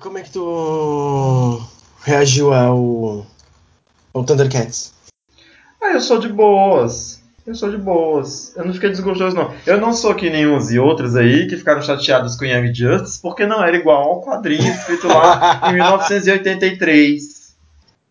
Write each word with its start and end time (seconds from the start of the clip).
como 0.00 0.18
é 0.18 0.22
que 0.22 0.30
tu 0.30 1.60
reagiu 2.02 2.52
ao, 2.52 3.26
ao 4.14 4.24
Thundercats? 4.24 4.92
Ah, 5.82 5.92
eu 5.92 6.00
sou 6.00 6.18
de 6.18 6.28
boas. 6.28 7.22
Eu 7.46 7.54
sou 7.54 7.70
de 7.70 7.78
boas. 7.78 8.54
Eu 8.56 8.66
não 8.66 8.74
fiquei 8.74 8.90
desgostoso, 8.90 9.34
não. 9.34 9.54
Eu 9.66 9.80
não 9.80 9.92
sou 9.92 10.14
que 10.14 10.28
nem 10.28 10.46
uns 10.46 10.70
e 10.70 10.78
outros 10.78 11.16
aí 11.16 11.46
que 11.46 11.56
ficaram 11.56 11.80
chateados 11.80 12.36
com 12.36 12.44
Young 12.44 12.74
Justice 12.74 13.20
porque 13.22 13.46
não 13.46 13.62
era 13.64 13.76
igual 13.76 14.02
ao 14.02 14.22
quadrinho 14.22 14.70
escrito 14.70 15.08
lá 15.08 15.62
em 15.70 15.74
1983. 15.74 17.54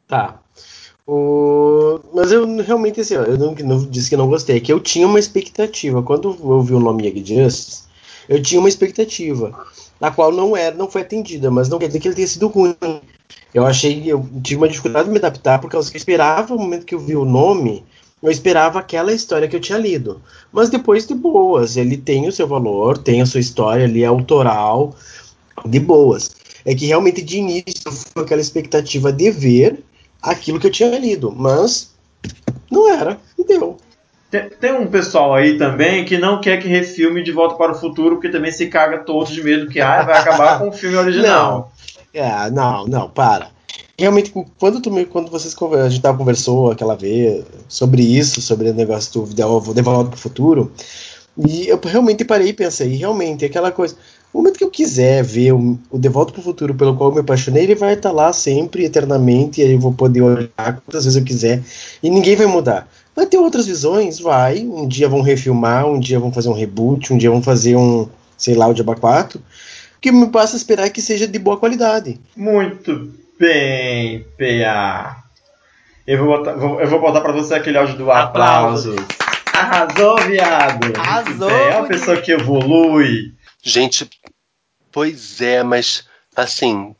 Tá. 0.07 0.39
O... 1.05 1.99
Mas 2.13 2.31
eu 2.31 2.45
realmente, 2.63 2.99
assim, 2.99 3.13
eu 3.13 3.38
não, 3.38 3.54
não, 3.54 3.85
disse 3.85 4.09
que 4.09 4.17
não 4.17 4.27
gostei, 4.27 4.57
é 4.57 4.59
que 4.59 4.73
eu 4.73 4.79
tinha 4.79 5.05
uma 5.07 5.19
expectativa. 5.19 6.01
Quando 6.01 6.29
eu 6.29 6.61
vi 6.61 6.73
o 6.73 6.79
nome 6.79 7.07
Young 7.07 7.23
Justice, 7.23 7.86
eu 8.28 8.41
tinha 8.41 8.59
uma 8.59 8.70
expectativa, 8.70 9.66
na 10.00 10.12
qual 10.12 10.32
não 10.32 10.55
era, 10.55 10.76
não 10.76 10.89
foi 10.89 11.02
atendida, 11.02 11.50
mas 11.50 11.70
não 11.70 11.80
quer 11.80 11.88
dizer 11.88 12.00
que 12.00 12.07
ele 12.07 12.16
tenha 12.16 12.27
sido 12.27 12.48
ruim. 12.48 12.76
Eu 13.54 13.66
achei, 13.66 14.04
eu 14.05 14.27
tive 14.44 14.62
uma 14.62 14.68
dificuldade 14.68 15.05
de 15.05 15.12
me 15.12 15.18
adaptar, 15.18 15.59
porque 15.59 15.76
eu 15.76 15.81
esperava 15.81 16.54
o 16.54 16.59
momento 16.59 16.85
que 16.85 16.95
eu 16.95 16.99
vi 16.99 17.16
o 17.16 17.26
nome, 17.26 17.84
eu 18.21 18.32
esperava 18.32 18.80
aquela 18.80 19.13
história 19.13 19.48
que 19.48 19.55
eu 19.55 19.59
tinha 19.59 19.77
lido. 19.77 20.21
Mas 20.52 20.70
depois, 20.70 21.05
de 21.08 21.13
boas, 21.13 21.77
ele 21.77 21.98
tem 21.98 22.27
o 22.27 22.32
seu 22.32 22.48
valor, 22.48 22.98
tem 22.98 23.21
a 23.21 23.26
sua 23.26 23.40
história 23.40 23.85
ali 23.85 24.04
autoral, 24.04 24.96
de 25.66 25.80
boas. 25.80 26.35
É 26.66 26.76
que 26.76 26.85
realmente 26.85 27.21
de 27.21 27.38
início 27.38 27.91
foi 27.91 28.23
aquela 28.23 28.41
expectativa 28.41 29.12
de 29.12 29.32
ver 29.32 29.84
aquilo 30.21 30.59
que 30.59 30.68
eu 30.68 30.71
tinha 30.71 30.98
lido, 30.99 31.32
mas 31.32 31.91
não 32.70 32.91
era. 32.91 33.20
Tem, 34.30 34.49
tem, 34.49 34.73
um 34.73 34.88
pessoal 34.88 35.34
aí 35.34 35.58
também 35.58 36.04
que 36.04 36.17
não 36.17 36.41
quer 36.41 36.58
que 36.58 36.68
refilme 36.68 37.23
De 37.23 37.31
Volta 37.31 37.55
para 37.55 37.72
o 37.72 37.76
Futuro, 37.76 38.16
porque 38.16 38.30
também 38.30 38.52
se 38.52 38.68
caga 38.68 38.99
todos 38.99 39.31
de 39.31 39.41
medo 39.41 39.70
que 39.70 39.80
ah, 39.80 40.04
vai 40.04 40.20
acabar 40.20 40.59
com 40.59 40.68
o 40.68 40.72
filme 40.72 40.98
original. 40.98 41.72
Não, 42.13 42.22
é, 42.22 42.49
não, 42.52 42.85
não, 42.85 43.09
para. 43.09 43.49
Realmente, 43.98 44.34
quando, 44.59 44.82
tu, 44.82 44.91
quando 45.08 45.32
vocês 45.32 45.55
a 45.74 45.90
gente 45.90 46.01
tava, 46.01 46.18
conversou 46.18 46.71
aquela 46.71 46.96
vez 46.96 47.46
sobre 47.68 48.01
isso, 48.01 48.41
sobre 48.41 48.70
o 48.70 48.74
negócio 48.74 49.21
do 49.21 49.34
De 49.34 49.82
Volta 49.82 50.10
para 50.10 50.18
o 50.18 50.20
Futuro, 50.20 50.71
e 51.38 51.68
eu 51.68 51.79
realmente 51.84 52.26
parei 52.26 52.49
e 52.49 52.54
pensei, 52.54 52.96
realmente, 52.96 53.46
aquela 53.46 53.71
coisa 53.71 53.96
no 54.33 54.41
momento 54.41 54.57
que 54.57 54.63
eu 54.63 54.70
quiser 54.70 55.23
ver 55.23 55.53
o, 55.53 55.79
o 55.89 55.97
De 55.97 56.09
Volta 56.09 56.31
para 56.31 56.41
o 56.41 56.43
Futuro 56.43 56.75
pelo 56.75 56.95
qual 56.95 57.09
eu 57.09 57.15
me 57.15 57.21
apaixonei, 57.21 57.63
ele 57.63 57.75
vai 57.75 57.93
estar 57.93 58.09
tá 58.09 58.15
lá 58.15 58.31
sempre, 58.33 58.85
eternamente, 58.85 59.61
e 59.61 59.63
aí 59.63 59.73
eu 59.73 59.79
vou 59.79 59.93
poder 59.93 60.21
olhar 60.21 60.49
quantas 60.55 61.05
vezes 61.05 61.15
eu 61.15 61.23
quiser, 61.23 61.63
e 62.03 62.09
ninguém 62.09 62.35
vai 62.35 62.45
mudar. 62.45 62.87
Vai 63.17 63.25
ter 63.25 63.39
outras 63.39 63.65
visões? 63.65 64.19
Vai. 64.19 64.59
Um 64.59 64.88
dia 64.88 65.09
vão 65.09 65.22
refilmar, 65.22 65.88
um 65.88 66.00
dia 66.00 66.19
vão 66.19 66.31
fazer 66.31 66.50
um 66.50 66.53
reboot, 66.53 67.11
um 67.11 67.17
dia 67.17 67.31
vão 67.31 67.41
fazer 67.41 67.75
um, 67.75 68.07
sei 68.38 68.53
lá, 68.53 68.67
o 68.67 68.75
Diaba 68.75 68.95
4. 68.95 69.39
O 69.39 69.44
que 70.00 70.11
me 70.11 70.28
passa 70.28 70.55
a 70.55 70.57
esperar 70.57 70.85
é 70.85 70.91
que 70.91 71.01
seja 71.01 71.28
de 71.28 71.39
boa 71.39 71.57
qualidade. 71.57 72.19
Muito 72.35 73.11
bem, 73.39 74.23
PA. 74.38 75.23
Eu 76.05 76.19
vou 76.19 76.38
botar, 76.38 76.53
vou, 76.53 76.79
eu 76.79 76.88
vou 76.88 77.01
botar 77.01 77.22
pra 77.22 77.31
você 77.31 77.55
aquele 77.55 77.79
áudio 77.79 77.97
do 77.97 78.11
aplauso. 78.11 78.95
Arrasou, 79.51 80.17
viado. 80.17 80.94
Arrasou. 80.95 81.50
É 81.50 81.75
uma 81.75 81.88
pessoa 81.88 82.17
que 82.17 82.31
evolui. 82.31 83.33
Gente, 83.68 84.09
pois 84.94 85.41
é, 85.41 85.62
mas 85.62 86.06
assim, 86.34 86.96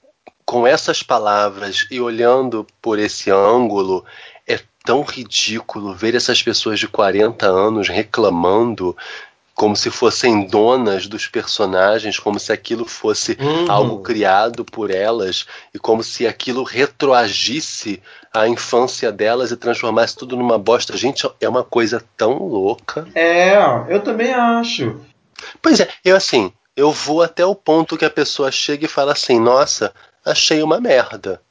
com 0.46 0.68
essas 0.68 1.02
palavras 1.02 1.88
e 1.90 2.02
olhando 2.02 2.68
por 2.82 3.00
esse 3.00 3.32
ângulo, 3.32 4.04
é 4.46 4.60
tão 4.84 5.02
ridículo 5.02 5.94
ver 5.94 6.14
essas 6.14 6.44
pessoas 6.44 6.78
de 6.78 6.86
40 6.90 7.46
anos 7.46 7.88
reclamando 7.88 8.94
como 9.56 9.78
se 9.78 9.90
fossem 9.90 10.46
donas 10.46 11.08
dos 11.08 11.26
personagens, 11.26 12.20
como 12.20 12.38
se 12.38 12.52
aquilo 12.52 12.86
fosse 12.86 13.38
uhum. 13.40 13.72
algo 13.72 14.00
criado 14.02 14.66
por 14.66 14.92
elas 14.92 15.48
e 15.74 15.80
como 15.80 16.04
se 16.04 16.28
aquilo 16.28 16.64
retroagisse 16.64 18.04
a 18.34 18.46
infância 18.46 19.10
delas 19.10 19.52
e 19.52 19.58
transformasse 19.58 20.18
tudo 20.18 20.36
numa 20.36 20.58
bosta. 20.58 20.98
Gente, 20.98 21.26
é 21.40 21.48
uma 21.48 21.64
coisa 21.64 22.04
tão 22.18 22.38
louca. 22.40 23.08
É, 23.16 23.56
eu 23.88 24.02
também 24.02 24.34
acho. 24.34 25.00
Pois 25.62 25.80
é, 25.80 25.88
eu 26.04 26.16
assim, 26.16 26.52
eu 26.78 26.92
vou 26.92 27.24
até 27.24 27.44
o 27.44 27.56
ponto 27.56 27.98
que 27.98 28.06
a 28.06 28.10
pessoa 28.10 28.52
chega 28.52 28.86
e 28.86 28.90
fala 28.90 29.12
assim: 29.14 29.40
nossa, 29.40 29.92
achei 30.24 30.62
uma 30.62 30.80
merda. 30.80 31.42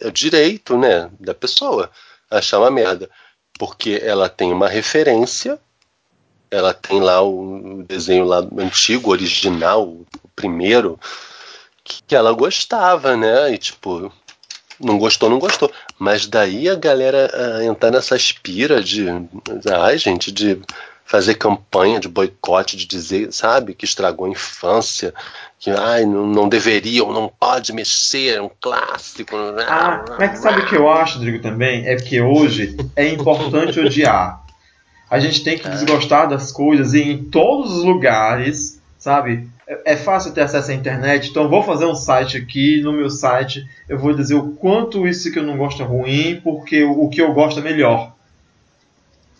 É 0.00 0.08
o 0.08 0.12
direito, 0.12 0.76
né, 0.76 1.08
da 1.20 1.32
pessoa 1.32 1.88
achar 2.28 2.58
uma 2.58 2.70
merda. 2.70 3.08
Porque 3.56 4.00
ela 4.02 4.28
tem 4.28 4.52
uma 4.52 4.68
referência, 4.68 5.58
ela 6.50 6.74
tem 6.74 7.00
lá 7.00 7.22
o 7.22 7.84
desenho 7.86 8.24
lá 8.24 8.38
antigo, 8.58 9.12
original, 9.12 9.84
o 9.84 10.28
primeiro, 10.34 10.98
que 11.84 12.14
ela 12.14 12.32
gostava, 12.32 13.16
né? 13.16 13.54
E 13.54 13.58
tipo, 13.58 14.12
não 14.80 14.98
gostou, 14.98 15.30
não 15.30 15.38
gostou. 15.38 15.72
Mas 15.96 16.26
daí 16.26 16.68
a 16.68 16.74
galera 16.74 17.30
a 17.58 17.64
entrar 17.64 17.92
nessa 17.92 18.16
espira 18.16 18.82
de. 18.82 19.06
Ai, 19.80 19.96
gente, 19.96 20.32
de 20.32 20.60
fazer 21.06 21.36
campanha 21.36 22.00
de 22.00 22.08
boicote, 22.08 22.76
de 22.76 22.84
dizer, 22.84 23.32
sabe, 23.32 23.74
que 23.74 23.84
estragou 23.84 24.26
a 24.26 24.30
infância, 24.30 25.14
que 25.58 25.70
ai, 25.70 26.04
não, 26.04 26.26
não 26.26 26.48
deveria 26.48 27.04
ou 27.04 27.12
não 27.12 27.28
pode 27.28 27.72
mexer, 27.72 28.34
é 28.34 28.42
um 28.42 28.50
clássico. 28.60 29.36
Ah, 29.68 30.04
mas 30.18 30.32
que 30.32 30.38
sabe 30.38 30.62
o 30.62 30.66
que 30.66 30.74
eu 30.74 30.90
acho, 30.90 31.18
Rodrigo, 31.18 31.40
também? 31.40 31.86
É 31.86 31.94
que 31.94 32.20
hoje 32.20 32.76
é 32.96 33.08
importante 33.08 33.78
odiar. 33.78 34.44
A 35.08 35.20
gente 35.20 35.44
tem 35.44 35.56
que 35.56 35.68
é. 35.68 35.70
desgostar 35.70 36.28
das 36.28 36.50
coisas 36.50 36.92
e 36.92 37.00
em 37.00 37.24
todos 37.24 37.76
os 37.76 37.84
lugares, 37.84 38.82
sabe? 38.98 39.48
É, 39.64 39.92
é 39.92 39.96
fácil 39.96 40.32
ter 40.32 40.40
acesso 40.40 40.72
à 40.72 40.74
internet, 40.74 41.30
então 41.30 41.48
vou 41.48 41.62
fazer 41.62 41.86
um 41.86 41.94
site 41.94 42.36
aqui, 42.36 42.80
no 42.82 42.92
meu 42.92 43.08
site 43.08 43.64
eu 43.88 43.96
vou 43.96 44.12
dizer 44.12 44.34
o 44.34 44.50
quanto 44.56 45.06
isso 45.06 45.30
que 45.30 45.38
eu 45.38 45.44
não 45.44 45.56
gosto 45.56 45.80
é 45.80 45.86
ruim, 45.86 46.40
porque 46.42 46.82
o 46.82 47.08
que 47.08 47.22
eu 47.22 47.32
gosto 47.32 47.60
é 47.60 47.62
melhor. 47.62 48.12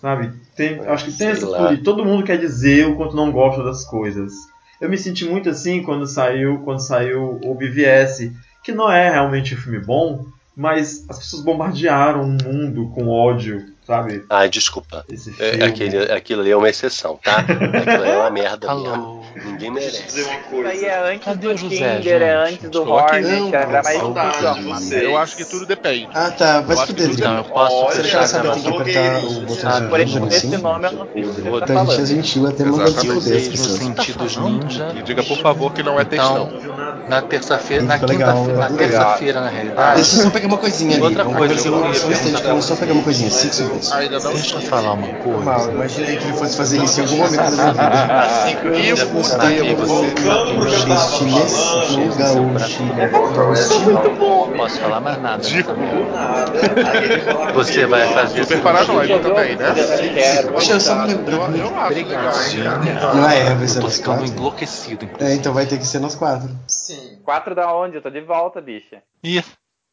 Sabe? 0.01 0.46
Tem, 0.57 0.81
acho 0.87 1.05
que 1.05 1.13
tem 1.13 1.29
essa 1.29 1.49
lá. 1.49 1.77
Todo 1.85 2.05
mundo 2.05 2.25
quer 2.25 2.39
dizer 2.39 2.87
o 2.87 2.97
quanto 2.97 3.15
não 3.15 3.31
gosta 3.31 3.63
das 3.63 3.85
coisas. 3.85 4.33
Eu 4.81 4.89
me 4.89 4.99
senti 4.99 5.25
muito 5.25 5.51
assim 5.51 5.83
quando 5.83 6.07
saiu, 6.07 6.59
quando 6.61 6.81
saiu 6.81 7.39
o 7.45 7.55
BVS, 7.55 8.31
que 8.65 8.73
não 8.73 8.91
é 8.91 9.11
realmente 9.11 9.55
um 9.55 9.59
filme 9.59 9.79
bom, 9.79 10.27
mas 10.57 11.05
as 11.09 11.19
pessoas 11.19 11.43
bombardearam 11.43 12.23
o 12.23 12.29
mundo 12.29 12.91
com 12.95 13.09
ódio 13.09 13.77
sabe? 13.87 14.25
Ai, 14.29 14.49
desculpa. 14.49 15.07
É, 15.39 15.65
aquele, 15.65 16.13
aquilo 16.13 16.41
ali 16.41 16.51
é 16.51 16.57
uma 16.57 16.69
exceção, 16.69 17.19
tá? 17.23 17.39
Aquilo 17.39 18.05
é 18.05 18.17
uma 18.19 18.31
merda 18.31 18.67
mesmo. 18.75 19.16
Ninguém 19.45 19.71
merece. 19.71 20.03
Dizer 20.03 20.25
uma 20.25 20.39
coisa. 20.41 20.73
Isso 20.73 20.85
aí 20.85 20.91
é 20.91 21.13
antes 21.13 21.25
Cadê 21.25 21.49
do 21.49 21.57
José, 21.57 21.97
Tinder, 21.97 22.23
é 22.23 22.35
antes 22.35 22.71
do 22.71 22.91
Hornet, 22.91 23.51
mais 23.85 23.99
saudade 23.99 24.95
Eu 24.95 25.19
acho 25.19 25.37
que 25.37 25.45
tudo 25.45 25.67
depende. 25.67 26.09
Ah, 26.15 26.31
tá. 26.31 26.61
Vai 26.61 26.77
se 26.77 26.87
fuder, 26.87 27.19
Não, 27.19 27.37
eu 27.39 27.45
posso 27.45 27.85
Você 27.87 28.03
quer 28.03 28.27
saber, 28.27 28.53
tem 28.53 28.63
que 28.63 28.69
apertar 28.69 29.25
o 29.25 29.41
botão 29.43 29.71
ah, 29.71 29.81
Por 29.83 30.01
esse, 30.01 30.19
esse 30.27 30.59
nome 30.59 30.87
eu 30.87 30.93
não 30.93 31.07
sei 31.13 31.25
o 31.25 31.35
que 31.35 31.41
você 31.43 31.61
tá 31.61 31.67
falando. 31.67 31.91
A 31.91 32.05
gente 32.05 32.17
gentil 32.17 32.47
até 32.47 32.65
mandar 32.65 32.91
de 32.91 33.09
fuder 33.09 33.37
as 33.37 33.49
pessoas. 33.49 33.79
sentidos 33.79 34.37
ninja. 34.37 34.95
E 34.97 35.03
diga, 35.03 35.23
por 35.23 35.39
favor, 35.39 35.73
que 35.73 35.83
não 35.83 36.01
é 36.01 36.05
textão. 36.05 36.51
Na 37.09 37.23
terça-feira, 37.23 37.85
na 37.85 37.99
quinta-feira, 37.99 38.59
na 38.59 38.71
terça-feira, 38.71 39.41
na 39.41 39.49
realidade. 39.49 39.97
Deixa 39.97 40.17
eu 40.17 40.23
só 40.25 40.31
pegar 40.31 40.47
uma 40.49 40.59
coisinha 40.59 40.97
ali. 40.97 41.03
Outra 41.03 41.25
coisa, 41.25 41.71
vamos 42.43 42.65
só 42.65 42.77
pegar 42.77 42.93
uma 42.95 43.03
coisinha, 43.03 43.31
cinco 43.31 43.55
segundos. 43.55 43.93
Ainda 43.93 44.19
não 44.19 44.33
Deixa 44.33 44.57
eu 44.57 44.61
falar 44.63 44.93
uma 44.95 45.09
coisa. 45.09 45.71
Imaginei 45.71 46.17
que 46.17 46.25
ele 46.25 46.37
fosse 46.37 46.57
fazer 46.57 46.83
isso 46.83 47.01
em 47.01 47.05
algum 47.05 47.17
momento 47.17 47.37
da 47.37 47.51
minha 47.51 47.73
vida. 47.73 49.26
E 49.27 49.63
o 49.63 49.77
Não 53.93 54.53
posso 54.57 54.81
falar 54.81 55.01
mais 55.01 55.21
nada. 55.21 55.43
Você 57.55 57.87
vai 57.87 58.09
fazer. 58.13 58.45
Super 58.45 58.63
paranoico 58.63 59.19
também, 59.21 59.57
né? 59.57 59.73
Deixa 60.51 60.73
eu 60.73 60.81
só 60.81 60.95
me 60.97 61.15
lembrar. 61.15 61.51
Não 63.15 63.29
é, 63.29 63.55
vai 63.55 63.69
ser 63.69 63.81
nós 63.81 63.97
ficando 63.97 64.25
enlouquecido. 64.25 65.09
É, 65.21 65.35
então 65.35 65.53
vai 65.53 65.67
ter 65.67 65.79
que 65.79 65.87
ser 65.87 65.99
nós 65.99 66.15
quatro. 66.15 66.49
Sim. 66.67 67.19
Quatro 67.25 67.55
da 67.55 67.75
onde? 67.75 67.97
Eu 67.97 68.03
tô 68.03 68.11
de 68.11 68.21
volta, 68.21 68.61
bicha. 68.61 69.03
Ih, 69.23 69.45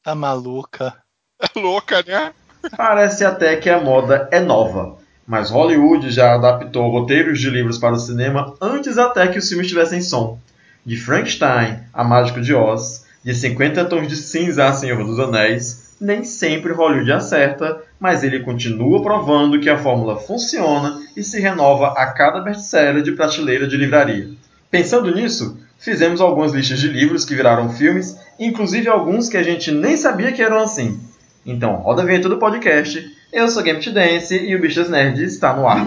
tá 0.04 0.16
maluca. 0.16 0.96
É 1.42 1.48
louca, 1.60 2.04
né? 2.06 2.34
Parece 2.78 3.25
até 3.25 3.58
que 3.58 3.69
a 3.69 3.81
moda 3.81 4.30
é 4.31 4.40
nova, 4.40 4.98
mas 5.34 5.50
Hollywood 5.50 6.12
já 6.12 6.36
adaptou 6.36 6.92
roteiros 6.92 7.40
de 7.40 7.50
livros 7.50 7.80
para 7.80 7.96
o 7.96 8.00
cinema 8.00 8.54
antes 8.62 9.00
até 9.00 9.28
que 9.28 9.40
os 9.40 9.50
filmes 9.50 9.68
tivessem 9.68 10.00
som. 10.00 10.38
De 10.86 10.96
Frankenstein 10.96 11.80
a 11.92 12.04
Mágico 12.04 12.40
de 12.40 12.54
Oz, 12.54 13.08
de 13.24 13.34
50 13.34 13.84
Tons 13.86 14.08
de 14.08 14.16
Cinza 14.16 14.68
a 14.68 14.74
Senhor 14.74 15.04
dos 15.04 15.20
Anéis, 15.20 15.96
nem 16.00 16.24
sempre 16.24 16.72
Hollywood 16.72 17.12
acerta, 17.12 17.82
mas 18.00 18.24
ele 18.24 18.42
continua 18.42 19.02
provando 19.02 19.60
que 19.60 19.72
a 19.72 19.78
fórmula 19.80 20.18
funciona 20.18 21.02
e 21.18 21.24
se 21.24 21.40
renova 21.40 21.94
a 21.98 22.12
cada 22.12 22.40
best-seller 22.40 23.02
de 23.02 23.14
prateleira 23.14 23.68
de 23.68 23.76
livraria. 23.76 24.30
Pensando 24.70 25.16
nisso, 25.16 25.58
fizemos 25.80 26.22
algumas 26.22 26.54
listas 26.54 26.80
de 26.80 26.90
livros 26.90 27.26
que 27.26 27.34
viraram 27.34 27.74
filmes, 27.74 28.16
inclusive 28.40 28.88
alguns 28.88 29.30
que 29.30 29.38
a 29.38 29.42
gente 29.42 29.72
nem 29.72 29.98
sabia 29.98 30.32
que 30.32 30.44
eram 30.44 30.60
assim. 30.60 31.00
Então, 31.44 31.78
roda 31.78 32.04
a 32.04 32.06
vinheta 32.06 32.30
do 32.30 32.38
podcast. 32.38 33.12
Eu 33.34 33.48
sou 33.48 33.64
Game 33.64 33.80
to 33.80 33.92
Dance 33.92 34.38
e 34.38 34.56
o 34.56 34.62
Bichos 34.62 34.88
Nerd 34.88 35.24
está 35.24 35.56
no 35.56 35.68
ar. 35.68 35.84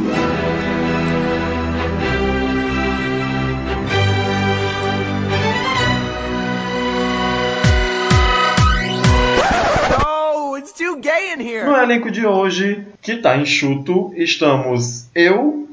No 11.65 11.77
elenco 11.77 12.11
de 12.11 12.27
hoje, 12.27 12.85
que 13.01 13.19
tá 13.19 13.37
enxuto, 13.37 14.13
estamos 14.17 15.07
eu, 15.15 15.69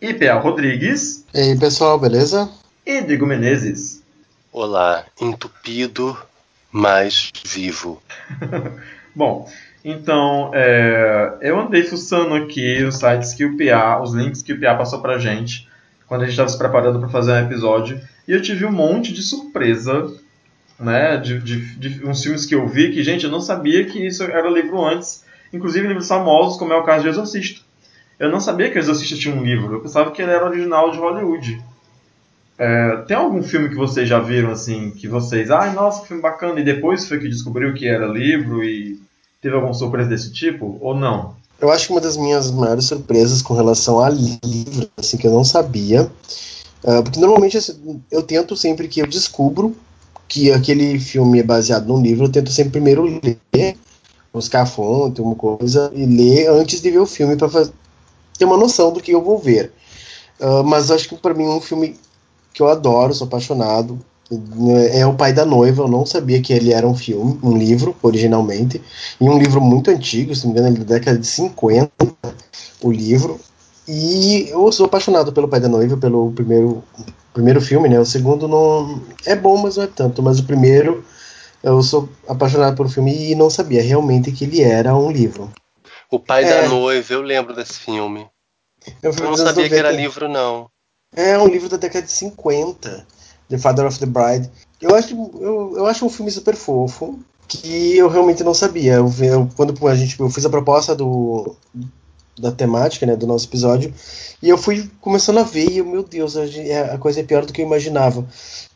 e 0.00 0.08
IPA 0.08 0.40
Rodrigues. 0.40 1.26
E 1.34 1.40
aí, 1.40 1.58
pessoal, 1.58 1.98
beleza? 1.98 2.50
E 2.86 3.02
Diego 3.02 3.26
Menezes. 3.26 4.02
Olá, 4.50 5.04
entupido, 5.20 6.16
mas 6.70 7.30
vivo. 7.44 8.02
Bom, 9.14 9.46
então, 9.84 10.50
é, 10.54 11.38
eu 11.40 11.58
andei 11.58 11.82
fuçando 11.82 12.34
aqui 12.34 12.84
os 12.84 12.96
sites 12.96 13.34
que 13.34 13.44
o 13.44 13.56
PA, 13.56 14.00
os 14.00 14.14
links 14.14 14.42
que 14.42 14.52
o 14.52 14.60
PA 14.60 14.76
passou 14.76 15.00
pra 15.00 15.18
gente, 15.18 15.68
quando 16.06 16.22
a 16.22 16.24
gente 16.24 16.34
estava 16.34 16.48
se 16.48 16.58
preparando 16.58 17.00
para 17.00 17.08
fazer 17.08 17.32
um 17.32 17.46
episódio, 17.46 18.00
e 18.28 18.32
eu 18.32 18.40
tive 18.40 18.64
um 18.64 18.70
monte 18.70 19.12
de 19.12 19.22
surpresa, 19.22 20.12
né, 20.78 21.16
de, 21.16 21.40
de, 21.40 21.76
de, 21.76 22.06
uns 22.06 22.22
filmes 22.22 22.46
que 22.46 22.54
eu 22.54 22.66
vi, 22.68 22.92
que, 22.92 23.02
gente, 23.02 23.24
eu 23.24 23.30
não 23.30 23.40
sabia 23.40 23.84
que 23.84 24.06
isso 24.06 24.22
era 24.22 24.48
livro 24.48 24.84
antes, 24.84 25.24
inclusive 25.52 25.86
livros 25.86 26.06
famosos, 26.06 26.58
como 26.58 26.72
é 26.72 26.76
o 26.76 26.84
caso 26.84 27.02
de 27.02 27.08
Exorcista. 27.08 27.60
Eu 28.20 28.30
não 28.30 28.38
sabia 28.38 28.70
que 28.70 28.78
o 28.78 28.80
Exorcista 28.80 29.16
tinha 29.16 29.34
um 29.34 29.42
livro, 29.42 29.74
eu 29.74 29.80
pensava 29.80 30.12
que 30.12 30.22
ele 30.22 30.30
era 30.30 30.46
original 30.46 30.92
de 30.92 30.98
Hollywood. 30.98 31.60
É, 32.56 32.96
tem 33.08 33.16
algum 33.16 33.42
filme 33.42 33.68
que 33.68 33.74
vocês 33.74 34.08
já 34.08 34.20
viram, 34.20 34.52
assim, 34.52 34.92
que 34.92 35.08
vocês, 35.08 35.50
ai, 35.50 35.70
ah, 35.70 35.72
nossa, 35.72 36.02
que 36.02 36.08
filme 36.08 36.22
bacana, 36.22 36.60
e 36.60 36.64
depois 36.64 37.08
foi 37.08 37.18
que 37.18 37.28
descobriu 37.28 37.74
que 37.74 37.88
era 37.88 38.06
livro 38.06 38.62
e 38.62 39.00
teve 39.42 39.56
alguma 39.56 39.74
surpresa 39.74 40.08
desse 40.08 40.32
tipo, 40.32 40.78
ou 40.80 40.94
não? 40.94 41.34
Eu 41.60 41.70
acho 41.70 41.86
que 41.86 41.92
uma 41.92 42.00
das 42.00 42.16
minhas 42.16 42.50
maiores 42.50 42.86
surpresas 42.86 43.42
com 43.42 43.54
relação 43.54 44.00
a 44.00 44.08
livro, 44.08 44.88
assim, 44.96 45.16
que 45.16 45.26
eu 45.26 45.32
não 45.32 45.44
sabia, 45.44 46.10
uh, 46.84 47.02
porque 47.02 47.18
normalmente 47.18 47.58
assim, 47.58 48.00
eu 48.10 48.22
tento 48.22 48.56
sempre 48.56 48.86
que 48.86 49.00
eu 49.00 49.06
descubro 49.06 49.76
que 50.28 50.50
aquele 50.50 50.98
filme 50.98 51.40
é 51.40 51.42
baseado 51.42 51.88
num 51.88 52.00
livro, 52.00 52.24
eu 52.24 52.32
tento 52.32 52.50
sempre 52.50 52.72
primeiro 52.72 53.04
ler, 53.04 53.76
buscar 54.32 54.62
a 54.62 54.66
fonte, 54.66 55.20
uma 55.20 55.34
coisa, 55.34 55.90
e 55.94 56.06
ler 56.06 56.48
antes 56.48 56.80
de 56.80 56.90
ver 56.90 57.00
o 57.00 57.06
filme 57.06 57.36
para 57.36 57.48
ter 58.38 58.44
uma 58.44 58.56
noção 58.56 58.92
do 58.92 59.00
que 59.00 59.12
eu 59.12 59.22
vou 59.22 59.38
ver. 59.38 59.72
Uh, 60.40 60.64
mas 60.64 60.90
acho 60.90 61.08
que 61.08 61.16
para 61.16 61.34
mim 61.34 61.46
um 61.46 61.60
filme 61.60 61.96
que 62.54 62.62
eu 62.62 62.68
adoro, 62.68 63.12
sou 63.12 63.26
apaixonado, 63.26 63.98
é 64.92 65.06
o 65.06 65.14
pai 65.14 65.32
da 65.32 65.44
noiva. 65.44 65.82
Eu 65.82 65.88
não 65.88 66.06
sabia 66.06 66.40
que 66.40 66.52
ele 66.52 66.72
era 66.72 66.86
um 66.86 66.94
filme, 66.94 67.38
um 67.42 67.56
livro, 67.56 67.94
originalmente. 68.02 68.82
E 69.20 69.24
um 69.28 69.38
livro 69.38 69.60
muito 69.60 69.90
antigo, 69.90 70.34
se 70.34 70.46
não 70.46 70.54
me 70.54 70.60
engano, 70.60 70.76
é 70.76 70.80
da 70.80 70.94
década 70.94 71.18
de 71.18 71.26
50, 71.26 71.90
o 72.82 72.90
livro. 72.90 73.40
E 73.86 74.48
eu 74.50 74.70
sou 74.70 74.86
apaixonado 74.86 75.32
pelo 75.32 75.48
pai 75.48 75.60
da 75.60 75.68
noiva, 75.68 75.96
pelo 75.96 76.32
primeiro, 76.32 76.84
primeiro 77.32 77.60
filme, 77.60 77.88
né? 77.88 77.98
O 77.98 78.06
segundo 78.06 78.46
não 78.46 79.02
é 79.26 79.34
bom, 79.34 79.56
mas 79.56 79.76
não 79.76 79.84
é 79.84 79.88
tanto. 79.88 80.22
Mas 80.22 80.38
o 80.38 80.44
primeiro, 80.44 81.04
eu 81.62 81.82
sou 81.82 82.08
apaixonado 82.28 82.76
pelo 82.76 82.88
filme 82.88 83.30
e 83.30 83.34
não 83.34 83.50
sabia 83.50 83.82
realmente 83.82 84.32
que 84.32 84.44
ele 84.44 84.62
era 84.62 84.96
um 84.96 85.10
livro. 85.10 85.52
O 86.10 86.18
pai 86.18 86.44
é. 86.44 86.62
da 86.62 86.68
noiva, 86.68 87.12
eu 87.12 87.22
lembro 87.22 87.54
desse 87.54 87.74
filme. 87.74 88.28
Eu, 89.02 89.12
eu 89.12 89.24
não 89.24 89.36
sabia 89.36 89.68
que 89.68 89.74
era 89.74 89.90
livro, 89.90 90.28
não. 90.28 90.68
É 91.14 91.38
um 91.38 91.46
livro 91.46 91.68
da 91.68 91.76
década 91.76 92.04
de 92.04 92.12
50. 92.12 93.06
The 93.52 93.58
Father 93.58 93.86
of 93.86 93.98
the 93.98 94.06
Bride. 94.06 94.50
Eu 94.80 94.94
acho, 94.94 95.14
eu, 95.38 95.74
eu 95.76 95.86
acho 95.86 96.06
um 96.06 96.08
filme 96.08 96.30
super 96.30 96.56
fofo, 96.56 97.18
que 97.46 97.98
eu 97.98 98.08
realmente 98.08 98.42
não 98.42 98.54
sabia. 98.54 98.94
Eu, 98.94 99.12
eu, 99.20 99.48
quando 99.54 99.86
a 99.86 99.94
gente, 99.94 100.18
eu 100.18 100.30
fiz 100.30 100.46
a 100.46 100.50
proposta 100.50 100.94
do, 100.94 101.54
da 102.38 102.50
temática, 102.50 103.04
né, 103.04 103.14
do 103.14 103.26
nosso 103.26 103.46
episódio, 103.46 103.92
e 104.42 104.48
eu 104.48 104.56
fui 104.56 104.90
começando 105.02 105.38
a 105.38 105.42
ver, 105.42 105.70
e 105.70 105.82
meu 105.82 106.02
Deus, 106.02 106.34
a, 106.34 106.44
a 106.94 106.98
coisa 106.98 107.20
é 107.20 107.22
pior 107.22 107.44
do 107.44 107.52
que 107.52 107.60
eu 107.60 107.66
imaginava. 107.66 108.26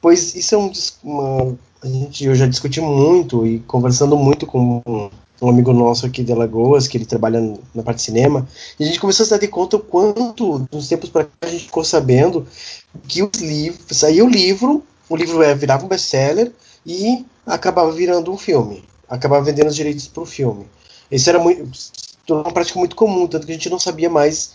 Pois 0.00 0.34
isso 0.34 0.54
é 0.54 0.58
um, 0.58 0.70
uma, 1.02 1.56
a 1.82 1.88
gente, 1.88 2.26
eu 2.26 2.34
já 2.34 2.46
discuti 2.46 2.80
muito 2.82 3.46
e 3.46 3.60
conversando 3.60 4.14
muito 4.14 4.44
com 4.44 5.10
um 5.40 5.48
amigo 5.48 5.72
nosso 5.72 6.06
aqui 6.06 6.22
de 6.22 6.32
Alagoas, 6.32 6.88
que 6.88 6.96
ele 6.96 7.04
trabalha 7.04 7.40
na 7.74 7.82
parte 7.82 7.98
de 7.98 8.04
cinema, 8.04 8.48
e 8.78 8.84
a 8.84 8.86
gente 8.86 9.00
começou 9.00 9.24
a 9.24 9.26
se 9.26 9.38
dar 9.38 9.48
conta 9.48 9.76
o 9.76 9.80
quanto, 9.80 10.66
nos 10.72 10.88
tempos 10.88 11.10
para 11.10 11.24
cá, 11.24 11.30
a 11.42 11.46
gente 11.46 11.64
ficou 11.64 11.84
sabendo 11.84 12.46
que 13.06 13.22
os 13.22 13.40
livros, 13.40 13.98
saía 13.98 14.24
o 14.24 14.28
livro, 14.28 14.82
o 15.08 15.16
livro 15.16 15.42
é, 15.42 15.54
virava 15.54 15.84
um 15.84 15.88
best-seller 15.88 16.52
e 16.84 17.24
acabava 17.46 17.92
virando 17.92 18.32
um 18.32 18.38
filme, 18.38 18.82
acabava 19.08 19.44
vendendo 19.44 19.68
os 19.68 19.76
direitos 19.76 20.08
para 20.08 20.22
o 20.22 20.26
filme. 20.26 20.66
Isso 21.10 21.28
era 21.28 21.38
muito, 21.38 21.70
uma 22.30 22.52
prática 22.52 22.78
muito 22.78 22.96
comum, 22.96 23.26
tanto 23.26 23.46
que 23.46 23.52
a 23.52 23.54
gente 23.54 23.70
não 23.70 23.78
sabia 23.78 24.08
mais, 24.08 24.52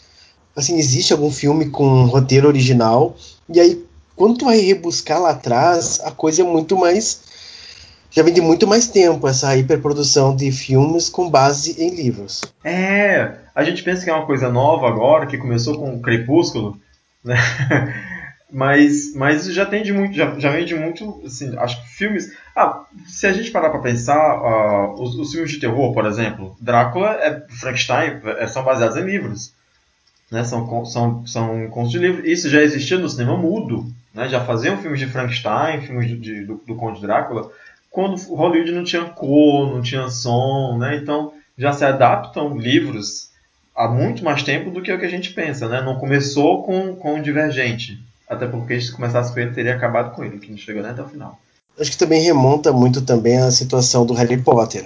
assim, 0.55 0.77
existe 0.77 1.13
algum 1.13 1.31
filme 1.31 1.69
com 1.69 1.85
um 1.85 2.05
roteiro 2.07 2.47
original, 2.47 3.15
e 3.47 3.59
aí 3.59 3.85
quando 4.15 4.37
tu 4.37 4.45
vai 4.45 4.59
rebuscar 4.59 5.19
lá 5.19 5.31
atrás, 5.31 5.99
a 6.03 6.11
coisa 6.11 6.41
é 6.41 6.45
muito 6.45 6.77
mais 6.77 7.21
já 8.11 8.21
vem 8.21 8.33
de 8.33 8.41
muito 8.41 8.67
mais 8.67 8.87
tempo 8.87 9.27
essa 9.27 9.55
hiperprodução 9.55 10.35
de 10.35 10.51
filmes 10.51 11.09
com 11.09 11.29
base 11.29 11.81
em 11.81 11.95
livros. 11.95 12.41
É, 12.63 13.35
a 13.55 13.63
gente 13.63 13.81
pensa 13.81 14.03
que 14.03 14.09
é 14.09 14.13
uma 14.13 14.25
coisa 14.25 14.49
nova 14.49 14.87
agora, 14.87 15.25
que 15.25 15.37
começou 15.37 15.79
com 15.79 15.95
o 15.95 16.01
Crepúsculo, 16.01 16.77
né? 17.23 17.37
Mas, 18.53 19.15
mas 19.15 19.45
já 19.45 19.65
tem 19.65 19.81
de 19.81 19.93
muito, 19.93 20.13
já, 20.13 20.37
já 20.37 20.51
vem 20.51 20.65
de 20.65 20.75
muito, 20.75 21.21
assim, 21.25 21.57
acho 21.57 21.81
que 21.81 21.87
filmes. 21.93 22.35
Ah, 22.53 22.83
se 23.07 23.25
a 23.25 23.31
gente 23.31 23.49
parar 23.49 23.69
para 23.69 23.79
pensar, 23.79 24.17
uh, 24.17 25.01
os, 25.01 25.15
os, 25.15 25.31
filmes 25.31 25.51
de 25.51 25.59
terror, 25.61 25.93
por 25.93 26.05
exemplo, 26.05 26.53
Drácula, 26.59 27.11
é, 27.11 27.45
Frankenstein, 27.47 28.19
é, 28.37 28.45
são 28.47 28.61
baseados 28.61 28.97
em 28.97 29.05
livros, 29.05 29.53
né? 30.29 30.43
São, 30.43 30.85
são, 30.85 31.25
são 31.25 31.69
contos 31.69 31.91
de 31.91 31.99
livros. 31.99 32.27
Isso 32.27 32.49
já 32.49 32.61
existia 32.61 32.97
no 32.97 33.07
cinema 33.07 33.37
mudo, 33.37 33.85
né? 34.13 34.27
Já 34.27 34.43
faziam 34.43 34.77
filmes 34.79 34.99
de 34.99 35.07
Frankenstein, 35.07 35.79
filmes 35.79 36.09
de, 36.09 36.17
de, 36.17 36.43
do, 36.43 36.61
do 36.67 36.75
Conde 36.75 36.99
Drácula, 36.99 37.49
quando 37.91 38.19
Hollywood 38.33 38.71
não 38.71 38.83
tinha 38.83 39.05
cor, 39.05 39.71
não 39.71 39.81
tinha 39.81 40.09
som, 40.09 40.77
né? 40.79 40.95
Então 40.95 41.33
já 41.55 41.71
se 41.71 41.85
adaptam 41.85 42.57
livros 42.57 43.29
há 43.75 43.87
muito 43.87 44.23
mais 44.23 44.41
tempo 44.41 44.71
do 44.71 44.81
que 44.81 44.91
o 44.91 44.97
que 44.97 45.05
a 45.05 45.09
gente 45.09 45.33
pensa, 45.33 45.67
né? 45.67 45.81
Não 45.81 45.99
começou 45.99 46.63
com, 46.63 46.95
com 46.95 47.19
o 47.19 47.21
Divergente 47.21 47.99
até 48.31 48.47
porque 48.47 48.79
se 48.79 48.93
começasse 48.93 49.33
com 49.33 49.41
ele, 49.41 49.51
teria 49.51 49.75
acabado 49.75 50.15
com 50.15 50.23
ele, 50.23 50.39
que 50.39 50.49
não 50.49 50.57
chegou 50.57 50.81
nem 50.81 50.91
até 50.91 51.01
o 51.01 51.07
final. 51.07 51.37
Acho 51.77 51.91
que 51.91 51.97
também 51.97 52.21
remonta 52.21 52.71
muito 52.71 53.01
também 53.01 53.37
à 53.37 53.51
situação 53.51 54.05
do 54.05 54.13
Harry 54.13 54.37
Potter. 54.37 54.85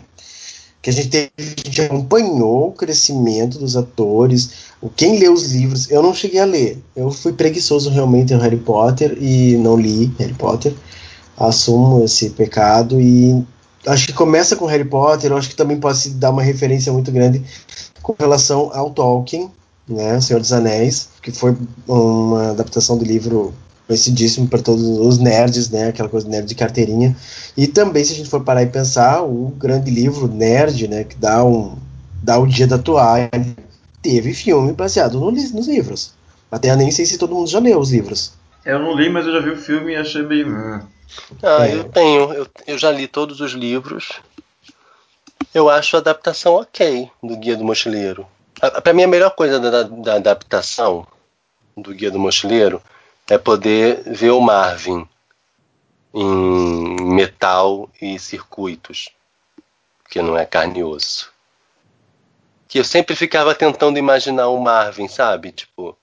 Que 0.81 0.90
a 0.90 0.94
gente, 0.94 1.10
teve, 1.10 1.31
a 1.38 1.68
gente 1.68 1.81
acompanhou 1.81 2.69
o 2.69 2.72
crescimento 2.72 3.60
dos 3.60 3.78
atores. 3.78 4.72
Quem 4.96 5.19
lê 5.19 5.30
os 5.30 5.51
livros, 5.51 5.90
eu 5.92 6.01
não 6.01 6.13
cheguei 6.13 6.40
a 6.40 6.46
ler. 6.46 6.80
Eu 6.96 7.12
fui 7.12 7.34
preguiçoso 7.34 7.90
realmente 7.92 8.34
em 8.34 8.40
Harry 8.40 8.58
Potter 8.58 9.16
e 9.22 9.58
não 9.58 9.78
li 9.78 10.12
Harry 10.19 10.34
Potter. 10.34 10.74
Assumo 11.38 12.04
esse 12.04 12.30
pecado 12.30 13.00
e 13.00 13.44
acho 13.86 14.08
que 14.08 14.14
começa 14.14 14.56
com 14.56 14.66
Harry 14.66 14.86
Potter. 14.86 15.34
Acho 15.34 15.50
que 15.50 15.56
também 15.56 15.80
pode 15.80 15.98
se 15.98 16.10
dar 16.12 16.32
uma 16.32 16.42
referência 16.42 16.92
muito 16.92 17.12
grande 17.12 17.44
com 18.01 18.15
relação 18.18 18.72
ao 18.74 18.92
Tolkien, 18.92 19.51
né, 19.88 20.20
Senhor 20.22 20.39
dos 20.39 20.54
Anéis, 20.54 21.10
que 21.22 21.32
foi 21.32 21.56
uma 21.88 22.51
adaptação 22.51 22.98
do 22.98 23.04
livro 23.04 23.54
conhecidíssimo 23.88 24.48
para 24.48 24.62
todos 24.62 24.84
os 24.84 25.18
nerds, 25.18 25.70
né, 25.70 25.89
aquela 25.89 26.10
coisa 26.10 26.27
nerd 26.27 26.48
de 26.48 26.56
carteirinha. 26.56 27.15
E 27.56 27.68
também, 27.68 28.04
se 28.04 28.13
a 28.13 28.15
gente 28.15 28.30
for 28.30 28.44
parar 28.44 28.63
e 28.63 28.68
pensar, 28.68 29.24
o 29.24 29.54
grande 29.58 29.92
livro 29.92 30.27
nerd, 30.27 30.88
né, 30.88 31.04
que 31.04 31.15
dá 31.15 31.44
um 31.44 31.77
dá 32.24 32.39
o 32.39 32.48
dia 32.48 32.65
da 32.65 32.80
toalha, 32.80 33.30
teve 34.01 34.34
filme 34.34 34.74
baseado 34.74 35.20
no, 35.20 35.32
nos 35.32 35.68
livros. 35.68 36.13
Até 36.51 36.75
nem 36.75 36.89
sei 36.89 37.06
se 37.06 37.18
todo 37.18 37.36
mundo 37.36 37.50
já 37.50 37.60
leu 37.60 37.80
os 37.80 37.92
livros. 37.92 38.34
Eu 38.65 38.80
não 38.80 38.96
li, 38.96 39.10
mas 39.10 39.27
eu 39.27 39.34
já 39.34 39.39
vi 39.39 39.51
o 39.51 39.58
filme 39.58 39.94
e 39.94 39.96
achei 39.96 40.24
meio. 40.24 40.48
Ah, 41.42 41.68
é. 41.68 41.76
eu 41.76 41.84
tenho. 41.86 42.34
Eu, 42.34 42.48
eu 42.68 42.78
já 42.78 42.92
li 42.92 43.08
todos 43.08 43.40
os 43.42 43.52
livros. 43.52 44.22
Eu 45.54 45.70
acho 45.70 45.96
a 45.96 46.00
adaptação 46.00 46.56
ok 46.56 47.10
do 47.24 47.38
Guia 47.38 47.56
do 47.56 47.64
Mochileiro. 47.64 48.28
Para 48.84 48.94
mim, 48.94 49.04
a 49.04 49.08
melhor 49.08 49.32
coisa 49.32 49.60
da, 49.60 49.84
da, 49.84 50.16
adaptação 50.16 51.06
do 51.76 51.94
Guia 51.94 52.12
do 52.12 52.20
Mochileiro 52.20 52.82
é 53.30 53.38
poder 53.38 54.04
ver 54.06 54.32
o 54.32 54.40
Marvin 54.40 55.08
em 56.14 56.96
metal 57.14 57.90
e 58.02 58.18
circuitos, 58.18 59.10
que 60.10 60.22
não 60.22 60.38
é 60.38 60.46
carne 60.46 60.80
e 60.80 60.84
osso. 60.84 61.34
Que 62.68 62.80
eu 62.80 62.84
sempre 62.86 63.16
ficava 63.16 63.54
tentando 63.54 64.00
imaginar 64.00 64.48
o 64.48 64.60
Marvin, 64.60 65.08
sabe? 65.08 65.52
Tipo, 65.52 65.98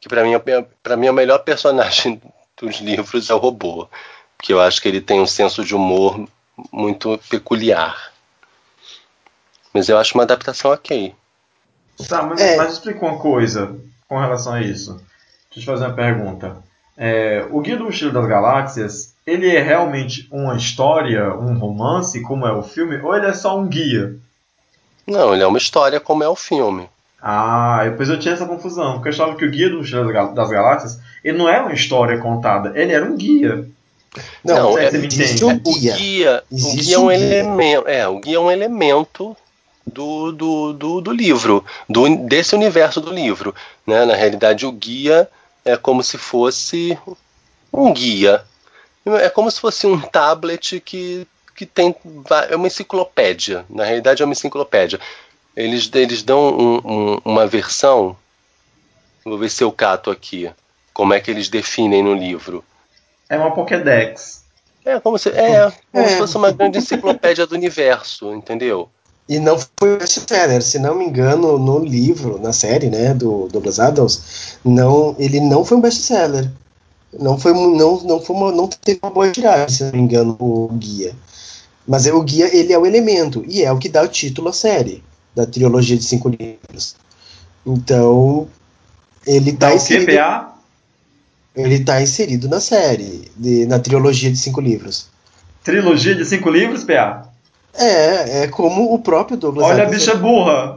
que 0.00 0.08
para 0.08 0.22
mim, 0.22 0.32
para 0.82 0.96
mim 0.96 1.06
é 1.06 1.10
o 1.10 1.14
melhor 1.14 1.38
personagem 1.38 2.20
dos 2.62 2.80
livros 2.80 3.28
é 3.28 3.34
o 3.34 3.38
robô, 3.38 3.88
que 4.40 4.52
eu 4.52 4.60
acho 4.60 4.80
que 4.80 4.88
ele 4.88 5.00
tem 5.00 5.20
um 5.20 5.26
senso 5.26 5.64
de 5.64 5.74
humor 5.74 6.28
muito 6.70 7.18
peculiar. 7.28 8.12
Mas 9.74 9.88
eu 9.88 9.98
acho 9.98 10.14
uma 10.14 10.22
adaptação 10.22 10.70
ok. 10.70 11.14
Tá, 12.08 12.22
mas, 12.22 12.40
é. 12.40 12.56
mas 12.56 12.72
explica 12.74 13.04
uma 13.04 13.18
coisa 13.18 13.76
com 14.08 14.18
relação 14.18 14.54
a 14.54 14.62
isso. 14.62 14.94
Deixa 15.54 15.58
eu 15.58 15.60
te 15.60 15.66
fazer 15.66 15.86
uma 15.86 15.94
pergunta. 15.94 16.62
É, 16.96 17.46
o 17.50 17.60
Guia 17.60 17.76
do 17.76 17.84
Mochileiro 17.84 18.18
das 18.18 18.28
Galáxias, 18.28 19.14
ele 19.26 19.54
é 19.54 19.62
realmente 19.62 20.28
uma 20.30 20.56
história, 20.56 21.34
um 21.34 21.58
romance, 21.58 22.20
como 22.22 22.46
é 22.46 22.52
o 22.52 22.62
filme, 22.62 22.98
ou 22.98 23.16
ele 23.16 23.26
é 23.26 23.32
só 23.32 23.58
um 23.58 23.66
guia? 23.66 24.14
Não, 25.06 25.34
ele 25.34 25.42
é 25.42 25.46
uma 25.46 25.58
história 25.58 25.98
como 25.98 26.22
é 26.22 26.28
o 26.28 26.36
filme. 26.36 26.88
Ah, 27.22 27.82
depois 27.84 28.08
eu 28.08 28.18
tinha 28.18 28.34
essa 28.34 28.46
confusão, 28.46 28.94
porque 28.94 29.08
eu 29.08 29.12
achava 29.12 29.36
que 29.36 29.44
o 29.44 29.50
Guia 29.50 29.70
do 29.70 29.78
Mochileiro 29.78 30.34
das 30.34 30.50
Galáxias, 30.50 30.98
ele 31.22 31.38
não 31.38 31.48
era 31.48 31.62
uma 31.62 31.72
história 31.72 32.18
contada, 32.18 32.72
ele 32.74 32.92
era 32.92 33.04
um 33.04 33.16
guia. 33.16 33.64
Não, 34.44 34.72
não 34.72 34.78
é, 34.78 34.88
existe 34.88 35.44
o 35.44 35.54
guia. 35.56 35.94
O 35.94 35.96
guia, 35.96 36.44
o 36.50 36.56
guia 36.74 36.96
é 36.96 36.98
um 36.98 37.10
elemento. 37.12 37.88
É, 37.88 38.08
o 38.08 38.18
guia 38.18 38.36
é 38.36 38.40
um 38.40 38.50
elemento 38.50 39.36
do, 39.86 40.32
do, 40.32 40.72
do, 40.72 41.00
do 41.00 41.12
livro, 41.12 41.64
do, 41.88 42.26
desse 42.26 42.56
universo 42.56 43.00
do 43.00 43.12
livro. 43.12 43.54
Né? 43.86 44.04
Na 44.04 44.16
realidade, 44.16 44.66
o 44.66 44.72
guia 44.72 45.28
é 45.64 45.76
como 45.76 46.02
se 46.02 46.18
fosse 46.18 46.98
um 47.72 47.92
guia. 47.92 48.42
É 49.06 49.28
como 49.28 49.48
se 49.48 49.60
fosse 49.60 49.86
um 49.86 50.00
tablet 50.00 50.80
que, 50.80 51.26
que 51.54 51.66
tem. 51.66 51.94
É 52.50 52.56
uma 52.56 52.66
enciclopédia. 52.66 53.64
Na 53.70 53.84
realidade, 53.84 54.22
é 54.22 54.24
uma 54.24 54.32
enciclopédia. 54.32 54.98
Eles, 55.56 55.90
eles 55.94 56.22
dão 56.22 56.40
um, 56.40 56.76
um, 56.84 57.20
uma 57.24 57.46
versão. 57.46 58.16
Vou 59.24 59.38
ver 59.38 59.50
se 59.50 59.62
eu 59.62 59.70
cato 59.70 60.10
aqui. 60.10 60.50
Como 60.92 61.14
é 61.14 61.20
que 61.20 61.30
eles 61.30 61.48
definem 61.48 62.02
no 62.02 62.14
livro. 62.14 62.64
É 63.28 63.36
uma 63.36 63.50
Pokédex. 63.50 64.42
É 64.84 64.98
como 64.98 65.16
se, 65.18 65.28
é, 65.30 65.70
como 65.92 66.04
é. 66.04 66.08
se 66.08 66.18
fosse 66.18 66.36
uma 66.36 66.50
grande 66.50 66.78
enciclopédia 66.78 67.46
do 67.46 67.54
universo, 67.54 68.34
entendeu? 68.34 68.88
E 69.28 69.38
não 69.38 69.56
foi 69.78 69.96
best-seller, 69.96 70.60
se 70.60 70.78
não 70.78 70.96
me 70.96 71.04
engano, 71.04 71.56
no 71.56 71.78
livro, 71.78 72.38
na 72.38 72.52
série, 72.52 72.90
né, 72.90 73.14
do 73.14 73.48
Douglas 73.48 73.78
Adams, 73.78 74.58
não, 74.64 75.14
ele 75.18 75.40
não 75.40 75.64
foi 75.64 75.78
um 75.78 75.80
best-seller. 75.80 76.50
Não 77.18 77.38
foi, 77.38 77.52
não, 77.52 78.00
não 78.00 78.20
foi 78.20 78.34
uma, 78.34 78.50
não 78.50 78.66
teve 78.66 78.98
uma 79.02 79.12
boa 79.12 79.30
tiragem, 79.30 79.68
se 79.68 79.84
não 79.84 79.92
me 79.92 80.00
engano, 80.00 80.36
o 80.40 80.68
guia. 80.72 81.14
Mas 81.86 82.06
é, 82.06 82.12
o 82.12 82.20
guia, 82.22 82.54
ele 82.54 82.72
é 82.72 82.78
o 82.78 82.84
elemento, 82.84 83.44
e 83.46 83.62
é 83.62 83.70
o 83.70 83.78
que 83.78 83.88
dá 83.88 84.02
o 84.02 84.08
título 84.08 84.48
à 84.48 84.52
série, 84.52 85.04
da 85.34 85.46
trilogia 85.46 85.96
de 85.96 86.04
cinco 86.04 86.28
livros. 86.28 86.96
Então, 87.64 88.48
ele 89.26 89.52
tá 89.52 89.74
inserido... 89.74 90.12
Ele 91.54 91.74
está 91.74 92.00
inserido 92.00 92.48
na 92.48 92.60
série, 92.60 93.30
de, 93.36 93.66
na 93.66 93.78
trilogia 93.78 94.30
de 94.30 94.38
cinco 94.38 94.60
livros. 94.60 95.08
Trilogia 95.62 96.14
de 96.14 96.24
cinco 96.24 96.48
livros, 96.48 96.82
PA? 96.82 97.28
É, 97.74 98.42
é 98.42 98.48
como 98.48 98.92
o 98.92 98.98
próprio 98.98 99.36
Douglas 99.36 99.66
Olha 99.66 99.82
Adams. 99.84 100.08
a 100.08 100.12
bicha 100.12 100.14
burra! 100.16 100.74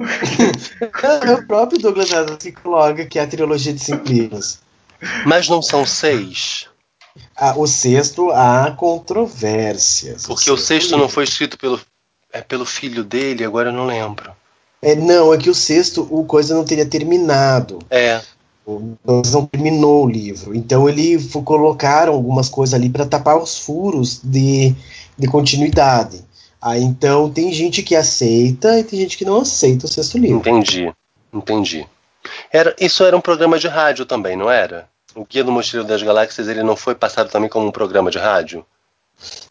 é 1.23 1.33
o 1.33 1.47
próprio 1.47 1.79
Douglas 1.79 2.13
Adams 2.13 2.37
que 2.37 2.51
coloca 2.51 3.05
que 3.05 3.19
é 3.19 3.23
a 3.23 3.27
trilogia 3.27 3.73
de 3.73 3.79
cinco 3.79 4.07
livros. 4.07 4.59
Mas 5.25 5.49
não 5.49 5.61
são 5.61 5.85
seis? 5.85 6.67
Ah, 7.35 7.53
o 7.57 7.67
sexto 7.67 8.31
há 8.31 8.71
controvérsias. 8.71 10.25
Porque 10.25 10.49
o 10.51 10.57
sexto, 10.57 10.63
o 10.63 10.65
sexto 10.65 10.97
não 10.97 11.09
foi 11.09 11.23
escrito 11.25 11.57
pelo, 11.57 11.79
é 12.31 12.41
pelo 12.41 12.65
filho 12.65 13.03
dele, 13.03 13.43
agora 13.43 13.69
eu 13.69 13.73
não 13.73 13.85
lembro. 13.85 14.31
É, 14.85 14.93
não, 14.93 15.33
é 15.33 15.37
que 15.39 15.49
o 15.49 15.55
sexto, 15.55 16.07
o 16.11 16.23
coisa 16.25 16.53
não 16.53 16.63
teria 16.63 16.85
terminado. 16.85 17.79
É. 17.89 18.21
Douglas 19.03 19.33
não 19.33 19.43
terminou 19.43 20.05
o 20.05 20.09
livro. 20.09 20.55
Então 20.55 20.87
ele 20.87 21.17
colocaram 21.43 22.13
algumas 22.13 22.47
coisas 22.47 22.75
ali 22.75 22.87
para 22.87 23.03
tapar 23.03 23.35
os 23.35 23.57
furos 23.57 24.21
de, 24.23 24.75
de 25.17 25.27
continuidade. 25.27 26.23
Ah, 26.61 26.77
então 26.77 27.31
tem 27.31 27.51
gente 27.51 27.81
que 27.81 27.95
aceita 27.95 28.79
e 28.79 28.83
tem 28.83 28.99
gente 28.99 29.17
que 29.17 29.25
não 29.25 29.41
aceita 29.41 29.87
o 29.87 29.89
sexto 29.89 30.19
livro. 30.19 30.37
Entendi, 30.37 30.93
entendi. 31.33 31.87
Era, 32.53 32.75
isso 32.79 33.03
era 33.03 33.17
um 33.17 33.21
programa 33.21 33.57
de 33.57 33.67
rádio 33.67 34.05
também, 34.05 34.35
não 34.35 34.51
era? 34.51 34.87
O 35.15 35.25
Guia 35.25 35.43
do 35.43 35.51
Mochileiro 35.51 35.87
das 35.87 36.03
Galáxias 36.03 36.47
ele 36.47 36.61
não 36.61 36.75
foi 36.75 36.93
passado 36.93 37.31
também 37.31 37.49
como 37.49 37.65
um 37.65 37.71
programa 37.71 38.11
de 38.11 38.19
rádio? 38.19 38.63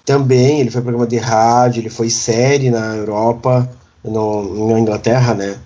Também, 0.05 0.61
ele 0.61 0.71
foi 0.71 0.81
programa 0.81 1.09
de 1.09 1.17
rádio, 1.17 1.81
ele 1.81 1.91
foi 1.91 2.09
série 2.09 2.71
na 2.71 2.95
Europa, 2.95 3.69
no, 4.05 4.69
na 4.69 4.79
Inglaterra, 4.79 5.35
né? 5.35 5.59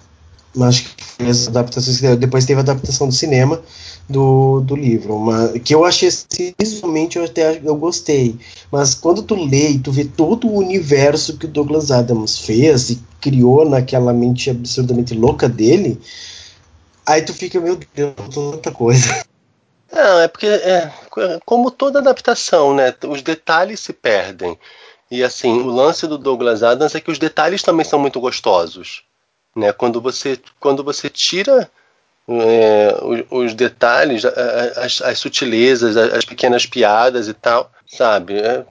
Mas 0.54 0.78
fez 1.18 1.48
adaptações. 1.48 2.00
Depois 2.18 2.44
teve 2.44 2.60
a 2.60 2.62
adaptação 2.62 3.08
do 3.08 3.14
cinema 3.14 3.60
do, 4.08 4.60
do 4.60 4.74
livro, 4.74 5.14
uma, 5.14 5.48
que 5.58 5.74
eu 5.74 5.84
achei 5.84 6.08
visualmente 6.58 7.18
eu 7.18 7.24
até 7.24 7.60
eu 7.62 7.76
gostei, 7.76 8.38
mas 8.72 8.94
quando 8.94 9.22
tu 9.22 9.34
lê 9.34 9.72
e 9.72 9.78
tu 9.78 9.92
vê 9.92 10.04
todo 10.04 10.48
o 10.48 10.56
universo 10.56 11.36
que 11.36 11.44
o 11.44 11.48
Douglas 11.48 11.90
Adams 11.90 12.38
fez 12.38 12.88
e 12.88 13.02
criou 13.20 13.68
naquela 13.68 14.12
mente 14.12 14.48
absurdamente 14.48 15.12
louca 15.12 15.46
dele, 15.46 16.00
aí 17.04 17.20
tu 17.20 17.34
fica, 17.34 17.60
meu 17.60 17.78
Deus, 17.94 18.14
tanta 18.32 18.72
coisa. 18.72 19.22
Não, 19.92 20.20
é 20.20 20.28
porque 20.28 20.46
é, 20.46 20.90
como 21.44 21.70
toda 21.70 21.98
adaptação, 21.98 22.74
né, 22.74 22.94
os 23.06 23.20
detalhes 23.20 23.80
se 23.80 23.92
perdem. 23.92 24.58
E 25.10 25.22
assim, 25.22 25.60
o 25.60 25.66
lance 25.68 26.06
do 26.06 26.18
Douglas 26.18 26.62
Adams 26.62 26.94
é 26.94 27.00
que 27.00 27.10
os 27.10 27.18
detalhes 27.18 27.62
também 27.62 27.84
são 27.84 27.98
muito 27.98 28.20
gostosos. 28.20 29.02
Né? 29.56 29.72
Quando, 29.72 30.00
você, 30.00 30.38
quando 30.60 30.84
você 30.84 31.08
tira 31.08 31.70
é, 32.28 32.94
os, 33.02 33.24
os, 33.30 33.54
detalhes, 33.54 34.24
as, 34.24 35.00
as, 35.00 35.18
sutilezas, 35.18 35.96
as, 35.96 36.24
pequenas 36.24 36.66
piadas 36.66 37.26
e 37.26 37.32
tal, 37.32 37.70
sabe? 37.86 38.38
É, 38.38 38.64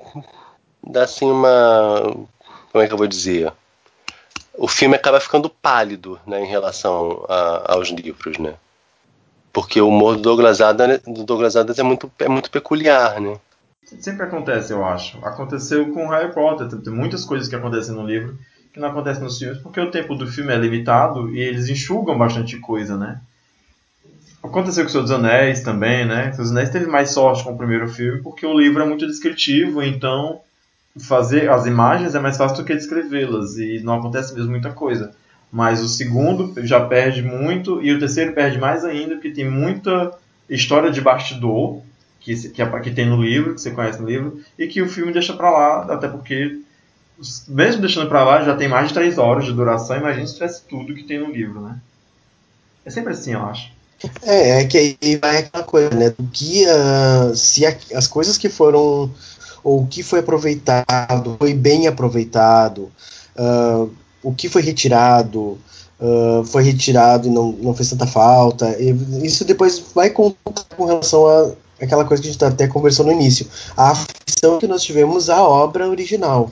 dá 0.84 1.04
assim 1.04 1.26
uma. 1.26 2.02
Como 2.72 2.84
é 2.84 2.88
que 2.88 2.94
eu 2.94 2.98
vou 2.98 3.08
dizer? 3.08 3.52
O 4.54 4.68
filme 4.68 4.96
acaba 4.96 5.20
ficando 5.20 5.50
pálido 5.50 6.20
né, 6.26 6.42
em 6.42 6.48
relação 6.48 7.26
a, 7.28 7.74
aos 7.74 7.90
livros, 7.90 8.38
né? 8.38 8.54
Porque 9.52 9.82
o 9.82 9.88
humor 9.88 10.16
do 10.16 10.22
Douglas 10.22 10.62
Adams, 10.62 11.02
do 11.02 11.24
Douglas 11.24 11.56
Adams 11.56 11.80
é, 11.80 11.84
muito, 11.84 12.12
é 12.20 12.28
muito 12.28 12.52
peculiar, 12.52 13.20
né? 13.20 13.40
Sempre 14.00 14.24
acontece, 14.24 14.74
eu 14.74 14.86
acho. 14.86 15.18
Aconteceu 15.26 15.92
com 15.94 16.10
Harry 16.10 16.34
Potter. 16.34 16.68
Tem 16.68 16.94
muitas 16.94 17.24
coisas 17.24 17.48
que 17.48 17.56
acontecem 17.56 17.96
no 17.96 18.06
livro 18.06 18.38
que 18.74 18.80
não 18.80 18.90
acontecem 18.90 19.24
nos 19.24 19.40
filmes, 19.40 19.58
porque 19.60 19.80
o 19.80 19.90
tempo 19.90 20.14
do 20.14 20.28
filme 20.28 20.54
é 20.54 20.58
limitado 20.58 21.34
e 21.34 21.40
eles 21.40 21.68
enxugam 21.68 22.18
bastante 22.18 22.58
coisa, 22.58 22.96
né? 22.96 23.20
Aconteceu 24.44 24.86
com 24.86 25.02
dos 25.02 25.12
Anéis 25.12 25.62
também, 25.62 26.06
né? 26.06 26.30
Dos 26.38 26.52
Anéis 26.52 26.70
teve 26.70 26.86
mais 26.86 27.10
sorte 27.10 27.44
com 27.44 27.54
o 27.54 27.58
primeiro 27.58 27.88
filme 27.88 28.22
porque 28.22 28.46
o 28.46 28.58
livro 28.58 28.84
é 28.84 28.86
muito 28.86 29.08
descritivo, 29.08 29.82
então 29.82 30.42
fazer 31.00 31.50
as 31.50 31.66
imagens 31.66 32.14
é 32.14 32.20
mais 32.20 32.38
fácil 32.38 32.58
do 32.58 32.64
que 32.64 32.76
descrevê-las 32.76 33.58
e 33.58 33.80
não 33.84 33.96
acontece 33.96 34.34
mesmo 34.34 34.52
muita 34.52 34.72
coisa. 34.72 35.12
Mas 35.52 35.82
o 35.82 35.88
segundo 35.88 36.54
já 36.66 36.86
perde 36.86 37.22
muito 37.24 37.82
e 37.82 37.92
o 37.92 38.00
terceiro 38.00 38.34
perde 38.34 38.60
mais 38.60 38.86
ainda 38.86 39.16
porque 39.16 39.32
tem 39.32 39.50
muita 39.50 40.12
história 40.50 40.92
de 40.92 41.02
bastidor 41.02 41.82
que, 42.20 42.50
que, 42.50 42.66
que 42.66 42.92
tem 42.92 43.08
no 43.08 43.22
livro, 43.22 43.54
que 43.56 43.62
você 43.62 43.72
conhece 43.72 44.02
no 44.02 44.08
livro, 44.08 44.42
e 44.58 44.68
que 44.68 44.82
o 44.82 44.90
filme 44.90 45.12
deixa 45.12 45.34
pra 45.34 45.50
lá, 45.50 45.94
até 45.94 46.08
porque 46.08 46.60
mesmo 47.48 47.82
deixando 47.82 48.08
pra 48.08 48.24
lá, 48.24 48.44
já 48.44 48.56
tem 48.56 48.68
mais 48.68 48.90
de 48.90 48.94
3 48.94 49.18
horas 49.18 49.46
de 49.46 49.54
duração, 49.54 49.98
imagina 49.98 50.28
se 50.28 50.36
tivesse 50.36 50.62
tudo 50.70 50.94
que 50.94 51.04
tem 51.04 51.20
no 51.20 51.32
livro, 51.32 51.62
né? 51.62 51.80
É 52.86 52.90
sempre 52.90 53.14
assim, 53.14 53.34
eu 53.34 53.44
acho. 53.44 53.72
É, 54.22 54.62
é 54.62 54.66
que 54.66 54.78
aí 54.78 55.16
vai 55.18 55.38
aquela 55.38 55.64
coisa, 55.64 55.90
né? 55.90 56.10
Do 56.12 56.28
que 56.28 56.64
uh, 56.66 57.36
se 57.36 57.66
a, 57.66 57.76
as 57.96 58.08
coisas 58.08 58.38
que 58.38 58.50
foram 58.50 59.12
ou 59.64 59.82
o 59.82 59.88
que 59.88 60.04
foi 60.04 60.20
aproveitado 60.20 61.36
foi 61.40 61.54
bem 61.54 61.88
aproveitado, 61.88 62.92
uh, 63.36 63.92
o 64.22 64.34
que 64.34 64.48
foi 64.48 64.62
retirado 64.62 65.58
uh, 66.00 66.46
foi 66.46 66.64
retirado 66.64 67.28
e 67.28 67.32
não, 67.32 67.52
não 67.54 67.74
fez 67.74 67.90
tanta 67.90 68.06
falta. 68.06 68.78
Isso 69.24 69.44
depois 69.44 69.84
vai 69.94 70.12
contar 70.12 70.64
com 70.76 70.86
relação 70.86 71.28
a 71.28 71.52
aquela 71.82 72.06
coisa 72.06 72.22
que 72.22 72.30
a 72.30 72.32
gente 72.32 72.44
até 72.44 72.68
conversou 72.68 73.06
no 73.06 73.12
início, 73.12 73.48
a 73.76 73.92
aflição 73.92 74.60
que 74.60 74.68
nós 74.68 74.84
tivemos 74.84 75.30
à 75.30 75.42
obra 75.44 75.90
original. 75.90 76.50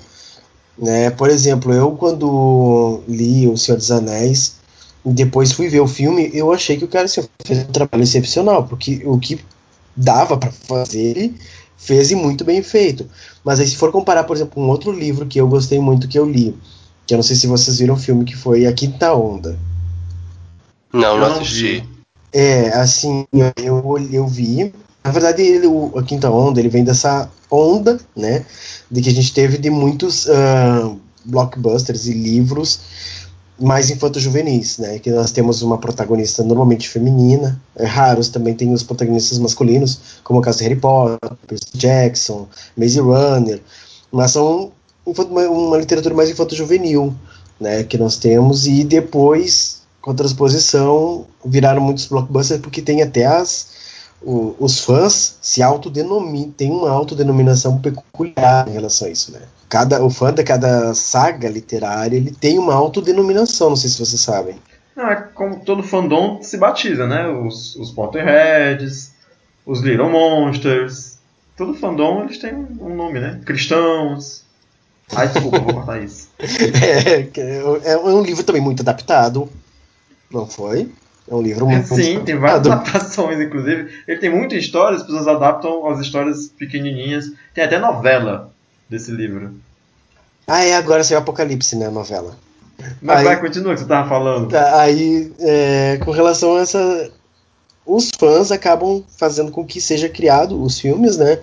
Né? 0.78 1.10
Por 1.10 1.30
exemplo, 1.30 1.74
eu 1.74 1.92
quando 1.92 3.02
li 3.08 3.48
O 3.48 3.58
Senhor 3.58 3.78
dos 3.78 3.92
Anéis, 3.92 4.58
e 5.06 5.14
depois 5.14 5.52
fui 5.52 5.70
ver 5.70 5.82
o 5.82 5.88
filme, 5.88 6.32
eu 6.34 6.52
achei 6.52 6.78
que 6.78 6.86
o 6.86 6.88
cara 6.88 7.06
assim, 7.06 7.24
fez 7.46 7.60
um 7.60 7.72
trabalho 7.72 8.04
excepcional, 8.04 8.64
porque 8.64 9.04
o 9.06 9.20
que 9.20 9.40
dava 9.96 10.36
para 10.36 10.52
fazer, 10.52 11.34
fez 11.78 12.12
e 12.12 12.16
muito 12.16 12.44
bem 12.44 12.62
feito. 12.64 13.08
Mas 13.44 13.60
aí 13.60 13.68
se 13.68 13.78
for 13.78 13.92
comparar, 13.92 14.24
por 14.24 14.36
exemplo, 14.36 14.62
um 14.62 14.68
outro 14.68 14.92
livro 14.92 15.26
que 15.26 15.40
eu 15.40 15.48
gostei 15.48 15.80
muito 15.80 16.08
que 16.08 16.18
eu 16.18 16.26
li, 16.26 16.56
que 17.06 17.14
eu 17.14 17.18
não 17.18 17.24
sei 17.24 17.36
se 17.36 17.48
vocês 17.48 17.78
viram 17.78 17.94
o 17.94 18.00
filme, 18.00 18.26
que 18.26 18.36
foi 18.36 18.66
A 18.66 18.74
Quinta 18.74 19.14
Onda. 19.14 19.58
Não, 20.92 21.20
não 21.20 21.28
assisti. 21.28 21.88
É, 22.34 22.70
assim, 22.70 23.26
eu, 23.58 23.98
eu 24.12 24.28
vi. 24.28 24.74
Na 25.06 25.12
verdade, 25.12 25.44
ele, 25.44 25.68
o, 25.68 25.92
a 25.96 26.02
Quinta 26.02 26.32
Onda, 26.32 26.60
ele 26.60 26.68
vem 26.68 26.84
dessa 26.84 27.30
onda, 27.52 28.00
né, 28.18 28.44
de 28.90 29.02
que 29.04 29.10
a 29.10 29.14
gente 29.14 29.32
teve 29.36 29.60
de 29.60 29.70
muitos 29.70 30.26
uh, 30.26 31.00
blockbusters 31.24 32.08
e 32.08 32.14
livros 32.14 32.80
mais 33.60 33.92
infanto-juvenis, 33.92 34.80
né? 34.80 34.98
Que 34.98 35.12
nós 35.12 35.32
temos 35.32 35.62
uma 35.62 35.78
protagonista 35.78 36.44
normalmente 36.44 36.90
feminina, 36.90 37.62
é, 37.76 37.86
raros 37.86 38.30
também 38.30 38.56
tem 38.56 38.74
os 38.74 38.82
protagonistas 38.82 39.38
masculinos, 39.38 40.00
como 40.24 40.40
o 40.40 40.42
caso 40.42 40.58
de 40.58 40.64
Harry 40.64 40.76
Potter, 40.76 41.60
Jackson, 41.74 42.48
Maze 42.76 43.00
Runner, 43.00 43.62
mas 44.12 44.32
são 44.32 44.72
uma, 45.06 45.42
uma 45.44 45.78
literatura 45.78 46.16
mais 46.16 46.32
infanto-juvenil, 46.32 47.14
né? 47.60 47.84
Que 47.84 47.98
nós 47.98 48.18
temos 48.18 48.66
e 48.66 48.84
depois 48.84 49.84
com 50.02 50.10
a 50.10 50.16
transposição 50.16 51.28
viraram 51.46 51.82
muitos 51.82 52.08
blockbusters 52.08 52.60
porque 52.60 52.82
tem 52.82 53.04
até 53.04 53.26
as 53.26 53.85
o, 54.22 54.56
os 54.60 54.80
fãs 54.80 55.38
se 55.42 55.62
autodenominam, 55.62 56.52
tem 56.52 56.72
uma 56.72 56.90
autodenominação 56.90 57.80
peculiar 57.80 58.68
em 58.68 58.72
relação 58.72 59.08
a 59.08 59.12
isso, 59.12 59.32
né? 59.32 59.42
Cada, 59.70 60.04
o 60.04 60.10
fã 60.10 60.34
de 60.34 60.44
cada 60.44 60.94
saga 60.94 61.50
literária 61.50 62.16
ele 62.16 62.32
tem 62.32 62.58
uma 62.58 62.74
autodenominação, 62.74 63.70
não 63.70 63.76
sei 63.76 63.90
se 63.90 64.00
vocês 64.00 64.22
sabem. 64.22 64.56
É 64.98 65.16
como 65.16 65.60
todo 65.60 65.84
fandom 65.84 66.42
se 66.42 66.58
batiza, 66.58 67.06
né? 67.06 67.28
Os, 67.28 67.76
os 67.76 67.92
Potterheads, 67.92 69.14
os 69.66 69.82
Little 69.82 70.10
Monsters, 70.10 71.20
todo 71.58 71.74
fandom 71.74 72.24
eles 72.24 72.38
têm 72.38 72.54
um 72.54 72.96
nome, 72.96 73.20
né? 73.20 73.42
Cristãos. 73.46 74.44
Ai, 75.14 75.28
desculpa, 75.28 75.60
vou 75.60 75.74
cortar 75.74 76.02
isso. 76.02 76.30
É, 77.38 77.92
é 77.92 77.98
um 77.98 78.22
livro 78.24 78.44
também 78.44 78.62
muito 78.62 78.82
adaptado. 78.82 79.50
Não 80.32 80.48
foi? 80.48 80.90
É 81.28 81.34
um 81.34 81.42
livro 81.42 81.66
muito 81.66 81.88
Sim, 81.88 82.24
tem 82.24 82.38
várias 82.38 82.68
adaptações, 82.68 83.40
inclusive. 83.40 84.04
Ele 84.08 84.20
tem 84.20 84.30
muitas 84.30 84.60
histórias, 84.60 85.02
as 85.02 85.08
pessoas 85.08 85.28
adaptam 85.28 85.88
as 85.88 86.00
histórias 86.00 86.48
pequenininhas. 86.48 87.32
Tem 87.54 87.64
até 87.64 87.80
novela 87.80 88.52
desse 88.88 89.12
livro. 89.12 89.54
Ah, 90.48 90.64
é, 90.64 90.76
agora 90.76 91.04
saiu 91.04 91.18
Apocalipse, 91.18 91.76
né, 91.76 91.88
a 91.88 91.92
novela. 91.92 92.38
Mas 93.02 93.20
aí, 93.20 93.24
vai, 93.24 93.40
continua 93.40 93.72
o 93.72 93.76
que 93.76 93.82
você 93.82 93.88
tava 93.88 94.08
falando. 94.08 94.50
Tá, 94.50 94.82
aí, 94.82 95.32
é, 95.40 95.98
com 96.04 96.12
relação 96.12 96.58
a 96.58 96.62
essa. 96.62 97.12
Os 97.86 98.10
fãs 98.18 98.52
acabam 98.52 99.04
fazendo 99.18 99.52
com 99.52 99.64
que 99.64 99.80
seja 99.80 100.10
criado 100.10 100.62
os 100.62 100.80
filmes, 100.80 101.18
né? 101.18 101.40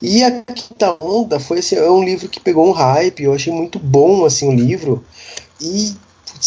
E 0.00 0.22
a 0.22 0.30
Quinta 0.42 0.96
Onda 1.00 1.40
foi 1.40 1.58
assim, 1.58 1.74
é 1.74 1.90
um 1.90 2.04
livro 2.04 2.28
que 2.28 2.38
pegou 2.38 2.66
um 2.66 2.72
hype, 2.72 3.24
eu 3.24 3.34
achei 3.34 3.52
muito 3.52 3.78
bom 3.78 4.24
assim 4.24 4.48
o 4.48 4.54
livro. 4.54 5.04
E 5.60 5.92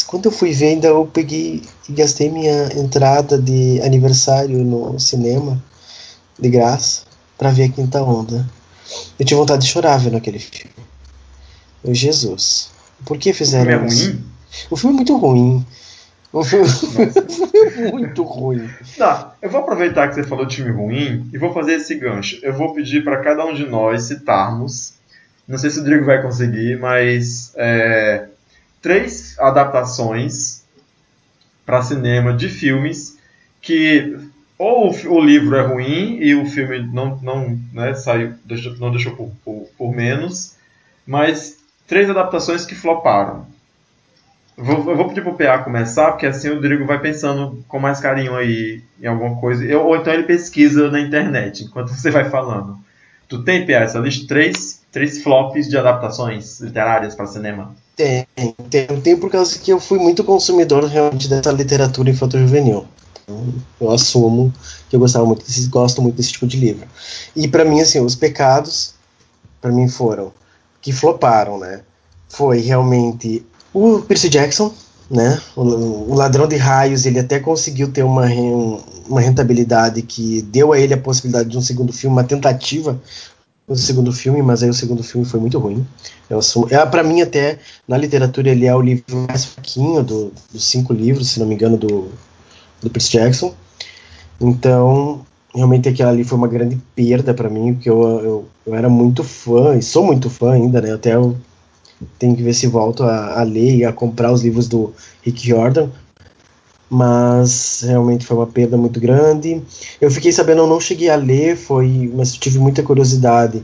quando 0.07 0.25
eu 0.25 0.31
fui 0.31 0.51
ver, 0.51 0.69
ainda 0.69 0.87
eu 0.87 1.05
peguei 1.05 1.61
e 1.87 1.91
gastei 1.91 2.29
minha 2.29 2.69
entrada 2.75 3.37
de 3.37 3.79
aniversário 3.81 4.57
no 4.59 4.99
cinema 4.99 5.61
de 6.39 6.49
graça 6.49 7.03
para 7.37 7.51
ver 7.51 7.65
a 7.65 7.69
Quinta 7.69 8.01
Onda. 8.01 8.49
Eu 9.19 9.25
tive 9.25 9.39
vontade 9.39 9.65
de 9.65 9.71
chorar 9.71 9.97
vendo 9.97 10.17
aquele 10.17 10.39
filme. 10.39 10.73
Eu, 11.83 11.93
Jesus. 11.93 12.71
Por 13.05 13.17
que 13.17 13.33
fizeram 13.33 13.83
o 13.83 13.85
isso? 13.87 14.11
Ruim? 14.11 14.23
O 14.69 14.77
filme 14.77 14.95
é 14.95 14.97
muito 14.97 15.17
ruim. 15.17 15.65
O 16.33 16.43
filme, 16.43 16.67
é 16.67 17.91
muito 17.91 18.23
ruim. 18.23 18.67
Tá, 18.97 19.35
eu 19.39 19.51
vou 19.51 19.61
aproveitar 19.61 20.07
que 20.07 20.15
você 20.15 20.23
falou 20.23 20.47
de 20.47 20.55
filme 20.55 20.71
ruim 20.71 21.29
e 21.31 21.37
vou 21.37 21.53
fazer 21.53 21.73
esse 21.73 21.93
gancho. 21.93 22.39
Eu 22.41 22.53
vou 22.53 22.73
pedir 22.73 23.03
para 23.03 23.21
cada 23.21 23.45
um 23.45 23.53
de 23.53 23.67
nós 23.67 24.05
citarmos. 24.05 24.95
Não 25.47 25.59
sei 25.59 25.69
se 25.69 25.77
o 25.77 25.81
Rodrigo 25.81 26.05
vai 26.05 26.23
conseguir, 26.23 26.79
mas 26.79 27.53
é, 27.55 28.29
três 28.83 29.39
adaptações 29.39 30.63
para 31.65 31.81
cinema 31.81 32.33
de 32.33 32.49
filmes 32.49 33.17
que 33.61 34.15
ou 34.59 34.93
o 35.07 35.19
livro 35.19 35.55
é 35.55 35.61
ruim 35.61 36.17
e 36.21 36.35
o 36.35 36.45
filme 36.45 36.79
não, 36.93 37.17
não 37.17 37.59
né, 37.73 37.93
saiu, 37.95 38.35
não 38.79 38.91
deixou 38.91 39.15
por, 39.15 39.31
por, 39.43 39.67
por 39.77 39.95
menos, 39.95 40.55
mas 41.07 41.57
três 41.87 42.09
adaptações 42.09 42.65
que 42.65 42.75
floparam. 42.75 43.47
Vou, 44.55 44.91
eu 44.91 44.95
vou 44.95 45.07
pedir 45.07 45.23
pro 45.23 45.33
PA 45.33 45.57
começar, 45.59 46.11
porque 46.11 46.27
assim 46.27 46.49
o 46.49 46.55
Rodrigo 46.55 46.85
vai 46.85 46.99
pensando 46.99 47.63
com 47.67 47.79
mais 47.79 47.99
carinho 47.99 48.35
aí 48.35 48.83
em 49.01 49.07
alguma 49.07 49.39
coisa. 49.39 49.65
Eu, 49.65 49.85
ou 49.85 49.95
então 49.95 50.13
ele 50.13 50.23
pesquisa 50.23 50.91
na 50.91 50.99
internet 50.99 51.63
enquanto 51.63 51.89
você 51.89 52.11
vai 52.11 52.29
falando. 52.29 52.77
Tu 53.27 53.43
tem, 53.43 53.65
PA, 53.65 53.73
essa 53.73 53.97
lista? 53.97 54.27
Três, 54.27 54.83
três 54.91 55.23
flops 55.23 55.67
de 55.67 55.77
adaptações 55.77 56.59
literárias 56.59 57.15
para 57.15 57.25
cinema? 57.25 57.75
Tem, 57.95 58.27
tem, 58.69 58.87
tem 59.01 59.17
por 59.17 59.29
causa 59.29 59.57
que 59.59 59.71
eu 59.71 59.79
fui 59.79 59.99
muito 59.99 60.23
consumidor 60.23 60.83
realmente 60.85 61.27
dessa 61.27 61.51
literatura 61.51 62.09
infanto-juvenil. 62.09 62.85
Então, 63.23 63.53
eu 63.79 63.91
assumo 63.91 64.53
que 64.89 64.95
eu 64.95 64.99
gostava 64.99 65.25
muito 65.25 65.45
desse, 65.45 65.67
gosto 65.67 66.01
muito 66.01 66.15
desse 66.15 66.31
tipo 66.31 66.47
de 66.47 66.57
livro. 66.57 66.87
E 67.35 67.47
para 67.47 67.63
mim, 67.63 67.79
assim, 67.79 67.99
os 67.99 68.15
pecados, 68.15 68.95
para 69.61 69.71
mim 69.71 69.87
foram 69.87 70.33
que 70.81 70.91
floparam, 70.91 71.57
né? 71.57 71.81
Foi 72.27 72.59
realmente 72.59 73.45
o 73.73 73.99
Percy 73.99 74.27
Jackson, 74.27 74.73
né? 75.09 75.39
O, 75.55 76.13
Ladrão 76.13 76.47
de 76.47 76.57
Raios, 76.57 77.05
ele 77.05 77.19
até 77.19 77.39
conseguiu 77.39 77.91
ter 77.91 78.03
uma, 78.03 78.25
uma 79.07 79.21
rentabilidade 79.21 80.01
que 80.01 80.41
deu 80.41 80.73
a 80.73 80.79
ele 80.79 80.93
a 80.93 80.97
possibilidade 80.97 81.49
de 81.49 81.57
um 81.57 81.61
segundo 81.61 81.93
filme, 81.93 82.15
uma 82.15 82.23
tentativa 82.23 82.99
do 83.67 83.75
segundo 83.75 84.11
filme, 84.11 84.41
mas 84.41 84.61
aí 84.61 84.69
o 84.69 84.73
segundo 84.73 85.03
filme 85.03 85.25
foi 85.25 85.39
muito 85.39 85.57
ruim. 85.57 85.85
é, 86.69 86.85
para 86.85 87.03
mim, 87.03 87.21
até, 87.21 87.59
na 87.87 87.97
literatura, 87.97 88.49
ele 88.49 88.65
é 88.65 88.75
o 88.75 88.81
livro 88.81 89.25
mais 89.27 89.45
fraquinho 89.45 90.03
do, 90.03 90.31
dos 90.51 90.63
cinco 90.63 90.93
livros, 90.93 91.29
se 91.29 91.39
não 91.39 91.47
me 91.47 91.55
engano, 91.55 91.77
do, 91.77 92.09
do 92.81 92.89
Percy 92.89 93.11
Jackson. 93.13 93.53
Então, 94.39 95.25
realmente 95.55 95.87
aquela 95.87 96.11
ali 96.11 96.23
foi 96.23 96.37
uma 96.37 96.47
grande 96.47 96.77
perda 96.95 97.33
para 97.33 97.49
mim, 97.49 97.73
porque 97.73 97.89
eu, 97.89 98.01
eu, 98.03 98.45
eu, 98.65 98.75
era 98.75 98.89
muito 98.89 99.23
fã, 99.23 99.75
e 99.77 99.81
sou 99.81 100.05
muito 100.05 100.29
fã 100.29 100.53
ainda, 100.53 100.81
né? 100.81 100.93
Até 100.93 101.15
eu 101.15 101.37
tenho 102.19 102.35
que 102.35 102.43
ver 102.43 102.53
se 102.53 102.67
volto 102.67 103.03
a, 103.03 103.39
a 103.39 103.43
ler 103.43 103.77
e 103.77 103.85
a 103.85 103.93
comprar 103.93 104.31
os 104.31 104.43
livros 104.43 104.67
do 104.67 104.93
Rick 105.21 105.47
Jordan. 105.47 105.89
Mas 106.93 107.81
realmente 107.81 108.23
foi 108.23 108.37
uma 108.37 108.45
perda 108.45 108.77
muito 108.77 108.99
grande. 108.99 109.59
Eu 109.99 110.11
fiquei 110.11 110.31
sabendo, 110.31 110.59
eu 110.61 110.67
não 110.67 110.79
cheguei 110.79 111.09
a 111.09 111.15
ler, 111.15 111.57
foi, 111.57 112.11
mas 112.13 112.35
tive 112.35 112.59
muita 112.59 112.83
curiosidade. 112.83 113.63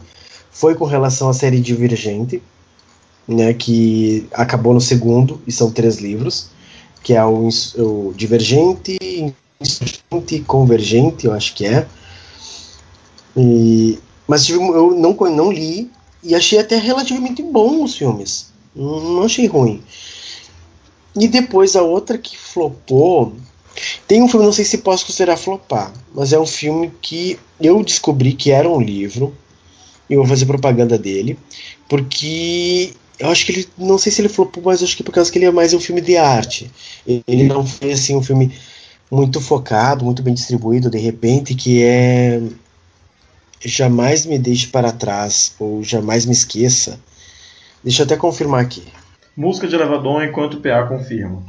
Foi 0.52 0.74
com 0.74 0.84
relação 0.84 1.30
à 1.30 1.34
série 1.34 1.60
Divergente, 1.60 2.42
né, 3.28 3.54
que 3.54 4.28
acabou 4.34 4.74
no 4.74 4.82
segundo, 4.82 5.39
e 5.46 5.52
são 5.52 5.70
três 5.70 5.98
livros, 5.98 6.48
que 7.04 7.13
é 7.13 7.24
o, 7.24 7.50
o 7.78 8.13
Divergente, 8.18 8.98
insurgente 9.62 10.39
convergente, 10.48 11.28
eu 11.28 11.34
acho 11.34 11.54
que 11.54 11.68
é. 11.68 11.86
E, 13.38 14.00
mas 14.28 14.44
tive, 14.44 14.58
eu 14.58 14.96
não, 14.96 15.13
não 15.13 15.52
li 15.52 15.92
e 16.24 16.34
achei 16.34 16.58
até 16.58 16.80
relativamente 16.80 17.44
bom 17.44 17.84
os 17.84 17.96
filmes. 17.96 18.48
Não 18.76 19.22
achei 19.22 19.46
ruim. 19.46 19.84
E 21.15 21.28
depois 21.28 21.76
a 21.76 21.82
outra 21.82 22.17
que 22.17 22.38
flopou. 22.38 23.34
Tem 24.08 24.22
um 24.22 24.28
filme, 24.28 24.45
não 24.45 24.52
sei 24.52 24.65
se 24.65 24.80
posso 24.80 25.06
considerar 25.06 25.38
flopar, 25.38 25.93
mas 26.13 26.34
é 26.34 26.39
um 26.39 26.45
filme 26.45 26.91
que 27.02 27.39
eu 27.62 27.84
descobri 27.84 28.34
que 28.34 28.52
era 28.52 28.69
um 28.69 28.82
livro. 28.82 29.36
E 30.10 30.13
eu 30.13 30.19
vou 30.19 30.28
fazer 30.28 30.45
propaganda 30.45 30.98
dele. 30.98 31.38
Porque 31.88 32.93
eu 33.17 33.30
acho 33.30 33.45
que 33.45 33.52
ele. 33.52 33.69
Não 33.78 33.98
sei 33.98 34.12
se 34.12 34.22
ele 34.22 34.30
flopou, 34.30 34.63
mas 34.63 34.82
acho 34.82 34.98
que 34.98 35.04
por 35.04 35.12
causa 35.12 35.32
que 35.32 35.38
ele 35.38 35.45
é 35.45 35.52
mais 35.52 35.74
um 35.74 35.80
filme 35.80 36.02
de 36.02 36.17
arte. 36.17 36.69
Ele 37.06 37.43
não 37.43 37.65
foi 37.65 37.91
assim 37.91 38.15
um 38.15 38.24
filme 38.24 38.52
muito 39.12 39.41
focado, 39.41 40.06
muito 40.06 40.22
bem 40.22 40.34
distribuído, 40.34 40.89
de 40.89 41.00
repente, 41.00 41.56
que 41.56 41.84
é 41.84 42.41
jamais 43.63 44.26
me 44.26 44.38
deixe 44.39 44.67
para 44.67 44.91
trás 44.91 45.54
ou 45.60 45.84
jamais 45.84 46.26
me 46.26 46.32
esqueça. 46.32 47.00
Deixa 47.84 48.02
eu 48.02 48.06
até 48.06 48.15
confirmar 48.15 48.62
aqui. 48.62 48.84
Música 49.39 49.69
de 49.69 49.75
elevador 49.78 50.21
enquanto 50.21 50.56
o 50.56 50.62
PA 50.62 50.86
confirma. 50.86 51.41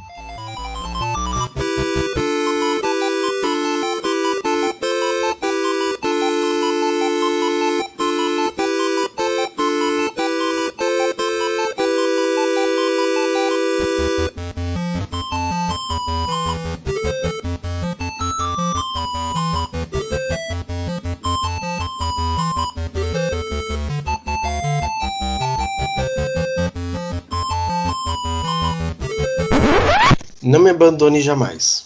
Abandone 30.81 31.21
Jamais. 31.21 31.85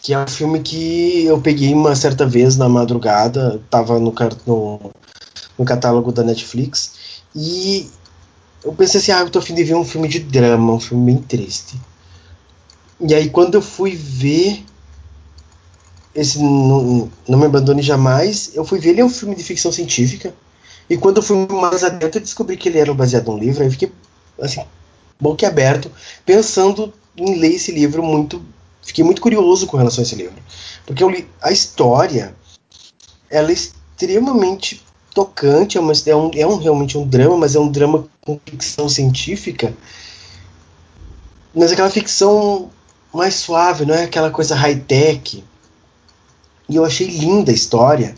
Que 0.00 0.12
é 0.12 0.18
um 0.18 0.26
filme 0.26 0.60
que 0.60 1.24
eu 1.24 1.40
peguei 1.40 1.72
uma 1.72 1.94
certa 1.94 2.26
vez 2.26 2.56
na 2.56 2.68
madrugada, 2.68 3.62
tava 3.70 4.00
no, 4.00 4.12
no, 4.46 4.92
no 5.56 5.64
catálogo 5.64 6.10
da 6.10 6.24
Netflix, 6.24 6.94
e 7.34 7.88
eu 8.64 8.72
pensei 8.72 9.00
assim, 9.00 9.12
ah, 9.12 9.20
eu 9.20 9.30
tô 9.30 9.38
afim 9.38 9.54
de 9.54 9.62
ver 9.62 9.74
um 9.74 9.84
filme 9.84 10.08
de 10.08 10.18
drama, 10.18 10.72
um 10.72 10.80
filme 10.80 11.12
bem 11.12 11.22
triste. 11.22 11.80
E 13.00 13.14
aí 13.14 13.30
quando 13.30 13.54
eu 13.54 13.62
fui 13.62 13.94
ver 13.94 14.64
esse 16.14 16.38
Não, 16.40 17.10
não 17.26 17.38
Me 17.38 17.46
Abandone 17.46 17.82
Jamais, 17.82 18.50
eu 18.54 18.64
fui 18.64 18.80
ver, 18.80 18.90
ele 18.90 19.00
é 19.00 19.04
um 19.04 19.08
filme 19.08 19.36
de 19.36 19.44
ficção 19.44 19.70
científica, 19.70 20.34
e 20.90 20.96
quando 20.96 21.18
eu 21.18 21.22
fui 21.22 21.46
mais 21.46 21.84
adentro 21.84 22.18
eu 22.18 22.22
descobri 22.22 22.56
que 22.56 22.68
ele 22.68 22.78
era 22.78 22.92
baseado 22.92 23.30
num 23.30 23.38
livro, 23.38 23.62
aí 23.62 23.68
eu 23.68 23.72
fiquei 23.72 23.92
assim, 24.40 24.62
boquiaberto, 25.22 25.90
pensando 26.26 26.92
em 27.16 27.38
ler 27.38 27.54
esse 27.54 27.70
livro 27.70 28.02
muito. 28.02 28.42
Fiquei 28.82 29.04
muito 29.04 29.22
curioso 29.22 29.66
com 29.68 29.76
relação 29.76 30.02
a 30.02 30.06
esse 30.06 30.16
livro. 30.16 30.34
Porque 30.84 31.04
li, 31.04 31.28
a 31.40 31.52
história 31.52 32.34
ela 33.30 33.50
é 33.50 33.52
extremamente 33.52 34.82
tocante, 35.14 35.78
é, 35.78 35.80
uma, 35.80 35.92
é, 35.92 36.16
um, 36.16 36.30
é 36.34 36.46
um, 36.46 36.56
realmente 36.56 36.98
um 36.98 37.06
drama, 37.06 37.36
mas 37.36 37.54
é 37.54 37.60
um 37.60 37.68
drama 37.68 38.08
com 38.20 38.40
ficção 38.44 38.88
científica. 38.88 39.72
Mas 41.54 41.70
aquela 41.70 41.90
ficção 41.90 42.70
mais 43.14 43.34
suave, 43.34 43.86
não 43.86 43.94
é 43.94 44.04
aquela 44.04 44.30
coisa 44.30 44.56
high-tech. 44.56 45.44
E 46.68 46.76
eu 46.76 46.84
achei 46.84 47.06
linda 47.06 47.52
a 47.52 47.54
história. 47.54 48.14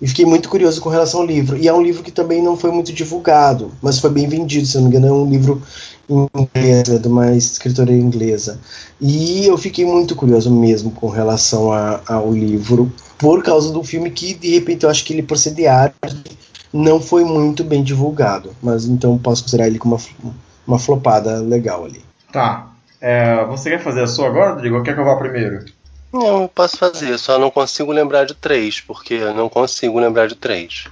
E 0.00 0.06
fiquei 0.06 0.24
muito 0.24 0.48
curioso 0.48 0.80
com 0.80 0.88
relação 0.88 1.20
ao 1.20 1.26
livro. 1.26 1.56
E 1.56 1.66
é 1.66 1.74
um 1.74 1.82
livro 1.82 2.04
que 2.04 2.12
também 2.12 2.40
não 2.40 2.56
foi 2.56 2.70
muito 2.70 2.92
divulgado, 2.92 3.72
mas 3.82 3.98
foi 3.98 4.10
bem 4.10 4.28
vendido, 4.28 4.66
se 4.66 4.76
não 4.76 4.84
me 4.84 4.88
engano, 4.90 5.08
é 5.08 5.12
um 5.12 5.28
livro 5.28 5.60
né, 6.08 6.82
de 6.82 7.08
uma 7.08 7.34
escritora 7.34 7.92
inglesa. 7.92 8.58
E 9.00 9.46
eu 9.46 9.58
fiquei 9.58 9.84
muito 9.84 10.16
curioso 10.16 10.50
mesmo 10.50 10.90
com 10.90 11.08
relação 11.08 11.72
a, 11.72 12.00
ao 12.06 12.32
livro, 12.32 12.92
por 13.18 13.42
causa 13.42 13.72
do 13.72 13.82
filme 13.82 14.10
que, 14.10 14.34
de 14.34 14.54
repente, 14.54 14.84
eu 14.84 14.90
acho 14.90 15.04
que 15.04 15.12
ele, 15.12 15.22
por 15.22 15.36
ser 15.36 15.54
de 15.54 15.66
arte, 15.66 15.94
não 16.72 17.00
foi 17.00 17.24
muito 17.24 17.62
bem 17.62 17.82
divulgado. 17.82 18.54
Mas 18.62 18.86
então 18.86 19.18
posso 19.18 19.42
considerar 19.42 19.66
ele 19.66 19.78
como 19.78 19.96
uma, 20.22 20.34
uma 20.66 20.78
flopada 20.78 21.40
legal 21.40 21.84
ali. 21.84 22.02
Tá. 22.32 22.68
É, 23.00 23.44
você 23.44 23.70
quer 23.70 23.82
fazer 23.82 24.02
a 24.02 24.06
sua 24.06 24.26
agora, 24.26 24.54
Rodrigo? 24.54 24.76
Ou 24.76 24.82
quer 24.82 24.94
que 24.94 25.00
eu 25.00 25.04
vá 25.04 25.16
primeiro? 25.16 25.64
Não, 26.12 26.42
eu 26.42 26.48
posso 26.48 26.76
fazer, 26.78 27.18
só 27.18 27.38
não 27.38 27.50
consigo 27.50 27.92
lembrar 27.92 28.24
de 28.24 28.34
três, 28.34 28.80
porque 28.80 29.14
eu 29.14 29.34
não 29.34 29.48
consigo 29.48 30.00
lembrar 30.00 30.26
de 30.26 30.34
três. 30.34 30.86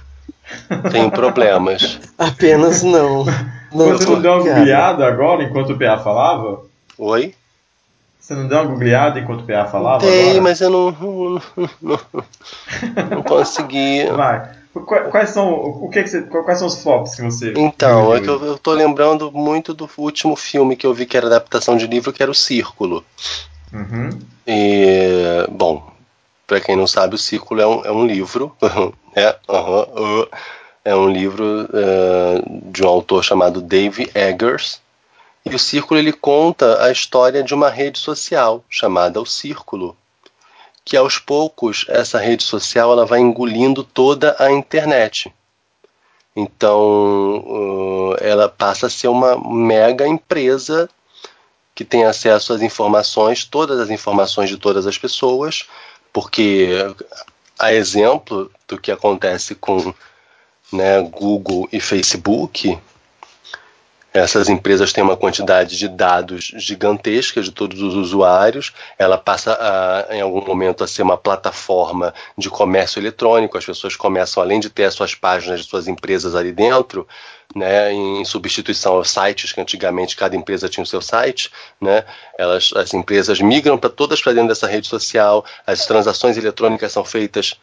Tenho 0.91 1.11
problemas. 1.11 1.99
Apenas 2.17 2.83
não. 2.83 3.25
Você 3.71 4.05
não 4.05 4.21
deu 4.21 4.33
uma 4.33 4.43
googleada 4.43 5.05
agora 5.05 5.43
enquanto 5.43 5.73
o 5.73 5.77
PA 5.77 5.97
falava? 5.97 6.61
Oi? 6.97 7.33
Você 8.19 8.33
não 8.33 8.47
deu 8.47 8.57
uma 8.57 8.65
googleada 8.65 9.19
enquanto 9.19 9.41
o 9.41 9.47
PA 9.47 9.65
falava? 9.65 10.05
Dei, 10.05 10.31
agora? 10.31 10.41
mas 10.41 10.59
eu 10.59 10.69
não, 10.69 10.91
não, 10.91 11.41
não, 11.81 11.99
não 13.09 13.23
consegui. 13.23 14.05
Vai. 14.07 14.57
Quais 14.85 15.29
são, 15.29 15.49
o 15.53 15.89
que, 15.89 16.03
que 16.03 16.09
você, 16.09 16.21
quais 16.23 16.59
são 16.59 16.67
os 16.67 16.81
flops 16.81 17.15
que 17.15 17.21
você. 17.21 17.53
Então, 17.55 18.13
é 18.13 18.19
que 18.19 18.27
eu, 18.29 18.43
eu 18.43 18.57
tô 18.57 18.73
lembrando 18.73 19.31
muito 19.31 19.73
do 19.73 19.89
último 19.97 20.35
filme 20.35 20.75
que 20.75 20.85
eu 20.85 20.93
vi 20.93 21.05
que 21.05 21.17
era 21.17 21.27
adaptação 21.27 21.77
de 21.77 21.87
livro, 21.87 22.13
que 22.13 22.21
era 22.21 22.31
O 22.31 22.35
Círculo. 22.35 23.03
Uhum. 23.73 24.09
E, 24.45 25.47
bom, 25.49 25.91
para 26.45 26.59
quem 26.59 26.75
não 26.75 26.85
sabe, 26.85 27.15
O 27.15 27.17
Círculo 27.17 27.61
é 27.61 27.67
um, 27.67 27.85
é 27.85 27.91
um 27.91 28.05
livro, 28.05 28.55
é, 29.15 29.35
uh, 29.49 30.21
uh, 30.21 30.27
é 30.87 30.95
um 30.95 31.09
livro 31.09 31.65
uh, 31.65 32.71
de 32.71 32.81
um 32.81 32.87
autor 32.87 33.21
chamado 33.21 33.59
Dave 33.59 34.09
Eggers. 34.15 34.79
E 35.45 35.53
o 35.53 35.59
Círculo 35.59 35.99
ele 35.99 36.13
conta 36.13 36.81
a 36.81 36.89
história 36.89 37.43
de 37.43 37.53
uma 37.53 37.69
rede 37.69 37.99
social 37.99 38.63
chamada 38.69 39.19
O 39.19 39.25
Círculo, 39.25 39.97
que 40.85 40.95
aos 40.95 41.19
poucos 41.19 41.85
essa 41.89 42.17
rede 42.17 42.43
social 42.43 42.93
ela 42.93 43.05
vai 43.05 43.19
engolindo 43.19 43.83
toda 43.83 44.33
a 44.39 44.49
internet. 44.49 45.33
Então, 46.33 48.15
ela 48.21 48.47
passa 48.47 48.87
a 48.87 48.89
ser 48.89 49.09
uma 49.09 49.37
mega 49.37 50.07
empresa 50.07 50.89
que 51.75 51.83
tem 51.83 52.05
acesso 52.05 52.53
às 52.53 52.61
informações, 52.61 53.43
todas 53.43 53.77
as 53.81 53.89
informações 53.89 54.49
de 54.49 54.55
todas 54.55 54.87
as 54.87 54.97
pessoas, 54.97 55.67
porque 56.13 56.69
a 57.59 57.73
exemplo 57.73 58.49
do 58.67 58.79
que 58.79 58.91
acontece 58.91 59.53
com 59.53 59.93
né, 60.71 61.01
Google 61.01 61.67
e 61.71 61.79
Facebook, 61.79 62.77
essas 64.13 64.49
empresas 64.49 64.91
têm 64.91 65.03
uma 65.03 65.15
quantidade 65.15 65.77
de 65.77 65.87
dados 65.87 66.51
gigantesca 66.55 67.41
de 67.41 67.51
todos 67.51 67.81
os 67.81 67.93
usuários. 67.93 68.73
Ela 68.97 69.17
passa, 69.17 69.53
a, 69.53 70.15
em 70.15 70.21
algum 70.21 70.43
momento, 70.43 70.83
a 70.83 70.87
ser 70.87 71.03
uma 71.03 71.17
plataforma 71.17 72.13
de 72.37 72.49
comércio 72.49 72.99
eletrônico. 72.99 73.57
As 73.57 73.65
pessoas 73.65 73.95
começam, 73.95 74.41
além 74.41 74.59
de 74.59 74.69
ter 74.69 74.85
as 74.85 74.95
suas 74.95 75.13
páginas 75.13 75.61
de 75.61 75.67
suas 75.67 75.87
empresas 75.87 76.35
ali 76.35 76.51
dentro, 76.51 77.07
né, 77.55 77.93
em 77.93 78.25
substituição 78.25 78.93
aos 78.93 79.11
sites 79.11 79.51
que 79.51 79.61
antigamente 79.61 80.15
cada 80.15 80.35
empresa 80.35 80.67
tinha 80.67 80.83
o 80.83 80.87
seu 80.87 81.01
site, 81.01 81.51
né, 81.79 82.03
elas, 82.37 82.71
as 82.75 82.93
empresas 82.93 83.39
migram 83.39 83.77
para 83.77 83.89
todas 83.89 84.21
para 84.21 84.33
dentro 84.33 84.49
dessa 84.49 84.67
rede 84.67 84.87
social. 84.87 85.45
As 85.65 85.85
transações 85.85 86.37
eletrônicas 86.37 86.91
são 86.91 87.05
feitas 87.05 87.55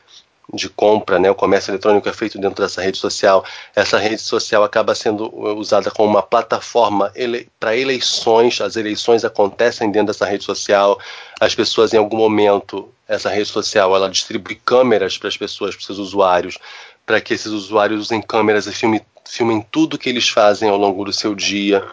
de 0.53 0.69
compra, 0.69 1.19
né? 1.19 1.31
o 1.31 1.35
comércio 1.35 1.71
eletrônico 1.71 2.09
é 2.09 2.13
feito 2.13 2.39
dentro 2.39 2.63
dessa 2.63 2.83
rede 2.83 2.99
social. 2.99 3.45
Essa 3.75 3.99
rede 3.99 4.21
social 4.21 4.63
acaba 4.63 4.95
sendo 4.95 5.35
usada 5.57 5.91
como 5.91 6.09
uma 6.09 6.23
plataforma 6.23 7.11
ele 7.15 7.49
para 7.59 7.77
eleições. 7.77 8.61
As 8.61 8.77
eleições 8.77 9.25
acontecem 9.25 9.91
dentro 9.91 10.09
dessa 10.09 10.27
rede 10.27 10.45
social. 10.45 10.99
As 11.41 11.55
pessoas, 11.55 11.95
em 11.95 11.97
algum 11.97 12.17
momento, 12.17 12.89
essa 13.09 13.31
rede 13.31 13.49
social 13.49 13.95
ela 13.95 14.11
distribui 14.11 14.57
câmeras 14.57 15.17
para 15.17 15.29
as 15.29 15.37
pessoas, 15.37 15.75
para 15.77 15.93
os 15.93 15.99
usuários, 15.99 16.59
para 17.07 17.21
que 17.21 17.35
esses 17.35 17.53
usuários 17.53 18.01
usem 18.01 18.21
câmeras 18.21 18.67
e 18.67 18.73
filmem, 18.73 19.01
filmem 19.25 19.65
tudo 19.71 19.99
que 19.99 20.09
eles 20.09 20.29
fazem 20.29 20.69
ao 20.69 20.77
longo 20.77 21.05
do 21.05 21.13
seu 21.13 21.35
dia. 21.35 21.87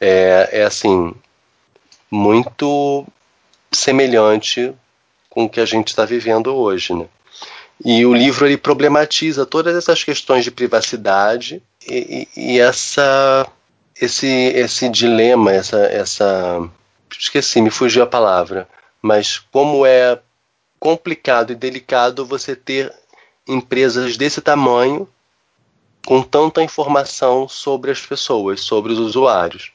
É, 0.00 0.48
é 0.52 0.64
assim, 0.64 1.12
muito 2.08 3.04
semelhante 3.72 4.72
com 5.38 5.44
o 5.44 5.48
que 5.48 5.60
a 5.60 5.64
gente 5.64 5.86
está 5.86 6.04
vivendo 6.04 6.52
hoje, 6.52 6.92
né? 6.92 7.06
E 7.84 8.04
o 8.04 8.12
livro 8.12 8.44
ele 8.44 8.56
problematiza 8.56 9.46
todas 9.46 9.76
essas 9.76 10.02
questões 10.02 10.42
de 10.42 10.50
privacidade 10.50 11.62
e, 11.88 12.26
e, 12.36 12.54
e 12.54 12.58
essa 12.58 13.46
esse 14.00 14.26
esse 14.26 14.88
dilema, 14.88 15.52
essa 15.52 15.78
essa 15.78 16.68
esqueci, 17.16 17.60
me 17.60 17.70
fugiu 17.70 18.02
a 18.02 18.06
palavra, 18.06 18.68
mas 19.00 19.38
como 19.52 19.86
é 19.86 20.18
complicado 20.80 21.52
e 21.52 21.54
delicado 21.54 22.26
você 22.26 22.56
ter 22.56 22.92
empresas 23.46 24.16
desse 24.16 24.40
tamanho 24.40 25.08
com 26.04 26.20
tanta 26.20 26.64
informação 26.64 27.46
sobre 27.46 27.92
as 27.92 28.00
pessoas, 28.00 28.60
sobre 28.60 28.92
os 28.92 28.98
usuários. 28.98 29.70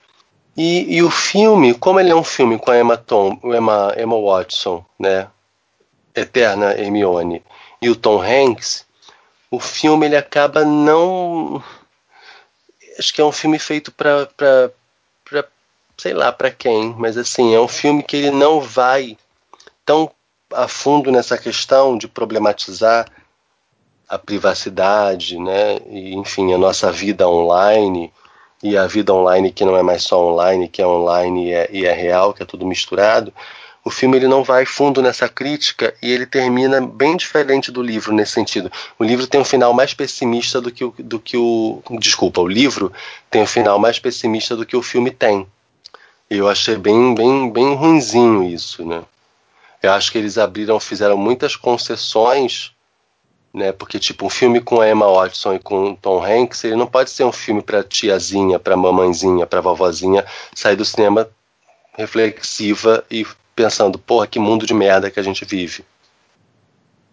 E, 0.58 0.97
e 0.97 1.02
o 1.02 1.10
filme, 1.10 1.73
como 1.73 2.02
ele 2.02 2.12
é 2.12 2.15
um 2.15 2.23
filme 2.23 2.60
com 2.60 2.69
a 2.69 2.78
Emma, 2.78 2.97
Tom, 2.97 3.39
Emma, 3.45 3.95
Emma 3.97 4.19
Watson, 4.21 4.86
né, 4.99 5.30
eterna 6.15 6.73
Hermione 6.73 7.43
e 7.82 7.89
o 7.89 7.95
Tom 7.95 8.21
Hanks, 8.21 8.86
o 9.52 9.60
filme 9.60 10.06
ele 10.06 10.15
acaba 10.15 10.63
não 10.63 11.63
acho 12.97 13.13
que 13.13 13.21
é 13.21 13.26
um 13.26 13.32
filme 13.32 13.60
feito 13.60 13.91
para 13.91 14.30
sei 15.97 16.13
lá 16.13 16.32
para 16.32 16.52
quem, 16.52 16.93
mas 16.97 17.17
assim, 17.17 17.54
é 17.54 17.60
um 17.60 17.67
filme 17.67 18.04
que 18.04 18.17
ele 18.17 18.32
não 18.32 18.60
vai 18.60 19.17
tão 19.86 20.12
a 20.52 20.67
fundo 20.67 21.12
nessa 21.12 21.38
questão 21.38 21.97
de 21.97 22.08
problematizar 22.08 23.08
a 24.08 24.19
privacidade, 24.19 25.39
né? 25.39 25.80
E, 25.89 26.13
enfim, 26.15 26.54
a 26.54 26.58
nossa 26.58 26.91
vida 26.91 27.28
online 27.28 28.12
e 28.62 28.78
a 28.78 28.86
vida 28.86 29.13
online 29.13 29.52
que 29.52 29.65
não 29.65 29.76
é 29.76 29.82
mais 29.82 30.04
só 30.04 30.21
online, 30.32 30.67
que 30.67 30.82
é 30.82 30.88
online 30.88 31.49
e 31.49 31.54
é, 31.54 31.69
e 31.71 31.86
é 31.86 31.91
real, 31.91 32.34
que 32.34 32.43
é 32.43 32.45
tudo 32.45 32.65
misturado 32.65 33.34
o 33.86 33.89
filme 33.89 34.17
ele 34.17 34.28
não 34.28 34.43
vai 34.43 34.65
fundo 34.65 35.02
nessa 35.02 35.28
crítica 35.28 35.93
e 36.02 36.10
ele 36.10 36.26
termina 36.26 36.80
bem 36.80 37.17
diferente 37.17 37.69
do 37.69 37.82
livro 37.82 38.13
nesse 38.13 38.32
sentido. 38.32 38.72
O 38.98 39.04
livro 39.04 39.28
tem 39.28 39.41
um 39.41 39.46
final 39.46 39.74
mais 39.74 39.93
pessimista 39.93 40.62
do 40.62 40.72
que 40.72 40.86
o, 40.86 40.93
do 40.98 41.19
que 41.19 41.36
o 41.36 41.82
desculpa, 42.00 42.39
o 42.39 42.48
livro 42.48 42.93
tem 43.30 43.41
um 43.41 43.48
final 43.48 43.78
mais 43.78 44.00
pessimista 44.00 44.56
do 44.56 44.65
que 44.65 44.78
o 44.78 44.82
filme 44.82 45.12
tem. 45.12 45.46
Eu 46.30 46.48
achei 46.48 46.78
bem 46.78 47.13
bem 47.13 47.52
bem 47.52 47.76
ruinzinho 47.76 48.43
isso, 48.43 48.86
né? 48.86 49.04
Eu 49.82 49.91
acho 49.91 50.12
que 50.13 50.17
eles 50.17 50.38
abriram, 50.38 50.80
fizeram 50.80 51.17
muitas 51.17 51.58
concessões, 51.58 52.72
né? 53.54 53.74
Porque 53.74 54.00
tipo 54.00 54.26
um 54.26 54.30
filme 54.30 54.62
com 54.62 54.80
a 54.80 54.89
Emma 54.89 55.12
Watson 55.12 55.56
e 55.56 55.60
com 55.60 55.93
Tom 55.93 56.24
Hanks, 56.24 56.63
ele 56.63 56.78
não 56.78 56.88
pode 56.88 57.10
ser 57.10 57.26
um 57.26 57.34
filme 57.34 57.62
para 57.62 57.84
tiazinha, 57.84 58.58
para 58.58 58.78
mamãezinha, 58.78 59.46
para 59.46 59.60
vovozinha 59.60 60.26
sair 60.56 60.78
do 60.78 60.86
cinema 60.86 61.30
reflexiva 61.98 63.04
e 63.12 63.26
pensando, 63.56 64.00
porra, 64.00 64.28
que 64.28 64.39
mundo 64.39 64.66
de 64.66 64.74
merda 64.74 65.12
que 65.12 65.20
a 65.20 65.24
gente 65.24 65.46
vive. 65.46 65.86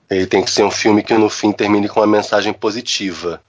Ele 0.08 0.26
tem 0.26 0.42
que 0.42 0.50
ser 0.50 0.64
um 0.64 0.70
filme 0.70 1.02
que 1.02 1.14
no 1.14 1.30
fim 1.30 1.52
termine 1.52 1.88
com 1.88 2.00
uma 2.00 2.06
mensagem 2.06 2.52
positiva, 2.52 3.40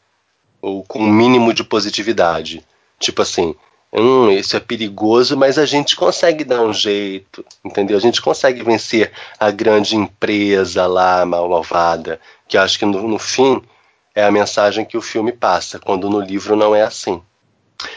ou 0.61 0.83
com 0.83 0.99
um 0.99 1.11
mínimo 1.11 1.53
de 1.53 1.63
positividade. 1.63 2.63
Tipo 2.99 3.23
assim, 3.23 3.55
hum, 3.91 4.29
isso 4.29 4.55
é 4.55 4.59
perigoso, 4.59 5.35
mas 5.35 5.57
a 5.57 5.65
gente 5.65 5.95
consegue 5.95 6.43
dar 6.43 6.61
um 6.61 6.73
jeito, 6.73 7.43
entendeu? 7.65 7.97
A 7.97 8.01
gente 8.01 8.21
consegue 8.21 8.63
vencer 8.63 9.11
a 9.39 9.49
grande 9.49 9.95
empresa 9.95 10.85
lá, 10.85 11.25
malvada, 11.25 12.19
que 12.47 12.57
acho 12.57 12.77
que 12.77 12.85
no, 12.85 13.07
no 13.07 13.17
fim 13.17 13.61
é 14.13 14.23
a 14.23 14.31
mensagem 14.31 14.85
que 14.85 14.97
o 14.97 15.01
filme 15.01 15.31
passa, 15.31 15.79
quando 15.79 16.09
no 16.09 16.19
livro 16.19 16.55
não 16.55 16.75
é 16.75 16.83
assim. 16.83 17.21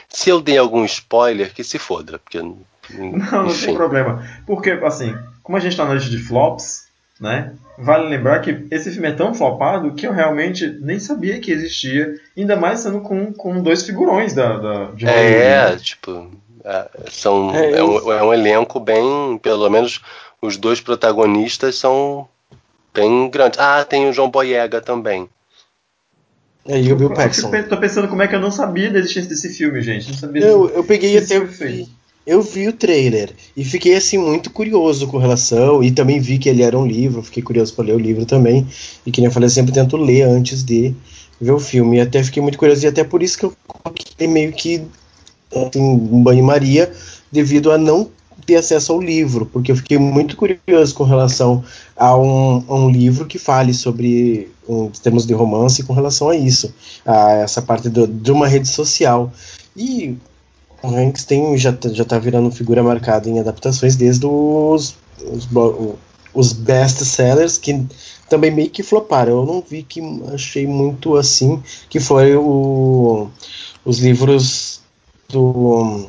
Se 0.09 0.31
eu 0.31 0.41
dei 0.41 0.57
algum 0.57 0.85
spoiler, 0.85 1.53
que 1.53 1.63
se 1.63 1.79
foda, 1.79 2.19
porque 2.19 2.41
não, 2.95 3.45
não 3.45 3.55
tem 3.55 3.75
problema. 3.75 4.25
Porque, 4.47 4.71
assim, 4.71 5.17
como 5.43 5.57
a 5.57 5.61
gente 5.61 5.73
está 5.73 5.85
na 5.85 5.95
lista 5.95 6.11
de 6.11 6.19
flops, 6.19 6.85
né? 7.21 7.53
Vale 7.77 8.09
lembrar 8.09 8.41
que 8.41 8.67
esse 8.71 8.91
filme 8.91 9.09
é 9.09 9.13
tão 9.13 9.35
flopado 9.35 9.93
que 9.95 10.07
eu 10.07 10.13
realmente 10.13 10.79
nem 10.81 11.01
sabia 11.01 11.41
que 11.41 11.51
existia, 11.51 12.15
ainda 12.37 12.57
mais 12.57 12.81
sendo 12.81 13.01
com, 13.01 13.33
com 13.33 13.61
dois 13.61 13.83
figurões 13.83 14.33
da, 14.33 14.57
da 14.59 14.85
de 14.93 15.07
É, 15.07 15.71
né? 15.71 15.77
tipo, 15.77 16.31
é, 16.65 16.89
são, 17.11 17.55
é, 17.55 17.73
é, 17.73 17.83
um, 17.83 18.13
é 18.13 18.23
um 18.23 18.33
elenco 18.33 18.79
bem, 18.79 19.39
pelo 19.43 19.69
menos 19.69 20.01
os 20.41 20.57
dois 20.57 20.81
protagonistas 20.81 21.77
são 21.77 22.29
bem 22.93 23.29
grandes. 23.29 23.59
Ah, 23.59 23.85
tem 23.85 24.09
o 24.09 24.13
João 24.13 24.31
Boyega 24.31 24.81
também. 24.81 25.29
É, 26.67 26.81
e 26.81 26.93
o 26.93 26.97
Bill 26.97 27.13
Paxton. 27.13 27.55
Eu 27.55 27.69
tô 27.69 27.77
pensando 27.77 28.09
como 28.09 28.23
é 28.23 28.29
que 28.29 28.35
eu 28.35 28.41
não 28.41 28.51
sabia 28.51 28.91
da 28.91 28.99
existência 28.99 29.29
desse 29.29 29.51
filme, 29.51 29.83
gente. 29.83 30.09
Não 30.09 30.17
sabia 30.17 30.47
eu, 30.47 30.71
eu 30.71 30.85
peguei 30.85 31.19
até. 31.19 31.37
Eu 32.27 32.43
vi 32.43 32.69
o 32.69 32.73
trailer 32.73 33.35
e 33.57 33.65
fiquei 33.65 33.95
assim 33.95 34.19
muito 34.19 34.51
curioso 34.51 35.07
com 35.07 35.19
relação 35.19 35.83
e 35.83 35.91
também 35.91 36.21
vi 36.21 36.39
que 36.39 36.49
ele 36.49 36.63
era 36.63 36.79
um 36.79 36.87
livro, 36.87 37.23
fiquei 37.23 37.43
curioso 37.43 37.75
para 37.75 37.87
ler 37.87 37.95
o 37.95 37.99
livro 37.99 38.25
também 38.25 38.67
e 39.05 39.11
que 39.11 39.21
nem 39.21 39.27
eu 39.27 39.33
falei, 39.33 39.47
eu 39.47 39.51
sempre 39.51 39.73
tento 39.73 39.97
ler 39.97 40.23
antes 40.23 40.65
de 40.65 40.95
ver 41.41 41.53
o 41.53 41.61
filme 41.61 41.99
e 41.99 42.01
até 42.01 42.23
fiquei 42.23 42.43
muito 42.43 42.59
curioso 42.59 42.85
e 42.85 42.89
até 42.89 43.05
por 43.05 43.23
isso 43.23 43.39
que 43.39 43.45
eu 43.45 43.53
coloquei 43.67 44.27
meio 44.27 44.53
que 44.53 44.83
assim, 45.55 45.81
um 45.81 46.23
banho-maria 46.23 46.93
devido 47.31 47.71
a 47.71 47.79
não 47.79 48.09
ter 48.47 48.57
acesso 48.57 48.93
ao 48.93 49.01
livro, 49.01 49.47
porque 49.47 49.73
eu 49.73 49.77
fiquei 49.77 49.99
muito 49.99 50.37
curioso 50.37 50.95
com 50.95 51.05
relação 51.05 51.65
a 51.97 52.17
um, 52.17 52.65
a 52.69 52.75
um 52.75 52.91
livro 52.91 53.27
que 53.27 53.39
fale 53.39 53.73
sobre 53.73 54.51
um, 54.69 54.91
termos 54.91 55.27
de 55.27 55.33
romance 55.33 55.83
com 55.83 55.93
relação 55.93 56.29
a 56.29 56.37
isso, 56.37 56.75
a 57.07 57.33
essa 57.35 57.63
parte 57.63 57.89
do, 57.89 58.07
de 58.07 58.33
uma 58.33 58.47
rede 58.47 58.69
social. 58.69 59.33
E 59.77 60.17
o 60.85 60.97
Hanks 60.97 61.25
tem, 61.25 61.57
já, 61.57 61.75
já 61.93 62.05
tá 62.05 62.19
virando 62.19 62.51
figura 62.51 62.83
marcada 62.83 63.29
em 63.29 63.41
adaptações 63.41 63.97
desde 63.97 64.27
os, 64.27 64.97
os, 65.23 65.49
os 66.35 66.53
best-sellers, 66.53 67.57
que 67.57 67.87
também 68.29 68.51
meio 68.51 68.71
que 68.71 68.83
floparam. 68.83 69.41
Eu 69.41 69.47
não 69.47 69.65
vi 69.67 69.83
que 69.83 70.01
achei 70.33 70.67
muito 70.67 71.17
assim, 71.17 71.63
que 71.89 71.99
foi 71.99 72.37
o, 72.37 73.29
os 73.85 73.99
livros 73.99 74.81
do 75.29 76.07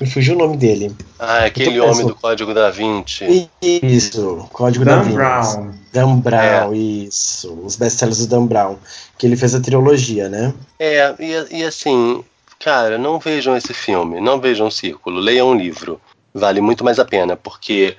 me 0.00 0.06
fugiu 0.06 0.34
o 0.34 0.38
nome 0.38 0.56
dele. 0.56 0.96
Ah, 1.18 1.44
aquele 1.44 1.78
homem 1.78 2.06
do 2.06 2.14
Código 2.14 2.54
da 2.54 2.70
Vinci. 2.70 3.50
Isso, 3.60 4.48
Código 4.50 4.82
Dan 4.82 4.96
da 4.96 5.02
Vinci. 5.02 5.14
Brown. 5.14 5.74
Dan 5.92 6.16
Brown, 6.20 6.72
é. 6.72 6.76
isso. 6.76 7.52
Os 7.62 7.76
best-sellers 7.76 8.20
do 8.20 8.26
Dan 8.26 8.46
Brown. 8.46 8.76
Que 9.18 9.26
ele 9.26 9.36
fez 9.36 9.54
a 9.54 9.60
trilogia, 9.60 10.30
né? 10.30 10.54
É, 10.78 11.14
e, 11.18 11.58
e 11.58 11.64
assim, 11.64 12.24
cara, 12.60 12.96
não 12.96 13.18
vejam 13.18 13.56
esse 13.56 13.74
filme, 13.74 14.20
não 14.20 14.40
vejam 14.40 14.68
o 14.68 14.70
Círculo, 14.70 15.18
leiam 15.18 15.50
um 15.50 15.56
livro. 15.56 16.00
Vale 16.32 16.60
muito 16.60 16.84
mais 16.84 17.00
a 17.00 17.04
pena, 17.04 17.36
porque 17.36 17.96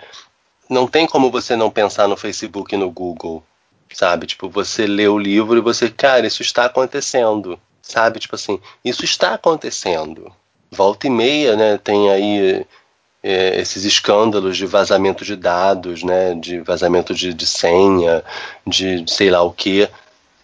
não 0.69 0.87
tem 0.87 1.05
como 1.05 1.29
você 1.29 1.57
não 1.57 1.69
pensar 1.69 2.07
no 2.07 2.15
Facebook 2.15 2.73
e 2.73 2.77
no 2.77 2.89
Google, 2.89 3.43
sabe? 3.91 4.25
Tipo, 4.25 4.49
você 4.49 4.87
lê 4.87 5.07
o 5.09 5.19
livro 5.19 5.57
e 5.57 5.61
você, 5.61 5.89
cara, 5.89 6.25
isso 6.25 6.41
está 6.41 6.63
acontecendo, 6.63 7.59
sabe? 7.81 8.19
Tipo 8.19 8.35
assim, 8.35 8.57
isso 8.85 9.03
está 9.03 9.33
acontecendo 9.33 10.31
volta 10.71 11.07
e 11.07 11.09
meia, 11.09 11.55
né, 11.55 11.77
tem 11.77 12.09
aí 12.09 12.65
é, 13.21 13.59
esses 13.59 13.83
escândalos 13.83 14.55
de 14.55 14.65
vazamento 14.65 15.25
de 15.25 15.35
dados, 15.35 16.01
né, 16.01 16.33
de 16.35 16.61
vazamento 16.61 17.13
de, 17.13 17.33
de 17.33 17.45
senha, 17.45 18.23
de 18.65 19.03
sei 19.07 19.29
lá 19.29 19.43
o 19.43 19.51
que, 19.51 19.87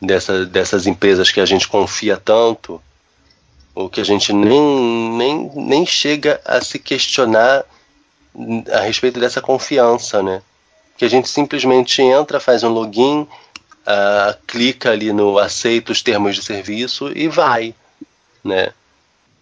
dessa, 0.02 0.46
dessas 0.46 0.86
empresas 0.86 1.32
que 1.32 1.40
a 1.40 1.46
gente 1.46 1.68
confia 1.68 2.18
tanto, 2.18 2.82
ou 3.78 3.88
que 3.92 4.02
a 4.02 4.04
gente 4.04 4.34
nem, 4.34 4.60
nem, 5.12 5.52
nem 5.54 5.86
chega 5.86 6.42
a 6.44 6.60
se 6.62 6.80
questionar 6.80 7.64
a 8.74 8.80
respeito 8.80 9.20
dessa 9.20 9.40
confiança, 9.40 10.24
né? 10.24 10.42
Que 10.98 11.06
a 11.06 11.08
gente 11.08 11.30
simplesmente 11.30 12.02
entra, 12.02 12.40
faz 12.40 12.64
um 12.64 12.70
login, 12.70 13.22
uh, 13.22 14.36
clica 14.48 14.90
ali 14.90 15.14
no 15.14 15.38
aceita 15.38 15.92
os 15.92 16.02
termos 16.02 16.36
de 16.36 16.42
serviço 16.42 17.12
e 17.16 17.28
vai, 17.28 17.76
né? 18.44 18.72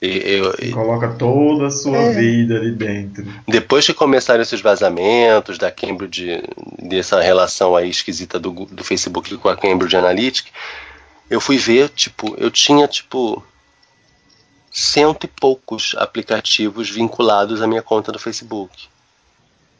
Eu, 0.02 0.54
eu, 0.60 0.74
coloca 0.74 1.08
toda 1.14 1.68
a 1.68 1.72
sua 1.72 1.98
é. 1.98 2.14
vida 2.14 2.58
ali 2.58 2.74
dentro. 2.74 3.26
Depois 3.48 3.86
que 3.86 3.94
começaram 3.94 4.42
esses 4.42 4.60
vazamentos 4.60 5.58
da 5.58 5.72
Cambridge, 5.72 6.44
dessa 6.78 7.22
relação 7.22 7.74
aí 7.74 7.90
esquisita 7.90 8.38
do, 8.38 8.52
do 8.52 8.84
Facebook 8.84 9.38
com 9.38 9.48
a 9.48 9.56
Cambridge 9.56 9.96
Analytica, 9.96 10.50
eu 11.30 11.40
fui 11.40 11.58
ver, 11.58 11.88
tipo, 11.88 12.36
eu 12.38 12.52
tinha, 12.52 12.86
tipo, 12.86 13.42
cento 14.78 15.24
e 15.24 15.28
poucos 15.28 15.96
aplicativos 15.98 16.90
vinculados 16.90 17.62
à 17.62 17.68
minha 17.68 17.82
conta 17.82 18.12
do 18.12 18.20
Facebook. 18.20 18.90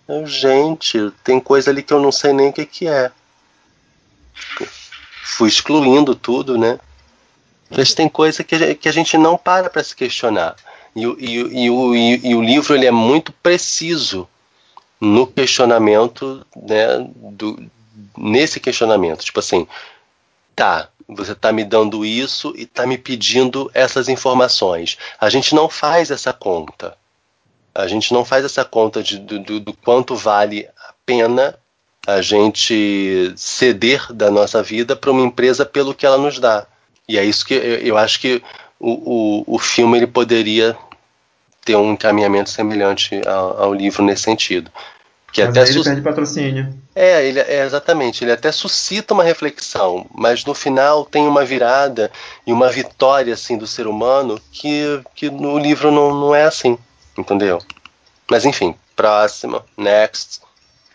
Eu, 0.08 0.26
gente, 0.26 1.12
tem 1.22 1.38
coisa 1.38 1.70
ali 1.70 1.84
que 1.84 1.92
eu 1.92 2.00
não 2.00 2.14
sei 2.14 2.32
nem 2.32 2.48
o 2.48 2.54
que, 2.54 2.66
que 2.66 2.88
é. 2.88 3.12
Fui 5.22 5.50
excluindo 5.50 6.16
tudo, 6.16 6.58
né? 6.58 6.80
Mas 7.70 7.94
tem 7.94 8.08
coisa 8.08 8.42
que, 8.42 8.76
que 8.76 8.88
a 8.88 8.92
gente 8.94 9.18
não 9.18 9.38
para 9.38 9.70
para 9.70 9.84
se 9.84 9.94
questionar. 9.94 10.56
E, 10.96 11.04
e, 11.04 11.66
e, 11.66 11.70
o, 11.70 11.94
e 11.94 12.34
o 12.34 12.42
livro 12.42 12.74
ele 12.74 12.86
é 12.86 12.92
muito 12.92 13.34
preciso 13.34 14.30
no 15.02 15.28
questionamento, 15.28 16.48
né, 16.56 17.06
do, 17.32 17.70
nesse 18.18 18.62
questionamento. 18.62 19.26
Tipo 19.26 19.42
assim, 19.42 19.68
tá, 20.56 20.88
você 21.08 21.34
está 21.34 21.52
me 21.52 21.64
dando 21.64 22.06
isso 22.06 22.54
e 22.56 22.64
está 22.64 22.86
me 22.86 22.98
pedindo 22.98 23.70
essas 23.74 24.10
informações. 24.10 24.98
A 25.20 25.30
gente 25.30 25.54
não 25.54 25.70
faz 25.70 26.10
essa 26.12 26.34
conta. 26.34 26.98
A 27.74 27.88
gente 27.88 28.14
não 28.14 28.24
faz 28.24 28.46
essa 28.46 28.64
conta 28.64 29.04
de, 29.04 29.20
do, 29.20 29.60
do 29.60 29.74
quanto 29.74 30.16
vale 30.16 30.68
a 30.78 30.94
pena 31.06 31.58
a 32.08 32.22
gente 32.22 33.34
ceder 33.36 34.14
da 34.14 34.30
nossa 34.30 34.62
vida 34.62 34.96
para 34.96 35.12
uma 35.12 35.26
empresa 35.26 35.66
pelo 35.66 35.94
que 35.94 36.06
ela 36.06 36.18
nos 36.18 36.40
dá. 36.40 36.66
E 37.08 37.18
é 37.18 37.24
isso 37.24 37.46
que 37.46 37.54
eu, 37.54 37.80
eu 37.80 37.98
acho 37.98 38.20
que 38.20 38.42
o, 38.80 39.44
o, 39.48 39.56
o 39.56 39.60
filme 39.60 39.98
ele 39.98 40.08
poderia 40.08 40.78
ter 41.64 41.76
um 41.76 41.94
encaminhamento 41.94 42.50
semelhante 42.50 43.20
ao, 43.28 43.64
ao 43.64 43.74
livro 43.74 44.04
nesse 44.04 44.24
sentido. 44.24 44.72
Que 45.36 45.44
mas 45.44 45.58
até 45.58 45.70
ele 45.70 45.84
perde 45.84 46.02
patrocínio. 46.02 46.74
É, 46.96 47.28
ele, 47.28 47.42
é, 47.42 47.66
exatamente. 47.66 48.24
Ele 48.24 48.32
até 48.32 48.54
suscita 48.54 49.14
uma 49.14 49.22
reflexão, 49.22 50.06
mas 50.16 50.46
no 50.46 50.54
final 50.54 51.04
tem 51.04 51.28
uma 51.28 51.44
virada 51.44 52.10
e 52.48 52.54
uma 52.54 52.70
vitória 52.70 53.34
assim 53.34 53.58
do 53.58 53.68
ser 53.68 53.86
humano 53.86 54.40
que, 54.50 55.02
que 55.14 55.30
no 55.30 55.60
livro 55.60 55.92
não, 55.92 56.16
não 56.16 56.34
é 56.34 56.44
assim, 56.46 56.78
entendeu? 57.18 57.62
Mas 58.32 58.46
enfim, 58.46 58.76
próximo, 58.96 59.62
next. 59.78 60.40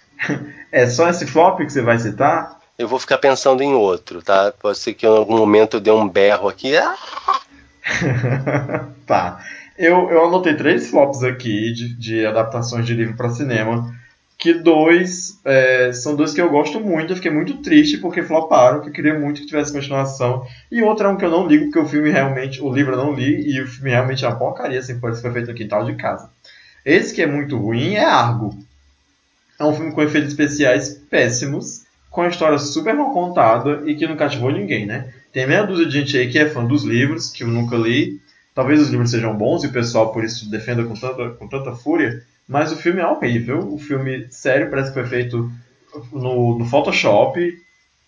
é 0.73 0.87
só 0.87 1.11
esse 1.11 1.27
flop 1.27 1.59
que 1.59 1.69
você 1.69 1.83
vai 1.83 1.99
citar? 1.99 2.59
eu 2.79 2.89
vou 2.89 2.99
ficar 2.99 3.19
pensando 3.19 3.63
em 3.63 3.75
outro, 3.75 4.23
tá? 4.23 4.55
Pode 4.59 4.79
ser 4.79 4.95
que 4.95 5.05
em 5.05 5.09
algum 5.11 5.37
momento 5.37 5.77
eu 5.77 5.81
dê 5.83 5.91
um 5.91 6.09
berro 6.09 6.49
aqui. 6.49 6.75
Ah! 6.79 6.97
tá. 9.05 9.39
Eu, 9.77 10.09
eu 10.09 10.25
anotei 10.25 10.55
três 10.55 10.89
flops 10.89 11.23
aqui 11.23 11.75
de, 11.75 11.95
de 11.99 12.25
adaptações 12.25 12.87
de 12.87 12.95
livro 12.95 13.19
para 13.19 13.29
cinema. 13.29 14.00
Que 14.41 14.55
dois 14.55 15.39
é, 15.45 15.93
são 15.93 16.17
dois 16.17 16.33
que 16.33 16.41
eu 16.41 16.49
gosto 16.49 16.81
muito. 16.81 17.13
Eu 17.13 17.17
fiquei 17.17 17.31
muito 17.31 17.59
triste 17.59 17.99
porque 17.99 18.23
floparam, 18.23 18.81
que 18.81 18.89
eu 18.89 18.93
queria 18.93 19.19
muito 19.19 19.43
que 19.43 19.47
tivesse 19.47 19.73
continuação. 19.73 20.47
E 20.73 20.83
outro 20.83 21.07
é 21.07 21.11
um 21.11 21.17
que 21.17 21.25
eu 21.25 21.31
não 21.31 21.47
ligo, 21.47 21.67
porque 21.67 21.79
o 21.79 21.87
filme 21.87 22.11
realmente. 22.11 22.63
O 22.63 22.73
livro 22.73 22.95
eu 22.95 22.97
não 22.97 23.13
li 23.13 23.51
e 23.51 23.61
o 23.61 23.67
filme 23.67 23.91
realmente 23.91 24.25
é 24.25 24.29
uma 24.29 24.39
porcaria, 24.39 24.79
assim, 24.79 24.99
pode 24.99 25.19
ser 25.19 25.31
feito 25.31 25.49
no 25.49 25.55
quintal 25.55 25.85
de 25.85 25.95
casa. 25.95 26.31
Esse 26.85 27.15
que 27.15 27.21
é 27.21 27.27
muito 27.27 27.59
ruim 27.59 27.95
é 27.95 28.05
Argo. 28.05 28.59
É 29.59 29.65
um 29.65 29.75
filme 29.75 29.93
com 29.93 30.03
efeitos 30.03 30.31
especiais 30.31 30.89
péssimos 31.11 31.85
com 32.11 32.23
a 32.23 32.29
história 32.29 32.59
super 32.59 32.95
mal 32.95 33.13
contada 33.13 33.83
e 33.85 33.95
que 33.95 34.07
não 34.07 34.17
cativou 34.17 34.51
ninguém, 34.51 34.87
né? 34.87 35.13
Tem 35.33 35.47
meia 35.47 35.63
dúzia 35.63 35.87
de 35.87 35.93
gente 35.93 36.17
aí 36.17 36.29
que 36.29 36.39
é 36.39 36.49
fã 36.49 36.65
dos 36.65 36.83
livros, 36.83 37.31
que 37.31 37.45
eu 37.45 37.49
nunca 37.49 37.77
li. 37.77 38.21
Talvez 38.55 38.81
os 38.81 38.89
livros 38.89 39.11
sejam 39.11 39.37
bons 39.37 39.63
e 39.63 39.69
o 39.69 39.73
pessoal 39.73 40.13
por 40.13 40.25
isso 40.25 40.51
defenda 40.51 40.83
com 40.83 40.95
tanta, 40.95 41.31
com 41.31 41.47
tanta 41.47 41.73
fúria, 41.73 42.23
mas 42.51 42.73
o 42.73 42.77
filme 42.77 43.01
é 43.01 43.07
horrível. 43.07 43.61
O 43.61 43.79
filme, 43.79 44.27
sério, 44.29 44.69
parece 44.69 44.89
que 44.89 44.95
foi 44.95 45.07
feito 45.07 45.49
no, 46.13 46.59
no 46.59 46.65
Photoshop, 46.65 47.57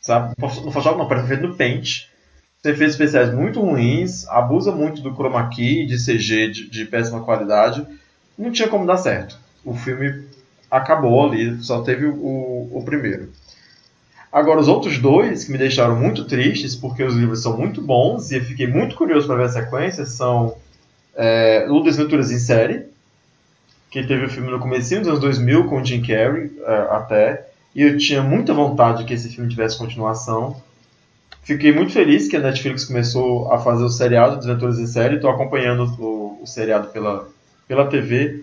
sabe? 0.00 0.34
No 0.36 0.72
Photoshop 0.72 0.98
não, 0.98 1.06
parece 1.06 1.28
que 1.28 1.28
foi 1.28 1.38
feito 1.38 1.48
no 1.48 1.56
Paint. 1.56 2.08
Tem 2.60 2.72
efeitos 2.72 2.96
especiais 2.96 3.32
muito 3.32 3.60
ruins, 3.60 4.26
abusa 4.26 4.72
muito 4.72 5.00
do 5.00 5.14
chroma 5.14 5.48
key, 5.48 5.86
de 5.86 5.96
CG 5.96 6.48
de, 6.48 6.68
de 6.68 6.84
péssima 6.84 7.22
qualidade. 7.22 7.86
Não 8.36 8.50
tinha 8.50 8.66
como 8.66 8.84
dar 8.84 8.96
certo. 8.96 9.38
O 9.64 9.74
filme 9.76 10.24
acabou 10.68 11.24
ali, 11.24 11.62
só 11.62 11.82
teve 11.82 12.06
o, 12.06 12.68
o 12.72 12.82
primeiro. 12.84 13.30
Agora, 14.32 14.58
os 14.58 14.66
outros 14.66 14.98
dois 14.98 15.44
que 15.44 15.52
me 15.52 15.58
deixaram 15.58 15.94
muito 15.94 16.24
tristes, 16.24 16.74
porque 16.74 17.04
os 17.04 17.14
livros 17.14 17.42
são 17.42 17.56
muito 17.56 17.80
bons 17.80 18.32
e 18.32 18.36
eu 18.38 18.44
fiquei 18.44 18.66
muito 18.66 18.96
curioso 18.96 19.28
para 19.28 19.36
ver 19.36 19.44
a 19.44 19.48
sequência, 19.50 20.04
são 20.04 20.56
é, 21.14 21.66
O 21.70 21.80
Desventuras 21.80 22.32
em 22.32 22.38
Série, 22.38 22.90
que 23.92 24.02
teve 24.02 24.24
o 24.24 24.30
filme 24.30 24.50
no 24.50 24.58
começo 24.58 24.88
dos 24.98 25.06
anos 25.06 25.20
2000 25.20 25.66
com 25.66 25.82
o 25.82 25.84
Jim 25.84 26.00
Carrey 26.00 26.50
é, 26.64 26.74
até, 26.90 27.46
e 27.74 27.82
eu 27.82 27.98
tinha 27.98 28.22
muita 28.22 28.54
vontade 28.54 29.04
que 29.04 29.12
esse 29.12 29.28
filme 29.28 29.50
tivesse 29.50 29.76
continuação. 29.76 30.56
Fiquei 31.42 31.72
muito 31.74 31.92
feliz 31.92 32.26
que 32.26 32.34
a 32.34 32.40
Netflix 32.40 32.86
começou 32.86 33.52
a 33.52 33.58
fazer 33.58 33.84
o 33.84 33.90
seriado 33.90 34.38
Desventuras 34.38 34.78
em 34.78 34.86
Série, 34.86 35.16
estou 35.16 35.30
acompanhando 35.30 35.84
o, 36.00 36.38
o 36.42 36.46
seriado 36.46 36.88
pela, 36.88 37.28
pela 37.68 37.86
TV, 37.86 38.42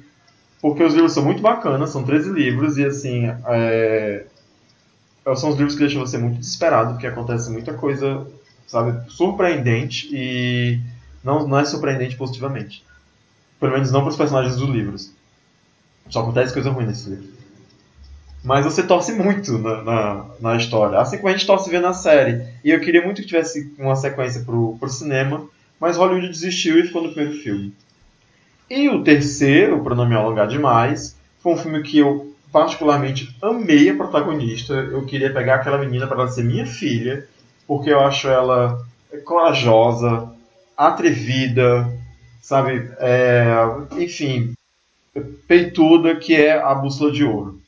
porque 0.62 0.84
os 0.84 0.94
livros 0.94 1.14
são 1.14 1.26
muito 1.26 1.42
bacanas, 1.42 1.90
são 1.90 2.04
13 2.04 2.30
livros, 2.32 2.78
e 2.78 2.86
assim, 2.86 3.26
é, 3.48 4.26
são 5.36 5.50
os 5.50 5.56
livros 5.56 5.74
que 5.74 5.80
deixam 5.80 6.06
você 6.06 6.20
muito 6.20 6.38
desesperado, 6.38 6.92
porque 6.92 7.08
acontece 7.08 7.50
muita 7.50 7.74
coisa, 7.74 8.28
sabe, 8.68 9.10
surpreendente 9.10 10.10
e 10.14 10.80
não, 11.24 11.48
não 11.48 11.58
é 11.58 11.66
surpreendente 11.66 12.16
positivamente. 12.16 12.84
Pelo 13.60 13.74
menos 13.74 13.92
não 13.92 14.02
para 14.02 14.12
os 14.12 14.16
personagens 14.16 14.56
dos 14.56 14.70
livros. 14.70 15.18
Só 16.10 16.22
acontece 16.22 16.54
coisa 16.54 16.72
ruim 16.72 16.86
nesse 16.86 17.10
livro. 17.10 17.40
Mas 18.44 18.66
você 18.66 18.84
torce 18.84 19.12
muito 19.12 19.58
na, 19.58 19.84
na, 19.84 20.26
na, 20.40 20.56
história. 20.56 21.00
Assim 21.00 21.18
como 21.18 21.30
a 21.30 21.32
gente 21.32 21.46
torce 21.46 21.70
ver 21.70 21.82
na 21.82 21.94
série. 21.94 22.44
E 22.64 22.72
eu 22.72 22.80
queria 22.80 23.04
muito 23.04 23.22
que 23.22 23.28
tivesse 23.28 23.74
uma 23.78 23.96
sequência 23.96 24.42
pro, 24.42 24.78
pro 24.80 24.90
cinema, 24.90 25.46
mas 25.80 25.98
Hollywood 25.98 26.30
desistiu 26.30 26.80
e 26.80 26.88
ficou 26.88 27.04
no 27.04 27.12
primeiro 27.12 27.38
filme. 27.38 27.74
E 28.70 28.88
o 28.90 29.04
terceiro, 29.04 29.84
para 29.84 29.96
não 29.96 30.08
me 30.08 30.16
alongar 30.16 30.48
demais, 30.48 31.18
foi 31.42 31.54
um 31.54 31.58
filme 31.58 31.82
que 31.82 31.98
eu 32.00 32.34
particularmente 32.52 33.36
amei 33.42 33.90
a 33.90 33.96
protagonista. 33.96 34.74
Eu 34.74 35.06
queria 35.06 35.34
pegar 35.34 35.56
aquela 35.56 35.78
menina 35.78 36.08
para 36.08 36.22
ela 36.22 36.32
ser 36.32 36.44
minha 36.44 36.66
filha, 36.66 37.28
porque 37.68 37.90
eu 37.90 38.00
acho 38.00 38.28
ela 38.28 38.82
corajosa, 39.26 40.32
atrevida, 40.78 41.90
sabe? 42.42 42.90
É, 43.00 43.54
enfim, 43.98 44.54
peituda, 45.48 46.16
que 46.16 46.36
é 46.36 46.60
a 46.60 46.74
Bússola 46.76 47.12
de 47.12 47.24
Ouro. 47.24 47.60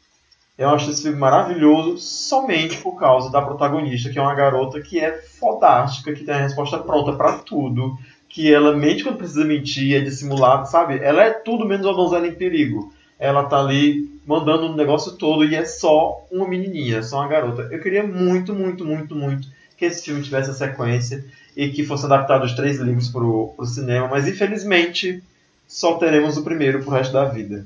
Eu 0.57 0.69
acho 0.69 0.91
esse 0.91 1.03
filme 1.03 1.17
maravilhoso 1.17 1.97
somente 1.97 2.77
por 2.77 2.99
causa 2.99 3.31
da 3.31 3.41
protagonista, 3.41 4.09
que 4.09 4.19
é 4.19 4.21
uma 4.21 4.35
garota 4.35 4.79
que 4.79 4.99
é 4.99 5.11
fodástica, 5.39 6.13
que 6.13 6.23
tem 6.23 6.35
a 6.35 6.41
resposta 6.41 6.77
pronta 6.77 7.13
para 7.13 7.39
tudo, 7.39 7.97
que 8.29 8.53
ela 8.53 8.75
mente 8.75 9.03
quando 9.03 9.17
precisa 9.17 9.43
mentir, 9.43 9.95
é 9.95 10.01
dissimulada, 10.01 10.65
sabe? 10.65 10.99
Ela 10.99 11.23
é 11.23 11.31
tudo 11.31 11.65
menos 11.65 11.85
uma 11.85 11.95
donzela 11.95 12.27
em 12.27 12.35
perigo. 12.35 12.93
Ela 13.17 13.45
tá 13.45 13.59
ali 13.59 14.09
mandando 14.25 14.67
o 14.67 14.75
negócio 14.75 15.13
todo 15.13 15.43
e 15.43 15.55
é 15.55 15.65
só 15.65 16.25
uma 16.31 16.47
menininha, 16.47 16.97
é 16.97 17.01
só 17.01 17.17
uma 17.17 17.27
garota. 17.27 17.67
Eu 17.71 17.81
queria 17.81 18.03
muito, 18.03 18.53
muito, 18.53 18.85
muito, 18.85 19.15
muito 19.15 19.47
que 19.75 19.85
esse 19.85 20.05
filme 20.05 20.21
tivesse 20.21 20.51
a 20.51 20.53
sequência 20.53 21.25
e 21.57 21.69
que 21.69 21.83
fosse 21.83 22.05
adaptado 22.05 22.43
os 22.43 22.53
três 22.53 22.77
livros 22.79 23.09
pro, 23.09 23.53
pro 23.55 23.65
cinema, 23.65 24.07
mas 24.07 24.27
infelizmente 24.27 25.23
só 25.71 25.93
teremos 25.93 26.35
o 26.35 26.43
primeiro 26.43 26.83
pro 26.83 26.91
resto 26.91 27.13
da 27.13 27.23
vida. 27.23 27.65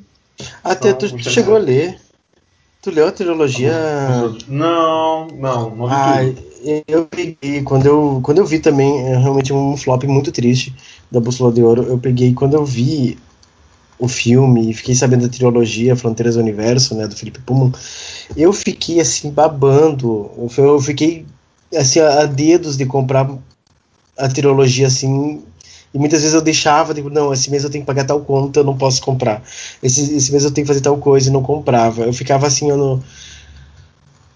Até 0.63 0.89
então, 0.89 1.09
tu, 1.09 1.17
tu 1.17 1.29
chegou 1.31 1.55
a 1.55 1.59
ler. 1.59 1.99
Tu 2.79 2.91
leu 2.91 3.07
a 3.07 3.11
trilogia? 3.11 3.73
Não, 4.47 5.27
não, 5.27 5.75
não 5.75 5.87
ah, 5.87 6.17
Eu 6.87 7.05
peguei, 7.05 7.63
quando 7.63 7.87
eu, 7.87 8.19
quando 8.21 8.37
eu 8.37 8.45
vi 8.45 8.59
também, 8.59 9.07
é 9.07 9.17
realmente 9.17 9.51
um 9.51 9.75
flop 9.75 10.03
muito 10.03 10.31
triste 10.31 10.71
da 11.09 11.19
Bússola 11.19 11.51
de 11.51 11.63
Ouro, 11.63 11.81
eu 11.81 11.97
peguei, 11.97 12.31
quando 12.31 12.53
eu 12.53 12.63
vi 12.63 13.17
o 13.97 14.07
filme 14.07 14.69
e 14.69 14.73
fiquei 14.75 14.93
sabendo 14.93 15.23
da 15.23 15.29
trilogia 15.29 15.95
Fronteiras 15.95 16.35
do 16.35 16.41
Universo, 16.41 16.93
né, 16.93 17.07
do 17.07 17.15
Felipe 17.15 17.39
Pullman, 17.39 17.73
eu 18.37 18.53
fiquei 18.53 18.99
assim 18.99 19.31
babando, 19.31 20.29
eu 20.55 20.79
fiquei 20.79 21.25
assim 21.75 22.01
a 22.01 22.25
dedos 22.25 22.77
de 22.77 22.85
comprar 22.85 23.27
a 24.15 24.27
trilogia 24.27 24.85
assim 24.85 25.41
e 25.95 25.97
muitas 25.97 26.19
vezes 26.19 26.35
eu 26.35 26.41
deixava, 26.41 26.93
tipo, 26.93 27.09
não, 27.09 27.31
esse 27.31 27.49
mês 27.49 27.63
eu 27.63 27.69
tenho 27.69 27.81
que 27.81 27.87
pagar 27.87 28.03
tal 28.03 28.19
conta, 28.19 28.59
eu 28.59 28.65
não 28.65 28.77
posso 28.77 29.01
comprar. 29.01 29.41
Esse, 29.81 30.13
esse 30.13 30.29
mês 30.29 30.43
eu 30.43 30.51
tenho 30.51 30.67
que 30.67 30.67
fazer 30.67 30.81
tal 30.81 30.97
coisa 30.97 31.29
e 31.29 31.31
não 31.31 31.41
comprava. 31.41 32.03
Eu 32.03 32.11
ficava 32.11 32.45
assim, 32.45 32.69
eu 32.69 32.75
não, 32.75 33.03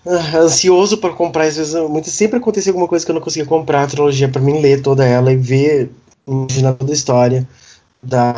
ah, 0.07 0.37
ansioso 0.37 0.99
para 0.99 1.13
comprar, 1.13 1.43
às 1.43 1.57
vezes, 1.57 1.73
muito, 1.89 2.09
sempre 2.09 2.37
acontecia 2.37 2.71
alguma 2.71 2.87
coisa 2.87 3.03
que 3.03 3.11
eu 3.11 3.13
não 3.13 3.21
conseguia 3.21 3.45
comprar 3.45 3.83
a 3.83 3.87
trilogia 3.87 4.29
para 4.29 4.41
mim 4.41 4.61
ler 4.61 4.81
toda 4.81 5.05
ela 5.05 5.33
e 5.33 5.35
ver, 5.35 5.89
imaginar 6.25 6.75
toda 6.75 6.93
a 6.93 6.95
história 6.95 7.45
da, 8.01 8.31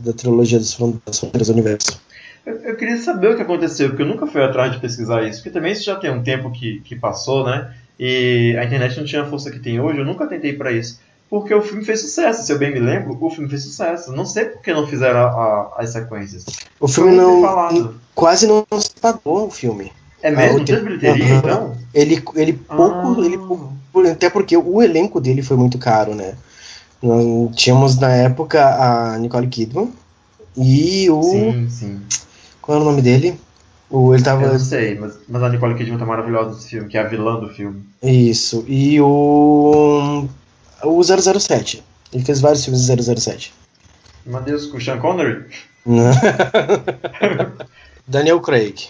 da 0.00 0.12
trilogia 0.12 0.60
das 0.60 0.72
Fronteiras 0.72 1.48
do 1.48 1.54
Universo. 1.54 2.00
Eu, 2.46 2.58
eu, 2.58 2.76
queria 2.76 2.96
saber 2.98 3.32
o 3.32 3.34
que 3.34 3.42
aconteceu, 3.42 3.88
porque 3.88 4.04
eu 4.04 4.06
nunca 4.06 4.24
fui 4.28 4.40
atrás 4.40 4.70
de 4.70 4.78
pesquisar 4.78 5.24
isso, 5.24 5.38
porque 5.38 5.50
também 5.50 5.72
isso 5.72 5.82
já 5.82 5.96
tem 5.96 6.12
um 6.12 6.22
tempo 6.22 6.52
que, 6.52 6.78
que 6.82 6.94
passou, 6.94 7.44
né? 7.44 7.74
E 7.98 8.56
a 8.56 8.64
internet 8.64 8.96
não 8.96 9.04
tinha 9.04 9.22
a 9.22 9.26
força 9.26 9.50
que 9.50 9.58
tem 9.58 9.80
hoje, 9.80 9.98
eu 9.98 10.04
nunca 10.04 10.28
tentei 10.28 10.52
para 10.52 10.70
isso 10.70 11.00
porque 11.28 11.54
o 11.54 11.62
filme 11.62 11.84
fez 11.84 12.00
sucesso. 12.00 12.44
Se 12.44 12.52
eu 12.52 12.58
bem 12.58 12.72
me 12.72 12.80
lembro, 12.80 13.16
o 13.20 13.30
filme 13.30 13.48
fez 13.48 13.62
sucesso. 13.62 14.12
Não 14.12 14.24
sei 14.24 14.46
por 14.46 14.62
que 14.62 14.72
não 14.72 14.86
fizeram 14.86 15.20
a, 15.20 15.26
a, 15.26 15.74
as 15.78 15.90
sequências. 15.90 16.44
O 16.80 16.88
filme 16.88 17.14
não, 17.14 17.94
quase 18.14 18.46
não 18.46 18.66
se 18.78 18.90
pagou 19.00 19.46
o 19.46 19.50
filme. 19.50 19.92
É 20.22 20.30
mesmo? 20.30 20.60
Ah, 20.60 20.64
teve 20.64 20.82
bilheteria, 20.82 21.24
uhum. 21.24 21.38
então? 21.38 21.76
Ele, 21.94 22.22
ele 22.34 22.52
pouco, 22.52 23.20
ah. 23.20 24.00
ele 24.00 24.10
até 24.10 24.30
porque 24.30 24.56
o 24.56 24.82
elenco 24.82 25.20
dele 25.20 25.42
foi 25.42 25.56
muito 25.56 25.78
caro, 25.78 26.14
né? 26.14 26.34
Nós 27.00 27.54
tínhamos 27.54 27.96
na 27.98 28.10
época 28.10 28.64
a 28.64 29.18
Nicole 29.18 29.46
Kidman 29.46 29.92
e 30.56 31.08
o. 31.10 31.22
Sim, 31.22 31.68
sim. 31.70 32.00
Qual 32.60 32.78
é 32.78 32.80
o 32.80 32.84
nome 32.84 33.00
dele? 33.00 33.38
O, 33.90 34.12
ele 34.12 34.22
tava... 34.22 34.42
Eu 34.42 34.52
não 34.52 34.58
sei, 34.58 34.98
mas, 34.98 35.14
mas 35.26 35.42
a 35.42 35.48
Nicole 35.48 35.74
Kidman 35.74 35.98
tá 35.98 36.04
maravilhosa 36.04 36.50
nesse 36.50 36.68
filme, 36.68 36.88
que 36.88 36.98
é 36.98 37.00
a 37.00 37.08
vilã 37.08 37.40
do 37.40 37.48
filme. 37.48 37.82
Isso. 38.02 38.64
E 38.68 39.00
o 39.00 40.28
o 40.82 41.02
007. 41.02 41.82
Ele 42.12 42.24
fez 42.24 42.40
vários 42.40 42.64
filmes 42.64 42.86
de 42.86 43.20
007. 43.20 43.52
Meu 44.24 44.40
Deus, 44.40 44.66
com 44.66 44.76
o 44.76 44.80
Sean 44.80 44.98
Connery? 44.98 45.44
Daniel 48.06 48.40
Craig. 48.40 48.88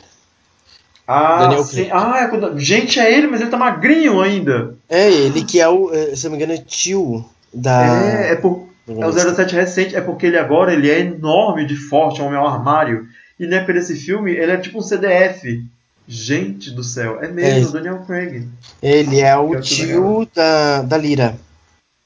Ah, 1.07 1.39
Daniel 1.39 1.65
sim. 1.65 1.85
Craig. 1.85 1.91
Ah, 1.93 2.21
é 2.21 2.29
quando... 2.29 2.59
gente, 2.59 3.01
é 3.01 3.13
ele, 3.13 3.27
mas 3.27 3.41
ele 3.41 3.51
tá 3.51 3.57
magrinho 3.57 4.21
ainda. 4.21 4.75
É, 4.89 5.11
ele 5.11 5.45
que 5.45 5.61
é 5.61 5.69
o, 5.69 5.93
é, 5.93 6.15
se 6.15 6.25
não 6.25 6.33
me 6.33 6.37
engano, 6.37 6.53
é 6.53 6.59
tio 6.59 7.25
da. 7.53 8.05
É, 8.05 8.33
é, 8.33 8.37
por... 8.37 8.69
é 8.89 9.07
o 9.07 9.13
07 9.13 9.55
recente, 9.55 9.97
é 9.97 10.01
porque 10.01 10.27
ele 10.27 10.39
agora 10.39 10.73
ele 10.73 10.91
é 10.91 11.01
enorme 11.01 11.67
de 11.67 11.77
forte, 11.77 12.21
é 12.21 12.25
um 12.25 12.37
ao 12.37 12.47
armário. 12.47 13.07
E 13.39 13.47
na 13.47 13.57
época 13.57 13.75
desse 13.75 13.95
filme, 13.95 14.33
ele 14.33 14.53
é 14.53 14.57
tipo 14.57 14.79
um 14.79 14.83
CDF. 14.83 15.65
Gente 16.11 16.71
do 16.71 16.83
céu, 16.83 17.23
é 17.23 17.29
mesmo, 17.29 17.69
é. 17.69 17.73
Daniel 17.73 18.03
Craig. 18.07 18.49
Ele 18.83 19.21
é 19.21 19.37
o 19.37 19.61
tio 19.61 20.27
da, 20.35 20.81
da 20.81 20.97
Lira. 20.97 21.37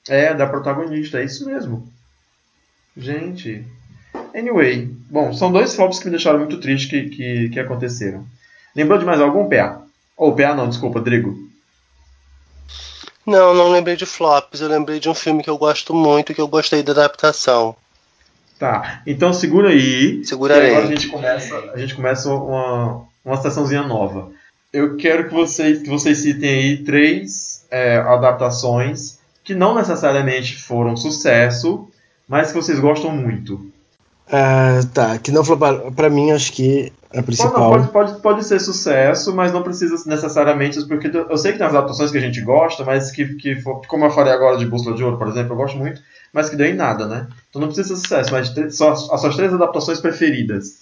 É, 0.09 0.35
da 0.35 0.47
protagonista, 0.47 1.21
é 1.21 1.25
isso 1.25 1.47
mesmo. 1.47 1.89
Gente. 2.97 3.65
Anyway, 4.35 4.91
bom, 5.11 5.33
são 5.33 5.53
dois 5.53 5.75
flops 5.75 5.99
que 5.99 6.07
me 6.07 6.11
deixaram 6.11 6.39
muito 6.39 6.59
triste 6.59 6.89
que, 6.89 7.09
que, 7.09 7.49
que 7.51 7.61
aconteceram. 7.61 8.27
Lembrou 8.75 8.99
de 8.99 9.05
mais 9.05 9.21
algum, 9.21 9.49
PA? 9.49 9.83
Ou 10.17 10.35
PA 10.35 10.55
não, 10.55 10.69
desculpa, 10.69 11.01
Drigo. 11.01 11.37
Não, 13.27 13.55
não 13.55 13.71
lembrei 13.71 13.97
de 13.97 14.07
flops. 14.07 14.61
Eu 14.61 14.69
lembrei 14.69 14.99
de 14.99 15.09
um 15.09 15.15
filme 15.15 15.43
que 15.43 15.51
eu 15.51 15.59
gosto 15.59 15.95
muito 15.95 16.35
que 16.35 16.41
eu 16.41 16.49
gostei 16.49 16.83
da 16.83 16.93
adaptação. 16.93 17.77
Tá, 18.59 19.03
então 19.07 19.33
segura 19.33 19.71
aí. 19.71 20.25
Segura 20.25 20.57
aí. 20.57 20.71
Agora 20.71 20.87
a 20.87 20.89
gente 20.89 21.09
começa, 21.09 21.59
a 21.73 21.79
gente 21.79 21.95
começa 21.95 22.33
uma, 22.33 23.05
uma 23.25 23.37
sessãozinha 23.41 23.83
nova. 23.83 24.31
Eu 24.73 24.97
quero 24.97 25.29
que 25.29 25.35
vocês, 25.35 25.83
que 25.83 25.89
vocês 25.89 26.19
citem 26.19 26.49
aí 26.49 26.77
três 26.79 27.67
é, 27.71 27.97
adaptações 27.97 29.19
que 29.45 29.55
não 29.55 29.75
necessariamente 29.75 30.57
foram 30.57 30.97
sucesso, 30.97 31.89
mas 32.29 32.49
que 32.49 32.55
vocês 32.55 32.79
gostam 32.79 33.11
muito. 33.11 33.55
Uh, 34.29 34.87
tá, 34.95 35.19
que 35.19 35.31
não 35.31 35.45
floparam. 35.45 35.93
Pra 35.93 36.09
mim, 36.09 36.31
acho 36.31 36.53
que 36.53 36.93
a 37.15 37.23
principal. 37.23 37.71
Pode, 37.71 37.89
pode, 37.89 38.21
pode, 38.21 38.45
ser 38.45 38.61
sucesso, 38.61 39.35
mas 39.35 39.53
não 39.53 39.63
precisa 39.63 39.97
necessariamente. 40.09 40.83
Porque 40.87 41.09
eu 41.09 41.37
sei 41.37 41.53
que 41.53 41.59
tem 41.59 41.67
as 41.67 41.75
adaptações 41.75 42.11
que 42.11 42.19
a 42.19 42.21
gente 42.21 42.41
gosta, 42.41 42.85
mas 42.85 43.11
que, 43.11 43.35
que 43.35 43.63
como 43.63 44.05
eu 44.05 44.11
falei 44.11 44.33
agora 44.33 44.57
de 44.57 44.67
Bússola 44.67 44.97
de 44.97 45.05
Ouro, 45.05 45.19
por 45.19 45.29
exemplo, 45.29 45.53
eu 45.53 45.57
gosto 45.57 45.77
muito, 45.77 46.01
mas 46.33 46.49
que 46.49 46.57
deu 46.57 46.67
em 46.67 46.75
nada, 46.75 47.07
né? 47.07 47.27
Então 47.51 47.61
não 47.61 47.69
precisa 47.69 47.89
ser 47.89 48.01
sucesso, 48.01 48.33
mas 48.33 48.75
só 48.75 48.93
as 48.93 49.21
suas 49.21 49.37
três 49.37 49.53
adaptações 49.53 50.01
preferidas. 50.01 50.79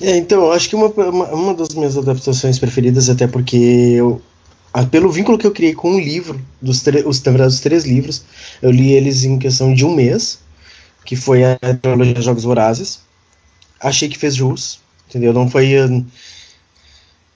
É, 0.00 0.16
então, 0.16 0.50
acho 0.50 0.68
que 0.68 0.76
uma, 0.76 0.88
uma, 0.88 1.26
uma 1.26 1.54
das 1.54 1.68
minhas 1.70 1.96
adaptações 1.96 2.58
preferidas, 2.58 3.08
até 3.08 3.26
porque 3.26 3.56
eu, 3.56 4.20
ah, 4.20 4.35
pelo 4.84 5.10
vínculo 5.10 5.38
que 5.38 5.46
eu 5.46 5.52
criei 5.52 5.74
com 5.74 5.94
o 5.94 6.00
livro, 6.00 6.40
dos 6.60 6.82
os, 7.06 7.22
na 7.22 7.32
verdade, 7.32 7.54
os 7.54 7.60
três 7.60 7.84
livros, 7.84 8.24
eu 8.60 8.70
li 8.70 8.92
eles 8.92 9.24
em 9.24 9.38
questão 9.38 9.72
de 9.72 9.84
um 9.84 9.94
mês, 9.94 10.40
que 11.04 11.16
foi 11.16 11.44
a 11.44 11.56
trilogia 11.80 12.20
Jogos 12.20 12.44
Vorazes. 12.44 13.00
Achei 13.80 14.08
que 14.08 14.18
fez 14.18 14.34
jus, 14.34 14.80
entendeu? 15.08 15.32
Não 15.32 15.48
foi 15.48 15.74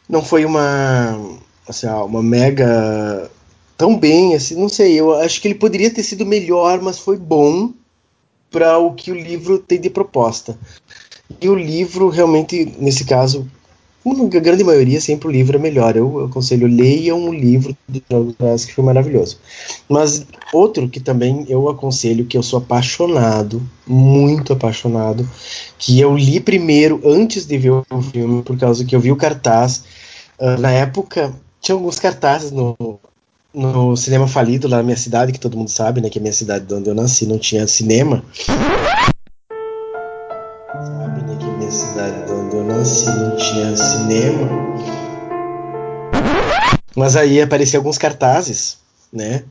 não 0.09 0.23
foi 0.23 0.45
uma 0.45 1.19
assim, 1.67 1.87
uma 1.87 2.23
mega 2.23 3.31
tão 3.77 3.97
bem, 3.97 4.35
assim, 4.35 4.57
não 4.57 4.69
sei, 4.69 5.01
eu 5.01 5.15
acho 5.15 5.41
que 5.41 5.49
ele 5.49 5.55
poderia 5.55 5.91
ter 5.91 6.03
sido 6.03 6.27
melhor, 6.27 6.83
mas 6.83 6.99
foi 6.99 7.17
bom 7.17 7.73
para 8.51 8.77
o 8.79 8.93
que 8.93 9.11
o 9.11 9.15
livro 9.15 9.59
tem 9.59 9.81
de 9.81 9.89
proposta. 9.89 10.59
E 11.41 11.49
o 11.49 11.55
livro 11.55 12.09
realmente, 12.09 12.75
nesse 12.79 13.05
caso, 13.05 13.49
a 14.05 14.41
grande 14.41 14.65
maioria, 14.65 15.01
sempre 15.01 15.29
o 15.29 15.31
livro 15.31 15.57
é 15.57 15.61
melhor. 15.61 15.97
Eu, 15.97 16.25
aconselho, 16.25 16.67
leiam 16.67 17.19
um 17.19 17.33
livro 17.33 17.77
do 17.87 18.03
Jogos 18.11 18.65
que 18.65 18.75
foi 18.75 18.85
maravilhoso. 18.85 19.39
Mas 19.89 20.27
outro 20.53 20.89
que 20.89 21.01
também 21.01 21.45
eu 21.49 21.69
aconselho, 21.69 22.25
que 22.25 22.37
eu 22.37 22.43
sou 22.43 22.59
apaixonado, 22.59 23.63
muito 23.87 24.53
apaixonado, 24.53 25.29
que 25.79 26.01
eu 26.01 26.17
li 26.17 26.41
primeiro 26.41 27.01
antes 27.05 27.45
de 27.45 27.59
ver 27.59 27.73
o 27.73 28.03
filme, 28.03 28.43
por 28.43 28.59
causa 28.59 28.85
que 28.85 28.97
eu 28.97 29.01
vi 29.01 29.13
o 29.13 29.17
cartaz. 29.17 29.85
Uh, 30.39 30.59
na 30.59 30.71
época, 30.71 31.35
tinha 31.61 31.75
alguns 31.75 31.99
cartazes 31.99 32.51
no, 32.51 32.77
no 33.53 33.97
cinema 33.97 34.27
falido 34.27 34.67
lá 34.67 34.79
na 34.79 34.83
minha 34.83 34.97
cidade, 34.97 35.33
que 35.33 35.41
todo 35.41 35.59
mundo 35.59 35.69
sabe, 35.69 36.01
né? 36.01 36.09
Que 36.09 36.19
é 36.19 36.21
a 36.21 36.23
minha 36.23 36.33
cidade 36.33 36.73
onde 36.73 36.89
eu 36.89 36.95
nasci 36.95 37.27
não 37.27 37.39
tinha 37.39 37.67
cinema. 37.67 38.25
Se 42.85 43.07
não 43.07 43.37
tinha 43.37 43.77
cinema. 43.77 44.49
Mas 46.97 47.17
aí 47.17 47.41
apareciam 47.41 47.81
alguns 47.81 47.99
cartazes, 47.99 48.79
né? 49.13 49.45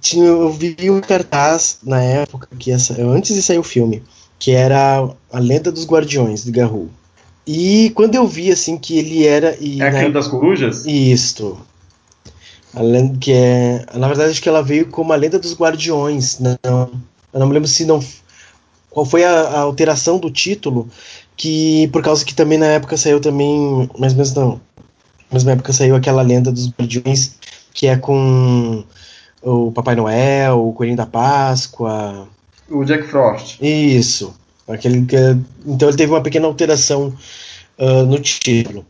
Tinha, 0.00 0.26
eu 0.26 0.52
vi 0.52 0.90
um 0.90 1.00
cartaz 1.00 1.78
na 1.82 2.02
época, 2.02 2.48
que 2.58 2.70
essa, 2.70 3.00
antes 3.02 3.34
de 3.34 3.42
sair 3.42 3.58
o 3.58 3.62
filme, 3.62 4.02
que 4.38 4.52
era 4.52 5.08
A 5.32 5.38
Lenda 5.38 5.70
dos 5.72 5.86
Guardiões, 5.86 6.44
de 6.44 6.52
Garou. 6.52 6.88
E 7.46 7.90
quando 7.94 8.14
eu 8.14 8.26
vi, 8.26 8.50
assim, 8.50 8.78
que 8.78 8.98
ele 8.98 9.26
era... 9.26 9.56
E, 9.60 9.80
é 9.80 9.88
aquele 9.88 10.08
né, 10.08 10.10
das 10.10 10.28
corujas? 10.28 10.84
Isto. 10.86 11.58
A 12.72 12.82
lenda, 12.82 13.18
que 13.18 13.32
é, 13.32 13.84
na 13.94 14.06
verdade, 14.06 14.30
acho 14.30 14.42
que 14.42 14.48
ela 14.48 14.62
veio 14.62 14.86
como 14.86 15.12
A 15.12 15.16
Lenda 15.16 15.38
dos 15.38 15.54
Guardiões. 15.54 16.38
Não, 16.38 16.90
eu 17.32 17.40
não 17.40 17.48
me 17.48 17.54
lembro 17.54 17.68
se 17.68 17.84
não 17.84 18.00
qual 18.90 19.06
foi 19.06 19.24
a, 19.24 19.30
a, 19.30 19.60
alteração 19.60 20.18
do 20.18 20.30
título, 20.30 20.88
que 21.40 21.88
por 21.88 22.02
causa 22.02 22.22
que 22.22 22.34
também 22.34 22.58
na 22.58 22.66
época 22.66 22.98
saiu 22.98 23.18
também, 23.18 23.88
mais 23.98 24.12
ou 24.12 24.18
menos 24.18 24.34
não, 24.34 24.60
na 25.30 25.32
mesma 25.32 25.52
época 25.52 25.72
saiu 25.72 25.96
aquela 25.96 26.20
lenda 26.20 26.52
dos 26.52 26.68
Guardiões, 26.68 27.36
que 27.72 27.86
é 27.86 27.96
com 27.96 28.84
o 29.40 29.72
Papai 29.72 29.96
Noel, 29.96 30.68
o 30.68 30.74
Coelhinho 30.74 30.98
da 30.98 31.06
Páscoa. 31.06 32.28
O 32.68 32.84
Jack 32.84 33.04
Frost. 33.04 33.58
Isso. 33.58 34.34
Aquele 34.68 35.06
que, 35.06 35.16
então 35.64 35.88
ele 35.88 35.96
teve 35.96 36.12
uma 36.12 36.20
pequena 36.20 36.46
alteração 36.46 37.10
uh, 37.78 38.04
no 38.04 38.20
título. 38.20 38.84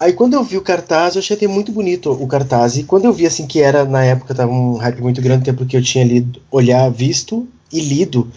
Aí 0.00 0.14
quando 0.14 0.32
eu 0.32 0.42
vi 0.42 0.56
o 0.56 0.62
cartaz, 0.62 1.16
eu 1.16 1.18
achei 1.18 1.36
até 1.36 1.46
muito 1.46 1.70
bonito 1.70 2.10
o 2.10 2.26
cartaz. 2.26 2.78
E 2.78 2.84
quando 2.84 3.04
eu 3.04 3.12
vi 3.12 3.26
assim 3.26 3.46
que 3.46 3.60
era 3.60 3.84
na 3.84 4.02
época 4.02 4.34
tava 4.34 4.50
um 4.50 4.78
hype 4.78 5.02
muito 5.02 5.20
grande, 5.20 5.42
até 5.42 5.52
porque 5.52 5.76
eu 5.76 5.82
tinha 5.82 6.02
lido, 6.02 6.40
olhar, 6.50 6.90
visto 6.90 7.46
e 7.70 7.78
lido 7.78 8.32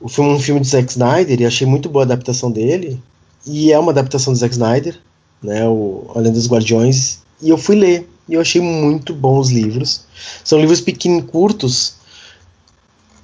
um 0.00 0.38
filme 0.38 0.60
de 0.60 0.68
Zack 0.68 0.90
Snyder 0.90 1.40
e 1.40 1.46
achei 1.46 1.66
muito 1.66 1.88
boa 1.88 2.04
a 2.04 2.06
adaptação 2.06 2.50
dele. 2.50 3.00
E 3.46 3.72
é 3.72 3.78
uma 3.78 3.92
adaptação 3.92 4.32
do 4.32 4.38
Zack 4.38 4.52
Snyder, 4.52 4.98
né, 5.42 5.66
o 5.68 6.10
Além 6.14 6.32
dos 6.32 6.48
Guardiões. 6.48 7.20
E 7.40 7.50
eu 7.50 7.58
fui 7.58 7.76
ler 7.76 8.08
e 8.28 8.34
eu 8.34 8.40
achei 8.40 8.60
muito 8.60 9.14
bons 9.14 9.50
livros. 9.50 10.04
São 10.44 10.58
livros 10.58 10.80
pequenos, 10.80 11.30
curtos, 11.30 11.94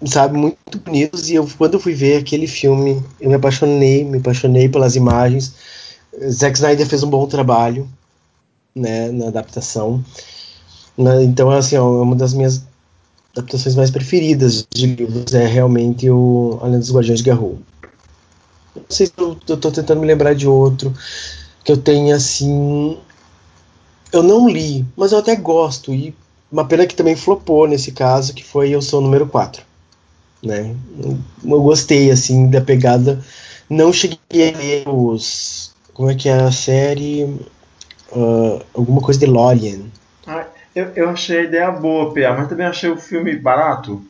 sabe, 0.06 0.38
muito 0.38 0.78
bonitos. 0.84 1.28
E 1.28 1.34
eu, 1.34 1.48
quando 1.58 1.74
eu 1.74 1.80
fui 1.80 1.94
ver 1.94 2.18
aquele 2.18 2.46
filme, 2.46 3.02
eu 3.20 3.28
me 3.28 3.34
apaixonei, 3.34 4.04
me 4.04 4.18
apaixonei 4.18 4.68
pelas 4.68 4.96
imagens 4.96 5.54
Zack 6.28 6.56
Snyder 6.56 6.86
fez 6.86 7.02
um 7.02 7.10
bom 7.10 7.26
trabalho 7.26 7.88
né, 8.74 9.10
na 9.10 9.28
adaptação. 9.28 10.04
Né, 10.96 11.24
então, 11.24 11.50
assim, 11.50 11.76
é 11.76 11.80
uma 11.80 12.14
das 12.14 12.34
minhas 12.34 12.62
adaptações 13.34 13.74
mais 13.74 13.90
preferidas 13.90 14.66
de 14.70 14.86
livros 14.86 15.32
é 15.34 15.46
realmente 15.46 16.08
o 16.10 16.58
Além 16.62 16.78
dos 16.78 16.92
Guardiões 16.92 17.20
de 17.20 17.24
Garou. 17.24 17.58
Não 18.74 18.84
sei 18.88 19.06
se 19.06 19.12
eu, 19.16 19.36
eu 19.48 19.56
tô 19.56 19.70
tentando 19.70 20.00
me 20.00 20.06
lembrar 20.06 20.34
de 20.34 20.46
outro 20.46 20.92
que 21.64 21.72
eu 21.72 21.76
tenha 21.76 22.16
assim. 22.16 22.98
Eu 24.12 24.22
não 24.22 24.48
li, 24.48 24.84
mas 24.96 25.12
eu 25.12 25.18
até 25.18 25.34
gosto. 25.36 25.92
E 25.92 26.14
uma 26.50 26.66
pena 26.66 26.86
que 26.86 26.94
também 26.94 27.16
flopou 27.16 27.66
nesse 27.66 27.92
caso, 27.92 28.34
que 28.34 28.44
foi 28.44 28.70
Eu 28.70 28.82
Sou 28.82 29.00
o 29.00 29.02
Número 29.02 29.26
4. 29.26 29.62
Né? 30.42 30.74
Eu, 31.02 31.62
gostei 31.62 32.10
assim 32.10 32.48
da 32.50 32.60
pegada. 32.60 33.22
Não 33.70 33.92
cheguei 33.92 34.18
a 34.52 34.58
ler 34.58 34.88
os, 34.88 35.72
como 35.94 36.10
é 36.10 36.14
que 36.14 36.28
é 36.28 36.34
a 36.34 36.52
série? 36.52 37.24
Uh, 38.10 38.60
alguma 38.74 39.00
coisa 39.00 39.20
de 39.20 39.26
Lorian. 39.26 39.80
Eu, 40.74 40.90
eu 40.96 41.08
achei 41.10 41.40
a 41.40 41.42
ideia 41.42 41.70
boa, 41.70 42.14
PA, 42.14 42.34
mas 42.36 42.48
também 42.48 42.66
achei 42.66 42.90
o 42.90 42.96
filme 42.96 43.36
barato. 43.36 44.02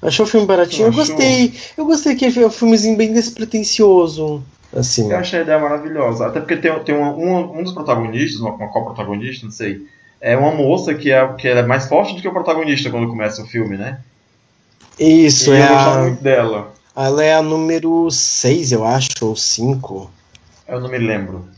Achou 0.00 0.26
o 0.26 0.28
filme 0.28 0.46
baratinho? 0.46 0.88
Eu 0.88 0.92
gostei. 0.92 1.54
Eu 1.76 1.86
gostei 1.86 2.14
que 2.14 2.26
é 2.26 2.46
um 2.46 2.50
filmezinho 2.50 2.96
bem 2.96 3.12
despretensioso. 3.12 4.42
Assim. 4.74 5.10
Eu 5.10 5.16
achei 5.16 5.40
a 5.40 5.42
ideia 5.42 5.58
maravilhosa. 5.58 6.26
Até 6.26 6.40
porque 6.40 6.56
tem, 6.56 6.78
tem 6.80 6.94
uma, 6.94 7.12
um, 7.12 7.58
um 7.58 7.62
dos 7.62 7.72
protagonistas, 7.72 8.40
uma, 8.40 8.52
uma 8.52 8.68
co-protagonista, 8.68 9.46
não 9.46 9.52
sei. 9.52 9.86
É 10.20 10.36
uma 10.36 10.52
moça 10.52 10.94
que 10.94 11.10
é, 11.10 11.26
que 11.34 11.48
é 11.48 11.62
mais 11.62 11.86
forte 11.86 12.14
do 12.14 12.20
que 12.20 12.28
o 12.28 12.32
protagonista 12.32 12.90
quando 12.90 13.08
começa 13.08 13.42
o 13.42 13.46
filme, 13.46 13.76
né? 13.76 14.00
Isso, 14.98 15.52
e 15.52 15.56
é. 15.56 15.68
Eu 15.68 15.78
a... 15.78 15.98
muito 16.02 16.22
dela. 16.22 16.72
Ela 16.96 17.24
é 17.24 17.34
a 17.34 17.42
número 17.42 18.08
6, 18.10 18.72
eu 18.72 18.84
acho, 18.84 19.08
ou 19.22 19.34
5. 19.34 20.10
Eu 20.68 20.80
não 20.80 20.88
me 20.88 20.98
lembro. 20.98 21.48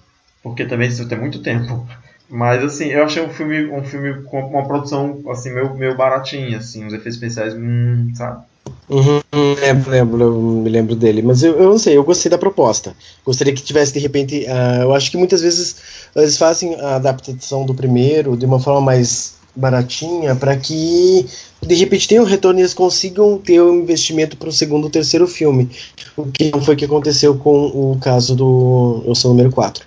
Porque 0.43 0.65
também 0.65 0.89
isso 0.89 1.07
tem 1.09 1.19
muito 1.19 1.43
tempo. 1.43 1.87
Mas 2.29 2.63
assim, 2.63 2.87
eu 2.87 3.05
achei 3.05 3.23
um 3.23 3.29
filme, 3.29 3.67
um 3.71 3.85
filme 3.85 4.23
com 4.23 4.41
uma 4.41 4.67
produção 4.67 5.23
assim, 5.29 5.53
meio, 5.53 5.75
meio 5.75 5.97
baratinha, 5.97 6.59
assim, 6.59 6.85
os 6.85 6.93
efeitos 6.93 7.15
especiais, 7.15 7.55
hum, 7.55 8.13
sabe? 8.15 8.45
Uhum, 8.89 9.21
lembro, 9.61 9.91
lembro, 9.91 10.41
me 10.41 10.69
lembro 10.69 10.95
dele. 10.97 11.23
Mas 11.23 11.43
eu, 11.43 11.57
eu 11.57 11.71
não 11.71 11.79
sei, 11.79 11.97
eu 11.97 12.05
gostei 12.05 12.31
da 12.31 12.39
proposta. 12.39 12.95
Gostaria 13.25 13.55
que 13.55 13.63
tivesse, 13.63 13.93
de 13.93 13.99
repente. 13.99 14.45
Uh, 14.45 14.83
eu 14.83 14.95
acho 14.95 15.11
que 15.11 15.17
muitas 15.17 15.41
vezes 15.41 15.77
eles 16.15 16.37
fazem 16.37 16.75
a 16.81 16.97
adaptação 16.97 17.65
do 17.65 17.75
primeiro 17.75 18.37
de 18.37 18.47
uma 18.47 18.61
forma 18.61 18.81
mais 18.81 19.37
baratinha 19.55 20.37
para 20.37 20.55
que 20.57 21.27
de 21.63 21.75
repente 21.75 22.07
tenham 22.07 22.25
um 22.25 22.27
retorno 22.27 22.61
e 22.61 22.63
eles 22.63 22.75
consigam 22.75 23.39
ter 23.39 23.61
um 23.63 23.77
investimento 23.77 24.37
para 24.37 24.51
o 24.51 24.53
segundo 24.53 24.85
ou 24.85 24.91
terceiro 24.91 25.27
filme. 25.27 25.71
O 26.17 26.27
que 26.27 26.51
não 26.51 26.61
foi 26.61 26.75
o 26.75 26.77
que 26.79 26.85
aconteceu 26.85 27.37
com 27.39 27.67
o 27.67 27.99
caso 28.01 28.37
do 28.37 29.03
Eu 29.07 29.15
Sou 29.15 29.31
Número 29.31 29.51
4. 29.51 29.87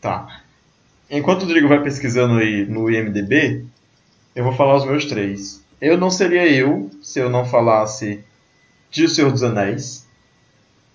Tá. 0.00 0.39
Enquanto 1.10 1.42
o 1.42 1.44
Rodrigo 1.46 1.66
vai 1.66 1.82
pesquisando 1.82 2.34
aí 2.34 2.64
no 2.64 2.88
IMDB, 2.88 3.64
eu 4.34 4.44
vou 4.44 4.52
falar 4.52 4.76
os 4.76 4.84
meus 4.84 5.06
três. 5.06 5.60
Eu 5.80 5.98
não 5.98 6.08
seria 6.08 6.46
eu 6.46 6.88
se 7.02 7.18
eu 7.18 7.28
não 7.28 7.44
falasse 7.44 8.20
de 8.90 9.04
O 9.04 9.08
Senhor 9.08 9.32
dos 9.32 9.42
Anéis, 9.42 10.06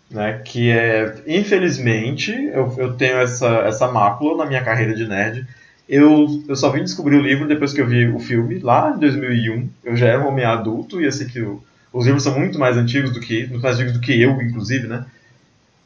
né, 0.10 0.42
que 0.46 0.72
é, 0.72 1.16
infelizmente, 1.28 2.32
eu, 2.32 2.74
eu 2.78 2.94
tenho 2.94 3.18
essa, 3.18 3.48
essa 3.60 3.92
mácula 3.92 4.38
na 4.38 4.46
minha 4.46 4.64
carreira 4.64 4.94
de 4.94 5.06
nerd, 5.06 5.46
eu, 5.88 6.44
eu 6.48 6.56
só 6.56 6.70
vim 6.70 6.84
descobrir 6.84 7.18
o 7.18 7.22
livro 7.22 7.48
depois 7.48 7.74
que 7.74 7.82
eu 7.82 7.88
vi 7.88 8.08
o 8.08 8.20
filme, 8.20 8.60
lá 8.60 8.94
em 8.96 9.00
2001. 9.00 9.70
Eu 9.84 9.96
já 9.98 10.08
era 10.08 10.24
um 10.24 10.28
homem 10.28 10.46
adulto 10.46 11.02
e 11.02 11.06
eu 11.06 11.12
sei 11.12 11.28
que 11.28 11.42
o, 11.42 11.62
os 11.92 12.06
livros 12.06 12.24
são 12.24 12.38
muito 12.40 12.58
mais 12.58 12.78
antigos 12.78 13.12
do 13.12 13.20
que 13.20 13.48
muito 13.48 13.62
mais 13.62 13.76
antigos 13.76 13.94
do 13.94 14.00
que 14.00 14.20
eu, 14.20 14.42
inclusive, 14.42 14.88
né? 14.88 15.06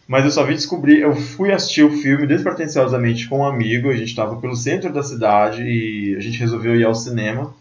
Mas 0.10 0.26
eu 0.26 0.32
só 0.32 0.44
vim 0.44 0.56
descobrir, 0.56 1.02
eu 1.02 1.16
fui 1.16 1.52
assistir 1.52 1.84
o 1.84 1.92
filme 1.92 2.26
despretensiosamente 2.26 3.28
com 3.28 3.42
um 3.42 3.46
amigo, 3.46 3.92
a 3.92 3.96
gente 3.96 4.10
estava 4.10 4.38
pelo 4.38 4.56
centro 4.56 4.92
da 4.92 5.04
cidade 5.04 5.62
e 5.62 6.16
a 6.16 6.20
gente 6.20 6.40
resolveu 6.40 6.76
ir 6.76 6.84
ao 6.84 6.96
cinema. 6.96 7.54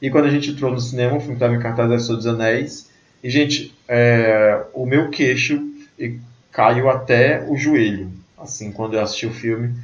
E 0.00 0.08
quando 0.08 0.24
a 0.24 0.30
gente 0.30 0.50
entrou 0.50 0.72
no 0.72 0.80
cinema, 0.80 1.18
o 1.18 1.20
filme 1.20 1.34
estava 1.34 1.54
em 1.54 1.60
cartaz 1.60 2.08
da 2.08 2.14
dos 2.14 2.26
Anéis. 2.26 2.88
E, 3.22 3.28
gente, 3.28 3.74
é, 3.86 4.64
o 4.72 4.86
meu 4.86 5.10
queixo 5.10 5.62
caiu 6.50 6.88
até 6.88 7.44
o 7.46 7.54
joelho, 7.54 8.10
assim, 8.38 8.72
quando 8.72 8.94
eu 8.94 9.02
assisti 9.02 9.26
o 9.26 9.34
filme 9.34 9.74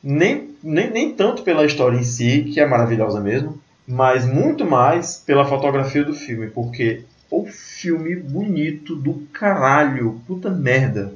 nem, 0.00 0.54
nem, 0.62 0.88
nem 0.88 1.12
tanto 1.12 1.42
pela 1.42 1.66
história 1.66 1.98
em 1.98 2.04
si, 2.04 2.44
que 2.54 2.60
é 2.60 2.66
maravilhosa 2.66 3.20
mesmo, 3.20 3.60
mas 3.84 4.24
muito 4.24 4.64
mais 4.64 5.16
pela 5.26 5.44
fotografia 5.44 6.04
do 6.04 6.14
filme, 6.14 6.46
porque 6.50 7.02
o 7.28 7.46
filme 7.46 8.14
bonito 8.14 8.94
do 8.94 9.26
caralho, 9.32 10.20
puta 10.24 10.50
merda. 10.50 11.12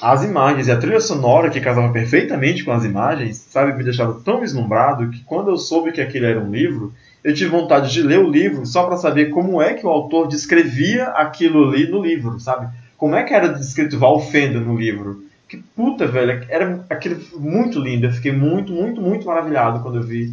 As 0.00 0.24
imagens 0.24 0.68
e 0.68 0.72
a 0.72 0.78
trilha 0.78 1.00
sonora 1.00 1.50
que 1.50 1.60
casava 1.60 1.92
perfeitamente 1.92 2.64
com 2.64 2.72
as 2.72 2.84
imagens, 2.84 3.36
sabe, 3.50 3.76
me 3.76 3.84
deixava 3.84 4.20
tão 4.24 4.40
vislumbrado 4.40 5.10
que 5.10 5.22
quando 5.24 5.50
eu 5.50 5.58
soube 5.58 5.92
que 5.92 6.00
aquilo 6.00 6.26
era 6.26 6.40
um 6.40 6.50
livro, 6.50 6.92
eu 7.22 7.34
tive 7.34 7.50
vontade 7.50 7.92
de 7.92 8.02
ler 8.02 8.18
o 8.18 8.30
livro 8.30 8.64
só 8.64 8.84
para 8.84 8.96
saber 8.96 9.30
como 9.30 9.60
é 9.60 9.74
que 9.74 9.86
o 9.86 9.90
autor 9.90 10.26
descrevia 10.26 11.04
aquilo 11.08 11.68
ali 11.68 11.88
no 11.88 12.02
livro, 12.02 12.40
sabe? 12.40 12.68
Como 12.96 13.14
é 13.14 13.22
que 13.22 13.34
era 13.34 13.48
descrito 13.48 13.98
Valfenda 13.98 14.58
no 14.58 14.76
livro? 14.76 15.30
que 15.50 15.56
puta, 15.56 16.06
velho, 16.06 16.46
era 16.48 16.84
aquele 16.88 17.26
muito 17.36 17.80
lindo. 17.80 18.06
Eu 18.06 18.12
fiquei 18.12 18.30
muito, 18.30 18.72
muito, 18.72 19.00
muito 19.00 19.26
maravilhado 19.26 19.80
quando 19.80 19.96
eu 19.96 20.02
vi 20.04 20.32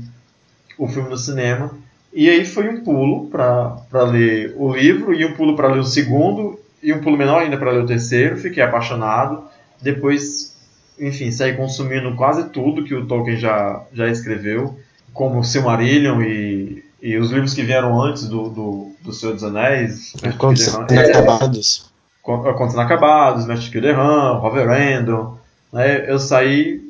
o 0.78 0.88
filme 0.88 1.10
no 1.10 1.18
cinema. 1.18 1.72
E 2.14 2.30
aí 2.30 2.46
foi 2.46 2.70
um 2.70 2.84
pulo 2.84 3.28
para 3.28 4.04
ler 4.04 4.54
o 4.56 4.72
livro, 4.72 5.16
e 5.16 5.26
um 5.26 5.34
pulo 5.34 5.56
para 5.56 5.70
ler 5.70 5.80
o 5.80 5.84
segundo, 5.84 6.60
e 6.84 6.94
um 6.94 7.02
pulo 7.02 7.18
menor 7.18 7.42
ainda 7.42 7.58
para 7.58 7.72
ler 7.72 7.82
o 7.82 7.88
terceiro. 7.88 8.38
Fiquei 8.38 8.62
apaixonado. 8.62 9.44
Depois, 9.82 10.56
enfim, 11.00 11.32
saí 11.32 11.56
consumindo 11.56 12.16
quase 12.16 12.50
tudo 12.50 12.84
que 12.84 12.96
o 12.96 13.06
Tolkien 13.06 13.38
já, 13.38 13.84
já 13.94 14.08
escreveu, 14.08 14.80
como 15.14 15.44
Silmarillion 15.44 16.22
e, 16.22 16.84
e 17.02 17.18
os 17.18 17.32
livros 17.32 17.54
que 17.54 17.64
vieram 17.64 18.00
antes 18.02 18.28
do, 18.28 18.50
do, 18.50 18.92
do 19.02 19.14
Senhor 19.14 19.34
dos 19.34 19.44
Anéis. 19.44 20.14
Contos 20.38 20.68
Inacabados. 20.68 21.92
Contos 22.22 22.74
Inacabados, 22.74 23.46
Mestre 23.46 23.72
Kilderran, 23.72 24.34
Roverandom. 24.40 25.38
Né? 25.72 26.10
Eu 26.10 26.20
saí. 26.20 26.86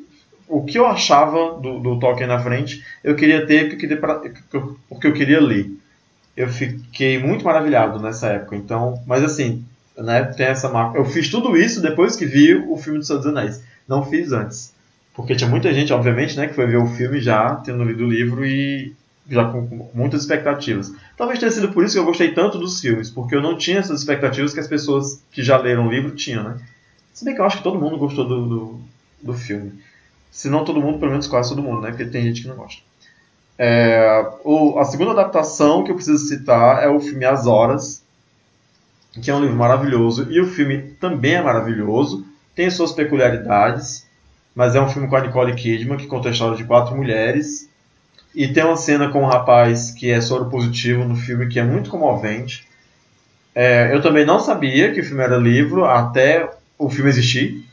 O 0.48 0.64
que 0.64 0.78
eu 0.78 0.86
achava 0.86 1.60
do, 1.60 1.78
do 1.78 1.98
Tolkien 1.98 2.26
na 2.26 2.38
frente, 2.38 2.82
eu 3.04 3.14
queria 3.14 3.46
ter 3.46 3.68
porque 3.68 3.86
queria, 3.86 4.00
porque 4.88 5.06
eu 5.06 5.12
queria 5.12 5.40
ler. 5.40 5.70
Eu 6.34 6.48
fiquei 6.48 7.18
muito 7.18 7.44
maravilhado 7.44 8.00
nessa 8.00 8.28
época. 8.28 8.56
Então, 8.56 9.02
mas 9.06 9.22
assim, 9.22 9.62
né, 10.02 10.24
tem 10.24 10.46
essa 10.46 10.68
marca. 10.68 10.98
Eu 10.98 11.04
fiz 11.04 11.28
tudo 11.28 11.56
isso 11.56 11.80
depois 11.80 12.16
que 12.16 12.24
vi 12.24 12.54
o 12.54 12.76
filme 12.76 12.98
do 12.98 13.04
Senhor 13.04 13.18
dos 13.18 13.26
Anéis. 13.26 13.62
Não 13.86 14.04
fiz 14.04 14.32
antes. 14.32 14.72
Porque 15.14 15.34
tinha 15.34 15.50
muita 15.50 15.72
gente, 15.74 15.92
obviamente, 15.92 16.36
né, 16.36 16.46
que 16.46 16.54
foi 16.54 16.66
ver 16.66 16.76
o 16.76 16.86
filme 16.86 17.20
já, 17.20 17.56
tendo 17.56 17.82
lido 17.82 18.04
o 18.04 18.08
livro 18.08 18.46
e 18.46 18.94
já 19.28 19.44
com 19.50 19.90
muitas 19.92 20.22
expectativas. 20.22 20.92
Talvez 21.16 21.38
tenha 21.38 21.50
sido 21.50 21.70
por 21.70 21.84
isso 21.84 21.94
que 21.94 22.00
eu 22.00 22.04
gostei 22.04 22.32
tanto 22.32 22.58
dos 22.58 22.80
filmes, 22.80 23.10
porque 23.10 23.34
eu 23.34 23.42
não 23.42 23.56
tinha 23.56 23.78
essas 23.78 24.00
expectativas 24.00 24.54
que 24.54 24.60
as 24.60 24.68
pessoas 24.68 25.22
que 25.30 25.42
já 25.42 25.58
leram 25.58 25.86
o 25.86 25.90
livro 25.90 26.14
tinham, 26.14 26.44
né? 26.44 26.58
Se 27.12 27.24
bem 27.24 27.34
que 27.34 27.40
eu 27.40 27.44
acho 27.44 27.58
que 27.58 27.62
todo 27.64 27.78
mundo 27.78 27.98
gostou 27.98 28.26
do, 28.26 28.46
do, 28.46 28.80
do 29.20 29.34
filme. 29.34 29.72
Se 30.30 30.48
não 30.48 30.64
todo 30.64 30.80
mundo, 30.80 30.98
pelo 30.98 31.10
menos 31.10 31.26
quase 31.26 31.50
todo 31.50 31.62
mundo, 31.62 31.80
né? 31.80 31.90
Porque 31.90 32.04
tem 32.04 32.22
gente 32.22 32.42
que 32.42 32.48
não 32.48 32.56
gosta. 32.56 32.80
É, 33.58 34.24
o, 34.44 34.78
a 34.78 34.84
segunda 34.84 35.10
adaptação 35.10 35.82
que 35.82 35.90
eu 35.90 35.96
preciso 35.96 36.24
citar 36.28 36.82
é 36.82 36.88
o 36.88 37.00
filme 37.00 37.24
As 37.24 37.44
Horas, 37.44 38.04
que 39.12 39.30
é 39.30 39.34
um 39.34 39.40
livro 39.40 39.56
maravilhoso, 39.56 40.30
e 40.30 40.40
o 40.40 40.46
filme 40.46 40.78
também 41.00 41.34
é 41.34 41.42
maravilhoso, 41.42 42.26
tem 42.54 42.70
suas 42.70 42.92
peculiaridades, 42.92 44.06
mas 44.54 44.74
é 44.74 44.80
um 44.80 44.88
filme 44.88 45.08
com 45.08 45.16
a 45.16 45.20
Nicole 45.20 45.54
Kidman, 45.54 45.96
que 45.96 46.06
conta 46.06 46.28
a 46.28 46.32
história 46.32 46.56
de 46.56 46.64
quatro 46.64 46.96
mulheres, 46.96 47.68
e 48.34 48.48
tem 48.48 48.64
uma 48.64 48.76
cena 48.76 49.08
com 49.08 49.22
um 49.22 49.26
rapaz 49.26 49.90
que 49.90 50.10
é 50.10 50.20
soro 50.20 50.50
positivo 50.50 51.04
no 51.04 51.16
filme 51.16 51.48
que 51.48 51.58
é 51.58 51.64
muito 51.64 51.90
comovente. 51.90 52.68
É, 53.54 53.92
eu 53.92 54.00
também 54.00 54.24
não 54.24 54.38
sabia 54.38 54.92
que 54.92 55.00
o 55.00 55.04
filme 55.04 55.22
era 55.22 55.36
livro 55.36 55.84
até 55.84 56.48
o 56.78 56.88
filme 56.88 57.10
existir. 57.10 57.64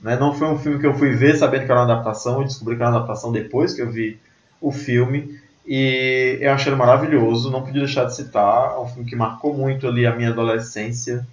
Né? 0.00 0.16
Não 0.16 0.34
foi 0.34 0.48
um 0.48 0.58
filme 0.58 0.78
que 0.78 0.86
eu 0.86 0.94
fui 0.94 1.10
ver 1.10 1.36
sabendo 1.36 1.64
que 1.64 1.70
era 1.70 1.80
uma 1.80 1.92
adaptação, 1.92 2.40
eu 2.40 2.44
descobri 2.44 2.76
que 2.76 2.82
era 2.82 2.90
uma 2.90 2.98
adaptação 2.98 3.32
depois 3.32 3.74
que 3.74 3.82
eu 3.82 3.90
vi 3.90 4.18
o 4.60 4.70
filme. 4.70 5.40
E 5.66 6.38
eu 6.40 6.52
achei 6.52 6.72
ele 6.72 6.78
maravilhoso, 6.78 7.50
não 7.50 7.62
podia 7.62 7.82
deixar 7.82 8.04
de 8.04 8.14
citar. 8.14 8.72
É 8.74 8.78
um 8.78 8.88
filme 8.88 9.08
que 9.08 9.16
marcou 9.16 9.54
muito 9.54 9.86
ali 9.86 10.06
a 10.06 10.14
minha 10.14 10.30
adolescência, 10.30 11.26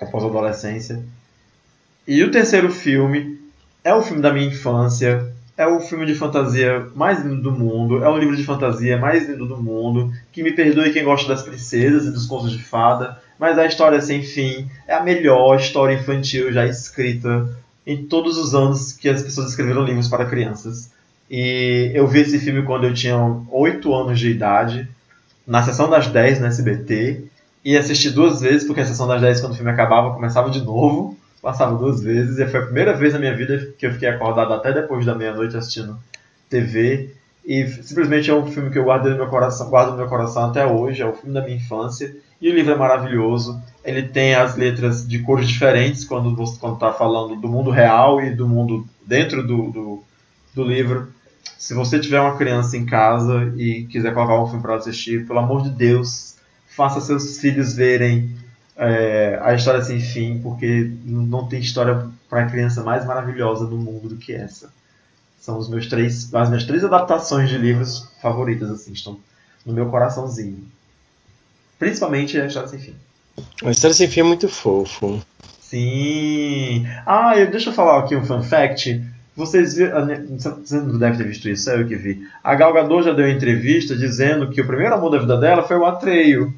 a 0.00 0.06
pós-adolescência. 0.06 1.02
E 2.06 2.22
o 2.22 2.30
terceiro 2.30 2.70
filme 2.70 3.40
é 3.82 3.94
o 3.94 4.02
filme 4.02 4.22
da 4.22 4.32
minha 4.32 4.46
infância, 4.46 5.32
é 5.56 5.66
o 5.66 5.80
filme 5.80 6.06
de 6.06 6.14
fantasia 6.14 6.86
mais 6.94 7.22
lindo 7.22 7.42
do 7.42 7.52
mundo, 7.52 8.02
é 8.02 8.08
o 8.08 8.18
livro 8.18 8.36
de 8.36 8.44
fantasia 8.44 8.98
mais 8.98 9.28
lindo 9.28 9.46
do 9.46 9.62
mundo. 9.62 10.12
Que 10.32 10.42
me 10.42 10.52
perdoe 10.52 10.92
quem 10.92 11.04
gosta 11.04 11.28
das 11.28 11.42
princesas 11.42 12.06
e 12.06 12.10
dos 12.10 12.26
contos 12.26 12.50
de 12.50 12.62
fada, 12.62 13.20
mas 13.38 13.58
a 13.58 13.66
história 13.66 14.00
sem 14.00 14.22
fim 14.22 14.68
é 14.88 14.94
a 14.94 15.02
melhor 15.02 15.56
história 15.56 15.94
infantil 15.94 16.52
já 16.52 16.66
escrita 16.66 17.48
em 17.86 18.06
todos 18.06 18.38
os 18.38 18.54
anos 18.54 18.92
que 18.92 19.08
as 19.08 19.22
pessoas 19.22 19.50
escreveram 19.50 19.84
livros 19.84 20.08
para 20.08 20.24
crianças. 20.24 20.90
E 21.30 21.90
eu 21.94 22.06
vi 22.06 22.20
esse 22.20 22.38
filme 22.38 22.62
quando 22.62 22.84
eu 22.84 22.94
tinha 22.94 23.16
8 23.50 23.94
anos 23.94 24.18
de 24.18 24.30
idade, 24.30 24.88
na 25.46 25.62
sessão 25.62 25.88
das 25.88 26.06
10 26.06 26.40
no 26.40 26.46
SBT, 26.46 27.24
e 27.64 27.76
assisti 27.76 28.10
duas 28.10 28.40
vezes, 28.40 28.64
porque 28.66 28.82
a 28.82 28.86
sessão 28.86 29.06
das 29.06 29.20
10, 29.20 29.40
quando 29.40 29.52
o 29.52 29.56
filme 29.56 29.70
acabava, 29.70 30.14
começava 30.14 30.50
de 30.50 30.60
novo, 30.60 31.16
passava 31.40 31.76
duas 31.76 32.02
vezes, 32.02 32.38
e 32.38 32.46
foi 32.46 32.60
a 32.60 32.64
primeira 32.64 32.94
vez 32.94 33.14
na 33.14 33.18
minha 33.18 33.34
vida 33.34 33.72
que 33.78 33.86
eu 33.86 33.92
fiquei 33.92 34.08
acordado 34.08 34.52
até 34.52 34.72
depois 34.72 35.04
da 35.04 35.14
meia-noite 35.14 35.56
assistindo 35.56 35.98
TV. 36.48 37.10
E 37.44 37.66
simplesmente 37.66 38.30
é 38.30 38.34
um 38.34 38.46
filme 38.46 38.70
que 38.70 38.78
eu 38.78 38.84
guardo 38.84 39.10
no 39.10 39.16
meu 39.16 39.26
coração, 39.26 39.68
guardo 39.68 39.90
no 39.90 39.96
meu 39.96 40.08
coração 40.08 40.50
até 40.50 40.66
hoje, 40.66 41.02
é 41.02 41.06
o 41.06 41.12
filme 41.12 41.34
da 41.34 41.42
minha 41.42 41.56
infância. 41.56 42.14
E 42.40 42.50
o 42.50 42.54
livro 42.54 42.72
é 42.72 42.76
maravilhoso. 42.76 43.60
Ele 43.84 44.02
tem 44.02 44.34
as 44.34 44.56
letras 44.56 45.06
de 45.06 45.18
cores 45.20 45.48
diferentes 45.48 46.04
quando 46.04 46.34
você 46.34 46.54
está 46.66 46.92
falando 46.92 47.36
do 47.36 47.48
mundo 47.48 47.70
real 47.70 48.22
e 48.22 48.30
do 48.30 48.48
mundo 48.48 48.86
dentro 49.06 49.46
do, 49.46 49.70
do, 49.70 50.04
do 50.54 50.64
livro. 50.64 51.08
Se 51.58 51.74
você 51.74 51.98
tiver 51.98 52.20
uma 52.20 52.36
criança 52.36 52.76
em 52.76 52.84
casa 52.84 53.52
e 53.56 53.84
quiser 53.84 54.12
colocar 54.12 54.42
um 54.42 54.46
filme 54.46 54.62
para 54.62 54.76
assistir, 54.76 55.26
pelo 55.26 55.38
amor 55.38 55.62
de 55.62 55.70
Deus, 55.70 56.36
faça 56.66 57.00
seus 57.00 57.38
filhos 57.38 57.74
verem 57.74 58.36
é, 58.76 59.38
a 59.42 59.54
história 59.54 59.82
sem 59.82 60.00
fim, 60.00 60.40
porque 60.40 60.90
não 61.04 61.46
tem 61.46 61.60
história 61.60 62.08
para 62.28 62.46
criança 62.46 62.82
mais 62.82 63.04
maravilhosa 63.04 63.66
do 63.66 63.76
mundo 63.76 64.08
do 64.08 64.16
que 64.16 64.32
essa. 64.32 64.72
São 65.40 65.58
os 65.58 65.68
meus 65.68 65.86
três, 65.86 66.34
as 66.34 66.48
minhas 66.48 66.64
três 66.64 66.84
adaptações 66.84 67.48
de 67.48 67.58
livros 67.58 68.08
favoritas, 68.20 68.70
assim, 68.70 68.92
estão 68.92 69.18
no 69.64 69.72
meu 69.72 69.88
coraçãozinho. 69.90 70.64
Principalmente 71.78 72.40
a 72.40 72.46
História 72.46 72.68
Sem 72.68 72.78
Fim. 72.78 72.94
A 73.62 73.70
História 73.70 73.94
Sem 73.94 74.08
Fim 74.08 74.20
é 74.20 74.24
muito 74.24 74.48
fofo. 74.48 75.22
Sim. 75.60 76.86
Ah, 77.04 77.36
eu, 77.36 77.50
deixa 77.50 77.70
eu 77.70 77.74
falar 77.74 78.00
aqui 78.00 78.16
um 78.16 78.24
fun 78.24 78.42
fact. 78.42 79.02
Vocês 79.36 79.74
viram, 79.74 80.06
você 80.38 80.76
não 80.76 80.96
deve 80.96 81.18
ter 81.18 81.24
visto 81.24 81.48
isso, 81.48 81.68
é 81.68 81.80
eu 81.80 81.86
que 81.86 81.96
vi. 81.96 82.22
A 82.42 82.54
Gal 82.54 82.72
Gadot 82.72 83.04
já 83.04 83.12
deu 83.12 83.28
entrevista 83.28 83.96
dizendo 83.96 84.48
que 84.50 84.60
o 84.60 84.66
primeiro 84.66 84.94
amor 84.94 85.10
da 85.10 85.18
vida 85.18 85.36
dela 85.36 85.64
foi 85.64 85.76
o 85.76 85.84
Atreio. 85.84 86.54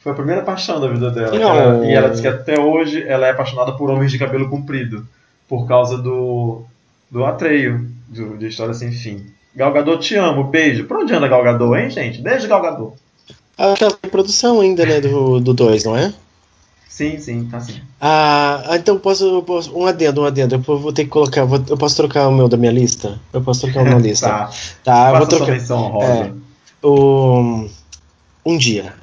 Foi 0.00 0.12
a 0.12 0.14
primeira 0.14 0.42
paixão 0.42 0.80
da 0.80 0.88
vida 0.88 1.10
dela. 1.10 1.36
Ela, 1.36 1.86
e 1.86 1.92
ela 1.92 2.08
diz 2.08 2.20
que 2.20 2.28
até 2.28 2.58
hoje 2.58 3.02
ela 3.06 3.26
é 3.26 3.30
apaixonada 3.30 3.72
por 3.72 3.90
homens 3.90 4.10
de 4.10 4.18
cabelo 4.18 4.48
comprido. 4.48 5.06
Por 5.46 5.66
causa 5.68 5.98
do, 5.98 6.62
do 7.10 7.24
Atreio, 7.24 7.86
do, 8.08 8.38
de 8.38 8.46
História 8.46 8.72
Sem 8.72 8.90
Fim. 8.90 9.26
Gal 9.54 9.72
Gadot, 9.72 10.02
te 10.02 10.14
amo, 10.16 10.44
beijo. 10.44 10.84
Pra 10.84 10.98
onde 10.98 11.12
anda 11.12 11.28
Gal 11.28 11.42
Gadot, 11.42 11.76
hein, 11.76 11.90
gente? 11.90 12.22
Beijo, 12.22 12.48
Gal 12.48 12.62
Gadot. 12.62 12.94
Aquela 13.58 13.90
produção 14.10 14.60
ainda, 14.60 14.86
né, 14.86 15.00
do 15.00 15.40
2, 15.40 15.84
não 15.84 15.96
é? 15.96 16.12
Sim, 16.96 17.18
sim, 17.18 17.44
tá 17.50 17.60
sim. 17.60 17.74
Ah, 18.00 18.64
então 18.74 18.98
posso, 18.98 19.42
posso. 19.42 19.76
Um 19.78 19.84
adendo, 19.84 20.22
um 20.22 20.24
adendo. 20.24 20.54
Eu 20.54 20.60
vou 20.78 20.92
ter 20.94 21.04
que 21.04 21.10
colocar. 21.10 21.44
Vou, 21.44 21.62
eu 21.68 21.76
posso 21.76 21.94
trocar 21.94 22.26
o 22.26 22.32
meu 22.32 22.48
da 22.48 22.56
minha 22.56 22.72
lista? 22.72 23.20
Eu 23.34 23.42
posso 23.42 23.60
trocar 23.60 23.82
o 23.82 23.84
meu 23.84 23.98
lista. 24.00 24.26
tá. 24.28 24.50
Tá, 24.82 25.10
eu 25.10 25.18
vou 25.18 25.26
trocar. 25.26 25.52
menção. 25.52 26.02
É, 26.02 26.32
o, 26.82 27.68
um 28.46 28.56
dia. 28.56 28.94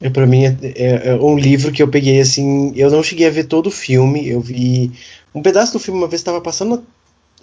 É, 0.00 0.10
pra 0.10 0.26
mim 0.26 0.44
é, 0.46 0.56
é- 0.62 1.08
é 1.10 1.14
um 1.14 1.38
livro 1.38 1.70
que 1.70 1.80
eu 1.80 1.86
peguei 1.86 2.20
assim. 2.20 2.72
Eu 2.74 2.90
não 2.90 3.04
cheguei 3.04 3.28
a 3.28 3.30
ver 3.30 3.44
todo 3.44 3.68
o 3.68 3.70
filme. 3.70 4.26
Eu 4.28 4.40
vi 4.40 4.90
um 5.32 5.40
pedaço 5.40 5.72
do 5.74 5.78
filme 5.78 6.00
uma 6.00 6.08
vez 6.08 6.20
estava 6.20 6.40
passando, 6.40 6.82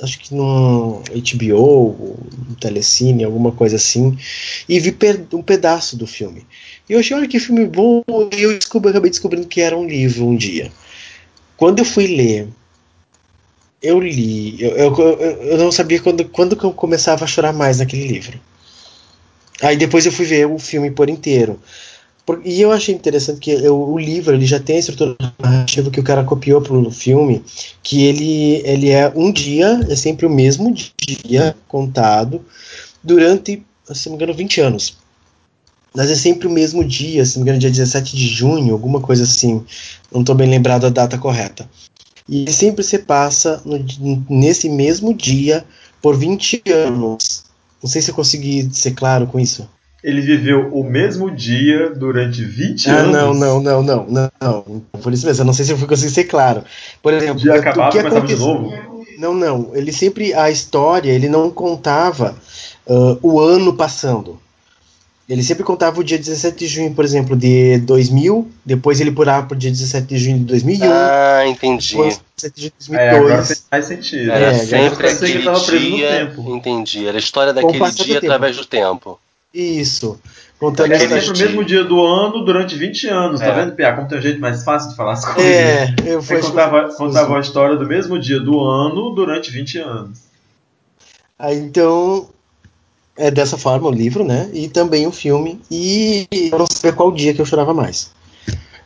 acho 0.02 0.20
que 0.20 0.36
no 0.36 1.02
HBO, 1.10 2.18
no 2.50 2.56
Telecine, 2.60 3.24
alguma 3.24 3.54
coisa 3.54 3.78
assim, 3.78 4.18
e 4.68 4.78
vi 4.78 4.92
per- 4.92 5.26
um 5.34 5.42
pedaço 5.42 5.96
do 5.96 6.06
filme. 6.06 6.46
Eu 6.90 7.00
achei, 7.00 7.16
olha 7.16 7.28
que 7.28 7.40
filme 7.40 7.66
bom, 7.66 8.04
e 8.36 8.42
eu 8.42 8.58
descobri, 8.58 8.90
acabei 8.90 9.10
descobrindo 9.12 9.48
que 9.48 9.62
era 9.62 9.78
um 9.78 9.86
livro 9.88 10.26
um 10.26 10.36
dia. 10.36 10.72
Quando 11.58 11.80
eu 11.80 11.86
fui 11.86 12.08
ler, 12.08 12.50
eu 13.82 14.00
li, 14.00 14.62
eu, 14.62 14.72
eu, 14.78 14.96
eu- 14.98 15.58
não 15.58 15.72
sabia 15.72 16.02
quando, 16.02 16.26
quando 16.30 16.56
que 16.56 16.64
eu 16.66 16.74
começava 16.74 17.24
a 17.24 17.28
chorar 17.28 17.54
mais 17.54 17.80
naquele 17.80 18.08
livro. 18.08 18.40
Aí 19.62 19.76
depois 19.76 20.06
eu 20.06 20.12
fui 20.12 20.26
ver 20.26 20.46
o 20.48 20.58
filme 20.58 20.90
por 20.92 21.10
inteiro. 21.10 21.60
E 22.46 22.62
eu 22.62 22.72
achei 22.72 22.96
interessante 22.96 23.40
que 23.40 23.52
eu- 23.52 23.78
o 23.92 24.00
livro 24.00 24.36
ele 24.36 24.46
já 24.46 24.60
tem 24.60 24.78
a 24.78 24.80
estrutura 24.80 25.18
narrativa 25.40 25.92
que 25.92 26.00
o 26.00 26.04
cara 26.04 26.24
copiou 26.24 26.62
pro 26.62 26.92
filme, 26.92 27.44
que 27.84 28.04
ele, 28.06 28.62
ele 28.66 28.90
é 28.90 29.12
um 29.16 29.32
dia, 29.32 29.82
é 29.90 29.96
sempre 29.96 30.26
o 30.26 30.30
mesmo 30.30 30.74
dia 30.74 31.56
contado 31.68 32.46
durante, 33.04 33.64
se 33.94 34.10
não 34.10 34.18
me 34.18 34.24
engano, 34.24 34.38
20 34.38 34.62
anos. 34.62 34.98
Mas 35.96 36.10
é 36.12 36.16
sempre 36.16 36.48
o 36.48 36.52
mesmo 36.52 36.84
dia, 36.84 37.26
se 37.26 37.38
não 37.38 37.44
me 37.44 37.50
engano, 37.50 37.60
dia 37.62 37.70
17 37.72 38.16
de 38.16 38.28
junho, 38.28 38.74
alguma 38.74 39.00
coisa 39.02 39.24
assim. 39.24 39.64
Não 40.12 40.22
estou 40.22 40.36
bem 40.36 40.50
lembrado 40.50 40.86
a 40.86 40.90
data 40.90 41.18
correta. 41.18 41.68
E 42.28 42.52
sempre 42.52 42.84
se 42.84 43.00
passa 43.00 43.62
no- 43.66 44.24
nesse 44.30 44.70
mesmo 44.70 45.14
dia 45.14 45.66
por 46.02 46.16
20 46.16 46.62
anos. 46.72 47.44
Não 47.82 47.90
sei 47.90 48.02
se 48.02 48.12
eu 48.12 48.16
consegui 48.16 48.70
ser 48.72 48.92
claro 48.92 49.26
com 49.26 49.40
isso. 49.40 49.68
Ele 50.04 50.22
viveu 50.22 50.70
o 50.74 50.84
mesmo 50.84 51.30
dia 51.30 51.90
durante 51.90 52.44
20 52.46 52.90
Ah, 52.90 53.00
anos. 53.00 53.12
não, 53.12 53.34
não, 53.34 53.62
não, 53.62 53.84
não, 53.84 54.06
não, 54.08 54.32
não. 54.40 54.82
Por 55.02 55.12
isso 55.12 55.26
mesmo, 55.26 55.42
eu 55.42 55.46
não 55.46 55.54
sei 55.54 55.66
se 55.66 55.72
eu 55.74 55.78
fui 55.78 55.88
conseguir 55.88 56.12
ser 56.14 56.24
claro. 56.26 56.64
Por 57.02 57.12
O 57.14 57.16
exemplo, 57.18 57.40
dia 57.40 57.52
o 57.54 57.56
acabava 57.60 57.92
que 57.92 57.98
e 57.98 58.02
começava 58.02 58.28
de 58.28 58.34
aconteceu- 58.34 58.62
novo. 58.62 59.06
Não, 59.18 59.34
não. 59.34 59.72
Ele 59.76 59.92
sempre. 59.92 60.34
A 60.34 60.50
história, 60.50 61.12
ele 61.12 61.28
não 61.28 61.50
contava 61.52 62.36
ah, 62.88 63.18
o 63.22 63.40
ano 63.42 63.74
passando. 63.74 64.40
Ele 65.30 65.44
sempre 65.44 65.64
contava 65.64 66.00
o 66.00 66.04
dia 66.04 66.18
17 66.18 66.58
de 66.58 66.66
junho, 66.68 66.92
por 66.96 67.06
exemplo, 67.06 67.36
de 67.36 67.78
2000. 67.80 68.50
Depois 68.66 69.00
ele 69.00 69.12
pulava 69.12 69.46
para 69.46 69.56
o 69.56 69.60
dia 69.60 69.70
17 69.70 70.08
de 70.08 70.18
junho 70.18 70.40
de 70.40 70.46
2001. 70.46 70.92
Ah, 70.92 71.44
entendi. 71.48 71.90
depois 71.92 72.20
17 72.36 72.56
de 72.56 72.74
junho 72.84 72.98
de 72.98 73.04
É, 73.06 73.10
agora 73.12 73.20
2002. 73.38 73.48
fez 73.48 73.66
mais 73.72 73.86
sentido. 73.86 74.32
Era 74.32 74.46
É, 74.48 74.54
sempre 74.56 75.08
aquele 75.08 75.92
dia. 75.96 76.10
tempo. 76.10 76.56
Entendi. 76.56 77.06
Era 77.08 77.18
a 77.18 77.20
história 77.20 77.54
daquele 77.54 77.92
dia 77.92 78.18
através 78.18 78.58
do 78.58 78.66
tempo. 78.66 79.20
Isso. 79.54 80.20
Contando 80.60 80.92
É 80.94 80.98
sempre 81.00 81.20
história. 81.20 81.42
o 81.44 81.46
mesmo 81.48 81.64
dia 81.64 81.84
do 81.84 82.04
ano 82.04 82.44
durante 82.44 82.76
20 82.76 83.08
anos, 83.08 83.40
tá 83.40 83.46
É. 83.48 83.52
vendo, 83.54 83.74
Pia? 83.76 83.94
Como 83.94 84.08
tem 84.08 84.18
um 84.18 84.22
jeito 84.22 84.42
mais 84.42 84.64
fácil 84.64 84.90
de 84.90 84.96
falar 84.96 85.14
as 85.14 85.24
coisas. 85.26 85.44
É, 85.46 85.96
eu 86.06 86.22
fui. 86.24 86.40
contava, 86.42 86.90
contava 86.96 87.38
a 87.38 87.40
história 87.40 87.78
do 87.78 87.86
mesmo 87.88 88.20
dia 88.20 88.40
do 88.40 88.60
ano 88.60 89.12
durante 89.12 89.52
20 89.52 89.78
anos. 89.78 90.20
Aí, 91.38 91.58
então, 91.60 92.28
é 93.20 93.32
dessa 93.32 93.58
forma 93.58 93.90
o 93.90 93.92
livro, 93.92 94.24
né? 94.24 94.50
E 94.54 94.70
também 94.70 95.08
o 95.08 95.12
filme. 95.12 95.62
E 95.72 96.28
eu 96.52 96.60
não 96.60 96.68
sabia 96.72 96.94
qual 96.94 97.12
dia 97.12 97.34
que 97.34 97.42
eu 97.42 97.46
chorava 97.46 97.74
mais. 97.74 98.12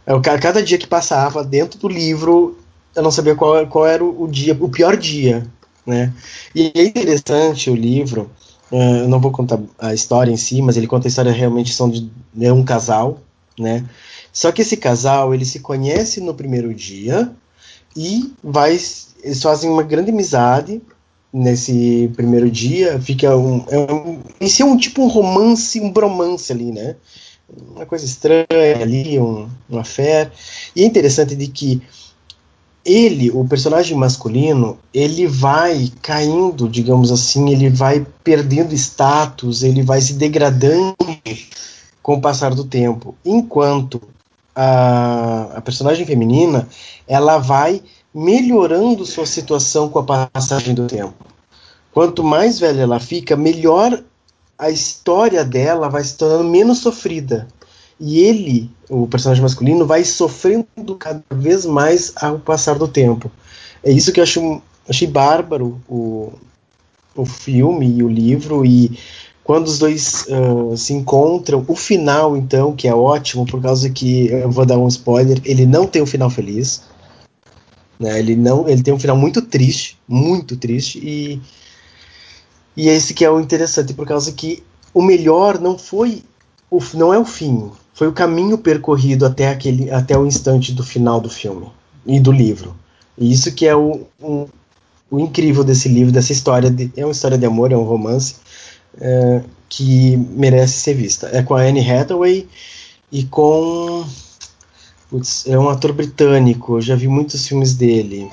É, 0.05 0.13
o 0.13 0.21
ca- 0.21 0.39
Cada 0.39 0.61
dia 0.63 0.77
que 0.77 0.87
passava 0.87 1.43
dentro 1.43 1.79
do 1.79 1.87
livro, 1.87 2.57
eu 2.95 3.03
não 3.03 3.11
sabia 3.11 3.35
qual, 3.35 3.65
qual 3.67 3.85
era 3.87 4.03
o 4.03 4.27
dia, 4.27 4.57
o 4.59 4.69
pior 4.69 4.97
dia, 4.97 5.45
né? 5.85 6.13
E 6.55 6.71
é 6.75 6.83
interessante 6.85 7.69
o 7.69 7.75
livro. 7.75 8.29
eh, 8.71 9.01
eu 9.03 9.07
não 9.09 9.19
vou 9.19 9.31
contar 9.31 9.59
a 9.79 9.93
história 9.93 10.31
em 10.31 10.37
si, 10.37 10.61
mas 10.61 10.77
ele 10.77 10.87
conta 10.87 11.07
a 11.07 11.09
história 11.09 11.31
realmente 11.31 11.73
são 11.73 11.89
de 11.89 12.09
é 12.41 12.51
um 12.51 12.63
casal, 12.65 13.19
né? 13.59 13.85
Só 14.33 14.51
que 14.51 14.61
esse 14.63 14.77
casal 14.77 15.33
ele 15.33 15.45
se 15.45 15.59
conhece 15.59 16.19
no 16.21 16.33
primeiro 16.33 16.73
dia 16.73 17.31
e 17.95 18.33
vai 18.43 18.71
eles 19.23 19.41
fazem 19.41 19.69
uma 19.69 19.83
grande 19.83 20.11
amizade 20.11 20.81
nesse 21.33 22.11
primeiro 22.15 22.49
dia 22.49 22.99
fica 22.99 23.35
um, 23.35 23.65
é 23.69 23.77
um 23.79 24.19
inicia 24.39 24.65
um 24.65 24.77
tipo 24.77 25.01
um 25.01 25.07
romance 25.07 25.79
um 25.79 25.91
bromance 25.91 26.51
ali 26.51 26.71
né? 26.71 26.95
Uma 27.75 27.85
coisa 27.85 28.05
estranha 28.05 28.45
ali 28.81 29.19
um, 29.19 29.49
uma 29.69 29.83
fé 29.83 30.31
e 30.75 30.83
é 30.83 30.85
interessante 30.85 31.35
de 31.35 31.47
que 31.47 31.81
ele 32.85 33.31
o 33.31 33.45
personagem 33.45 33.97
masculino 33.97 34.77
ele 34.93 35.25
vai 35.25 35.91
caindo 36.01 36.69
digamos 36.69 37.11
assim 37.11 37.49
ele 37.49 37.69
vai 37.69 38.05
perdendo 38.23 38.73
status 38.75 39.63
ele 39.63 39.81
vai 39.81 40.01
se 40.01 40.13
degradando 40.13 40.95
com 42.03 42.15
o 42.15 42.21
passar 42.21 42.53
do 42.53 42.65
tempo. 42.65 43.15
Enquanto 43.25 44.01
a, 44.53 45.53
a 45.55 45.61
personagem 45.61 46.05
feminina 46.05 46.67
ela 47.07 47.37
vai 47.37 47.81
melhorando 48.13 49.05
sua 49.05 49.25
situação 49.25 49.89
com 49.89 49.99
a 49.99 50.27
passagem 50.27 50.75
do 50.75 50.87
tempo. 50.87 51.13
Quanto 51.91 52.23
mais 52.23 52.59
velha 52.59 52.81
ela 52.81 52.99
fica, 52.99 53.35
melhor 53.35 54.03
a 54.57 54.69
história 54.69 55.43
dela 55.43 55.89
vai 55.89 56.03
se 56.03 56.15
tornando 56.15 56.49
menos 56.49 56.79
sofrida. 56.79 57.47
E 57.99 58.19
ele, 58.19 58.69
o 58.89 59.07
personagem 59.07 59.41
masculino, 59.41 59.85
vai 59.85 60.03
sofrendo 60.03 60.95
cada 60.99 61.23
vez 61.31 61.65
mais 61.65 62.13
ao 62.15 62.39
passar 62.39 62.77
do 62.77 62.87
tempo. 62.87 63.31
É 63.83 63.91
isso 63.91 64.11
que 64.11 64.19
eu 64.19 64.23
acho, 64.23 64.61
achei 64.87 65.07
bárbaro 65.07 65.79
o, 65.87 66.33
o 67.15 67.25
filme 67.25 67.97
e 67.97 68.03
o 68.03 68.09
livro. 68.09 68.65
E 68.65 68.97
quando 69.43 69.67
os 69.67 69.77
dois 69.77 70.25
uh, 70.27 70.75
se 70.75 70.93
encontram, 70.93 71.63
o 71.67 71.75
final, 71.75 72.35
então, 72.35 72.75
que 72.75 72.87
é 72.87 72.95
ótimo, 72.95 73.45
por 73.45 73.61
causa 73.61 73.89
que 73.89 74.27
eu 74.27 74.49
vou 74.49 74.65
dar 74.65 74.77
um 74.77 74.87
spoiler, 74.87 75.39
ele 75.45 75.65
não 75.65 75.85
tem 75.85 76.01
um 76.01 76.07
final 76.07 76.29
feliz. 76.29 76.81
Né? 77.99 78.19
Ele 78.19 78.35
não, 78.35 78.67
ele 78.67 78.83
tem 78.83 78.93
um 78.93 78.99
final 78.99 79.15
muito 79.15 79.41
triste, 79.41 79.97
muito 80.07 80.57
triste. 80.57 80.99
E, 80.99 81.41
e 82.75 82.89
esse 82.89 83.13
que 83.13 83.23
é 83.23 83.29
o 83.29 83.39
interessante, 83.39 83.93
por 83.93 84.07
causa 84.07 84.31
que 84.31 84.63
o 84.93 85.01
melhor 85.01 85.59
não 85.59 85.77
foi 85.77 86.23
o, 86.69 86.79
não 86.95 87.13
é 87.13 87.19
o 87.19 87.25
fim, 87.25 87.71
foi 87.93 88.07
o 88.07 88.13
caminho 88.13 88.57
percorrido 88.57 89.25
até 89.25 89.49
aquele 89.49 89.91
até 89.91 90.17
o 90.17 90.25
instante 90.25 90.73
do 90.73 90.83
final 90.83 91.21
do 91.21 91.29
filme 91.29 91.67
e 92.05 92.19
do 92.19 92.31
livro. 92.31 92.75
E 93.17 93.31
isso 93.31 93.51
que 93.51 93.67
é 93.67 93.75
o, 93.75 94.01
um, 94.21 94.47
o 95.09 95.19
incrível 95.19 95.63
desse 95.63 95.87
livro, 95.87 96.11
dessa 96.11 96.31
história 96.31 96.71
de, 96.71 96.91
é 96.97 97.05
uma 97.05 97.11
história 97.11 97.37
de 97.37 97.45
amor, 97.45 97.71
é 97.71 97.77
um 97.77 97.83
romance 97.83 98.35
é, 98.99 99.43
que 99.69 100.17
merece 100.17 100.79
ser 100.79 100.95
vista. 100.95 101.29
É 101.31 101.43
com 101.43 101.53
a 101.53 101.61
Anne 101.61 101.87
Hathaway 101.87 102.47
e 103.11 103.23
com 103.25 104.03
putz, 105.13 105.45
é 105.45 105.59
um 105.59 105.69
ator 105.69 105.93
britânico. 105.93 106.77
Eu 106.77 106.81
já 106.81 106.95
vi 106.95 107.07
muitos 107.07 107.47
filmes 107.47 107.75
dele. 107.75 108.27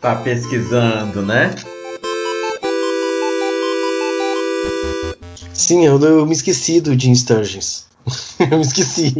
Tá 0.00 0.16
pesquisando, 0.16 1.20
né? 1.20 1.54
Sim, 5.52 5.84
eu, 5.84 6.00
eu 6.00 6.24
me 6.24 6.32
esqueci 6.32 6.80
do 6.80 6.98
Jim 6.98 7.14
Sturgis. 7.14 7.86
eu 8.50 8.56
me 8.56 8.62
esqueci. 8.62 9.12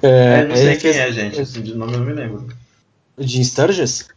É, 0.00 0.42
eu 0.42 0.48
não 0.48 0.56
sei 0.56 0.76
quem 0.76 0.92
fez... 0.92 0.96
é, 0.96 1.12
gente. 1.12 1.40
Assim, 1.40 1.60
de 1.60 1.74
nome 1.74 1.92
eu 1.92 1.98
não 1.98 2.06
me 2.06 2.12
lembro. 2.14 2.48
O 3.18 3.22
Jim 3.22 3.42
Sturgis? 3.42 4.08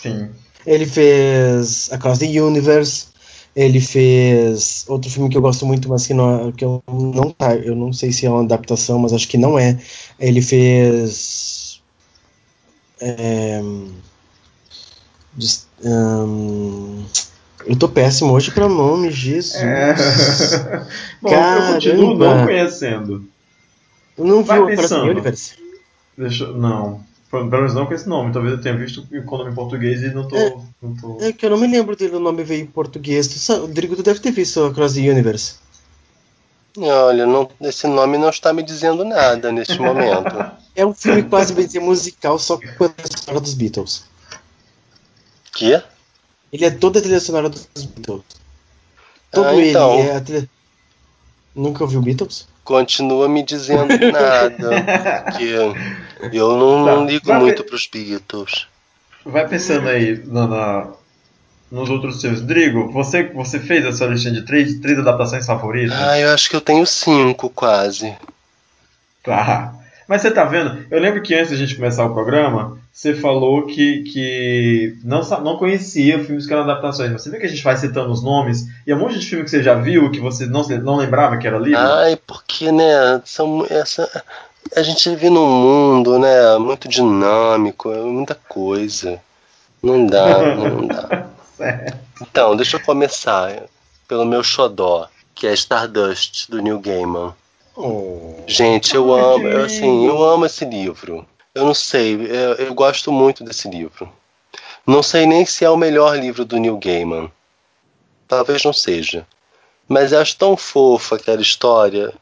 Sim. 0.00 0.30
Ele 0.66 0.86
fez 0.86 1.90
Across 1.92 2.18
the 2.18 2.40
Universe. 2.40 3.08
Ele 3.54 3.80
fez 3.80 4.84
outro 4.88 5.10
filme 5.10 5.28
que 5.28 5.36
eu 5.36 5.42
gosto 5.42 5.66
muito, 5.66 5.88
mas 5.88 6.06
que, 6.06 6.14
não, 6.14 6.52
que 6.52 6.64
eu 6.64 6.82
não 6.88 7.30
tá, 7.30 7.56
eu 7.56 7.74
não 7.74 7.92
sei 7.92 8.12
se 8.12 8.24
é 8.24 8.30
uma 8.30 8.42
adaptação, 8.42 8.98
mas 8.98 9.12
acho 9.12 9.26
que 9.26 9.36
não 9.36 9.58
é. 9.58 9.76
Ele 10.20 10.40
fez 10.40 11.82
é, 13.00 13.60
um, 15.84 17.04
eu 17.66 17.76
tô 17.76 17.88
péssimo 17.88 18.32
hoje 18.32 18.50
para 18.50 18.68
nome, 18.68 19.10
Jesus. 19.10 19.54
É. 19.62 19.94
Bom, 21.20 21.30
eu 21.30 21.74
continuo 21.74 22.18
não 22.18 22.44
conhecendo. 22.44 23.24
Eu 24.18 24.24
não 24.24 24.42
vi 24.42 24.58
o 24.58 24.66
Universe? 25.10 25.54
Deixa, 26.16 26.52
não. 26.52 27.02
Pelo 27.30 27.44
menos 27.46 27.74
não 27.74 27.86
com 27.86 27.94
esse 27.94 28.08
nome. 28.08 28.32
Talvez 28.32 28.54
eu 28.54 28.60
tenha 28.60 28.76
visto 28.76 29.06
com 29.06 29.34
o 29.34 29.38
nome 29.38 29.52
em 29.52 29.54
português 29.54 30.02
e 30.02 30.12
não 30.12 30.26
tô, 30.26 30.36
é, 30.36 30.56
não 30.82 30.96
tô. 30.96 31.18
É 31.20 31.32
que 31.32 31.46
eu 31.46 31.50
não 31.50 31.58
me 31.58 31.68
lembro 31.68 31.94
dele, 31.94 32.16
o 32.16 32.20
nome 32.20 32.42
veio 32.42 32.62
em 32.62 32.66
português. 32.66 33.28
Tu, 33.28 33.52
Rodrigo, 33.52 33.94
tu 33.94 34.02
deve 34.02 34.18
ter 34.18 34.32
visto 34.32 34.64
Across 34.64 34.94
the 34.94 35.08
Universe. 35.08 35.54
Olha, 36.76 37.26
não, 37.26 37.48
esse 37.60 37.86
nome 37.86 38.18
não 38.18 38.30
está 38.30 38.52
me 38.52 38.62
dizendo 38.62 39.04
nada 39.04 39.52
neste 39.52 39.78
momento. 39.78 40.60
É 40.72 40.86
um 40.86 40.94
filme 40.94 41.24
quase 41.24 41.52
bem 41.52 41.66
musical, 41.80 42.38
só 42.38 42.56
com 42.56 42.84
a 42.84 42.94
história 43.04 43.40
dos 43.40 43.54
Beatles. 43.54 44.04
Que? 45.52 45.82
Ele 46.52 46.64
é 46.64 46.70
toda 46.70 47.00
a 47.00 47.02
trilha 47.02 47.18
sonora 47.18 47.48
dos 47.48 47.66
Beatles. 47.74 48.22
Todo 49.32 49.46
ah, 49.46 49.56
então. 49.56 49.98
ele 49.98 50.08
é 50.08 50.16
a 50.16 50.20
trilha... 50.20 50.50
Nunca 51.54 51.82
ouviu 51.82 52.00
Beatles? 52.00 52.46
Continua 52.70 53.28
me 53.28 53.42
dizendo 53.42 53.88
nada. 54.12 55.32
que 55.36 55.42
eu 56.32 56.56
não, 56.56 56.84
tá, 56.84 56.94
não 56.94 57.04
ligo 57.04 57.34
muito 57.34 57.64
para 57.64 57.74
os 57.74 57.88
Beatles. 57.88 58.68
Vai 59.26 59.48
pensando 59.48 59.88
aí 59.88 60.22
na, 60.24 60.46
na, 60.46 60.86
nos 61.68 61.90
outros 61.90 62.20
seus. 62.20 62.40
Drigo, 62.40 62.92
você, 62.92 63.24
você 63.24 63.58
fez 63.58 63.84
essa 63.84 64.06
listinha 64.06 64.34
de 64.34 64.42
três, 64.42 64.78
três 64.78 65.00
adaptações 65.00 65.44
favoritas? 65.46 65.98
Ah, 65.98 66.20
eu 66.20 66.32
acho 66.32 66.48
que 66.48 66.54
eu 66.54 66.60
tenho 66.60 66.86
cinco 66.86 67.50
quase. 67.50 68.16
Tá. 69.24 69.74
Mas 70.10 70.22
você 70.22 70.30
tá 70.32 70.44
vendo? 70.44 70.84
Eu 70.90 70.98
lembro 70.98 71.22
que 71.22 71.32
antes 71.32 71.52
da 71.52 71.56
gente 71.56 71.76
começar 71.76 72.04
o 72.04 72.12
programa, 72.12 72.76
você 72.92 73.14
falou 73.14 73.64
que, 73.64 74.02
que 74.02 74.98
não, 75.04 75.22
não 75.38 75.56
conhecia 75.56 76.24
filmes 76.24 76.48
que 76.48 76.52
eram 76.52 76.64
adaptações. 76.64 77.12
Mas 77.12 77.22
você 77.22 77.30
vê 77.30 77.38
que 77.38 77.46
a 77.46 77.48
gente 77.48 77.62
vai 77.62 77.76
citando 77.76 78.10
os 78.10 78.20
nomes 78.20 78.66
e 78.84 78.90
é 78.90 78.96
um 78.96 78.98
monte 78.98 79.20
de 79.20 79.24
filme 79.24 79.44
que 79.44 79.50
você 79.52 79.62
já 79.62 79.76
viu 79.76 80.10
que 80.10 80.18
você 80.18 80.46
não, 80.46 80.66
não 80.66 80.96
lembrava 80.96 81.36
que 81.36 81.46
era 81.46 81.60
livro? 81.60 81.78
Ai, 81.78 82.18
porque, 82.26 82.72
né? 82.72 83.22
São, 83.24 83.64
essa, 83.70 84.24
a 84.74 84.82
gente 84.82 85.10
vive 85.10 85.30
num 85.30 85.46
mundo, 85.46 86.18
né? 86.18 86.58
Muito 86.58 86.88
dinâmico, 86.88 87.92
é 87.92 88.02
muita 88.02 88.34
coisa. 88.34 89.16
Não 89.80 90.04
dá, 90.08 90.38
não 90.56 90.88
dá. 90.88 91.28
então, 92.20 92.56
deixa 92.56 92.78
eu 92.78 92.80
começar 92.80 93.62
pelo 94.08 94.24
meu 94.24 94.42
xodó, 94.42 95.08
que 95.36 95.46
é 95.46 95.54
Stardust, 95.54 96.50
do 96.50 96.60
Neil 96.60 96.80
Gaiman. 96.80 97.32
Oh. 97.76 98.42
Gente, 98.46 98.94
eu 98.94 99.12
amo, 99.12 99.46
eu, 99.46 99.64
assim, 99.64 100.06
eu 100.06 100.22
amo 100.22 100.46
esse 100.46 100.64
livro. 100.64 101.26
Eu 101.54 101.64
não 101.64 101.74
sei, 101.74 102.14
eu, 102.14 102.54
eu, 102.54 102.74
gosto 102.74 103.10
muito 103.10 103.42
desse 103.42 103.68
livro. 103.68 104.10
Não 104.86 105.02
sei 105.02 105.26
nem 105.26 105.44
se 105.44 105.64
é 105.64 105.70
o 105.70 105.76
melhor 105.76 106.16
livro 106.18 106.44
do 106.44 106.58
Neil 106.58 106.78
Gaiman. 106.78 107.30
Talvez 108.28 108.64
não 108.64 108.72
seja. 108.72 109.26
Mas 109.88 110.12
eu 110.12 110.20
acho 110.20 110.36
tão 110.36 110.56
fofa 110.56 111.16
aquela 111.16 111.42
história. 111.42 112.12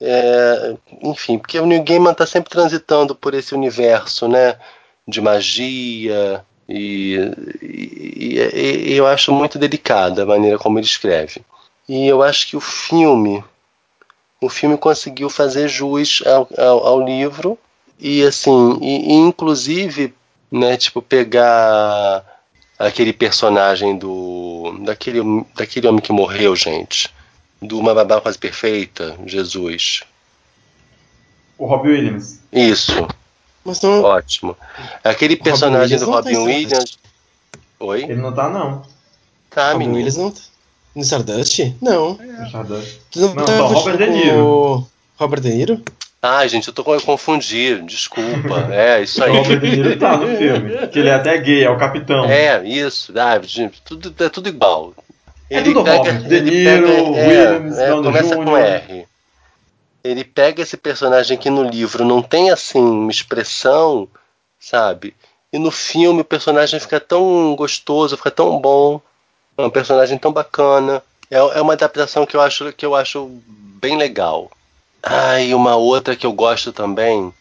É, 0.00 0.74
enfim, 1.02 1.38
porque 1.38 1.58
o 1.58 1.66
Neil 1.66 1.84
Gaiman 1.84 2.12
está 2.12 2.26
sempre 2.26 2.50
transitando 2.50 3.14
por 3.14 3.34
esse 3.34 3.54
universo, 3.54 4.28
né? 4.28 4.58
De 5.06 5.20
magia. 5.20 6.44
E, 6.68 7.16
e, 7.60 8.38
e, 8.38 8.92
e 8.92 8.94
eu 8.94 9.06
acho 9.06 9.32
muito 9.32 9.58
delicada 9.58 10.22
a 10.22 10.26
maneira 10.26 10.58
como 10.58 10.78
ele 10.78 10.86
escreve. 10.86 11.42
E 11.88 12.06
eu 12.06 12.22
acho 12.22 12.48
que 12.48 12.56
o 12.56 12.60
filme 12.60 13.44
o 14.44 14.48
filme 14.48 14.76
conseguiu 14.76 15.30
fazer 15.30 15.68
jus 15.68 16.22
ao, 16.26 16.48
ao, 16.58 16.86
ao 16.86 17.04
livro 17.04 17.58
e 17.98 18.22
assim, 18.22 18.78
e, 18.82 19.12
e, 19.12 19.14
inclusive, 19.14 20.12
né, 20.50 20.76
tipo 20.76 21.00
pegar 21.00 22.24
aquele 22.78 23.12
personagem 23.12 23.96
do 23.96 24.76
daquele 24.84 25.20
daquele 25.54 25.86
homem 25.86 26.00
que 26.00 26.12
morreu, 26.12 26.54
gente, 26.54 27.12
do 27.62 27.78
uma 27.78 27.94
babá 27.94 28.20
quase 28.20 28.36
perfeita, 28.36 29.16
Jesus. 29.24 30.02
O 31.56 31.66
Robin 31.66 31.90
Williams. 31.90 32.40
Isso. 32.52 33.06
Não... 33.82 34.02
Ótimo. 34.02 34.56
Aquele 35.02 35.36
personagem 35.36 35.96
Robin 35.96 36.10
do 36.10 36.16
Robin 36.16 36.36
Williams. 36.36 36.72
Williams... 36.72 36.98
Oi? 37.80 38.02
Ele 38.02 38.16
não 38.16 38.32
tá 38.34 38.50
não. 38.50 38.82
Tá, 39.48 39.72
Robin 39.72 39.78
menino. 39.78 39.94
Williams 39.96 40.16
não 40.16 40.30
tá. 40.30 40.40
No 40.94 41.02
Stardust? 41.02 41.74
Não. 41.80 42.18
É. 42.20 42.46
Stardust. 42.46 43.00
Não, 43.16 43.34
não 43.34 43.44
tá 43.44 43.56
só 43.56 43.66
Robert 43.66 43.96
De 43.96 44.10
Niro. 44.10 44.86
Robert 45.16 45.40
De 45.40 45.50
Niro? 45.50 45.82
Ai, 46.22 46.48
gente, 46.48 46.68
eu 46.68 46.74
tô 46.74 46.82
confundindo, 46.82 47.86
desculpa. 47.86 48.68
É, 48.72 49.02
isso 49.02 49.22
aí. 49.22 49.30
O 49.30 49.42
Robert 49.42 49.60
De 49.60 49.70
Niro 49.70 49.98
tá 49.98 50.16
no 50.16 50.36
filme. 50.36 50.88
Que 50.88 51.00
ele 51.00 51.08
é 51.08 51.14
até 51.14 51.36
gay, 51.38 51.64
é 51.64 51.70
o 51.70 51.76
capitão. 51.76 52.24
É, 52.24 52.66
isso, 52.66 53.12
David, 53.12 53.70
tudo, 53.84 54.14
é 54.24 54.28
tudo 54.28 54.48
igual. 54.48 54.94
É 55.50 55.58
ele 55.58 55.64
tudo 55.72 55.84
pega, 55.84 55.96
Robert. 55.96 56.22
De 56.22 56.40
Niro, 56.40 56.86
pega, 56.86 57.02
Williams, 57.10 57.78
é, 57.78 57.88
é, 57.88 57.90
começa 57.90 58.36
Jr. 58.36 58.44
com 58.44 58.56
R. 58.56 59.06
Ele 60.02 60.24
pega 60.24 60.62
esse 60.62 60.76
personagem 60.76 61.36
que 61.36 61.50
no 61.50 61.62
livro 61.62 62.04
não 62.04 62.22
tem 62.22 62.50
assim 62.50 62.80
uma 62.80 63.10
expressão, 63.10 64.08
sabe? 64.60 65.14
E 65.52 65.58
no 65.58 65.70
filme 65.70 66.20
o 66.20 66.24
personagem 66.24 66.80
fica 66.80 67.00
tão 67.00 67.54
gostoso, 67.56 68.16
fica 68.16 68.30
tão 68.30 68.60
bom. 68.60 69.00
É 69.56 69.62
um 69.62 69.70
personagem 69.70 70.18
tão 70.18 70.32
bacana. 70.32 71.02
É, 71.30 71.36
é 71.36 71.60
uma 71.60 71.72
adaptação 71.74 72.26
que 72.26 72.36
eu 72.36 72.40
acho 72.40 72.72
que 72.72 72.84
eu 72.84 72.94
acho 72.94 73.28
bem 73.46 73.96
legal. 73.96 74.50
Ah, 75.02 75.40
e 75.40 75.54
uma 75.54 75.76
outra 75.76 76.16
que 76.16 76.26
eu 76.26 76.32
gosto 76.32 76.72
também, 76.72 77.32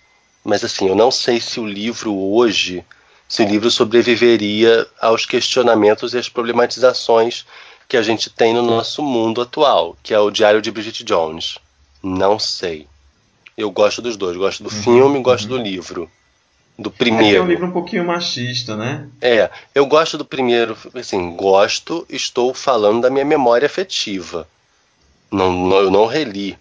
mas 0.44 0.64
assim, 0.64 0.88
eu 0.88 0.96
não 0.96 1.10
sei 1.10 1.40
se 1.40 1.60
o 1.60 1.66
livro 1.66 2.14
hoje, 2.14 2.84
se 3.28 3.42
o 3.42 3.48
livro 3.48 3.72
sobreviveria 3.72 4.86
aos 5.00 5.26
questionamentos 5.26 6.14
e 6.14 6.18
às 6.18 6.28
problematizações 6.28 7.46
que 7.88 7.96
a 7.96 8.02
gente 8.02 8.30
tem 8.30 8.54
no 8.54 8.62
nosso 8.62 9.02
mundo 9.02 9.42
atual, 9.42 9.96
que 10.04 10.14
é 10.14 10.20
o 10.20 10.32
Diário 10.32 10.62
de 10.62 10.72
Bridget 10.72 11.04
Jones. 11.04 11.58
Não 12.02 12.38
sei. 12.38 12.88
Eu 13.58 13.72
gosto 13.72 14.02
dos 14.02 14.18
dois, 14.18 14.36
gosto 14.36 14.64
do 14.64 14.74
uhum, 14.74 14.84
filme, 14.84 15.22
gosto 15.22 15.44
uhum. 15.44 15.58
do 15.58 15.64
livro 15.64 16.10
do 16.78 16.90
primeiro. 16.90 17.38
É, 17.38 17.40
é 17.40 17.42
um 17.42 17.48
livro 17.48 17.68
um 17.68 17.72
pouquinho 17.72 18.06
machista, 18.06 18.76
né? 18.76 19.08
É, 19.22 19.50
eu 19.74 19.86
gosto 19.86 20.18
do 20.18 20.26
primeiro, 20.26 20.78
assim, 20.96 21.36
gosto, 21.36 22.06
estou 22.10 22.54
falando 22.54 23.02
da 23.02 23.10
minha 23.10 23.26
memória 23.26 23.66
afetiva. 23.66 24.48
Não, 25.32 25.52
não 25.52 25.78
eu 25.78 25.92
não 25.92 26.06
reli 26.06 26.58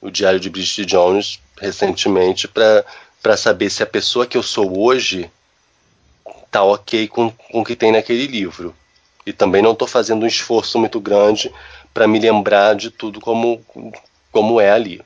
o 0.00 0.10
Diário 0.10 0.40
de 0.40 0.50
Bridget 0.50 0.84
Jones 0.84 1.40
recentemente 1.60 2.48
para 2.48 3.36
saber 3.36 3.70
se 3.70 3.82
a 3.82 3.86
pessoa 3.86 4.26
que 4.26 4.36
eu 4.36 4.42
sou 4.42 4.78
hoje 4.78 5.30
tá 6.50 6.62
ok 6.62 7.08
com, 7.08 7.30
com 7.30 7.60
o 7.60 7.64
que 7.64 7.76
tem 7.76 7.92
naquele 7.92 8.26
livro. 8.26 8.74
E 9.24 9.32
também 9.32 9.62
não 9.62 9.72
estou 9.72 9.88
fazendo 9.88 10.22
um 10.22 10.28
esforço 10.28 10.78
muito 10.78 11.00
grande 11.00 11.52
para 11.92 12.06
me 12.06 12.18
lembrar 12.18 12.74
de 12.74 12.90
tudo 12.90 13.20
como, 13.20 13.60
como 14.30 14.60
é 14.60 14.70
ali. 14.70 15.02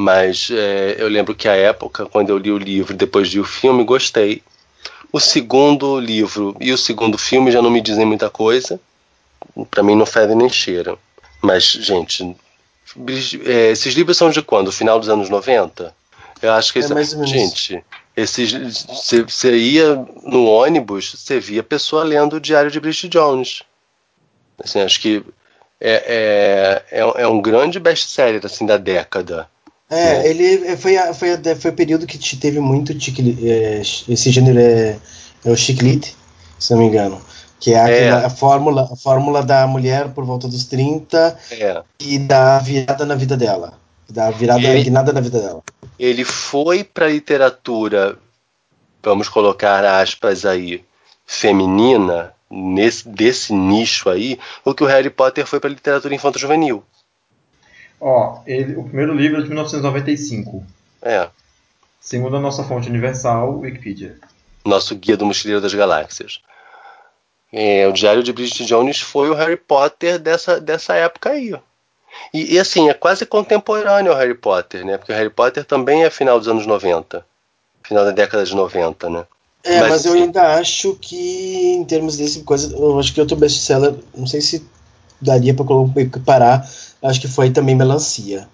Mas 0.00 0.48
é, 0.50 0.96
eu 0.98 1.08
lembro 1.08 1.34
que 1.34 1.46
a 1.46 1.54
época, 1.54 2.06
quando 2.06 2.30
eu 2.30 2.38
li 2.38 2.50
o 2.50 2.56
livro 2.56 2.96
depois 2.96 3.28
de 3.28 3.38
o 3.38 3.44
filme, 3.44 3.84
gostei. 3.84 4.42
O 5.12 5.20
segundo 5.20 6.00
livro 6.00 6.56
e 6.58 6.72
o 6.72 6.78
segundo 6.78 7.18
filme 7.18 7.52
já 7.52 7.60
não 7.60 7.68
me 7.68 7.82
dizem 7.82 8.06
muita 8.06 8.30
coisa. 8.30 8.80
Para 9.70 9.82
mim 9.82 9.94
não 9.94 10.06
fedem 10.06 10.34
nem 10.34 10.48
cheiram. 10.48 10.98
Mas, 11.42 11.64
gente, 11.64 12.34
é, 13.44 13.72
esses 13.72 13.92
livros 13.92 14.16
são 14.16 14.30
de 14.30 14.40
quando? 14.40 14.72
Final 14.72 14.98
dos 14.98 15.10
anos 15.10 15.28
90? 15.28 15.94
Eu 16.40 16.52
acho 16.52 16.72
que 16.72 16.78
é 16.78 16.88
mais 16.88 17.10
gente, 17.10 17.84
esses 18.16 18.86
você 19.28 19.54
ia 19.54 19.96
no 20.22 20.46
ônibus, 20.46 21.14
você 21.14 21.38
via 21.38 21.62
pessoa 21.62 22.04
lendo 22.04 22.36
o 22.36 22.40
Diário 22.40 22.70
de 22.70 22.80
Bridget 22.80 23.10
Jones. 23.10 23.64
Assim, 24.64 24.80
acho 24.80 24.98
que 24.98 25.22
é, 25.78 26.84
é, 26.90 27.00
é, 27.00 27.22
é 27.22 27.28
um 27.28 27.42
grande 27.42 27.78
best-seller 27.78 28.40
assim 28.46 28.64
da 28.64 28.78
década. 28.78 29.46
É, 29.90 30.18
né? 30.18 30.28
ele 30.28 30.76
foi, 30.76 30.96
foi, 31.14 31.56
foi 31.56 31.70
o 31.72 31.74
período 31.74 32.06
que 32.06 32.36
teve 32.36 32.60
muito 32.60 32.92
é, 32.92 33.80
esse 33.80 34.30
gênero 34.30 34.58
é, 34.58 34.96
é 35.44 35.50
o 35.50 35.56
chiclete, 35.56 36.16
se 36.58 36.72
não 36.72 36.80
me 36.80 36.86
engano. 36.86 37.20
Que 37.58 37.74
é, 37.74 37.80
aquela, 37.80 38.22
é. 38.22 38.24
a, 38.24 38.30
fórmula, 38.30 38.88
a 38.90 38.96
fórmula 38.96 39.42
da 39.42 39.66
mulher 39.66 40.08
por 40.10 40.24
volta 40.24 40.48
dos 40.48 40.64
30 40.64 41.38
é. 41.50 41.82
e 41.98 42.18
da 42.18 42.58
virada 42.60 43.04
na 43.04 43.16
vida 43.16 43.36
dela. 43.36 43.74
Da 44.08 44.30
virada 44.30 44.62
ele, 44.62 44.84
guinada 44.84 45.12
na 45.12 45.20
vida 45.20 45.40
dela. 45.40 45.62
Ele 45.98 46.24
foi 46.24 46.84
para 46.84 47.08
literatura, 47.08 48.16
vamos 49.02 49.28
colocar 49.28 49.84
aspas 49.84 50.46
aí, 50.46 50.84
feminina, 51.26 52.32
nesse, 52.50 53.08
desse 53.08 53.52
nicho 53.52 54.08
aí, 54.08 54.38
o 54.64 54.72
que 54.72 54.82
o 54.82 54.86
Harry 54.86 55.10
Potter 55.10 55.46
foi 55.46 55.60
para 55.60 55.70
literatura 55.70 56.14
infanto-juvenil. 56.14 56.82
Ó, 58.00 58.40
ele, 58.46 58.76
o 58.76 58.84
primeiro 58.84 59.14
livro 59.14 59.38
é 59.38 59.42
de 59.42 59.48
1995. 59.48 60.64
É. 61.02 61.28
Segundo 62.00 62.36
a 62.36 62.40
nossa 62.40 62.64
fonte 62.64 62.88
universal, 62.88 63.58
Wikipedia. 63.58 64.16
Nosso 64.64 64.94
guia 64.94 65.16
do 65.16 65.26
Mochileiro 65.26 65.60
das 65.60 65.74
Galáxias. 65.74 66.40
É, 67.52 67.86
o 67.86 67.92
Diário 67.92 68.22
de 68.22 68.32
Bridget 68.32 68.64
Jones 68.64 69.00
foi 69.00 69.28
o 69.28 69.34
Harry 69.34 69.56
Potter 69.56 70.18
dessa, 70.18 70.60
dessa 70.60 70.94
época 70.94 71.30
aí. 71.30 71.52
E, 72.32 72.54
e, 72.54 72.58
assim, 72.58 72.88
é 72.88 72.94
quase 72.94 73.26
contemporâneo 73.26 74.12
ao 74.12 74.18
Harry 74.18 74.34
Potter, 74.34 74.84
né? 74.84 74.96
Porque 74.96 75.12
o 75.12 75.16
Harry 75.16 75.30
Potter 75.30 75.64
também 75.64 76.04
é 76.04 76.10
final 76.10 76.38
dos 76.38 76.48
anos 76.48 76.66
90. 76.66 77.24
Final 77.82 78.04
da 78.04 78.10
década 78.12 78.44
de 78.44 78.54
90, 78.54 79.10
né? 79.10 79.24
É, 79.62 79.80
mas, 79.80 79.90
mas 79.90 80.04
eu 80.06 80.12
assim, 80.12 80.22
ainda 80.22 80.54
acho 80.54 80.96
que, 81.00 81.74
em 81.74 81.84
termos 81.84 82.16
desse 82.16 82.42
coisa, 82.44 82.74
eu 82.74 82.98
acho 82.98 83.12
que 83.12 83.20
outro 83.20 83.36
best-seller, 83.36 83.94
não 84.16 84.26
sei 84.26 84.40
se 84.40 84.64
daria 85.20 85.52
para 85.52 85.66
parar, 86.24 86.66
acho 87.02 87.20
que 87.20 87.28
foi 87.28 87.50
também 87.50 87.74
Melancia. 87.74 88.48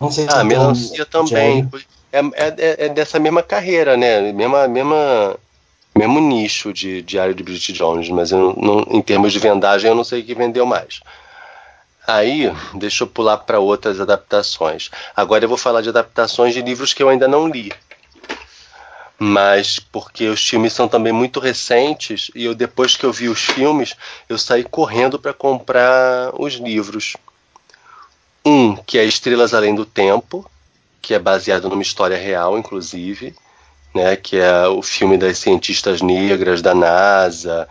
Não 0.00 0.10
sei 0.10 0.24
se 0.24 0.34
ah, 0.34 0.44
Melancia 0.44 1.06
também. 1.06 1.68
É, 2.12 2.18
é, 2.18 2.86
é, 2.86 2.88
dessa 2.88 3.18
mesma 3.18 3.42
carreira, 3.42 3.96
né? 3.96 4.32
Mesma, 4.32 4.68
mesma, 4.68 5.36
mesmo 5.94 6.20
nicho 6.20 6.72
de 6.72 7.02
Diário 7.02 7.34
de 7.34 7.42
Bridget 7.42 7.72
Jones, 7.72 8.08
mas 8.08 8.30
eu 8.30 8.54
não, 8.56 8.80
em 8.90 9.02
termos 9.02 9.32
de 9.32 9.38
vendagem 9.38 9.88
eu 9.88 9.94
não 9.94 10.04
sei 10.04 10.20
o 10.20 10.24
que 10.24 10.34
vendeu 10.34 10.64
mais. 10.64 11.00
Aí, 12.06 12.52
deixa 12.74 13.02
eu 13.02 13.08
pular 13.08 13.38
para 13.38 13.58
outras 13.58 14.00
adaptações. 14.00 14.90
Agora 15.14 15.44
eu 15.44 15.48
vou 15.48 15.58
falar 15.58 15.80
de 15.80 15.88
adaptações 15.88 16.54
de 16.54 16.62
livros 16.62 16.94
que 16.94 17.02
eu 17.02 17.08
ainda 17.08 17.26
não 17.26 17.48
li. 17.48 17.72
Mas 19.18 19.78
porque 19.80 20.28
os 20.28 20.46
filmes 20.46 20.72
são 20.72 20.86
também 20.86 21.12
muito 21.12 21.40
recentes 21.40 22.30
e 22.34 22.44
eu 22.44 22.54
depois 22.54 22.96
que 22.96 23.04
eu 23.04 23.12
vi 23.12 23.28
os 23.28 23.40
filmes, 23.40 23.96
eu 24.28 24.38
saí 24.38 24.62
correndo 24.62 25.18
para 25.18 25.32
comprar 25.32 26.30
os 26.38 26.54
livros. 26.54 27.16
Um 28.46 28.76
que 28.76 28.96
é 28.96 29.04
Estrelas 29.04 29.52
Além 29.52 29.74
do 29.74 29.84
Tempo, 29.84 30.48
que 31.02 31.12
é 31.12 31.18
baseado 31.18 31.68
numa 31.68 31.82
história 31.82 32.16
real, 32.16 32.56
inclusive 32.56 33.34
né, 33.96 34.14
que 34.14 34.36
é 34.36 34.68
o 34.68 34.82
filme 34.82 35.16
das 35.16 35.38
cientistas 35.38 36.02
negras 36.02 36.60
da 36.60 36.74
NASA, 36.74 37.66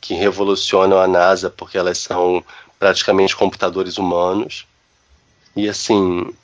que 0.00 0.12
revolucionam 0.12 0.98
a 0.98 1.06
NASA 1.06 1.48
porque 1.48 1.78
elas 1.78 1.98
são 1.98 2.44
praticamente 2.78 3.36
computadores 3.36 3.96
humanos. 3.96 4.66
E 5.54 5.68
assim, 5.68 6.34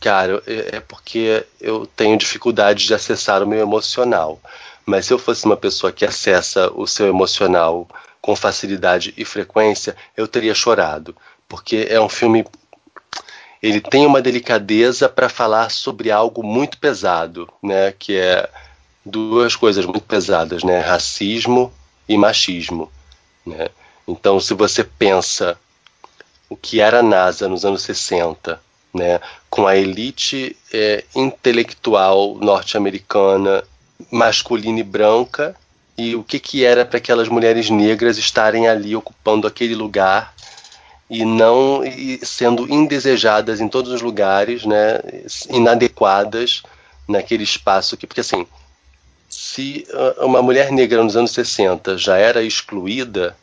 cara, 0.00 0.42
é, 0.46 0.76
é 0.76 0.80
porque 0.80 1.46
eu 1.60 1.86
tenho 1.86 2.18
dificuldade 2.18 2.84
de 2.84 2.94
acessar 2.94 3.42
o 3.42 3.46
meu 3.46 3.60
emocional. 3.60 4.40
Mas 4.84 5.06
se 5.06 5.12
eu 5.12 5.18
fosse 5.18 5.44
uma 5.46 5.56
pessoa 5.56 5.92
que 5.92 6.04
acessa 6.04 6.70
o 6.74 6.86
seu 6.86 7.06
emocional 7.06 7.88
com 8.20 8.34
facilidade 8.34 9.14
e 9.16 9.24
frequência, 9.24 9.96
eu 10.16 10.26
teria 10.26 10.54
chorado. 10.54 11.16
Porque 11.48 11.86
é 11.88 12.00
um 12.00 12.08
filme 12.08 12.44
ele 13.62 13.80
tem 13.80 14.06
uma 14.06 14.22
delicadeza 14.22 15.08
para 15.08 15.28
falar 15.28 15.70
sobre 15.70 16.10
algo 16.10 16.42
muito 16.42 16.78
pesado, 16.78 17.48
né? 17.62 17.92
Que 17.98 18.16
é 18.16 18.48
duas 19.04 19.56
coisas 19.56 19.84
muito 19.84 20.02
pesadas, 20.02 20.62
né? 20.62 20.80
Racismo 20.80 21.72
e 22.08 22.16
machismo, 22.16 22.90
né? 23.44 23.68
Então, 24.06 24.38
se 24.38 24.54
você 24.54 24.84
pensa 24.84 25.58
o 26.48 26.56
que 26.56 26.80
era 26.80 27.00
a 27.00 27.02
NASA 27.02 27.48
nos 27.48 27.64
anos 27.64 27.82
60, 27.82 28.60
né? 28.94 29.20
Com 29.50 29.66
a 29.66 29.76
elite 29.76 30.56
é, 30.72 31.04
intelectual 31.14 32.36
norte-americana 32.36 33.64
masculina 34.10 34.80
e 34.80 34.82
branca 34.82 35.56
e 35.96 36.14
o 36.14 36.22
que 36.22 36.38
que 36.38 36.64
era 36.64 36.84
para 36.84 36.98
aquelas 36.98 37.28
mulheres 37.28 37.70
negras 37.70 38.18
estarem 38.18 38.68
ali 38.68 38.94
ocupando 38.94 39.46
aquele 39.46 39.74
lugar 39.74 40.34
e 41.08 41.24
não 41.24 41.84
e 41.84 42.18
sendo 42.24 42.72
indesejadas 42.72 43.60
em 43.60 43.68
todos 43.68 43.92
os 43.92 44.02
lugares, 44.02 44.64
né, 44.64 45.00
inadequadas 45.50 46.62
naquele 47.08 47.44
espaço 47.44 47.96
que 47.96 48.06
porque 48.06 48.20
assim, 48.20 48.46
se 49.28 49.86
uma 50.18 50.42
mulher 50.42 50.72
negra 50.72 51.02
nos 51.02 51.16
anos 51.16 51.30
60 51.30 51.96
já 51.96 52.16
era 52.16 52.42
excluída, 52.42 53.36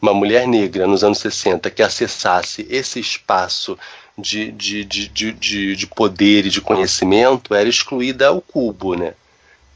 uma 0.00 0.14
mulher 0.14 0.46
negra 0.46 0.86
nos 0.86 1.04
anos 1.04 1.18
60 1.18 1.70
que 1.70 1.82
acessasse 1.82 2.66
esse 2.68 2.98
espaço 3.00 3.78
de, 4.18 4.50
de, 4.52 4.84
de, 4.84 5.08
de, 5.08 5.76
de 5.76 5.86
poder 5.86 6.46
e 6.46 6.50
de 6.50 6.60
conhecimento 6.60 7.54
era 7.54 7.68
excluída 7.68 8.28
ao 8.28 8.40
cubo, 8.40 8.94
né? 8.94 9.14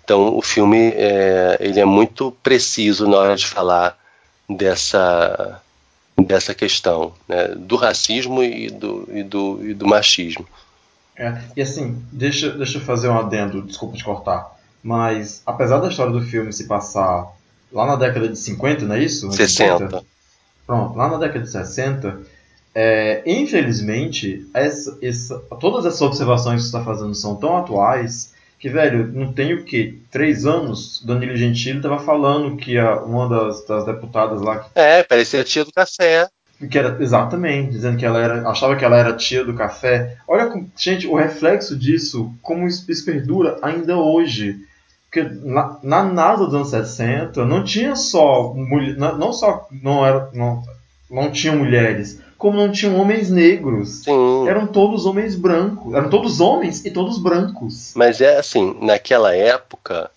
Então 0.04 0.36
o 0.36 0.42
filme 0.42 0.92
é, 0.94 1.56
ele 1.60 1.80
é 1.80 1.84
muito 1.84 2.30
preciso 2.42 3.08
na 3.08 3.16
hora 3.16 3.36
de 3.36 3.46
falar 3.46 3.98
dessa 4.48 5.60
dessa 6.18 6.54
questão 6.54 7.12
né, 7.28 7.48
do 7.48 7.76
racismo 7.76 8.42
e 8.42 8.70
do, 8.70 9.08
e 9.12 9.22
do, 9.22 9.68
e 9.68 9.74
do 9.74 9.86
machismo. 9.86 10.46
É, 11.16 11.38
e 11.56 11.62
assim, 11.62 12.02
deixa, 12.12 12.50
deixa 12.50 12.78
eu 12.78 12.82
fazer 12.82 13.08
um 13.08 13.18
adendo, 13.18 13.62
desculpa 13.62 13.96
te 13.96 14.04
cortar, 14.04 14.54
mas 14.82 15.42
apesar 15.46 15.78
da 15.78 15.88
história 15.88 16.12
do 16.12 16.20
filme 16.20 16.52
se 16.52 16.66
passar 16.66 17.32
lá 17.72 17.86
na 17.86 17.96
década 17.96 18.28
de 18.28 18.38
50, 18.38 18.84
não 18.84 18.94
é 18.94 19.02
isso? 19.02 19.30
60. 19.32 19.78
50, 19.78 20.04
pronto, 20.66 20.96
lá 20.96 21.08
na 21.08 21.16
década 21.16 21.40
de 21.40 21.50
60, 21.50 22.20
é, 22.74 23.22
infelizmente, 23.24 24.46
essa, 24.52 24.98
essa, 25.00 25.38
todas 25.60 25.86
essas 25.86 26.02
observações 26.02 26.56
que 26.56 26.68
você 26.68 26.76
está 26.76 26.84
fazendo 26.84 27.14
são 27.14 27.36
tão 27.36 27.56
atuais 27.56 28.34
que, 28.58 28.68
velho, 28.68 29.12
não 29.12 29.32
tem 29.32 29.54
o 29.54 29.64
que? 29.64 30.00
Três 30.10 30.46
anos, 30.46 31.02
Danilo 31.04 31.36
Gentili 31.36 31.80
tava 31.80 31.98
falando 31.98 32.56
que 32.56 32.78
a, 32.78 32.96
uma 32.96 33.28
das, 33.28 33.64
das 33.66 33.84
deputadas 33.84 34.40
lá. 34.40 34.60
Que, 34.60 34.70
é, 34.74 35.02
parecia 35.02 35.40
a 35.40 35.44
tia 35.44 35.64
do 35.64 35.72
café. 35.72 36.28
Que 36.70 36.78
era, 36.78 36.96
exatamente, 37.02 37.72
dizendo 37.72 37.98
que 37.98 38.06
ela 38.06 38.18
era. 38.18 38.48
achava 38.48 38.76
que 38.76 38.84
ela 38.84 38.96
era 38.96 39.16
tia 39.16 39.44
do 39.44 39.54
café. 39.54 40.16
Olha, 40.26 40.50
gente, 40.74 41.06
o 41.06 41.14
reflexo 41.14 41.76
disso, 41.76 42.32
como 42.40 42.66
isso, 42.66 42.90
isso 42.90 43.04
perdura 43.04 43.58
ainda 43.60 43.96
hoje. 43.96 44.56
Porque 45.04 45.22
na, 45.22 45.78
na 45.82 46.04
NASA 46.04 46.46
dos 46.46 46.54
anos 46.54 46.70
60 46.70 47.44
não 47.44 47.62
tinha 47.62 47.94
só. 47.94 48.54
Não, 48.54 49.18
não 49.18 49.32
só 49.34 49.68
não, 49.70 50.04
era, 50.04 50.30
não, 50.32 50.62
não 51.10 51.30
tinham 51.30 51.56
mulheres 51.56 52.20
como 52.38 52.58
não 52.58 52.70
tinham 52.70 52.96
homens 52.96 53.30
negros. 53.30 54.02
Sim. 54.04 54.48
Eram 54.48 54.66
todos 54.66 55.06
homens 55.06 55.34
brancos. 55.34 55.94
Eram 55.94 56.10
todos 56.10 56.40
homens 56.40 56.84
e 56.84 56.90
todos 56.90 57.18
brancos. 57.18 57.92
Mas 57.94 58.20
é 58.20 58.38
assim, 58.38 58.76
naquela 58.80 59.34
época 59.34 60.10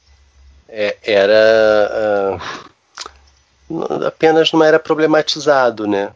é, 0.67 0.97
era. 1.03 2.39
Uh, 3.69 4.05
apenas 4.05 4.51
não 4.51 4.63
era 4.63 4.79
problematizado, 4.79 5.87
né? 5.87 6.11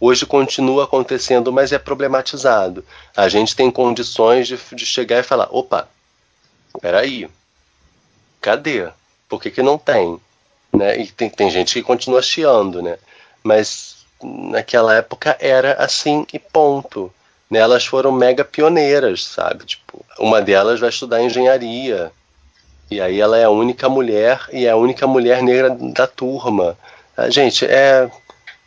Hoje 0.00 0.26
continua 0.26 0.84
acontecendo, 0.84 1.52
mas 1.52 1.70
é 1.70 1.78
problematizado. 1.78 2.84
A 3.16 3.28
gente 3.28 3.54
tem 3.54 3.70
condições 3.70 4.48
de, 4.48 4.58
de 4.72 4.86
chegar 4.86 5.20
e 5.20 5.22
falar: 5.22 5.48
opa, 5.50 5.88
peraí, 6.80 7.28
cadê? 8.40 8.88
Por 9.28 9.40
que, 9.40 9.50
que 9.50 9.62
não 9.62 9.78
tem? 9.78 10.18
Né? 10.72 11.00
E 11.02 11.06
tem, 11.12 11.28
tem 11.28 11.50
gente 11.50 11.74
que 11.74 11.82
continua 11.82 12.22
chiando, 12.22 12.82
né? 12.82 12.98
Mas 13.42 14.01
naquela 14.22 14.94
época 14.94 15.36
era 15.40 15.74
assim 15.74 16.26
e 16.32 16.38
ponto. 16.38 17.12
Né? 17.50 17.58
Elas 17.58 17.84
foram 17.84 18.12
mega 18.12 18.44
pioneiras, 18.44 19.24
sabe? 19.24 19.64
Tipo, 19.64 20.04
uma 20.18 20.40
delas 20.40 20.80
vai 20.80 20.88
estudar 20.88 21.22
engenharia. 21.22 22.10
E 22.90 23.00
aí 23.00 23.20
ela 23.20 23.38
é 23.38 23.44
a 23.44 23.50
única 23.50 23.88
mulher 23.88 24.48
e 24.52 24.66
é 24.66 24.70
a 24.70 24.76
única 24.76 25.06
mulher 25.06 25.42
negra 25.42 25.70
da 25.70 26.06
turma. 26.06 26.76
Ah, 27.16 27.30
gente, 27.30 27.64
é 27.64 28.10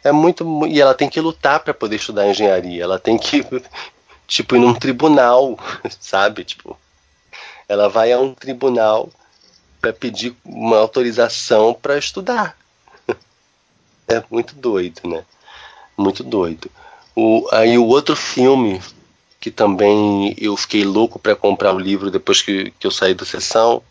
é 0.03 0.11
muito 0.11 0.67
e 0.67 0.79
ela 0.79 0.93
tem 0.93 1.09
que 1.09 1.19
lutar 1.19 1.59
para 1.61 1.73
poder 1.73 1.95
estudar 1.95 2.27
engenharia. 2.27 2.83
Ela 2.83 2.99
tem 2.99 3.17
que 3.17 3.43
tipo 4.27 4.55
ir 4.55 4.59
num 4.59 4.73
tribunal, 4.73 5.57
sabe? 5.99 6.43
Tipo, 6.43 6.77
ela 7.67 7.89
vai 7.89 8.11
a 8.11 8.19
um 8.19 8.33
tribunal 8.33 9.09
para 9.81 9.91
pedir 9.91 10.35
uma 10.45 10.77
autorização 10.77 11.73
para 11.73 11.97
estudar. 11.97 12.55
É 14.07 14.23
muito 14.29 14.53
doido, 14.53 15.01
né? 15.09 15.25
Muito 15.97 16.23
doido. 16.23 16.69
O, 17.15 17.47
aí 17.51 17.77
o 17.77 17.85
outro 17.85 18.15
filme 18.15 18.81
que 19.39 19.51
também 19.51 20.33
eu 20.37 20.57
fiquei 20.57 20.83
louco 20.83 21.19
para 21.19 21.35
comprar 21.35 21.73
o 21.73 21.79
livro 21.79 22.09
depois 22.09 22.41
que, 22.41 22.71
que 22.79 22.87
eu 22.87 22.91
saí 22.91 23.13
da 23.13 23.25
sessão 23.25 23.81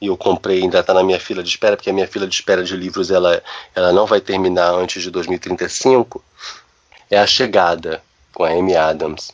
e 0.00 0.06
eu 0.06 0.16
comprei, 0.16 0.62
ainda 0.62 0.80
está 0.80 0.94
na 0.94 1.02
minha 1.02 1.18
fila 1.18 1.42
de 1.42 1.48
espera, 1.48 1.76
porque 1.76 1.90
a 1.90 1.92
minha 1.92 2.06
fila 2.06 2.26
de 2.26 2.34
espera 2.34 2.62
de 2.62 2.76
livros 2.76 3.10
ela, 3.10 3.42
ela 3.74 3.92
não 3.92 4.06
vai 4.06 4.20
terminar 4.20 4.70
antes 4.70 5.02
de 5.02 5.10
2035, 5.10 6.22
é 7.10 7.18
A 7.18 7.26
Chegada, 7.26 8.02
com 8.32 8.44
a 8.44 8.50
Amy 8.50 8.76
Adams. 8.76 9.32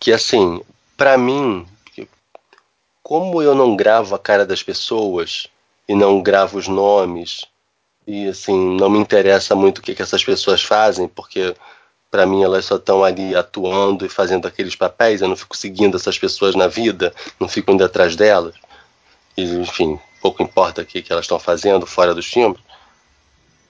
Que 0.00 0.12
assim, 0.12 0.62
para 0.96 1.18
mim, 1.18 1.66
como 3.02 3.42
eu 3.42 3.54
não 3.54 3.74
gravo 3.74 4.14
a 4.14 4.18
cara 4.18 4.46
das 4.46 4.62
pessoas 4.62 5.48
e 5.88 5.94
não 5.94 6.22
gravo 6.22 6.58
os 6.58 6.68
nomes, 6.68 7.44
e 8.08 8.26
assim, 8.26 8.56
não 8.76 8.88
me 8.88 8.98
interessa 8.98 9.54
muito 9.54 9.78
o 9.78 9.82
que, 9.82 9.94
que 9.94 10.00
essas 10.00 10.24
pessoas 10.24 10.62
fazem, 10.62 11.06
porque 11.06 11.54
para 12.10 12.24
mim 12.24 12.42
elas 12.42 12.64
só 12.64 12.76
estão 12.76 13.04
ali 13.04 13.36
atuando 13.36 14.06
e 14.06 14.08
fazendo 14.08 14.48
aqueles 14.48 14.74
papéis, 14.74 15.20
eu 15.20 15.28
não 15.28 15.36
fico 15.36 15.54
seguindo 15.54 15.98
essas 15.98 16.18
pessoas 16.18 16.54
na 16.54 16.66
vida, 16.66 17.12
não 17.38 17.46
fico 17.46 17.70
indo 17.70 17.84
atrás 17.84 18.16
delas 18.16 18.54
e, 19.36 19.42
enfim, 19.42 20.00
pouco 20.22 20.42
importa 20.42 20.80
o 20.80 20.86
que, 20.86 21.02
que 21.02 21.12
elas 21.12 21.26
estão 21.26 21.38
fazendo 21.38 21.86
fora 21.86 22.14
dos 22.14 22.24
filmes, 22.24 22.58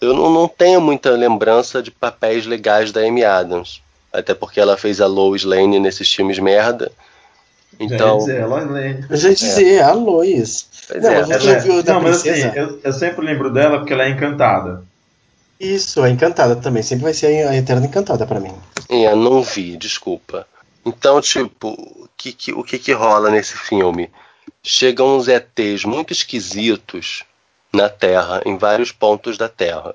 eu 0.01 0.15
não, 0.15 0.31
não, 0.31 0.47
tenho 0.47 0.81
muita 0.81 1.11
lembrança 1.11 1.83
de 1.83 1.91
papéis 1.91 2.47
legais 2.47 2.93
da 2.93 3.01
Amy 3.01 3.25
Adams. 3.25 3.83
Até 4.13 4.33
porque 4.33 4.61
ela 4.61 4.77
fez 4.77 5.01
a 5.01 5.09
Lois 5.09 5.43
Lane 5.43 5.81
nesses 5.81 6.15
filmes 6.15 6.39
merda. 6.39 6.93
Então. 7.81 8.21
Já 8.21 8.33
ia 8.35 8.41
dizer, 8.41 8.47
Lois. 8.47 9.11
Eu 9.11 9.17
já 9.17 9.29
ia 9.29 9.35
dizer, 9.35 9.75
é. 9.75 9.83
a 9.83 9.93
Lois. 9.93 10.69
Pois 10.89 11.03
não, 11.03 11.11
é. 11.11 11.27
mas 11.27 11.29
você 11.29 11.35
Ela 11.35 11.51
é- 11.51 11.57
ouviu 11.57 11.83
da 11.83 11.93
não, 11.95 12.01
mas 12.03 12.17
assim, 12.17 12.31
princesa? 12.31 12.59
eu, 12.59 12.81
eu 12.83 12.93
sempre 12.93 13.25
lembro 13.27 13.53
dela 13.53 13.79
porque 13.79 13.93
ela 13.93 14.05
é 14.05 14.09
encantada. 14.11 14.83
Isso, 15.61 16.01
a 16.03 16.09
Encantada 16.09 16.55
também. 16.55 16.83
Sempre 16.85 17.05
vai 17.05 17.13
ser 17.15 17.47
a 17.49 17.57
Eterna 17.57 17.85
Encantada 17.87 18.25
pra 18.27 18.39
mim. 18.39 18.55
É, 18.89 19.13
não 19.15 19.43
vi, 19.43 19.77
desculpa. 19.77 20.47
Então, 20.87 21.21
tipo, 21.21 21.71
o 21.71 22.09
que, 22.17 22.33
que- 22.33 22.53
o 22.53 22.63
que, 22.63 22.79
que 22.79 22.93
rola 22.93 23.29
nesse 23.29 23.57
filme? 23.57 24.09
Chegam 24.63 25.17
uns 25.17 25.27
ETs 25.29 25.85
muito 25.85 26.13
esquisitos 26.13 27.25
na 27.73 27.89
Terra, 27.89 28.41
em 28.47 28.57
vários 28.57 28.93
pontos 28.93 29.37
da 29.37 29.49
Terra. 29.49 29.95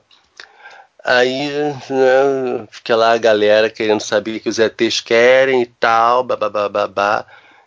Aí 1.04 1.50
né, 1.90 2.68
fica 2.70 2.96
lá 2.96 3.12
a 3.14 3.18
galera 3.18 3.70
querendo 3.70 4.00
saber 4.02 4.38
o 4.38 4.40
que 4.40 4.50
os 4.50 4.60
ETs 4.60 5.02
querem 5.02 5.62
e 5.62 5.66
tal, 5.66 6.24
babá. 6.24 7.26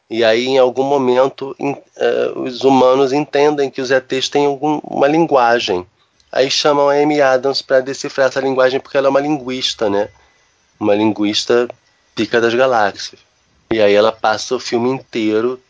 E 0.09 0.23
aí, 0.25 0.47
em 0.47 0.59
algum 0.59 0.85
momento, 0.85 1.55
em- 1.59 1.77
eh, 1.97 2.33
os 2.37 2.63
humanos 2.63 3.13
entendem 3.13 3.71
que 3.71 3.81
os 3.81 3.91
ETs 3.91 4.29
têm 4.29 4.47
algum- 4.47 4.81
uma 4.85 5.09
linguagem. 5.09 5.85
Aí 6.31 6.51
chamam 6.51 6.89
a 6.89 6.95
Amy 6.95 7.21
Adams 7.21 7.61
para 7.63 7.81
decifrar 7.81 8.29
essa 8.29 8.41
linguagem, 8.41 8.79
porque 8.81 8.97
ela 8.97 9.09
é 9.09 9.11
uma 9.11 9.21
linguista, 9.21 9.91
né? 9.91 10.09
Uma 10.79 10.95
linguista 10.95 11.69
pica 12.15 12.41
das 12.41 12.55
galáxias. 12.55 13.21
E 13.73 13.81
aí 13.81 13.95
ela 13.95 14.13
passa 14.13 14.55
o 14.55 14.61
filme 14.61 14.91
inteiro 14.91 15.61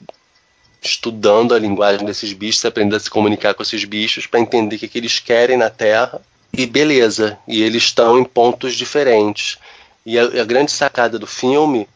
estudando 0.83 1.55
a 1.55 1.59
linguagem 1.59 2.07
desses 2.07 2.33
bichos, 2.33 2.65
aprendendo 2.65 2.97
a 2.97 3.01
se 3.01 3.11
comunicar 3.11 3.55
com 3.55 3.63
esses 3.63 3.85
bichos 3.85 4.27
para 4.27 4.41
entender 4.41 4.77
o 4.77 4.79
que, 4.79 4.89
que 4.89 4.99
eles 4.99 5.19
querem 5.19 5.57
na 5.57 5.71
Terra. 5.71 6.21
E 6.53 6.65
beleza, 6.67 7.39
e 7.47 7.63
eles 7.63 7.85
estão 7.85 8.19
em 8.19 8.25
pontos 8.25 8.75
diferentes. 8.75 9.59
E 10.05 10.19
a, 10.19 10.25
a 10.25 10.45
grande 10.45 10.71
sacada 10.73 11.19
do 11.19 11.27
filme 11.27 11.89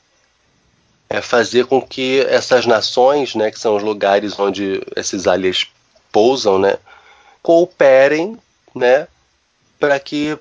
é 1.10 1.20
fazer 1.20 1.66
com 1.66 1.82
que 1.82 2.20
essas 2.20 2.66
nações, 2.66 3.34
né, 3.34 3.50
que 3.50 3.58
são 3.58 3.76
os 3.76 3.82
lugares 3.82 4.38
onde 4.38 4.80
esses 4.94 5.26
aliens 5.26 5.66
pousam, 6.12 6.56
né, 6.56 6.78
cooperem, 7.42 8.38
né, 8.72 9.08
para 9.78 9.98
que 9.98 10.38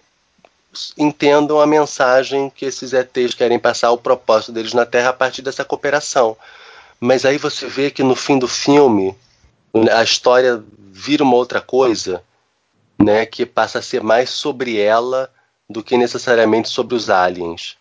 entendam 0.95 1.59
a 1.59 1.65
mensagem 1.65 2.51
que 2.51 2.65
esses 2.65 2.93
ETs 2.93 3.33
querem 3.33 3.57
passar, 3.57 3.89
o 3.91 3.97
propósito 3.97 4.51
deles 4.51 4.73
na 4.73 4.85
Terra 4.85 5.09
a 5.09 5.13
partir 5.13 5.41
dessa 5.41 5.65
cooperação. 5.65 6.37
Mas 6.99 7.25
aí 7.25 7.39
você 7.39 7.65
vê 7.65 7.89
que 7.89 8.03
no 8.03 8.15
fim 8.15 8.37
do 8.37 8.47
filme 8.47 9.15
a 9.91 10.03
história 10.03 10.63
vira 10.91 11.23
uma 11.23 11.35
outra 11.35 11.59
coisa, 11.59 12.23
né, 12.99 13.25
que 13.25 13.43
passa 13.43 13.79
a 13.79 13.81
ser 13.81 14.03
mais 14.03 14.29
sobre 14.29 14.77
ela 14.77 15.31
do 15.67 15.81
que 15.81 15.97
necessariamente 15.97 16.69
sobre 16.69 16.93
os 16.93 17.09
aliens. 17.09 17.75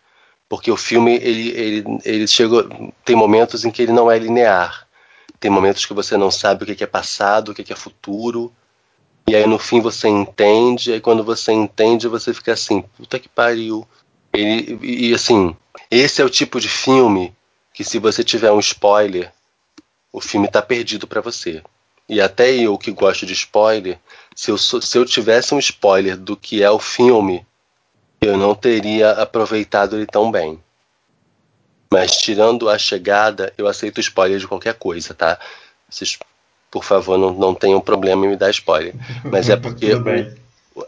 Porque 0.49 0.71
o 0.71 0.75
filme 0.75 1.15
ele, 1.15 1.49
ele, 1.49 1.99
ele 2.03 2.27
chega, 2.27 2.67
tem 3.05 3.15
momentos 3.15 3.63
em 3.63 3.69
que 3.69 3.83
ele 3.83 3.93
não 3.93 4.09
é 4.09 4.17
linear. 4.17 4.87
Tem 5.39 5.49
momentos 5.49 5.85
que 5.85 5.93
você 5.93 6.17
não 6.17 6.31
sabe 6.31 6.63
o 6.63 6.75
que 6.75 6.83
é 6.83 6.87
passado, 6.87 7.49
o 7.49 7.53
que 7.53 7.71
é 7.71 7.75
futuro. 7.75 8.51
E 9.27 9.35
aí 9.35 9.45
no 9.45 9.59
fim 9.59 9.79
você 9.79 10.07
entende, 10.07 10.89
e 10.89 10.93
aí 10.95 10.99
quando 10.99 11.23
você 11.23 11.51
entende 11.53 12.07
você 12.07 12.33
fica 12.33 12.53
assim, 12.53 12.81
puta 12.81 13.19
que 13.19 13.29
pariu. 13.29 13.87
Ele, 14.33 14.79
e 14.81 15.13
assim, 15.13 15.55
esse 15.91 16.19
é 16.19 16.25
o 16.25 16.29
tipo 16.29 16.59
de 16.59 16.67
filme 16.67 17.31
que 17.71 17.83
se 17.83 17.99
você 17.99 18.23
tiver 18.23 18.51
um 18.51 18.59
spoiler, 18.59 19.31
o 20.11 20.19
filme 20.19 20.47
tá 20.47 20.63
perdido 20.63 21.07
para 21.07 21.21
você. 21.21 21.61
E 22.07 22.19
até 22.19 22.51
eu 22.51 22.75
que 22.75 22.91
gosto 22.91 23.23
de 23.23 23.33
spoiler, 23.33 23.99
se 24.35 24.49
eu, 24.49 24.57
se 24.57 24.97
eu 24.97 25.05
tivesse 25.05 25.53
um 25.53 25.59
spoiler 25.59 26.17
do 26.17 26.35
que 26.35 26.63
é 26.63 26.71
o 26.71 26.79
filme, 26.79 27.45
eu 28.21 28.37
não 28.37 28.53
teria 28.55 29.11
aproveitado 29.11 29.95
ele 29.95 30.05
tão 30.05 30.31
bem. 30.31 30.59
Mas 31.91 32.17
tirando 32.17 32.69
a 32.69 32.77
chegada, 32.77 33.51
eu 33.57 33.67
aceito 33.67 33.99
spoiler 33.99 34.37
de 34.39 34.47
qualquer 34.47 34.75
coisa, 34.75 35.13
tá? 35.13 35.39
Vocês, 35.89 36.19
por 36.69 36.83
favor, 36.83 37.17
não, 37.17 37.33
não 37.33 37.55
tenham 37.55 37.81
problema 37.81 38.25
em 38.25 38.29
me 38.29 38.35
dar 38.37 38.51
spoiler. 38.51 38.93
Mas 39.23 39.49
é 39.49 39.55
porque 39.57 39.91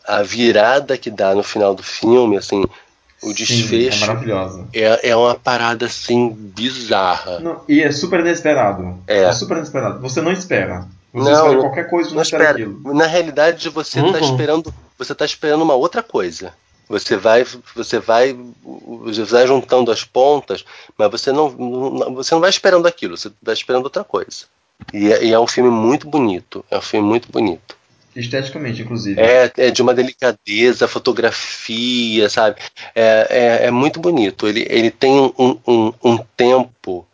a 0.06 0.22
virada 0.22 0.98
que 0.98 1.10
dá 1.10 1.34
no 1.34 1.42
final 1.42 1.74
do 1.74 1.82
filme, 1.82 2.38
assim, 2.38 2.64
o 3.24 3.28
Sim, 3.30 3.34
desfecho 3.34 4.04
é 4.04 4.08
maravilhosa. 4.08 4.68
é, 4.74 5.10
é 5.10 5.16
uma 5.16 5.34
parada 5.34 5.88
assim 5.88 6.30
bizarra. 6.30 7.40
Não, 7.40 7.62
e 7.68 7.82
é 7.82 7.92
super 7.92 8.20
inesperado. 8.20 9.00
É. 9.08 9.32
super 9.34 9.58
inesperado. 9.58 10.00
Você 10.02 10.22
não 10.22 10.32
espera. 10.32 10.88
Você 11.14 11.30
Não, 11.32 11.46
espera 11.46 11.60
qualquer 11.62 11.90
coisa, 11.90 12.10
você 12.10 12.14
Não 12.14 12.16
não 12.18 12.22
espera 12.22 12.44
espera. 12.44 12.64
aquilo. 12.70 12.94
Na 12.94 13.06
realidade, 13.08 13.70
você 13.70 14.00
tá 14.02 14.08
Uhum. 14.08 14.20
esperando, 14.20 14.74
você 14.98 15.16
tá 15.16 15.26
esperando 15.26 15.62
uma 15.64 15.74
outra 15.74 16.02
coisa. 16.04 16.54
Você 16.92 17.18
vai, 17.18 17.46
você 17.76 18.00
vai, 18.00 18.38
você 19.04 19.24
vai 19.24 19.48
juntando 19.48 19.92
as 19.92 20.04
pontas, 20.04 20.64
mas 20.98 21.10
você 21.10 21.32
não, 21.32 21.50
não- 21.52 22.14
você 22.16 22.34
não 22.34 22.42
vai 22.42 22.50
esperando 22.50 22.88
aquilo. 22.88 23.18
Você 23.18 23.32
vai 23.42 23.54
esperando 23.54 23.86
outra 23.86 24.04
coisa. 24.04 24.46
E 24.94 25.12
é, 25.12 25.24
e 25.26 25.32
é 25.34 25.40
um 25.40 25.48
filme 25.48 25.70
muito 25.70 26.08
bonito. 26.08 26.64
É 26.70 26.78
um 26.78 26.82
filme 26.82 27.08
muito 27.08 27.32
bonito. 27.32 27.76
Esteticamente, 28.16 28.82
inclusive. 28.82 29.22
É, 29.22 29.52
é 29.56 29.72
de 29.72 29.82
uma 29.82 29.94
delicadeza, 29.94 30.88
fotografia, 30.88 32.30
sabe? 32.30 32.60
É, 32.94 33.28
é, 33.64 33.66
é 33.68 33.72
muito 33.72 34.00
bonito. 34.00 34.48
Ele, 34.48 34.68
ele 34.70 34.92
tem 34.92 35.12
um, 35.38 35.58
um, 35.66 35.94
um 36.04 36.18
tempo, 36.36 37.08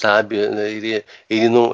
sabe? 0.00 0.36
Ele, 0.36 1.04
ele 1.28 1.48
não, 1.48 1.72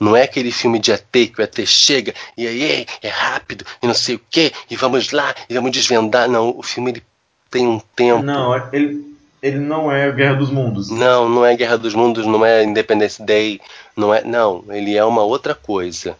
não 0.00 0.16
é 0.16 0.22
aquele 0.22 0.52
filme 0.52 0.78
de 0.78 0.92
ET 0.92 1.04
que 1.10 1.34
o 1.38 1.42
ET 1.42 1.66
chega 1.66 2.14
e 2.36 2.46
aí 2.46 2.62
"Ei, 2.62 2.86
é 3.02 3.08
rápido 3.08 3.64
e 3.82 3.86
não 3.86 3.94
sei 3.94 4.14
o 4.14 4.20
quê, 4.30 4.52
e 4.70 4.76
vamos 4.76 5.10
lá, 5.10 5.34
e 5.48 5.54
vamos 5.54 5.72
desvendar. 5.72 6.28
Não, 6.28 6.56
o 6.56 6.62
filme 6.62 6.92
ele 6.92 7.02
tem 7.50 7.66
um 7.66 7.80
tempo. 7.96 8.22
Não, 8.22 8.54
ele, 8.72 9.04
ele 9.42 9.58
não 9.58 9.90
é 9.90 10.10
Guerra 10.12 10.34
dos 10.34 10.50
Mundos. 10.50 10.88
Não, 10.90 11.28
não 11.28 11.44
é 11.44 11.56
Guerra 11.56 11.76
dos 11.78 11.94
Mundos, 11.94 12.26
não 12.26 12.44
é 12.44 12.62
Independence 12.62 13.22
Day, 13.22 13.60
não 13.96 14.14
é, 14.14 14.22
não, 14.22 14.64
ele 14.70 14.96
é 14.96 15.04
uma 15.04 15.22
outra 15.22 15.54
coisa. 15.54 16.16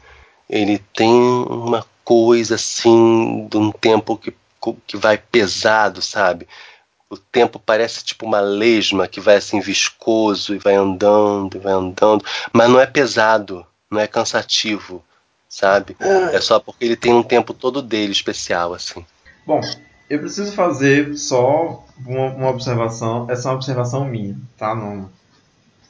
Ele 0.51 0.83
tem 0.97 1.13
uma 1.13 1.85
coisa 2.03 2.55
assim 2.57 3.47
de 3.51 3.59
um 3.59 3.71
tempo 3.71 4.17
que, 4.17 4.33
que 4.87 4.97
vai 4.97 5.19
pesado, 5.19 6.01
sabe? 6.01 6.49
O 7.11 7.17
tempo 7.17 7.59
parece 7.59 8.05
tipo 8.05 8.27
uma 8.27 8.41
lesma 8.41 9.09
que 9.09 9.21
vai 9.21 9.37
assim 9.37 9.61
viscoso 9.61 10.55
e 10.55 10.59
vai 10.59 10.75
andando, 10.75 11.57
e 11.57 11.61
vai 11.61 11.73
andando, 11.73 12.23
mas 12.53 12.69
não 12.69 12.79
é 12.79 12.87
pesado, 12.87 13.65
não 13.91 13.99
é 13.99 14.07
cansativo, 14.07 15.03
sabe? 15.49 15.97
É 16.33 16.41
só 16.41 16.61
porque 16.61 16.85
ele 16.85 16.97
tem 16.97 17.15
um 17.15 17.23
tempo 17.23 17.55
todo 17.55 17.81
dele 17.81 18.13
especial 18.13 18.75
assim. 18.75 19.05
Bom, 19.47 19.61
eu 20.11 20.19
preciso 20.19 20.53
fazer 20.53 21.17
só 21.17 21.83
uma, 22.07 22.27
uma 22.35 22.51
observação. 22.51 23.27
Essa 23.31 23.49
é 23.49 23.51
uma 23.51 23.57
observação 23.57 24.05
minha, 24.05 24.37
tá? 24.59 24.75
Não, 24.75 25.11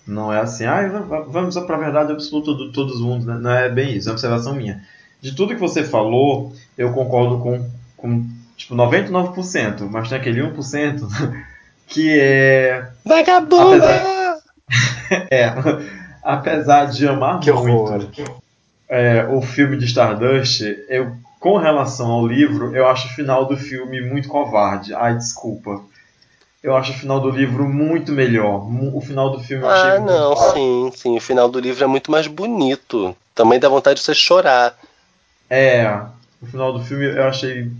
não 0.06 0.32
é 0.32 0.40
assim, 0.40 0.64
ah, 0.64 0.86
vamos 1.28 1.58
para 1.58 1.76
a 1.76 1.80
verdade 1.80 2.12
absoluta 2.12 2.54
de 2.54 2.72
todos 2.72 2.94
os 2.94 3.00
mundos. 3.00 3.26
né? 3.26 3.36
Não 3.38 3.50
é 3.50 3.68
bem 3.68 3.96
isso, 3.96 4.08
é 4.08 4.10
uma 4.10 4.14
observação 4.14 4.54
minha. 4.54 4.84
De 5.20 5.34
tudo 5.34 5.54
que 5.54 5.60
você 5.60 5.82
falou, 5.82 6.54
eu 6.76 6.92
concordo 6.92 7.38
com, 7.38 7.68
com 7.96 8.37
tipo, 8.58 8.74
99%, 8.74 9.88
mas 9.90 10.08
tem 10.10 10.18
aquele 10.18 10.42
1% 10.42 11.00
que 11.88 12.18
é. 12.20 12.86
Vagabunda! 13.04 13.86
É, 15.30 15.50
apesar 16.22 16.84
de 16.90 17.08
amar 17.08 17.40
Que 17.40 17.50
muito 17.50 17.70
horror. 17.70 18.06
é, 18.86 19.24
o 19.24 19.40
filme 19.40 19.78
de 19.78 19.86
Stardust, 19.86 20.60
eu, 20.90 21.16
com 21.40 21.56
relação 21.56 22.10
ao 22.10 22.26
livro, 22.26 22.76
eu 22.76 22.86
acho 22.86 23.06
o 23.08 23.10
final 23.12 23.46
do 23.46 23.56
filme 23.56 24.02
muito 24.02 24.28
covarde. 24.28 24.92
Ai, 24.94 25.14
desculpa. 25.16 25.80
Eu 26.62 26.76
acho 26.76 26.92
o 26.92 26.94
final 26.96 27.18
do 27.20 27.30
livro 27.30 27.66
muito 27.66 28.12
melhor. 28.12 28.66
O 28.94 29.00
final 29.00 29.30
do 29.30 29.42
filme 29.42 29.64
eu 29.64 29.70
achei 29.70 29.90
Ah, 29.92 30.00
muito 30.00 30.12
não, 30.12 30.36
sim, 30.36 30.92
sim. 30.94 31.16
O 31.16 31.20
final 31.22 31.48
do 31.48 31.58
livro 31.60 31.82
é 31.84 31.86
muito 31.86 32.10
mais 32.10 32.26
bonito. 32.26 33.16
Também 33.34 33.58
dá 33.58 33.70
vontade 33.70 34.00
de 34.00 34.04
você 34.04 34.14
chorar. 34.14 34.74
É, 35.48 35.88
o 36.42 36.46
final 36.46 36.74
do 36.74 36.84
filme 36.84 37.06
eu 37.06 37.26
achei. 37.26 37.70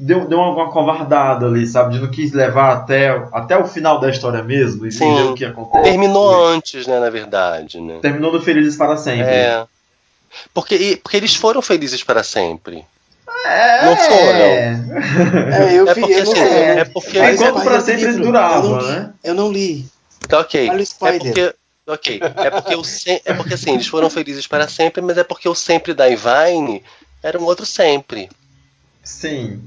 Deu, 0.00 0.28
deu 0.28 0.38
uma, 0.38 0.52
uma 0.52 0.70
covardada 0.70 1.46
ali, 1.46 1.66
sabe? 1.66 1.94
De 1.94 2.00
não 2.00 2.08
quis 2.10 2.32
levar 2.32 2.72
até, 2.72 3.08
até 3.32 3.58
o 3.58 3.66
final 3.66 3.98
da 3.98 4.08
história 4.08 4.42
mesmo 4.44 4.86
e 4.86 4.92
Sim. 4.92 5.12
ver 5.16 5.22
o 5.24 5.34
que 5.34 5.44
acontece. 5.44 5.82
Terminou 5.82 6.46
antes, 6.46 6.86
né, 6.86 7.00
na 7.00 7.10
verdade, 7.10 7.80
né? 7.80 7.98
Terminou 8.00 8.32
no 8.32 8.40
Felizes 8.40 8.76
para 8.76 8.96
Sempre. 8.96 9.28
É. 9.34 9.66
Porque, 10.54 10.76
e- 10.76 10.96
porque 10.98 11.16
eles 11.16 11.34
foram 11.34 11.60
felizes 11.60 12.04
para 12.04 12.22
sempre. 12.22 12.84
É, 13.44 13.84
Não 13.86 13.96
foram. 13.96 14.14
É, 14.14 15.74
eu 15.78 15.88
É 15.88 15.94
vi, 15.94 16.00
porque, 16.00 16.14
eu 16.14 16.24
não 16.24 16.32
assim, 16.32 16.40
sei. 16.42 16.58
é 16.62 16.84
porque- 16.84 17.18
o 17.18 17.24
Enquanto 17.34 17.64
do 17.64 17.80
sempre 17.80 18.12
durava, 18.14 18.66
eu 18.66 18.70
não 18.70 18.78
li, 18.80 18.86
né? 18.92 19.12
Eu 19.24 19.34
não 19.34 19.52
li. 19.52 19.86
Tá 20.28 20.40
ok. 20.40 20.68
Olha 20.68 20.78
o 20.78 20.80
É 20.80 20.82
spoiler. 20.82 21.20
porque. 21.22 21.54
Ok. 21.86 22.20
É 22.36 22.50
porque, 22.50 22.74
o 22.76 22.84
se- 22.84 23.22
é 23.24 23.32
porque 23.34 23.54
assim, 23.54 23.72
eles 23.74 23.86
foram 23.86 24.10
felizes 24.10 24.46
para 24.46 24.68
sempre, 24.68 25.00
mas 25.02 25.16
é 25.18 25.24
porque 25.24 25.48
o 25.48 25.54
sempre 25.54 25.94
da 25.94 26.08
Ivine 26.08 26.82
era 27.22 27.38
um 27.38 27.44
outro 27.44 27.64
sempre. 27.64 28.28
Sim, 29.02 29.62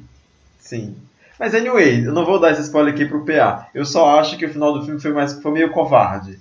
sim. 0.61 0.95
Mas 1.39 1.55
anyway, 1.55 2.05
eu 2.05 2.13
não 2.13 2.23
vou 2.25 2.39
dar 2.39 2.51
esse 2.51 2.61
spoiler 2.61 2.93
aqui 2.93 3.05
pro 3.05 3.25
PA. 3.25 3.67
Eu 3.73 3.83
só 3.85 4.19
acho 4.19 4.37
que 4.37 4.45
o 4.45 4.51
final 4.51 4.73
do 4.77 4.85
filme 4.85 5.01
foi, 5.01 5.11
mais, 5.11 5.33
foi 5.41 5.51
meio 5.51 5.71
covarde. 5.71 6.39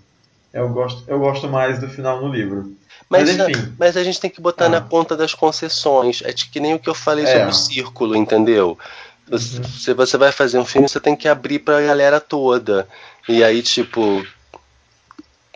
Eu 0.52 0.68
gosto, 0.68 1.02
eu 1.08 1.18
gosto 1.18 1.48
mais 1.48 1.78
do 1.78 1.88
final 1.88 2.20
no 2.20 2.28
livro. 2.32 2.76
Mas, 3.08 3.34
Mas, 3.36 3.48
enfim. 3.48 3.74
mas 3.78 3.96
a 3.96 4.04
gente 4.04 4.20
tem 4.20 4.28
que 4.30 4.40
botar 4.40 4.66
Ah. 4.66 4.68
na 4.68 4.80
ponta 4.80 5.16
das 5.16 5.32
concessões. 5.34 6.22
É 6.24 6.32
que 6.32 6.60
nem 6.60 6.74
o 6.74 6.78
que 6.78 6.88
eu 6.88 6.94
falei 6.94 7.24
É. 7.24 7.32
sobre 7.32 7.48
o 7.48 7.52
círculo, 7.54 8.14
entendeu? 8.14 8.78
Você- 9.28 9.62
Se 9.64 9.94
você 9.94 10.16
vai 10.18 10.32
fazer 10.32 10.58
um 10.58 10.64
filme, 10.64 10.88
você 10.88 11.00
tem 11.00 11.16
que 11.16 11.28
abrir 11.28 11.60
pra 11.60 11.80
galera 11.80 12.20
toda. 12.20 12.86
E 13.28 13.42
aí, 13.42 13.62
tipo. 13.62 14.24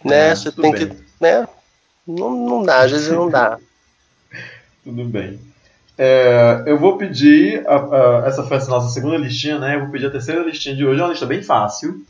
Né, 0.04 0.28
É, 0.30 0.34
você 0.34 0.50
tem 0.52 0.72
bem. 0.72 0.88
que. 0.88 0.96
Né? 1.20 1.46
Não, 2.06 2.30
não 2.30 2.62
dá, 2.62 2.80
às 2.82 2.90
vezes 2.90 3.08
não 3.10 3.28
dá. 3.28 3.58
Tudo 4.84 5.04
bem. 5.04 5.38
É, 5.96 6.64
eu 6.66 6.78
vou 6.78 6.96
pedir. 6.98 7.62
a- 7.66 7.76
a- 8.22 8.24
essa 8.26 8.42
foi 8.42 8.56
a 8.56 8.64
nossa 8.66 8.88
segunda 8.88 9.16
listinha, 9.16 9.58
né? 9.58 9.76
Eu 9.76 9.80
vou 9.82 9.90
pedir 9.90 10.06
a 10.06 10.10
terceira 10.10 10.42
listinha 10.42 10.74
de 10.74 10.84
hoje. 10.84 11.00
É 11.00 11.04
uma 11.04 11.10
lista 11.10 11.26
bem 11.26 11.42
fácil. 11.42 12.02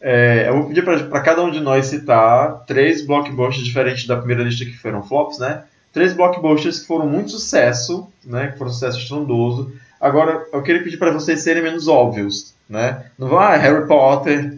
É, 0.00 0.44
eu 0.48 0.54
vou 0.54 0.66
pedir 0.68 0.82
para 0.84 1.20
cada 1.20 1.42
um 1.42 1.50
de 1.50 1.58
nós 1.60 1.86
citar 1.86 2.64
três 2.66 3.04
blockbusters 3.04 3.66
diferentes 3.66 4.06
da 4.06 4.16
primeira 4.16 4.44
lista 4.44 4.64
que 4.64 4.76
foram 4.78 5.02
flops, 5.02 5.38
né? 5.38 5.64
Três 5.92 6.12
blockbusters 6.14 6.80
que 6.80 6.86
foram 6.86 7.06
muito 7.08 7.32
sucesso, 7.32 8.06
né? 8.24 8.48
Que 8.48 8.58
foram 8.58 8.70
sucesso 8.72 8.98
estrondoso. 8.98 9.72
Agora, 10.00 10.44
eu 10.52 10.62
queria 10.62 10.84
pedir 10.84 10.96
para 10.98 11.10
vocês 11.10 11.40
serem 11.42 11.62
menos 11.62 11.88
óbvios, 11.88 12.54
né? 12.70 13.06
Não 13.18 13.26
vão, 13.28 13.40
ah, 13.40 13.56
Harry 13.56 13.84
Potter, 13.88 14.56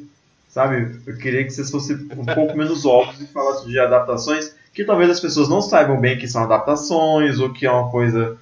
sabe? 0.50 0.98
Eu 1.06 1.16
queria 1.16 1.42
que 1.44 1.50
vocês 1.50 1.70
fossem 1.70 1.96
um 2.14 2.26
pouco 2.26 2.54
menos 2.58 2.84
óbvios 2.84 3.22
e 3.22 3.32
falassem 3.32 3.68
de 3.68 3.78
adaptações 3.78 4.54
que 4.74 4.84
talvez 4.84 5.08
as 5.08 5.20
pessoas 5.20 5.48
não 5.48 5.62
saibam 5.62 5.98
bem 5.98 6.18
que 6.18 6.28
são 6.28 6.42
adaptações 6.44 7.38
ou 7.40 7.50
que 7.54 7.64
é 7.64 7.70
uma 7.70 7.90
coisa 7.90 8.36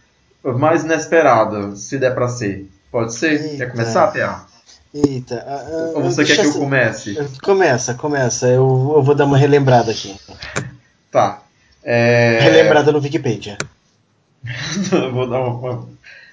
mais 0.45 0.85
inesperada, 0.85 1.75
se 1.77 1.99
der 1.99 2.15
pra 2.15 2.29
ser. 2.29 2.69
Pode 2.91 3.15
ser? 3.15 3.41
Eita. 3.41 3.57
Quer 3.57 3.71
começar, 3.71 4.07
Pia? 4.09 4.37
Eita. 4.95 5.45
ah, 5.47 5.93
Ou 5.95 6.03
você 6.03 6.25
quer 6.25 6.37
que 6.37 6.47
eu 6.47 6.51
assim- 6.51 6.59
comece? 6.59 7.29
Começa, 7.43 7.95
começa. 7.95 8.47
Eu, 8.49 8.93
eu 8.97 9.03
vou 9.03 9.15
dar 9.15 9.27
uma 9.27 9.37
relembrada 9.37 9.91
aqui. 9.91 10.17
Tá. 11.11 11.43
É... 11.85 12.39
Relembrada 12.41 12.93
no 12.93 12.99
Wikipedia. 12.99 13.57
Vou 15.13 15.29
dar 15.29 15.41
uma, 15.41 15.89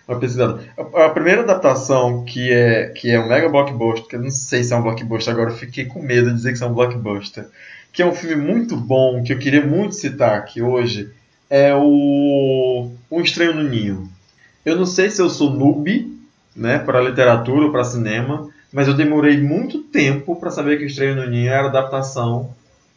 uma, 0.07 0.19
pesquisada. 0.19 0.61
A, 0.77 1.05
a 1.05 1.09
primeira 1.09 1.41
adaptação 1.41 2.23
que 2.23 2.51
é, 2.51 2.89
que 2.89 3.09
é 3.11 3.19
um 3.19 3.27
mega 3.27 3.49
blockbuster, 3.49 4.07
que 4.07 4.15
eu 4.15 4.21
não 4.21 4.29
sei 4.31 4.63
se 4.63 4.73
é 4.73 4.75
um 4.75 4.81
blockbuster 4.83 5.33
agora, 5.33 5.49
eu 5.49 5.55
fiquei 5.55 5.85
com 5.85 6.01
medo 6.01 6.29
de 6.29 6.35
dizer 6.35 6.55
que 6.57 6.63
é 6.63 6.67
um 6.67 6.73
blockbuster, 6.73 7.47
que 7.91 8.01
é 8.01 8.05
um 8.05 8.13
filme 8.13 8.35
muito 8.35 8.77
bom, 8.77 9.23
que 9.23 9.33
eu 9.33 9.39
queria 9.39 9.65
muito 9.65 9.95
citar 9.95 10.37
aqui 10.37 10.61
hoje, 10.61 11.11
é 11.49 11.73
o 11.75 12.91
Um 13.11 13.21
Estranho 13.21 13.55
no 13.55 13.63
Ninho. 13.63 14.09
Eu 14.65 14.75
não 14.75 14.85
sei 14.85 15.09
se 15.09 15.21
eu 15.21 15.29
sou 15.29 15.51
noob, 15.51 16.11
né, 16.55 16.79
para 16.79 17.01
literatura 17.01 17.65
ou 17.65 17.71
para 17.71 17.83
cinema, 17.83 18.49
mas 18.71 18.87
eu 18.87 18.93
demorei 18.93 19.37
muito 19.39 19.79
tempo 19.83 20.35
para 20.35 20.51
saber 20.51 20.77
que 20.77 20.85
Estranho 20.85 21.15
no 21.15 21.29
Ninho 21.29 21.51
era 21.51 21.67
adaptação 21.67 22.53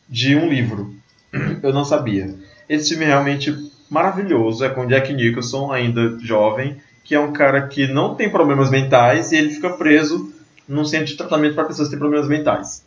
de 0.09 0.35
um 0.35 0.49
livro. 0.49 0.95
Eu 1.63 1.73
não 1.73 1.85
sabia. 1.85 2.35
Esse 2.69 2.91
filme 2.91 3.05
é 3.05 3.09
realmente 3.09 3.55
maravilhoso, 3.91 4.65
é 4.65 4.69
com 4.69 4.87
Jack 4.87 5.13
Nicholson, 5.13 5.71
ainda 5.71 6.19
jovem, 6.21 6.77
que 7.05 7.15
é 7.15 7.21
um 7.21 7.33
cara 7.33 7.67
que 7.67 7.87
não 7.87 8.15
tem 8.15 8.31
problemas 8.31 8.71
mentais 8.71 9.33
e 9.33 9.37
ele 9.37 9.51
fica 9.51 9.71
preso 9.71 10.33
num 10.69 10.85
centro 10.85 11.07
de 11.07 11.17
tratamento 11.17 11.55
para 11.55 11.65
pessoas 11.65 11.89
que 11.89 11.93
têm 11.93 11.99
problemas 11.99 12.29
mentais. 12.29 12.85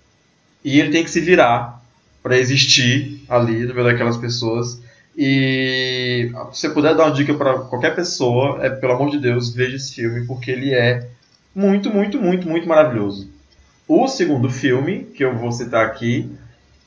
E 0.64 0.80
ele 0.80 0.92
tem 0.92 1.04
que 1.04 1.10
se 1.10 1.20
virar 1.20 1.82
para 2.22 2.38
existir 2.38 3.24
ali 3.28 3.66
no 3.66 3.74
meio 3.74 3.88
daquelas 3.88 4.18
pessoas. 4.18 4.80
E 5.18 6.32
se 6.54 6.62
você 6.62 6.70
puder 6.70 6.96
dar 6.96 7.06
uma 7.06 7.14
dica 7.14 7.34
para 7.34 7.60
qualquer 7.60 7.96
pessoa, 7.96 8.60
é 8.66 8.70
pelo 8.70 8.94
amor 8.94 9.10
de 9.10 9.20
Deus, 9.20 9.54
veja 9.54 9.76
esse 9.76 9.94
filme 9.94 10.26
porque 10.26 10.52
ele 10.52 10.74
é 10.74 11.08
muito, 11.54 11.90
muito, 11.90 12.20
muito, 12.20 12.48
muito 12.48 12.68
maravilhoso. 12.68 13.30
O 13.88 14.08
segundo 14.08 14.50
filme 14.50 15.04
que 15.04 15.24
eu 15.24 15.36
vou 15.36 15.52
citar 15.52 15.86
aqui, 15.86 16.32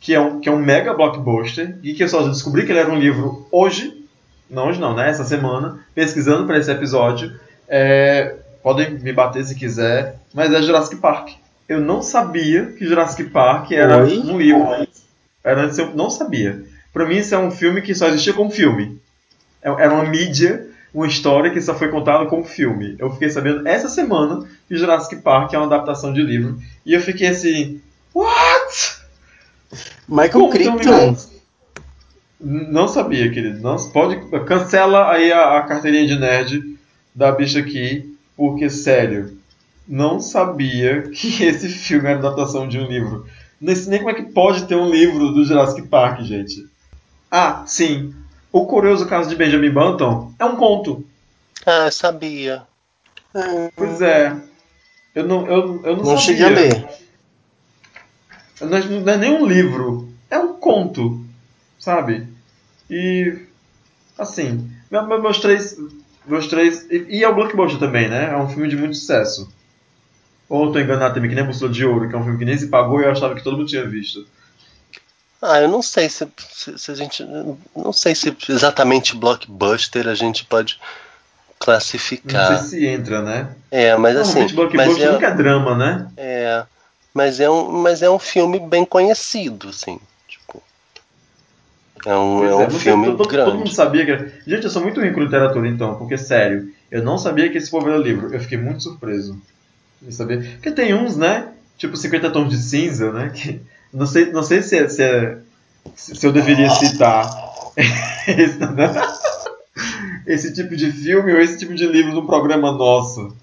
que 0.01 0.14
é 0.14 0.20
um, 0.20 0.41
que 0.41 0.49
é 0.49 0.53
um 0.53 0.59
mega 0.59 0.95
blockbuster 0.95 1.79
e 1.83 1.93
que 1.93 2.03
eu 2.03 2.09
só 2.09 2.27
descobri 2.27 2.64
que 2.64 2.72
ele 2.72 2.79
era 2.79 2.91
um 2.91 2.99
livro 2.99 3.47
hoje, 3.53 4.05
não 4.49 4.68
hoje 4.68 4.81
não, 4.81 4.95
né? 4.95 5.11
Essa 5.11 5.25
semana, 5.25 5.79
pesquisando 5.95 6.47
para 6.47 6.59
esse 6.59 6.70
episódio. 6.70 7.39
É, 7.68 8.37
podem 8.62 8.91
me 8.99 9.12
bater 9.12 9.45
se 9.45 9.55
quiser, 9.55 10.18
mas 10.33 10.53
é 10.53 10.62
Jurassic 10.62 10.97
Park. 10.97 11.31
Eu 11.68 11.81
não 11.81 12.03
sabia 12.03 12.66
que 12.66 12.87
Jurassic 12.87 13.25
Park 13.25 13.72
era 13.72 14.03
Oi? 14.03 14.18
um 14.18 14.39
livro. 14.39 14.87
Era 15.43 15.62
antes 15.62 15.79
eu 15.79 15.95
não 15.95 16.09
sabia. 16.09 16.62
Pra 16.95 17.05
mim, 17.07 17.16
isso 17.16 17.34
é 17.34 17.38
um 17.38 17.51
filme 17.51 17.82
que 17.82 17.95
só 17.95 18.07
existia 18.09 18.32
como 18.32 18.51
filme. 18.51 18.99
É- 19.61 19.68
Era 19.68 19.92
uma 19.92 20.05
mídia, 20.05 20.66
uma 20.95 21.09
história 21.09 21.51
que 21.51 21.61
só 21.61 21.74
foi 21.74 21.88
contada 21.88 22.24
como 22.26 22.45
filme. 22.45 22.95
Eu 22.99 23.11
fiquei 23.11 23.28
sabendo 23.28 23.66
essa 23.66 23.88
semana 23.88 24.47
que 24.68 24.76
Jurassic 24.76 25.16
Park 25.16 25.53
é 25.53 25.59
uma 25.59 25.66
adaptação 25.66 26.12
de 26.12 26.22
livro. 26.22 26.57
E 26.86 26.95
eu 26.95 27.01
fiquei 27.01 27.26
assim, 27.26 27.80
what? 28.14 28.99
Michael 30.09 30.30
Como 30.30 30.51
Crichton. 30.51 31.16
Não 32.40 32.86
sabia, 32.86 33.30
querido. 33.30 33.61
Não, 33.61 33.76
pode, 33.90 34.20
cancela 34.47 35.11
aí 35.11 35.32
a, 35.32 35.59
a 35.59 35.62
carteirinha 35.62 36.07
de 36.07 36.18
nerd 36.18 36.78
da 37.14 37.32
bicha 37.32 37.59
aqui, 37.59 38.16
porque, 38.36 38.68
sério, 38.70 39.36
não 39.88 40.20
sabia 40.20 41.03
que 41.11 41.42
esse 41.45 41.68
filme 41.68 42.09
era 42.09 42.18
adaptação 42.18 42.68
de 42.68 42.78
um 42.78 42.86
livro. 42.86 43.26
Sei 43.64 43.86
nem 43.88 43.99
como 43.99 44.11
é 44.11 44.14
que 44.14 44.32
pode 44.32 44.66
ter 44.66 44.76
um 44.76 44.90
livro 44.90 45.32
do 45.32 45.45
Jurassic 45.45 45.88
Park, 45.88 46.20
gente. 46.22 46.66
Ah, 47.37 47.64
sim. 47.66 48.14
O 48.53 48.64
Curioso 48.64 49.09
Caso 49.09 49.28
de 49.28 49.35
Benjamin 49.35 49.70
Button 49.70 50.32
é 50.39 50.45
um 50.45 50.55
conto. 50.55 51.05
Ah, 51.66 51.91
sabia. 51.91 52.62
Ah, 53.35 53.68
Pois 53.74 54.01
é. 54.01 54.41
Eu 55.16 55.26
não, 55.26 55.45
eu, 55.49 55.82
eu 55.85 55.97
não, 55.97 56.05
não 56.05 56.16
sabia. 56.16 56.18
cheguei 56.18 56.45
a 56.47 56.49
ler. 56.51 56.87
Não 58.61 58.76
é- 58.78 58.89
não 59.01 59.12
é 59.12 59.16
nem 59.16 59.32
um 59.32 59.45
livro, 59.45 60.12
é 60.30 60.39
um 60.39 60.53
conto, 60.55 61.24
sabe? 61.76 62.28
E 62.89 63.37
assim, 64.16 64.70
me- 64.89 65.03
me- 65.03 65.18
meus 65.18 65.41
três, 65.41 65.76
meus 66.24 66.47
três 66.47 66.89
e, 66.89 67.18
e 67.18 67.24
é 67.24 67.28
o 67.28 67.35
blockbuster 67.35 67.80
também, 67.80 68.09
né? 68.09 68.30
É 68.30 68.37
um 68.37 68.49
filme 68.49 68.68
de 68.68 68.76
muito 68.76 68.95
sucesso. 68.95 69.53
Ou 70.49 70.66
eu 70.66 70.72
tô 70.72 70.78
enganado 70.78 71.14
também, 71.14 71.28
que 71.30 71.35
nem 71.35 71.45
Bússola 71.45 71.72
de 71.72 71.85
Ouro, 71.85 72.09
que 72.09 72.14
é 72.14 72.18
um 72.18 72.22
filme 72.22 72.39
que 72.39 72.45
nem 72.45 72.57
se 72.57 72.68
pagou 72.68 73.01
e 73.01 73.05
eu 73.05 73.11
achava 73.11 73.35
que 73.35 73.43
todo 73.43 73.57
mundo 73.57 73.68
tinha 73.68 73.85
visto. 73.85 74.24
Ah, 75.47 75.61
eu 75.61 75.68
não 75.68 75.82
sei 75.82 76.09
se, 76.09 76.26
se, 76.51 76.78
se 76.78 76.90
a 76.90 76.95
gente. 76.95 77.22
Não 77.76 77.92
sei 77.92 78.14
se 78.14 78.34
exatamente 78.49 79.14
blockbuster 79.14 80.09
a 80.09 80.14
gente 80.14 80.47
pode 80.47 80.78
Não 80.80 81.57
classificar. 81.59 82.59
sei 82.59 82.80
se 82.80 82.86
entra, 82.86 83.20
né? 83.20 83.55
É, 83.70 83.95
mas 83.97 84.16
assim. 84.16 84.47
Mas 84.74 84.99
é, 84.99 85.12
nunca 85.12 85.26
é 85.26 85.34
drama, 85.34 85.76
né? 85.76 86.09
é, 86.16 86.64
mas 87.12 87.40
é 87.40 87.51
um, 87.51 87.70
mas 87.70 88.01
é 88.03 88.09
um 88.09 88.18
filme 88.18 88.59
bem 88.59 88.86
conhecido, 88.86 89.68
assim. 89.68 90.01
Tipo, 90.26 90.62
é 92.07 92.16
um, 92.16 92.45
é 92.45 92.49
é, 92.49 92.55
um 92.55 92.62
não 92.62 92.70
sei, 92.70 92.78
filme 92.80 93.07
todo, 93.07 93.16
todo 93.18 93.28
grande. 93.28 93.53
mundo 93.59 93.70
sabia 93.70 94.05
que 94.07 94.11
era... 94.12 94.32
Gente, 94.47 94.64
eu 94.64 94.70
sou 94.70 94.82
muito 94.82 94.99
ruim 94.99 95.12
com 95.12 95.20
literatura 95.20 95.68
então, 95.68 95.97
porque 95.97 96.16
sério, 96.16 96.72
eu 96.90 97.03
não 97.03 97.18
sabia 97.18 97.51
que 97.51 97.59
esse 97.59 97.70
povo 97.70 97.86
era 97.88 97.99
livro. 97.99 98.32
Eu 98.34 98.40
fiquei 98.40 98.57
muito 98.57 98.82
surpreso 98.82 99.38
de 100.01 100.14
saber. 100.14 100.55
Porque 100.55 100.70
tem 100.70 100.95
uns, 100.95 101.16
né? 101.16 101.49
Tipo 101.76 101.97
50 101.97 102.30
tons 102.30 102.49
de 102.49 102.57
cinza, 102.57 103.12
né? 103.12 103.30
Que 103.34 103.61
não 103.95 104.07
sei, 104.07 104.32
não 104.32 104.42
sei 104.42 104.61
se, 104.62 104.76
é- 104.78 104.88
se, 104.88 105.03
é- 105.03 105.36
se 105.95 106.26
eu 106.26 106.32
deveria 106.32 106.68
citar 106.70 107.30
esse, 108.28 108.59
né? 108.59 108.92
esse 110.26 110.53
tipo 110.55 110.76
de 110.76 110.90
filme 110.92 111.32
ou 111.32 111.40
esse 111.40 111.59
tipo 111.59 111.74
de 111.74 111.86
livro 111.86 112.12
num 112.12 112.26
programa 112.26 112.72
nosso. 112.72 113.34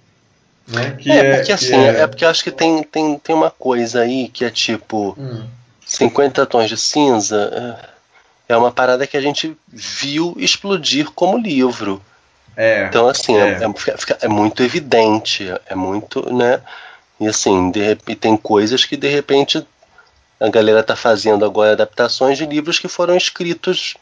Né? 0.67 0.95
Que 0.99 1.11
é, 1.11 1.17
é, 1.17 1.23
porque 1.31 1.45
que 1.47 1.51
assim, 1.51 1.75
é- 1.75 2.07
porque 2.07 2.25
eu 2.25 2.29
acho 2.29 2.43
que 2.43 2.51
tem, 2.51 2.83
tem, 2.83 3.17
tem 3.17 3.35
uma 3.35 3.51
coisa 3.51 4.01
aí 4.01 4.27
que 4.29 4.45
é 4.45 4.49
tipo 4.49 5.15
Hum. 5.17 5.45
50 5.85 6.45
tons 6.45 6.69
de 6.69 6.77
cinza. 6.77 7.79
é, 8.47 8.55
uma 8.57 8.71
parada 8.71 9.05
que 9.07 9.15
a 9.17 9.21
gente 9.21 9.55
viu 9.67 10.33
explodir 10.37 11.09
como 11.11 11.37
livro. 11.37 12.01
É, 12.55 12.85
Então, 12.85 13.07
assim, 13.07 13.35
é. 13.37 13.59
é, 13.63 13.65
é 14.21 14.27
muito 14.27 14.61
evidente, 14.63 15.47
é 15.65 15.75
muito, 15.75 16.33
né? 16.33 16.61
E 17.19 17.27
assim, 17.27 17.71
de 17.71 17.81
repente, 17.81 18.19
tem 18.19 18.35
coisas 18.37 18.83
que 18.83 18.97
de 18.97 19.07
repente 19.07 19.65
a 20.41 20.49
galera 20.49 20.81
tá 20.81 20.95
fazendo 20.95 21.45
agora 21.45 21.73
adaptações 21.73 22.37
de 22.37 22.47
livros 22.47 22.79
que 22.79 22.87
foram 22.87 23.15
escritos 23.15 23.95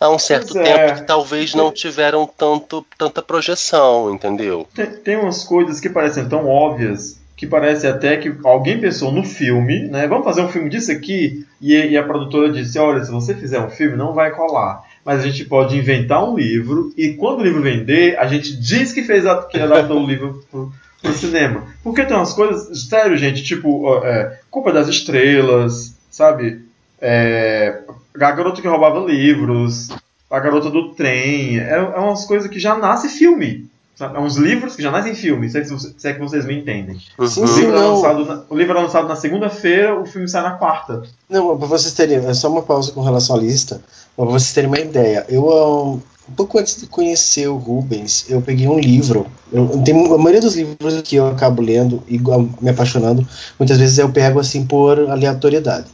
há 0.00 0.10
um 0.10 0.18
certo 0.18 0.52
Pois 0.52 0.68
tempo 0.68 0.80
é. 0.80 0.94
que 0.94 1.02
talvez 1.02 1.54
não 1.54 1.70
tiveram 1.70 2.26
tanto, 2.26 2.84
tanta 2.98 3.22
projeção, 3.22 4.12
entendeu? 4.12 4.66
Tem, 4.74 4.86
tem 4.86 5.16
umas 5.16 5.44
coisas 5.44 5.78
que 5.78 5.88
parecem 5.88 6.28
tão 6.28 6.48
óbvias 6.48 7.24
que 7.36 7.46
parece 7.46 7.86
até 7.86 8.16
que 8.16 8.34
alguém 8.44 8.80
pensou 8.80 9.12
no 9.12 9.22
filme, 9.22 9.86
né? 9.88 10.08
Vamos 10.08 10.24
fazer 10.24 10.40
um 10.40 10.48
filme 10.48 10.70
disso 10.70 10.90
aqui 10.90 11.46
e, 11.60 11.74
e 11.74 11.96
a 11.96 12.02
produtora 12.02 12.50
disse, 12.50 12.78
olha, 12.78 13.04
se 13.04 13.10
você 13.10 13.34
fizer 13.34 13.60
um 13.60 13.68
filme 13.68 13.96
não 13.96 14.14
vai 14.14 14.30
colar, 14.30 14.82
mas 15.04 15.20
a 15.20 15.28
gente 15.28 15.44
pode 15.44 15.76
inventar 15.76 16.28
um 16.28 16.34
livro 16.34 16.92
e 16.96 17.12
quando 17.12 17.40
o 17.40 17.44
livro 17.44 17.62
vender 17.62 18.18
a 18.18 18.26
gente 18.26 18.56
diz 18.56 18.92
que 18.92 19.02
fez 19.02 19.26
a, 19.26 19.42
que 19.42 19.60
adaptou 19.60 20.02
o 20.02 20.06
livro 20.06 20.42
pro, 20.50 20.72
pro 21.02 21.12
cinema. 21.12 21.64
Porque 21.82 22.04
tem 22.04 22.16
umas 22.16 22.32
coisas, 22.32 22.88
sério, 22.88 23.16
gente, 23.16 23.42
tipo 23.42 23.94
é, 24.04 24.38
culpa 24.50 24.72
das 24.72 24.88
estrelas, 24.88 25.94
sabe? 26.10 26.64
É, 27.00 27.80
a 28.14 28.30
garota 28.32 28.60
que 28.62 28.68
roubava 28.68 29.00
livros, 29.00 29.88
a 30.30 30.40
garota 30.40 30.70
do 30.70 30.90
trem, 30.94 31.58
é, 31.60 31.74
é 31.74 31.98
umas 31.98 32.24
coisas 32.24 32.48
que 32.50 32.58
já 32.58 32.76
nasce 32.76 33.08
filme. 33.08 33.66
Sabe? 33.94 34.14
É 34.14 34.20
uns 34.20 34.36
livros 34.36 34.76
que 34.76 34.82
já 34.82 34.90
nascem 34.90 35.14
filme, 35.14 35.48
se 35.48 35.58
é 35.58 35.62
que, 35.62 35.68
se 35.78 36.08
é 36.08 36.12
que 36.12 36.20
vocês 36.20 36.44
me 36.44 36.54
entendem. 36.58 36.98
Sim, 36.98 37.06
O 37.18 37.22
Uhum. 37.22 37.28
sim. 37.46 37.60
livro, 37.60 37.76
é 37.76 37.80
lançado 37.80 38.24
na, 38.26 38.42
o 38.50 38.54
livro 38.54 38.76
é 38.76 38.82
lançado 38.82 39.08
na 39.08 39.16
segunda-feira, 39.16 39.98
o 39.98 40.04
filme 40.04 40.28
sai 40.28 40.42
na 40.42 40.50
quarta. 40.50 41.02
Não, 41.30 41.56
para 41.56 41.66
vocês 41.66 41.94
terem, 41.94 42.18
é 42.18 42.34
só 42.34 42.50
uma 42.50 42.60
pausa 42.60 42.92
com 42.92 43.00
relação 43.00 43.36
à 43.36 43.38
lista, 43.38 43.80
para 44.14 44.26
vocês 44.26 44.52
terem 44.52 44.68
uma 44.68 44.78
ideia. 44.78 45.24
Eu, 45.30 46.02
um 46.28 46.32
pouco 46.32 46.58
antes 46.58 46.80
de 46.80 46.86
conhecer 46.86 47.48
o 47.48 47.56
Rubens, 47.56 48.26
eu 48.28 48.42
peguei 48.42 48.66
um 48.66 48.78
livro. 48.78 49.26
Eu, 49.52 49.68
tenho, 49.84 50.12
a 50.12 50.18
maioria 50.18 50.40
dos 50.40 50.56
livros 50.56 51.00
que 51.02 51.16
eu 51.16 51.28
acabo 51.28 51.62
lendo 51.62 52.02
e 52.08 52.18
me 52.60 52.70
apaixonando, 52.70 53.26
muitas 53.58 53.78
vezes 53.78 53.98
eu 53.98 54.10
pego 54.10 54.40
assim 54.40 54.66
por 54.66 54.98
aleatoriedade. 55.08 55.86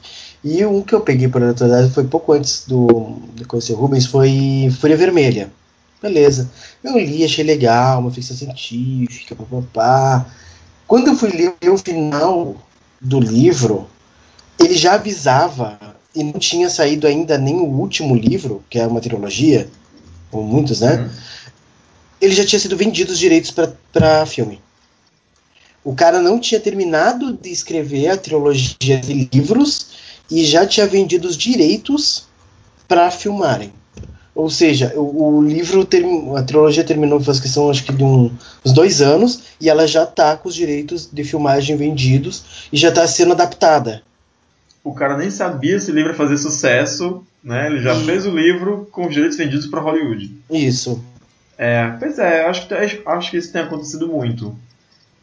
E 0.42 0.64
um 0.64 0.82
que 0.82 0.94
eu 0.94 1.00
peguei 1.00 1.28
por 1.28 1.42
aleatoriedade 1.42 1.92
foi 1.92 2.04
pouco 2.04 2.32
antes 2.32 2.64
do, 2.66 3.16
de 3.34 3.44
conhecer 3.44 3.74
o 3.74 3.76
Rubens, 3.76 4.06
foi 4.06 4.72
Fúria 4.80 4.96
Vermelha. 4.96 5.52
Beleza. 6.00 6.50
Eu 6.82 6.98
li, 6.98 7.24
achei 7.24 7.44
legal, 7.44 8.00
uma 8.00 8.10
ficção 8.10 8.36
científica, 8.36 9.36
papapá. 9.36 10.26
Quando 10.86 11.08
eu 11.08 11.16
fui 11.16 11.30
ler 11.30 11.54
o 11.70 11.78
final 11.78 12.56
do 13.00 13.20
livro, 13.20 13.86
ele 14.58 14.74
já 14.74 14.94
avisava 14.94 15.78
e 16.14 16.24
não 16.24 16.32
tinha 16.32 16.68
saído 16.68 17.06
ainda 17.06 17.38
nem 17.38 17.54
o 17.54 17.66
último 17.66 18.16
livro, 18.16 18.62
que 18.68 18.78
é 18.78 18.86
uma 18.86 19.00
trilogia, 19.00 19.68
com 20.32 20.42
muitos, 20.42 20.80
né? 20.80 20.96
Uhum. 20.96 21.10
Ele 22.20 22.34
já 22.34 22.44
tinha 22.44 22.58
sido 22.58 22.76
vendido 22.76 23.12
os 23.12 23.18
direitos 23.18 23.52
para 23.92 24.26
filme. 24.26 24.60
O 25.84 25.94
cara 25.94 26.20
não 26.20 26.38
tinha 26.40 26.60
terminado 26.60 27.32
de 27.36 27.50
escrever 27.50 28.08
a 28.08 28.16
trilogia 28.16 28.98
de 29.00 29.28
livros 29.32 29.88
e 30.30 30.44
já 30.44 30.66
tinha 30.66 30.86
vendido 30.86 31.28
os 31.28 31.36
direitos 31.36 32.24
para 32.88 33.10
filmarem. 33.10 33.72
Ou 34.34 34.48
seja, 34.48 34.92
o, 34.96 35.36
o 35.36 35.42
livro, 35.42 35.86
a 36.36 36.42
trilogia 36.42 36.84
terminou 36.84 37.20
faz 37.20 37.38
questão 37.38 37.68
acho 37.68 37.84
que 37.84 37.92
de 37.92 38.02
um- 38.02 38.30
uns 38.64 38.72
dois 38.72 39.02
anos 39.02 39.40
e 39.60 39.68
ela 39.68 39.86
já 39.86 40.06
tá 40.06 40.36
com 40.36 40.48
os 40.48 40.54
direitos 40.54 41.08
de 41.12 41.22
filmagem 41.24 41.76
vendidos 41.76 42.66
e 42.72 42.76
já 42.76 42.88
está 42.88 43.06
sendo 43.06 43.32
adaptada. 43.32 44.02
O 44.82 44.94
cara 44.94 45.16
nem 45.18 45.30
sabia 45.30 45.78
se 45.78 45.90
o 45.90 45.94
livro 45.94 46.12
ia 46.12 46.16
fazer 46.16 46.38
sucesso, 46.38 47.24
né? 47.42 47.66
Ele 47.66 47.80
já 47.80 47.94
Sim. 47.94 48.04
fez 48.04 48.26
o 48.26 48.36
livro 48.36 48.88
com 48.90 49.06
os 49.06 49.14
direitos 49.14 49.36
vendidos 49.36 49.66
para 49.66 49.80
Hollywood. 49.80 50.30
Isso. 50.50 51.04
É, 51.58 51.88
pois 51.98 52.18
é, 52.18 52.46
acho 52.46 52.66
que, 52.66 52.74
acho 52.74 53.30
que 53.30 53.36
isso 53.36 53.52
tem 53.52 53.62
acontecido 53.62 54.08
muito. 54.08 54.56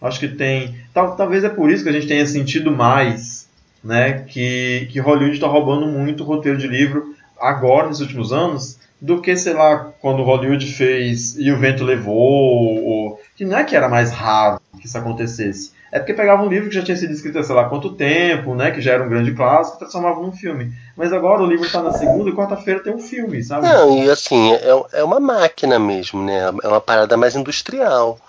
Acho 0.02 0.20
que 0.20 0.28
tem. 0.28 0.76
Tal, 0.94 1.16
talvez 1.16 1.44
é 1.44 1.50
por 1.50 1.72
isso 1.72 1.84
que 1.84 1.90
a 1.90 1.94
gente 1.94 2.08
tenha 2.08 2.26
sentido 2.26 2.72
mais 2.72 3.48
né, 3.84 4.24
que, 4.28 4.88
que 4.92 5.00
Hollywood 5.00 5.36
está 5.36 5.48
roubando 5.48 5.88
muito 5.88 6.24
roteiro 6.24 6.58
de 6.58 6.68
livro 6.68 7.16
agora, 7.40 7.88
nos 7.88 8.02
últimos 8.02 8.32
anos, 8.32 8.78
do 9.02 9.22
que, 9.22 9.36
sei 9.36 9.54
lá, 9.54 9.92
quando 10.02 10.24
Hollywood 10.24 10.66
fez 10.74 11.38
E 11.38 11.52
o 11.52 11.58
Vento 11.58 11.84
Levou, 11.84 12.84
ou, 12.84 13.22
que 13.36 13.46
não 13.46 13.58
é 13.58 13.64
que 13.64 13.76
era 13.76 13.88
mais 13.88 14.12
raro 14.12 14.62
que 14.80 14.86
isso 14.86 14.98
acontecesse. 14.98 15.72
É 15.92 16.00
porque 16.00 16.14
pegava 16.14 16.44
um 16.44 16.50
livro 16.50 16.70
que 16.70 16.76
já 16.76 16.84
tinha 16.84 16.96
sido 16.98 17.14
escrito 17.14 17.40
há 17.40 17.44
sei 17.44 17.56
lá 17.56 17.68
quanto 17.68 17.96
tempo, 17.96 18.54
né, 18.54 18.72
que 18.72 18.82
já 18.82 18.94
era 18.94 19.04
um 19.04 19.10
grande 19.10 19.34
clássico, 19.34 19.78
e 19.78 19.80
transformava 19.80 20.22
num 20.22 20.32
filme. 20.32 20.72
Mas 20.96 21.12
agora 21.12 21.42
o 21.42 21.48
livro 21.48 21.66
está 21.66 21.82
na 21.82 21.92
segunda 21.92 22.30
e 22.30 22.36
quarta-feira 22.36 22.84
tem 22.84 22.94
um 22.94 23.00
filme, 23.00 23.44
sabe? 23.44 23.68
Não, 23.68 24.04
e 24.04 24.10
assim, 24.10 24.54
é, 24.54 25.00
é 25.00 25.04
uma 25.04 25.20
máquina 25.20 25.80
mesmo, 25.80 26.24
né? 26.24 26.40
É 26.64 26.68
uma 26.68 26.82
parada 26.82 27.18
mais 27.18 27.36
industrial 27.36 28.20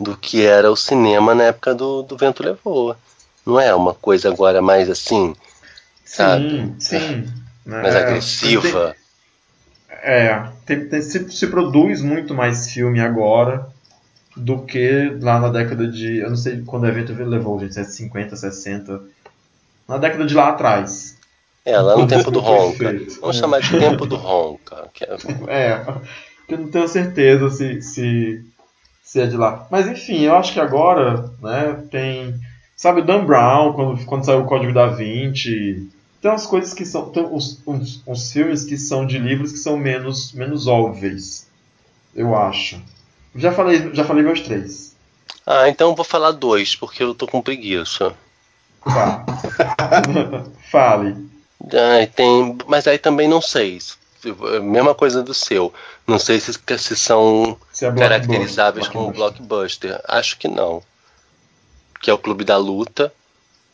do 0.00 0.16
que 0.16 0.46
era 0.46 0.70
o 0.70 0.76
cinema 0.76 1.34
na 1.34 1.44
época 1.44 1.74
do, 1.74 2.02
do 2.02 2.16
Vento 2.16 2.42
Levou. 2.42 2.96
Não 3.44 3.58
é 3.58 3.74
uma 3.74 3.94
coisa 3.94 4.28
agora 4.28 4.62
mais 4.62 4.88
assim, 4.88 5.34
sabe? 6.04 6.48
Sim, 6.50 6.74
sim. 6.78 7.32
né, 7.66 7.82
mais 7.82 7.94
é, 7.94 7.98
agressiva. 7.98 8.96
É, 9.90 10.42
tem- 10.64 10.88
tem- 10.88 11.02
se, 11.02 11.30
se 11.30 11.46
produz 11.48 12.00
muito 12.00 12.34
mais 12.34 12.70
filme 12.70 13.00
agora 13.00 13.66
do 14.38 14.62
que 14.62 15.16
lá 15.20 15.38
na 15.40 15.48
década 15.48 15.86
de. 15.86 16.18
Eu 16.18 16.30
não 16.30 16.36
sei 16.36 16.62
quando 16.62 16.84
o 16.84 16.88
evento 16.88 17.12
levou, 17.12 17.58
gente, 17.58 17.74
se 17.74 17.80
é 17.80 17.84
50, 17.84 18.36
60. 18.36 19.00
Na 19.88 19.98
década 19.98 20.26
de 20.26 20.34
lá 20.34 20.48
atrás. 20.48 21.16
É, 21.64 21.78
lá 21.78 21.96
no 21.96 22.06
tempo 22.06 22.30
do 22.30 22.40
Ronca. 22.40 22.96
Vamos 23.20 23.36
chamar 23.36 23.60
de 23.60 23.78
tempo 23.78 24.06
do 24.06 24.16
Ronca. 24.16 24.88
Que 24.94 25.04
é, 25.04 25.16
É, 25.48 25.84
que 26.46 26.54
eu 26.54 26.58
não 26.58 26.70
tenho 26.70 26.88
certeza 26.88 27.50
se, 27.50 27.82
se, 27.82 28.44
se 29.02 29.20
é 29.20 29.26
de 29.26 29.36
lá. 29.36 29.66
Mas 29.70 29.86
enfim, 29.86 30.20
eu 30.20 30.34
acho 30.34 30.52
que 30.52 30.60
agora, 30.60 31.30
né, 31.42 31.82
tem. 31.90 32.34
Sabe, 32.76 33.00
o 33.00 33.04
Dan 33.04 33.24
Brown, 33.24 33.72
quando, 33.72 34.04
quando 34.06 34.24
saiu 34.24 34.42
o 34.42 34.46
Código 34.46 34.72
da 34.72 34.86
Vinci. 34.86 35.88
Tem 36.22 36.30
umas 36.30 36.46
coisas 36.46 36.72
que 36.72 36.84
são. 36.84 37.10
Tem 37.10 37.24
uns, 37.24 37.60
uns, 37.66 38.02
uns 38.06 38.32
filmes 38.32 38.64
que 38.64 38.76
são 38.76 39.06
de 39.06 39.18
livros 39.18 39.52
que 39.52 39.58
são 39.58 39.76
menos, 39.76 40.32
menos 40.32 40.66
óbvios. 40.66 41.46
Eu 42.14 42.34
acho. 42.34 42.80
Já 43.34 43.52
falei, 43.52 43.90
já 43.94 44.04
falei 44.04 44.22
meus 44.22 44.40
três. 44.40 44.96
Ah, 45.46 45.68
então 45.68 45.90
eu 45.90 45.94
vou 45.94 46.04
falar 46.04 46.32
dois, 46.32 46.74
porque 46.76 47.02
eu 47.02 47.14
tô 47.14 47.26
com 47.26 47.40
preguiça. 47.40 48.14
Tá. 48.84 49.24
Fale. 50.70 51.16
Ai, 51.72 52.06
tem, 52.06 52.56
mas 52.66 52.86
aí 52.86 52.98
também 52.98 53.28
não 53.28 53.40
sei. 53.40 53.78
Mesma 54.62 54.94
coisa 54.94 55.22
do 55.22 55.32
seu. 55.34 55.72
Não 56.06 56.18
sei 56.18 56.40
se, 56.40 56.52
se 56.52 56.96
são 56.96 57.56
Se 57.72 57.86
é 57.86 57.92
caracterizáveis 57.92 58.88
blockbuster. 58.88 58.92
como 58.92 59.12
blockbuster. 59.12 60.00
Acho 60.06 60.38
que 60.38 60.48
não. 60.48 60.82
Que 62.00 62.10
é 62.10 62.14
o 62.14 62.18
Clube 62.18 62.44
da 62.44 62.56
Luta, 62.56 63.12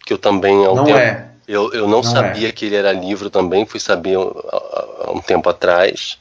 que 0.04 0.12
eu 0.12 0.18
também 0.18 0.64
Não 0.74 0.84
tempo, 0.84 0.98
é. 0.98 1.30
eu, 1.46 1.72
eu 1.72 1.82
não, 1.82 1.98
Não 1.98 2.02
sabia 2.02 2.52
que 2.52 2.66
ele 2.66 2.76
era 2.76 2.92
livro 2.92 3.30
também, 3.30 3.66
fui 3.66 3.80
saber 3.80 4.16
há 4.16 5.10
um 5.10 5.20
tempo 5.20 5.48
atrás. 5.48 6.18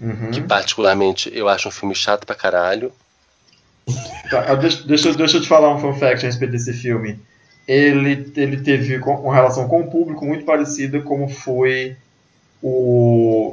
Uhum. 0.00 0.30
Que 0.30 0.40
particularmente 0.40 1.30
eu 1.34 1.48
acho 1.48 1.68
um 1.68 1.72
filme 1.72 1.94
chato 1.94 2.26
pra 2.26 2.34
caralho. 2.34 2.92
Tá, 4.30 4.54
deixa, 4.54 4.86
deixa, 4.86 5.14
deixa 5.14 5.36
eu 5.38 5.42
te 5.42 5.48
falar 5.48 5.74
um 5.74 5.80
fun 5.80 5.94
fact 5.94 6.24
a 6.24 6.28
respeito 6.28 6.52
desse 6.52 6.72
filme. 6.72 7.18
Ele, 7.66 8.32
ele 8.36 8.58
teve 8.58 8.96
uma 8.98 9.34
relação 9.34 9.68
com 9.68 9.80
o 9.80 9.90
público 9.90 10.24
muito 10.24 10.44
parecida 10.44 11.00
como 11.00 11.28
foi 11.28 11.96
o, 12.62 12.68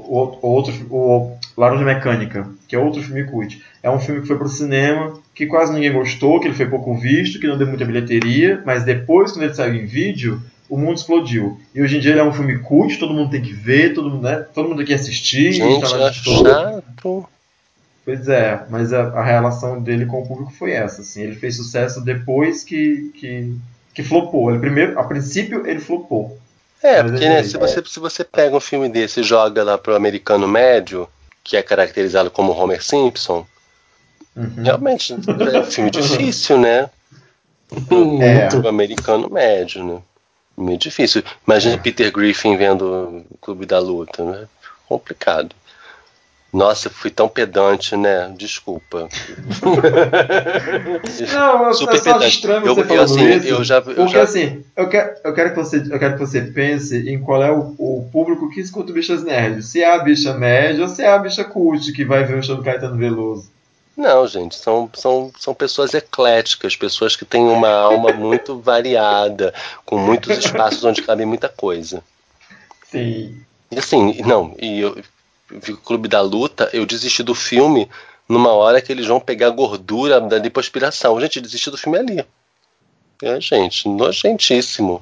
o, 0.08 0.40
o 0.42 0.48
outro 0.48 0.74
o 0.90 1.38
Laranja 1.58 1.84
Mecânica, 1.84 2.48
que 2.68 2.76
é 2.76 2.80
outro 2.80 3.02
filme 3.02 3.24
cult. 3.26 3.62
É 3.82 3.90
um 3.90 4.00
filme 4.00 4.22
que 4.22 4.28
foi 4.28 4.38
pro 4.38 4.48
cinema, 4.48 5.20
que 5.34 5.46
quase 5.46 5.74
ninguém 5.74 5.94
gostou, 5.94 6.40
que 6.40 6.48
ele 6.48 6.56
foi 6.56 6.66
pouco 6.68 6.96
visto, 6.98 7.40
que 7.40 7.48
não 7.48 7.58
deu 7.58 7.68
muita 7.68 7.86
bilheteria, 7.86 8.62
mas 8.66 8.84
depois, 8.84 9.32
quando 9.32 9.44
ele 9.44 9.54
saiu 9.54 9.76
em 9.76 9.86
vídeo, 9.86 10.42
o 10.70 10.78
mundo 10.78 10.98
explodiu. 10.98 11.60
E 11.74 11.82
hoje 11.82 11.98
em 11.98 12.00
dia 12.00 12.12
ele 12.12 12.20
é 12.20 12.24
um 12.24 12.34
filme 12.34 12.60
cult, 12.60 12.98
todo 12.98 13.14
mundo 13.14 13.32
tem 13.32 13.42
que 13.42 13.54
ver, 13.54 13.94
todo 13.94 14.10
mundo, 14.10 14.24
né, 14.24 14.46
todo 14.54 14.70
mundo 14.70 14.78
tem 14.78 14.88
que 14.88 14.94
assistir. 14.94 15.54
Gente, 15.54 15.84
acho 15.84 15.96
editora. 15.98 16.84
chato. 16.84 17.28
Pois 18.04 18.28
é, 18.28 18.64
mas 18.70 18.94
a, 18.94 19.02
a 19.10 19.24
relação 19.24 19.82
dele 19.82 20.06
com 20.06 20.22
o 20.22 20.28
público 20.28 20.52
foi 20.52 20.72
essa, 20.72 21.02
assim. 21.02 21.24
Ele 21.24 21.36
fez 21.36 21.56
sucesso 21.56 22.02
depois 22.02 22.64
que, 22.64 23.12
que, 23.16 23.56
que 23.94 24.04
flopou. 24.04 24.52
Ele 24.52 24.60
primeiro, 24.60 25.00
a 25.00 25.04
princípio, 25.04 25.66
ele 25.66 25.80
flopou. 25.80 26.38
É, 26.84 27.02
Mas 27.02 27.12
porque 27.12 27.26
é 27.26 27.30
né, 27.30 27.44
se, 27.44 27.58
você, 27.58 27.84
se 27.84 28.00
você 28.00 28.24
pega 28.24 28.56
um 28.56 28.60
filme 28.60 28.88
desse 28.88 29.22
e 29.22 29.24
joga 29.24 29.64
lá 29.64 29.76
pro 29.76 29.96
americano 29.96 30.48
médio, 30.48 31.08
que 31.44 31.58
é 31.58 31.64
caracterizado 31.64 32.30
como 32.30 32.52
Homer 32.52 32.84
Simpson, 32.84 33.46
Uhum. 34.36 34.64
realmente 34.64 35.14
é 35.14 35.60
um 35.60 35.64
filme 35.64 35.90
difícil, 35.92 36.60
né? 36.60 36.90
É. 38.22 38.48
Pro 38.48 38.68
americano 38.68 39.30
médio, 39.30 39.84
né? 39.84 40.02
Meio 40.58 40.78
difícil. 40.78 41.22
Imagina 41.46 41.78
Peter 41.78 42.12
Griffin 42.12 42.56
vendo 42.58 43.26
o 43.30 43.38
Clube 43.42 43.66
da 43.66 43.80
Luta, 43.80 44.24
né? 44.24 44.46
Complicado. 44.88 45.54
Nossa, 46.54 46.88
eu 46.88 46.92
fui 46.92 47.12
tão 47.12 47.28
pedante, 47.28 47.98
né? 47.98 48.34
Desculpa. 48.38 49.10
Não, 51.34 51.74
Super 51.74 51.96
é 51.96 51.98
só 51.98 52.04
pedante. 52.14 52.28
estranho 52.36 52.66
Eu- 52.66 52.76
você 52.76 52.82
eu, 52.82 52.86
falando 52.86 53.04
assim, 53.04 53.30
isso. 53.30 53.48
eu 53.50 53.64
já- 53.64 53.78
eu 53.78 53.84
porque 53.84 54.08
já- 54.08 54.24
assim, 54.24 54.64
eu 54.76 54.90
quero, 54.90 55.16
eu, 55.24 55.34
quero 55.34 55.50
que 55.52 55.56
você, 55.58 55.78
eu 55.90 56.00
quero 56.00 56.14
que 56.14 56.20
você 56.20 56.42
pense 56.42 57.10
em 57.10 57.20
qual 57.20 57.44
é 57.44 57.52
o, 57.52 57.76
o 57.78 58.10
público 58.12 58.50
que 58.50 58.60
escuta 58.62 58.94
bichas 58.94 59.24
nerds. 59.24 59.68
Se 59.68 59.82
é 59.82 59.94
a 59.94 60.00
bicha 60.00 60.34
média 60.34 60.84
ou 60.84 60.90
se 60.90 61.04
é 61.04 61.08
a 61.10 61.18
bicha 61.20 61.44
cult 61.44 61.92
que 61.92 62.06
vai 62.06 62.24
ver 62.24 62.38
o 62.40 62.44
show 62.44 62.56
do 62.56 62.64
Caetano 62.64 62.98
Veloso. 62.98 63.52
Não, 63.96 64.28
gente, 64.28 64.56
são, 64.56 64.90
são, 64.94 65.32
são 65.40 65.54
pessoas 65.54 65.94
ecléticas, 65.94 66.76
pessoas 66.76 67.16
que 67.16 67.24
têm 67.24 67.44
uma 67.44 67.70
alma 67.70 68.12
muito 68.12 68.60
variada, 68.60 69.54
com 69.86 69.98
muitos 69.98 70.38
espaços 70.38 70.84
onde 70.84 71.02
cabe 71.02 71.26
muita 71.26 71.48
coisa. 71.48 72.04
Sim. 72.92 73.42
E 73.72 73.80
assim, 73.80 74.22
não, 74.24 74.54
e 74.60 74.82
eu 74.82 75.02
vi 75.50 75.72
o 75.72 75.78
Clube 75.78 76.10
da 76.10 76.22
Luta, 76.22 76.70
eu 76.74 76.86
desisti 76.86 77.24
do 77.24 77.34
filme 77.34 77.90
numa 78.28 78.52
hora 78.52 78.82
que 78.82 78.92
eles 78.92 79.06
vão 79.06 79.20
pegar 79.20 79.50
gordura 79.52 80.20
da 80.20 80.38
lipoaspiração. 80.38 81.20
Gente, 81.22 81.40
desisti 81.40 81.72
do 81.72 81.78
filme 81.78 81.98
ali. 81.98 82.26
É, 83.22 83.40
gente, 83.40 83.88
nojentíssimo. 83.88 85.02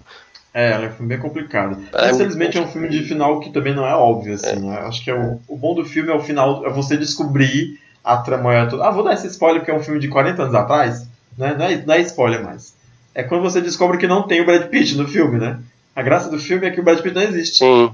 É, 0.54 0.72
é 0.72 0.78
um 0.78 0.92
filme 0.92 1.08
bem 1.08 1.20
complicado. 1.20 1.84
É, 1.94 2.12
Infelizmente 2.12 2.58
é 2.58 2.62
um 2.62 2.68
filme 2.68 2.88
de 2.90 3.04
final 3.04 3.40
que 3.40 3.50
também 3.50 3.74
não 3.74 3.88
é 3.88 3.96
óbvio, 3.96 4.36
assim. 4.36 4.50
É. 4.50 4.60
Né? 4.60 4.78
Acho 4.82 5.04
que 5.04 5.10
é 5.10 5.16
o, 5.16 5.40
o 5.48 5.58
bom 5.58 5.74
do 5.74 5.84
filme 5.84 6.12
é 6.12 6.16
o 6.16 6.20
final, 6.20 6.66
é 6.66 6.70
você 6.70 6.96
descobrir 6.96 7.80
a 8.04 8.18
trama 8.18 8.68
toda. 8.70 8.86
Ah, 8.86 8.92
vou 8.92 9.04
dar 9.04 9.14
esse 9.14 9.28
spoiler 9.28 9.62
porque 9.62 9.72
é 9.72 9.76
um 9.76 9.84
filme 9.84 10.00
de 10.00 10.08
40 10.08 10.44
anos 10.44 10.56
atrás. 10.56 11.08
Né? 11.38 11.56
Não, 11.58 11.66
é, 11.66 11.78
não 11.78 11.94
é 11.94 12.02
spoiler 12.02 12.44
mais. 12.44 12.76
É 13.16 13.24
quando 13.24 13.44
você 13.44 13.62
descobre 13.62 13.98
que 13.98 14.08
não 14.08 14.24
tem 14.24 14.42
o 14.42 14.46
Brad 14.46 14.68
Pitt 14.70 14.96
no 14.96 15.08
filme, 15.08 15.40
né? 15.40 15.60
A 15.96 16.02
graça 16.02 16.30
do 16.30 16.40
filme 16.40 16.68
é 16.68 16.72
que 16.72 16.80
o 16.80 16.84
Brad 16.84 17.00
Pitt 17.00 17.16
não 17.16 17.22
existe. 17.22 17.60
Sim. 17.60 17.94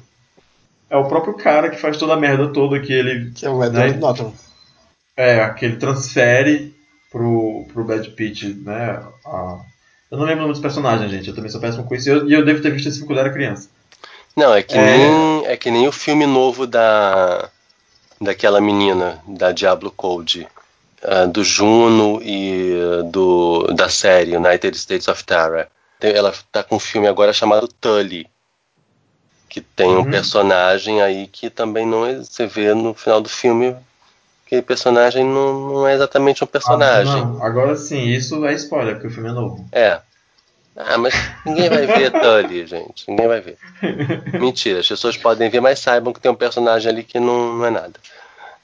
É 0.90 0.98
o 0.98 1.08
próprio 1.08 1.34
cara 1.34 1.70
que 1.70 1.80
faz 1.80 1.98
toda 1.98 2.14
a 2.14 2.18
merda 2.18 2.48
toda 2.48 2.80
que 2.80 2.92
ele. 2.92 3.32
Que 3.32 3.46
é 3.46 3.50
o 3.50 3.64
Edward 3.64 3.94
né? 3.94 4.00
Norton. 4.00 4.34
É, 5.16 5.48
que 5.50 5.66
ele 5.66 5.76
transfere 5.76 6.74
pro, 7.12 7.66
pro 7.72 7.84
Brad 7.84 8.08
Pitt, 8.08 8.54
né? 8.66 9.02
A... 9.26 9.60
Eu 10.10 10.18
não 10.18 10.26
lembro 10.26 10.40
o 10.40 10.42
nome 10.48 10.54
dos 10.54 10.62
personagens, 10.62 11.12
gente. 11.12 11.28
Eu 11.28 11.36
também 11.36 11.52
sou 11.52 11.62
péssimo 11.62 11.84
com 11.84 11.94
isso. 11.94 12.10
E 12.10 12.12
eu, 12.12 12.30
e 12.30 12.34
eu 12.34 12.46
devo 12.46 12.62
ter 12.62 12.72
visto 12.72 12.88
esse 12.88 12.98
filme 12.98 13.10
quando 13.10 13.20
eu 13.20 13.26
era 13.26 13.34
criança. 13.34 13.70
Não, 14.36 14.56
é 14.56 14.64
que, 14.64 14.76
é... 14.76 14.98
Nem, 14.98 15.46
é 15.46 15.58
que 15.58 15.70
nem 15.70 15.88
o 15.88 15.92
filme 15.92 16.26
novo 16.26 16.66
da 16.66 17.50
daquela 18.20 18.60
menina 18.60 19.20
da 19.28 19.52
Diablo 19.52 19.92
Code, 19.92 20.48
uh, 21.04 21.28
do 21.28 21.44
Juno 21.44 22.22
e 22.22 22.74
uh, 22.74 23.04
do 23.04 23.68
da 23.74 23.90
série 23.90 24.36
United 24.36 24.78
States 24.78 25.08
of 25.08 25.24
Terror. 25.24 25.68
Ela 26.02 26.34
tá 26.52 26.64
com 26.64 26.78
um 26.78 26.80
filme 26.80 27.08
agora 27.08 27.34
chamado 27.34 27.68
Tully, 27.68 28.28
que 29.50 29.62
tem 29.62 29.90
um 29.90 30.00
uhum. 30.00 30.12
personagem 30.12 31.02
aí 31.02 31.28
que 31.28 31.50
também 31.50 31.86
não 31.86 32.06
é, 32.06 32.16
você 32.16 32.46
vê 32.46 32.74
no 32.74 32.94
final 32.94 33.20
do 33.20 33.30
filme 33.30 33.76
aquele 34.50 34.62
personagem 34.64 35.24
não, 35.24 35.70
não 35.70 35.88
é 35.88 35.94
exatamente 35.94 36.44
um 36.44 36.48
personagem. 36.48 37.22
Ah, 37.22 37.46
agora 37.46 37.76
sim, 37.76 38.08
isso 38.08 38.44
é 38.46 38.54
spoiler, 38.54 38.96
porque 38.96 39.08
o 39.08 39.12
filme 39.12 39.30
é 39.30 39.32
novo. 39.32 39.64
É. 39.72 40.02
Ah, 40.80 40.98
mas 40.98 41.14
ninguém 41.46 41.70
vai 41.70 41.86
ver 41.86 42.10
Tully, 42.22 42.66
gente. 42.66 43.04
Ninguém 43.10 43.28
vai 43.28 43.42
ver. 43.42 43.58
Mentira, 44.40 44.80
as 44.80 44.88
pessoas 44.88 45.18
podem 45.18 45.50
ver, 45.50 45.60
mas 45.60 45.80
saibam 45.80 46.14
que 46.14 46.22
tem 46.22 46.32
um 46.32 46.36
personagem 46.36 46.90
ali 46.90 47.04
que 47.04 47.20
não, 47.20 47.58
não 47.58 47.66
é 47.66 47.70
nada. 47.70 47.94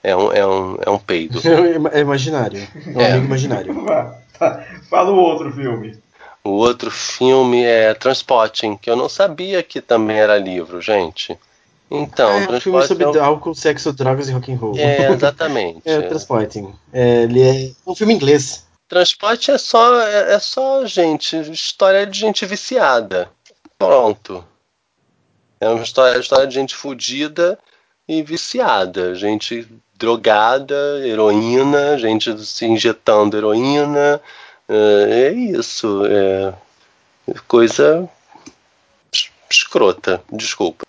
É 0.02 0.16
um, 0.16 0.32
é 0.32 0.48
um, 0.48 0.78
é 0.86 0.90
um 0.90 0.98
peido. 0.98 1.42
É 1.92 2.00
imaginário. 2.00 2.66
É 2.88 2.98
um 2.98 3.02
é. 3.02 3.12
amigo 3.12 3.26
imaginário. 3.26 3.76
Tá. 4.38 4.66
Fala 4.90 5.12
o 5.12 5.16
outro 5.16 5.50
filme. 5.54 5.98
O 6.44 6.50
outro 6.50 6.92
filme 6.92 7.64
é 7.64 7.94
Transporting, 7.94 8.76
que 8.76 8.90
eu 8.90 8.96
não 8.98 9.08
sabia 9.08 9.64
que 9.64 9.80
também 9.80 10.18
era 10.18 10.38
livro, 10.38 10.82
gente. 10.82 11.40
Então, 11.90 12.30
é 12.30 12.50
um 12.50 12.60
filme 12.60 12.86
sobre 12.86 13.06
é 13.06 13.08
um... 13.08 13.24
álcool, 13.24 13.56
sexo, 13.56 13.94
drogas 13.94 14.28
e 14.28 14.34
rock 14.34 14.52
and 14.52 14.58
roll. 14.58 14.78
É, 14.78 15.10
exatamente. 15.10 15.82
é, 15.86 16.02
Transporting. 16.02 16.74
É, 16.92 17.24
ele 17.24 17.42
é 17.42 17.72
um 17.88 17.96
filme 17.96 18.14
inglês. 18.14 18.66
Transporte 18.88 19.52
é 19.52 19.58
só, 19.58 20.00
é, 20.02 20.34
é, 20.34 20.40
só, 20.40 20.86
gente, 20.86 21.36
história 21.52 22.06
de 22.06 22.20
gente 22.20 22.46
viciada. 22.46 23.30
Pronto. 23.78 24.46
É 25.60 25.68
uma 25.68 25.84
história, 25.84 26.20
história 26.20 26.46
de 26.46 26.54
gente 26.54 26.76
fodida 26.76 27.58
e 28.08 28.22
viciada. 28.22 29.16
Gente 29.16 29.68
drogada, 29.98 30.76
heroína, 31.04 31.98
gente 31.98 32.38
se 32.46 32.66
injetando 32.66 33.38
heroína. 33.38 34.22
É, 34.70 35.30
é 35.30 35.34
isso. 35.34 36.04
É 36.06 36.54
coisa 37.48 38.08
escrota. 39.50 40.22
Desculpa. 40.32 40.86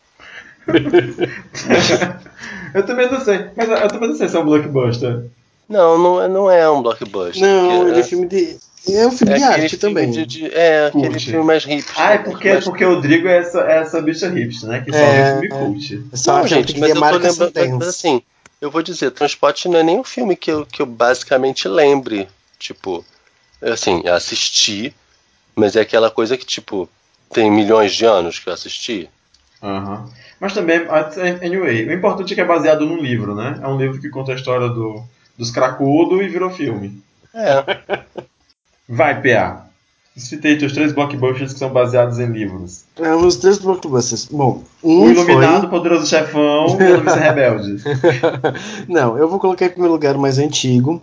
eu 2.74 2.84
também 2.84 3.10
não 3.10 3.20
sei. 3.20 3.50
Mas 3.56 3.68
eu 3.68 3.88
também 3.88 4.08
não 4.08 4.16
sei 4.16 4.28
se 4.28 4.36
é 4.36 4.40
um 4.40 4.44
blockbuster. 4.44 5.24
Não, 5.68 5.98
não, 5.98 6.22
é, 6.22 6.28
não 6.28 6.50
é 6.50 6.70
um 6.70 6.82
blockbuster. 6.82 7.42
Não, 7.42 7.88
ele 7.88 8.00
é 8.00 8.02
filme 8.02 8.26
de. 8.26 8.56
É 8.88 9.06
um 9.06 9.10
filme 9.10 9.34
é 9.34 9.36
de 9.36 9.42
arte 9.42 9.76
também. 9.78 10.10
De, 10.10 10.24
de, 10.24 10.46
é, 10.46 10.90
cult. 10.92 11.06
aquele 11.06 11.20
filme 11.20 11.44
mais 11.44 11.64
hipster. 11.64 12.00
Ah, 12.00 12.12
é 12.12 12.18
porque, 12.18 12.52
mais... 12.52 12.64
porque 12.64 12.84
o 12.84 12.94
Rodrigo 12.94 13.26
é 13.26 13.38
essa, 13.38 13.60
é 13.62 13.78
essa 13.78 14.00
bicha 14.00 14.28
hipster, 14.28 14.68
né? 14.68 14.80
Que 14.80 14.92
só 14.92 14.98
é, 14.98 15.32
filme 15.32 15.46
é. 15.46 15.58
cult. 15.58 16.04
É 16.12 16.16
só 16.16 16.38
não, 16.38 16.46
gente, 16.46 16.78
mas 16.78 16.90
eu 16.90 17.00
tô 17.00 17.18
lembrando. 17.18 17.78
Mas 17.78 17.88
assim, 17.88 18.22
eu 18.60 18.70
vou 18.70 18.82
dizer, 18.82 19.10
Transporte 19.10 19.68
não 19.68 19.80
é 19.80 19.82
nem 19.82 19.98
um 19.98 20.04
filme 20.04 20.36
que 20.36 20.50
eu, 20.50 20.64
que 20.64 20.80
eu 20.80 20.86
basicamente 20.86 21.66
lembre. 21.66 22.28
Tipo, 22.58 23.04
assim, 23.60 24.06
assisti, 24.08 24.94
mas 25.54 25.76
é 25.76 25.80
aquela 25.80 26.10
coisa 26.10 26.36
que, 26.36 26.46
tipo, 26.46 26.88
tem 27.32 27.50
milhões 27.50 27.92
de 27.92 28.04
anos 28.06 28.38
que 28.38 28.48
eu 28.48 28.52
assisti. 28.52 29.10
Aham. 29.62 30.04
Uhum. 30.04 30.10
Mas 30.38 30.52
também, 30.52 30.82
anyway, 31.42 31.88
o 31.88 31.92
importante 31.92 32.32
é 32.32 32.34
que 32.34 32.40
é 32.42 32.44
baseado 32.44 32.84
num 32.84 33.00
livro, 33.00 33.34
né? 33.34 33.58
É 33.62 33.66
um 33.66 33.78
livro 33.78 33.98
que 33.98 34.10
conta 34.10 34.32
a 34.32 34.34
história 34.34 34.68
do, 34.68 35.02
dos 35.38 35.50
cracudos 35.50 36.20
e 36.20 36.28
virou 36.28 36.50
filme. 36.50 37.02
É. 37.34 38.02
Vai, 38.88 39.20
PA. 39.20 39.66
Citei 40.16 40.56
teus 40.56 40.72
três 40.72 40.92
blockbusters 40.92 41.52
que 41.52 41.58
são 41.58 41.68
baseados 41.68 42.18
em 42.18 42.26
livros. 42.26 42.84
É, 42.98 43.14
os 43.14 43.36
três 43.36 43.58
blockbusters. 43.58 44.26
Bom, 44.30 44.62
um 44.82 45.02
o 45.02 45.10
Iluminado, 45.10 45.60
foi... 45.62 45.70
Poderoso 45.70 46.06
Chefão 46.06 46.78
e 46.80 46.84
o 46.84 46.96
Novice 46.96 47.18
Rebelde. 47.18 47.82
não, 48.88 49.18
eu 49.18 49.28
vou 49.28 49.38
colocar 49.38 49.66
em 49.66 49.70
primeiro 49.70 49.92
lugar 49.92 50.16
o 50.16 50.18
mais 50.18 50.38
antigo, 50.38 51.02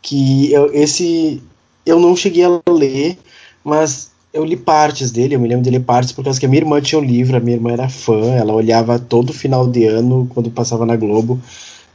que 0.00 0.50
eu, 0.50 0.72
esse 0.72 1.42
eu 1.84 2.00
não 2.00 2.16
cheguei 2.16 2.44
a 2.44 2.60
ler, 2.70 3.18
mas 3.62 4.10
eu 4.32 4.42
li 4.42 4.56
partes 4.56 5.10
dele, 5.10 5.34
eu 5.34 5.40
me 5.40 5.46
lembro 5.46 5.62
de 5.62 5.70
ler 5.70 5.80
partes 5.80 6.12
por 6.12 6.24
causa 6.24 6.40
que 6.40 6.46
a 6.46 6.48
minha 6.48 6.62
irmã 6.62 6.80
tinha 6.80 6.98
um 6.98 7.04
livro, 7.04 7.36
a 7.36 7.40
minha 7.40 7.56
irmã 7.56 7.72
era 7.72 7.88
fã, 7.90 8.32
ela 8.34 8.54
olhava 8.54 8.98
todo 8.98 9.32
final 9.34 9.66
de 9.66 9.84
ano 9.84 10.26
quando 10.32 10.50
passava 10.50 10.86
na 10.86 10.96
Globo, 10.96 11.38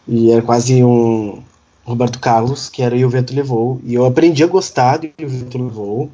e 0.07 0.31
era 0.31 0.43
quase 0.43 0.83
um 0.83 1.41
Roberto 1.89 2.19
Carlos, 2.19 2.69
que 2.69 2.81
era 2.81 2.95
E 2.95 3.03
o 3.03 3.09
Vento 3.09 3.33
Levou, 3.33 3.81
e 3.83 3.95
eu 3.95 4.05
aprendi 4.05 4.43
a 4.43 4.47
gostar 4.47 4.97
de 4.97 5.11
E 5.17 5.25
o 5.25 5.29
Vento 5.29 5.57
Levou, 5.57 6.09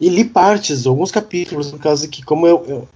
e 0.00 0.08
li 0.08 0.24
partes, 0.24 0.86
alguns 0.86 1.10
capítulos, 1.10 1.70
por 1.70 1.80
causa 1.80 2.06
que 2.06 2.22
como 2.22 2.46
eu, 2.46 2.64
eu 2.68 2.88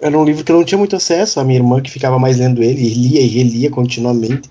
era 0.00 0.18
um 0.18 0.24
livro 0.24 0.44
que 0.44 0.52
eu 0.52 0.56
não 0.56 0.64
tinha 0.64 0.78
muito 0.78 0.94
acesso, 0.94 1.40
a 1.40 1.44
minha 1.44 1.58
irmã 1.58 1.80
que 1.80 1.90
ficava 1.90 2.18
mais 2.18 2.36
lendo 2.36 2.62
ele, 2.62 2.82
e 2.82 2.94
lia 2.94 3.20
e 3.22 3.26
relia 3.26 3.70
continuamente, 3.70 4.50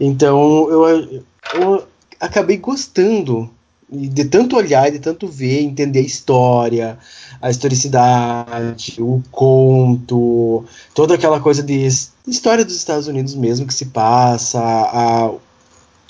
então 0.00 0.68
eu, 0.68 1.22
eu 1.54 1.84
acabei 2.18 2.56
gostando 2.56 3.48
de 3.88 4.24
tanto 4.24 4.56
olhar, 4.56 4.90
de 4.90 4.98
tanto 4.98 5.28
ver, 5.28 5.60
entender 5.60 6.00
a 6.00 6.02
história, 6.02 6.98
a 7.40 7.50
historicidade, 7.50 8.96
o 8.98 9.22
conto, 9.30 10.64
toda 10.94 11.14
aquela 11.14 11.38
coisa 11.38 11.62
de 11.62 11.86
história 12.26 12.64
dos 12.64 12.74
Estados 12.74 13.06
Unidos 13.06 13.34
mesmo 13.34 13.66
que 13.66 13.74
se 13.74 13.86
passa, 13.86 14.58
a, 14.60 15.30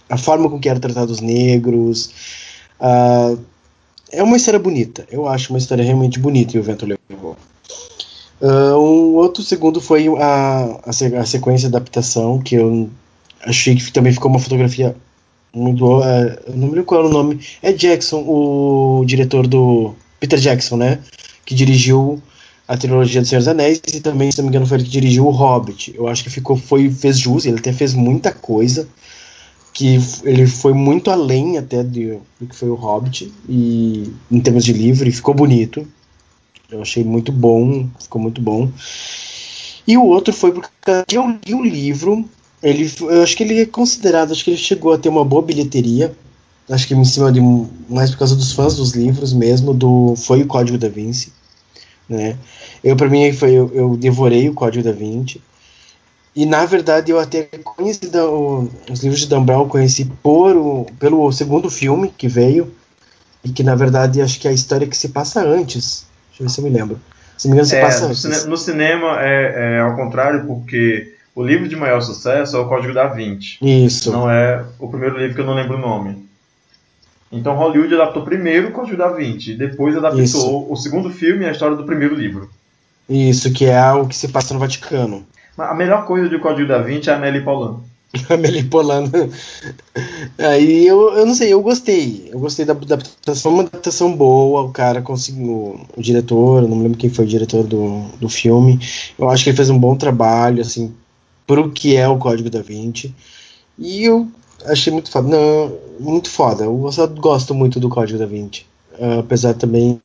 a 0.09 0.17
forma 0.17 0.49
com 0.49 0.59
que 0.59 0.69
eram 0.69 0.81
tratados 0.81 1.17
os 1.17 1.21
negros. 1.21 2.11
Uh, 2.81 3.39
é 4.13 4.23
uma 4.23 4.37
história 4.37 4.61
bonita, 4.61 5.07
eu 5.11 5.27
acho 5.27 5.51
uma 5.51 5.59
história 5.59 5.85
realmente 5.85 6.19
bonita 6.19 6.57
e 6.57 6.61
o 6.61 6.63
vento 6.63 6.87
levou. 6.87 7.37
Uh, 8.41 8.77
um 8.77 9.15
outro 9.15 9.43
segundo 9.43 9.81
foi 9.81 10.07
a, 10.19 10.81
a, 10.87 10.93
sequência 11.25 11.69
de 11.69 11.77
adaptação, 11.77 12.41
que 12.41 12.57
eu 12.57 12.91
achei 13.43 13.75
que 13.75 13.93
também 13.93 14.13
ficou 14.13 14.31
uma 14.31 14.41
fotografia 14.41 14.95
muito. 15.53 15.85
Eu 16.47 16.57
não 16.57 16.69
lembro 16.69 16.85
qual 16.85 17.01
era 17.01 17.09
o 17.09 17.13
nome. 17.13 17.41
É 17.63 17.73
Jackson, 17.73 18.23
o 18.27 19.05
diretor 19.07 19.47
do. 19.47 19.95
Peter 20.21 20.39
Jackson, 20.39 20.77
né? 20.77 20.99
Que 21.45 21.55
dirigiu 21.55 22.23
a 22.67 22.77
trilogia 22.77 23.21
dos 23.21 23.29
Senhor 23.29 23.41
dos 23.41 23.49
Anéis 23.49 23.81
e 23.93 24.01
também, 24.01 24.31
se 24.31 24.39
não 24.39 24.45
me 24.45 24.49
engano, 24.49 24.67
foi 24.67 24.79
ele 24.79 24.85
que 24.85 24.91
dirigiu 24.91 25.27
o 25.27 25.31
Hobbit. 25.31 25.95
Eu 25.95 26.09
acho 26.09 26.25
que 26.25 26.31
ficou, 26.31 26.57
foi, 26.57 26.91
fez 26.91 27.19
jus, 27.19 27.45
ele 27.45 27.59
até 27.59 27.73
fez 27.73 27.95
muita 27.95 28.33
coisa. 28.33 28.89
Que 29.75 29.99
ele 30.23 30.47
foi 30.47 30.73
muito 30.73 31.11
além 31.11 31.59
até 31.59 31.83
do, 31.83 32.23
que 32.49 32.55
foi 32.55 32.71
o 32.71 32.75
Hobbit, 32.75 33.31
e 33.47 34.11
em 34.31 34.41
termos 34.41 34.65
de 34.65 34.73
livro, 34.73 35.07
e 35.07 35.13
ficou 35.13 35.35
bonito. 35.35 35.87
Eu 36.71 36.81
achei 36.81 37.05
muito 37.05 37.31
bom, 37.31 37.87
ficou 38.01 38.23
muito 38.23 38.41
bom. 38.41 38.71
E 39.87 39.99
o 39.99 40.05
outro 40.07 40.33
foi 40.33 40.53
porque 40.53 40.71
eu 41.13 41.39
li 41.45 41.55
um 41.55 41.63
livro 41.63 42.27
ele, 42.65 42.91
eu 43.03 43.23
acho 43.23 43.37
que 43.37 43.43
ele 43.43 43.61
é 43.61 43.67
considerado, 43.67 44.33
acho 44.33 44.43
que 44.43 44.51
ele 44.51 44.57
chegou 44.57 44.95
a 44.95 44.99
ter 44.99 45.11
uma 45.11 45.23
boa 45.23 45.43
bilheteria. 45.43 46.17
Acho 46.71 46.89
que 46.89 46.95
em 46.95 47.05
cima 47.05 47.31
de 47.31 47.39
mais 47.91 48.11
por 48.11 48.21
causa 48.21 48.35
dos 48.35 48.53
fãs 48.53 48.75
dos 48.77 48.93
livros 48.93 49.35
mesmo, 49.35 49.75
do 49.75 50.15
foi 50.17 50.43
o 50.43 50.47
Código 50.47 50.79
da 50.79 50.89
Vinci, 50.89 51.31
né? 52.09 52.39
Eu 52.83 52.97
para 52.97 53.11
mim 53.11 53.31
foi 53.35 53.53
eu, 53.53 53.71
eu, 53.75 53.97
devorei 53.99 54.49
o 54.49 54.55
Código 54.55 54.83
da 54.83 54.93
Vinci. 54.93 55.43
E 56.37 56.45
na 56.45 56.65
verdade 56.65 57.13
eu 57.13 57.19
até 57.21 57.45
conheci 57.63 58.11
o, 58.17 58.69
os 58.91 59.03
livros 59.03 59.21
de 59.21 59.29
Dan 59.29 59.45
Brown, 59.45 59.69
conheci 59.69 60.05
por 60.05 60.57
o, 60.57 60.87
pelo 60.99 61.31
segundo 61.31 61.71
filme 61.71 62.09
que 62.17 62.27
veio 62.27 62.75
e 63.45 63.51
que 63.51 63.63
na 63.63 63.75
verdade 63.77 64.21
acho 64.21 64.41
que 64.41 64.49
é 64.49 64.51
a 64.51 64.55
história 64.55 64.87
que 64.87 64.97
se 64.97 65.11
passa 65.11 65.43
antes. 65.47 66.07
Deixa 66.31 66.43
eu 66.43 66.47
ver 66.49 66.53
se 66.53 66.61
eu 66.61 66.65
me 66.65 66.71
lembro. 66.71 67.01
Se 67.39 67.47
me 67.47 67.53
engano, 67.55 67.69
você 67.69 67.77
É, 67.77 67.81
passa 67.81 68.01
no, 68.01 68.07
antes. 68.09 68.21
cine- 68.21 68.45
no 68.51 68.57
cinema 68.57 69.21
é, 69.21 69.77
é 69.77 69.81
ao 69.81 69.95
contrário, 69.95 70.45
porque 70.47 71.15
o 71.37 71.43
livro 71.45 71.69
de 71.69 71.77
maior 71.77 72.01
sucesso 72.01 72.57
é 72.57 72.61
o 72.61 72.69
Código 72.69 72.93
da 72.95 73.07
Vinci. 73.07 73.59
Isso. 73.63 74.11
Não 74.11 74.29
é 74.29 74.65
o 74.79 74.89
primeiro 74.89 75.17
livro 75.19 75.35
que 75.37 75.41
eu 75.41 75.47
não 75.47 75.55
lembro 75.55 75.77
o 75.77 75.81
nome. 75.81 76.25
Então 77.31 77.55
Hollywood 77.57 77.95
adaptou 77.95 78.25
primeiro 78.25 78.69
o 78.69 78.73
Código 78.73 78.97
da 78.97 79.09
Vinci, 79.09 79.53
e 79.53 79.57
depois 79.57 79.97
adaptou 79.97 80.23
Isso. 80.23 80.67
o 80.69 80.77
segundo 80.77 81.11
filme 81.11 81.45
e 81.45 81.49
a 81.49 81.53
história 81.53 81.77
do 81.77 81.85
primeiro 81.85 82.15
livro. 82.15 82.51
Isso, 83.09 83.53
que 83.53 83.67
é 83.67 83.93
o 83.93 84.07
que 84.07 84.17
se 84.17 84.29
passa 84.29 84.55
no 84.55 84.61
Vaticano. 84.61 85.27
A 85.59 85.75
melhor 85.75 86.05
coisa 86.05 86.29
do 86.29 86.41
Código 86.41 86.69
da 86.69 86.79
Vinci 86.79 87.11
é 87.11 87.15
a 87.15 87.19
Nelly 87.19 87.43
Paulin. 87.43 87.79
Amelie 88.31 88.65
Polan. 88.65 89.11
Aí 90.39 90.87
eu, 90.87 91.13
eu 91.15 91.27
não 91.27 91.35
sei, 91.35 91.53
eu 91.53 91.63
gostei. 91.63 92.29
Eu 92.33 92.39
gostei 92.39 92.65
da 92.65 92.73
adaptação, 92.73 93.53
uma 93.53 93.63
adaptação 93.63 94.15
boa. 94.15 94.63
O 94.63 94.73
cara 94.73 95.03
conseguiu. 95.03 95.81
O 95.97 96.03
diretor, 96.03 96.63
eu 96.63 96.69
não 96.69 96.81
lembro 96.81 96.99
quem 96.99 97.11
foi 97.11 97.25
o 97.25 97.29
diretor 97.29 97.65
do, 97.65 98.05
do 98.21 98.29
filme. 98.29 98.79
Eu 99.19 99.29
acho 99.31 99.45
que 99.45 99.51
ele 99.51 99.57
fez 99.57 99.71
um 99.71 99.79
bom 99.79 99.97
trabalho, 99.97 100.61
assim, 100.61 100.95
pro 101.47 101.71
que 101.71 101.97
é 101.97 102.07
o 102.09 102.19
Código 102.19 102.51
da 102.51 102.63
Vinci. 102.63 103.15
E 103.79 104.05
eu 104.05 104.29
achei 104.67 104.93
muito 104.93 105.11
foda. 105.11 105.29
Não, 105.29 105.77
muito 105.99 106.31
foda. 106.31 106.65
Eu 106.65 106.93
só 106.93 107.07
gosto 107.07 107.55
muito 107.55 107.81
do 107.81 107.89
Código 107.89 108.19
da 108.19 108.27
Vinci. 108.27 108.65
Ah, 109.01 109.21
apesar 109.21 109.55
também. 109.55 110.01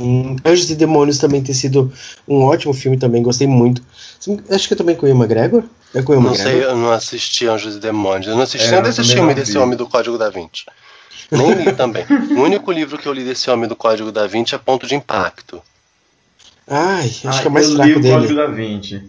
Anjos 0.45 0.69
e 0.69 0.75
Demônios 0.75 1.17
também 1.17 1.41
ter 1.43 1.53
sido 1.53 1.91
um 2.27 2.41
ótimo 2.43 2.73
filme 2.73 2.97
também, 2.97 3.21
gostei 3.21 3.47
muito. 3.47 3.81
Acho 4.49 4.67
que 4.67 4.73
é 4.73 4.77
também 4.77 4.95
com 4.95 5.05
o 5.05 5.09
Ian 5.09 5.15
McGregor. 5.15 5.63
É 5.93 6.01
com 6.01 6.11
o 6.11 6.15
Ian 6.15 6.21
Não 6.21 6.31
McGregor? 6.31 6.61
sei, 6.61 6.71
eu 6.71 6.75
não 6.77 6.91
assisti 6.91 7.47
Anjos 7.47 7.75
e 7.75 7.79
Demônios. 7.79 8.27
Eu 8.27 8.35
não 8.35 8.43
assisti 8.43 8.67
É, 8.67 8.71
nem 8.71 8.79
eu 8.79 8.83
desse 8.83 9.03
filme 9.03 9.27
não 9.29 9.33
desse 9.35 9.57
homem 9.57 9.77
do 9.77 9.87
Código 9.87 10.17
da 10.17 10.29
Vinci. 10.29 10.65
Nem 11.31 11.53
li 11.53 11.73
também. 11.73 12.05
O 12.35 12.41
único 12.41 12.71
livro 12.71 12.97
que 12.97 13.07
eu 13.07 13.13
li 13.13 13.23
desse 13.23 13.49
homem 13.51 13.67
do 13.69 13.75
Código 13.75 14.11
da 14.11 14.25
Vinci 14.25 14.55
é 14.55 14.57
Ponto 14.57 14.87
de 14.87 14.95
Impacto. 14.95 15.61
Ai, 16.67 17.07
acho 17.07 17.27
Ah, 17.27 17.41
que 17.41 17.47
é 17.47 17.49
o 17.49 17.53
mais 17.53 17.65
eu 17.67 17.71
li 17.73 17.77
fraco 17.77 17.99
o 17.99 18.01
dele. 18.01 18.13
Código 18.15 18.35
da 18.35 18.47
Vinci. 18.47 19.03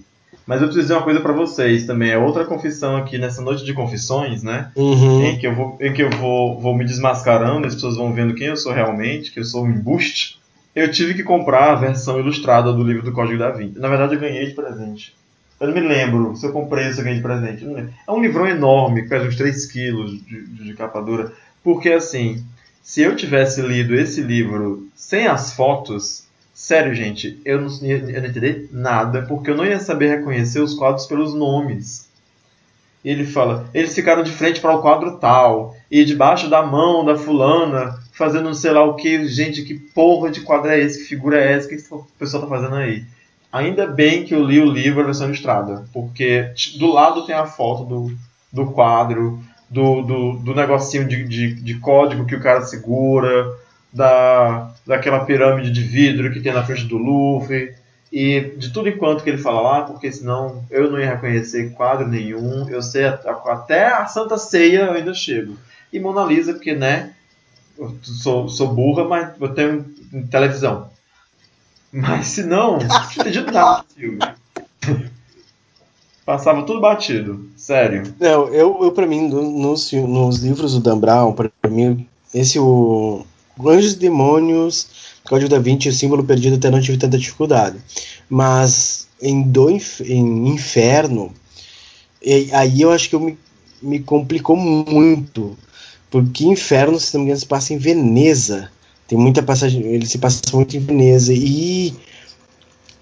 Mas 0.50 0.60
eu 0.60 0.66
preciso 0.66 0.82
dizer 0.82 0.94
uma 0.94 1.04
coisa 1.04 1.20
pra 1.20 1.32
vocês 1.32 1.86
também. 1.86 2.10
É 2.10 2.18
outra 2.18 2.44
confissão 2.44 2.96
aqui 2.96 3.16
nessa 3.16 3.40
noite 3.40 3.64
de 3.64 3.72
confissões, 3.72 4.42
né? 4.42 4.72
Uhum. 4.74 5.24
Em 5.24 5.38
que 5.38 5.46
eu 5.46 5.54
vou, 5.54 5.78
em 5.80 5.92
que 5.92 6.02
eu 6.02 6.10
vou, 6.10 6.58
vou 6.58 6.76
me 6.76 6.84
desmascarando, 6.84 7.68
as 7.68 7.74
pessoas 7.76 7.96
vão 7.96 8.12
vendo 8.12 8.34
quem 8.34 8.48
eu 8.48 8.56
sou 8.56 8.72
realmente, 8.72 9.30
que 9.30 9.38
eu 9.38 9.44
sou 9.44 9.64
um 9.64 9.70
embuste. 9.70 10.40
Eu 10.74 10.90
tive 10.90 11.14
que 11.14 11.22
comprar 11.22 11.70
a 11.70 11.74
versão 11.76 12.18
ilustrada 12.18 12.72
do 12.72 12.82
livro 12.82 13.04
do 13.04 13.12
Código 13.12 13.38
da 13.38 13.52
Vinci. 13.52 13.78
Na 13.78 13.86
verdade, 13.86 14.14
eu 14.14 14.20
ganhei 14.20 14.44
de 14.44 14.54
presente. 14.54 15.14
Eu 15.60 15.68
não 15.68 15.74
me 15.74 15.86
lembro 15.86 16.34
se 16.34 16.44
eu 16.44 16.50
comprei 16.50 16.88
ou 16.88 16.94
se 16.94 16.98
eu 16.98 17.04
ganhei 17.04 17.20
de 17.20 17.22
presente. 17.22 17.64
É 18.08 18.10
um 18.10 18.20
livrão 18.20 18.48
enorme, 18.48 19.02
que 19.02 19.08
pesa 19.08 19.28
uns 19.28 19.36
3 19.36 19.66
quilos 19.66 20.10
de, 20.10 20.46
de, 20.46 20.64
de 20.64 20.74
capa 20.74 21.00
dura. 21.00 21.32
Porque, 21.62 21.90
assim, 21.90 22.42
se 22.82 23.02
eu 23.02 23.14
tivesse 23.14 23.62
lido 23.62 23.94
esse 23.94 24.20
livro 24.20 24.88
sem 24.96 25.28
as 25.28 25.52
fotos, 25.52 26.24
sério, 26.60 26.94
gente, 26.94 27.40
eu 27.42 27.58
não, 27.58 27.68
eu 27.82 28.20
não 28.20 28.28
entendi 28.28 28.68
nada, 28.70 29.22
porque 29.22 29.50
eu 29.50 29.56
não 29.56 29.64
ia 29.64 29.80
saber 29.80 30.18
reconhecer 30.18 30.60
os 30.60 30.74
quadros 30.74 31.06
pelos 31.06 31.32
nomes. 31.32 32.08
E 33.02 33.08
ele 33.08 33.24
fala, 33.24 33.66
eles 33.72 33.94
ficaram 33.94 34.22
de 34.22 34.30
frente 34.30 34.60
para 34.60 34.76
o 34.76 34.82
quadro 34.82 35.16
tal, 35.16 35.74
e 35.90 36.04
debaixo 36.04 36.50
da 36.50 36.62
mão 36.62 37.02
da 37.02 37.16
fulana, 37.16 37.98
fazendo 38.12 38.44
não 38.44 38.54
sei 38.54 38.72
lá 38.72 38.84
o 38.84 38.94
que, 38.94 39.26
gente, 39.26 39.62
que 39.62 39.74
porra 39.74 40.30
de 40.30 40.42
quadro 40.42 40.70
é 40.70 40.78
esse, 40.78 40.98
que 40.98 41.08
figura 41.08 41.42
é 41.42 41.54
essa, 41.54 41.64
o 41.64 41.68
que 41.70 41.76
esse 41.76 41.88
pessoal 42.18 42.42
tá 42.42 42.48
fazendo 42.48 42.74
aí? 42.74 43.04
Ainda 43.50 43.86
bem 43.86 44.24
que 44.24 44.34
eu 44.34 44.44
li 44.44 44.60
o 44.60 44.70
livro 44.70 45.00
a 45.00 45.04
versão 45.04 45.28
ilustrada, 45.28 45.86
porque 45.94 46.52
do 46.78 46.92
lado 46.92 47.24
tem 47.24 47.34
a 47.34 47.46
foto 47.46 47.84
do, 47.84 48.14
do 48.52 48.70
quadro, 48.70 49.42
do, 49.68 50.02
do, 50.02 50.32
do 50.34 50.54
negocinho 50.54 51.08
de, 51.08 51.24
de, 51.24 51.54
de 51.54 51.74
código 51.78 52.26
que 52.26 52.36
o 52.36 52.40
cara 52.40 52.60
segura, 52.60 53.50
da, 53.92 54.70
daquela 54.86 55.24
pirâmide 55.24 55.70
de 55.70 55.82
vidro 55.82 56.32
que 56.32 56.40
tem 56.40 56.52
na 56.52 56.64
frente 56.64 56.84
do 56.84 56.96
Louvre, 56.98 57.74
e 58.12 58.40
de 58.56 58.72
tudo 58.72 58.88
enquanto 58.88 59.22
que 59.22 59.30
ele 59.30 59.38
fala 59.38 59.60
lá, 59.60 59.82
porque 59.82 60.10
senão 60.10 60.64
eu 60.70 60.90
não 60.90 60.98
ia 60.98 61.10
reconhecer 61.14 61.70
quadro 61.74 62.08
nenhum, 62.08 62.68
eu 62.68 62.82
sei 62.82 63.04
até 63.06 63.86
a 63.86 64.06
Santa 64.06 64.36
Ceia 64.36 64.86
eu 64.86 64.92
ainda 64.92 65.14
chego. 65.14 65.56
E 65.92 65.98
Mona 66.00 66.24
Lisa, 66.24 66.52
porque, 66.52 66.74
né, 66.74 67.12
eu 67.78 67.96
sou, 68.02 68.48
sou 68.48 68.68
burra, 68.68 69.04
mas 69.04 69.30
eu 69.40 69.54
tenho 69.54 69.84
televisão. 70.30 70.90
Mas 71.92 72.28
se 72.28 72.42
não, 72.44 72.78
não 72.78 73.52
nada 73.52 73.84
filme. 73.96 74.18
Passava 76.24 76.62
tudo 76.62 76.80
batido, 76.80 77.48
sério. 77.56 78.14
Não, 78.20 78.48
eu, 78.48 78.78
eu 78.82 78.92
pra 78.92 79.06
mim, 79.06 79.28
no- 79.28 79.50
nos, 79.50 79.90
nos 79.92 80.38
livros 80.38 80.74
do 80.74 80.80
Dan 80.80 80.98
Brown, 80.98 81.32
pra 81.32 81.50
mim, 81.68 82.06
esse 82.32 82.58
o 82.58 83.24
Anjos 83.68 83.92
e 83.92 83.98
Demônios, 83.98 84.86
Código 85.24 85.48
da 85.48 85.58
Vinci 85.58 85.88
o 85.88 85.92
Símbolo 85.92 86.24
Perdido 86.24 86.56
até 86.56 86.70
não 86.70 86.80
tive 86.80 86.98
tanta 86.98 87.18
dificuldade. 87.18 87.78
Mas 88.28 89.06
em, 89.20 89.42
do, 89.42 89.70
em 89.70 90.48
Inferno, 90.48 91.32
aí 92.52 92.80
eu 92.80 92.90
acho 92.90 93.08
que 93.08 93.14
eu 93.14 93.20
me, 93.20 93.38
me 93.82 94.00
complicou 94.00 94.56
muito. 94.56 95.56
Porque 96.10 96.44
Inferno, 96.44 96.98
se 96.98 97.14
não 97.14 97.20
me 97.20 97.26
engano, 97.26 97.40
se 97.40 97.46
passa 97.46 97.72
em 97.72 97.78
Veneza. 97.78 98.70
Tem 99.06 99.18
muita 99.18 99.42
passagem, 99.42 99.82
ele 99.82 100.06
se 100.06 100.18
passa 100.18 100.40
muito 100.52 100.76
em 100.76 100.80
Veneza. 100.80 101.32
E 101.32 101.94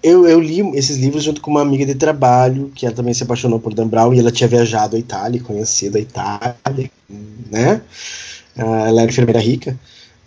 eu, 0.01 0.27
eu 0.27 0.39
li 0.39 0.59
esses 0.77 0.97
livros 0.97 1.23
junto 1.23 1.41
com 1.41 1.51
uma 1.51 1.61
amiga 1.61 1.85
de 1.85 1.95
trabalho, 1.95 2.71
que 2.73 2.85
ela 2.85 2.95
também 2.95 3.13
se 3.13 3.23
apaixonou 3.23 3.59
por 3.59 3.73
Dan 3.73 3.87
Brown, 3.87 4.13
e 4.13 4.19
ela 4.19 4.31
tinha 4.31 4.47
viajado 4.47 4.95
à 4.95 4.99
Itália, 4.99 5.41
conhecido 5.41 5.97
a 5.97 6.01
Itália, 6.01 6.91
né? 7.49 7.81
Ah, 8.57 8.87
Ela 8.87 9.01
era 9.01 9.11
enfermeira 9.11 9.39
rica. 9.39 9.77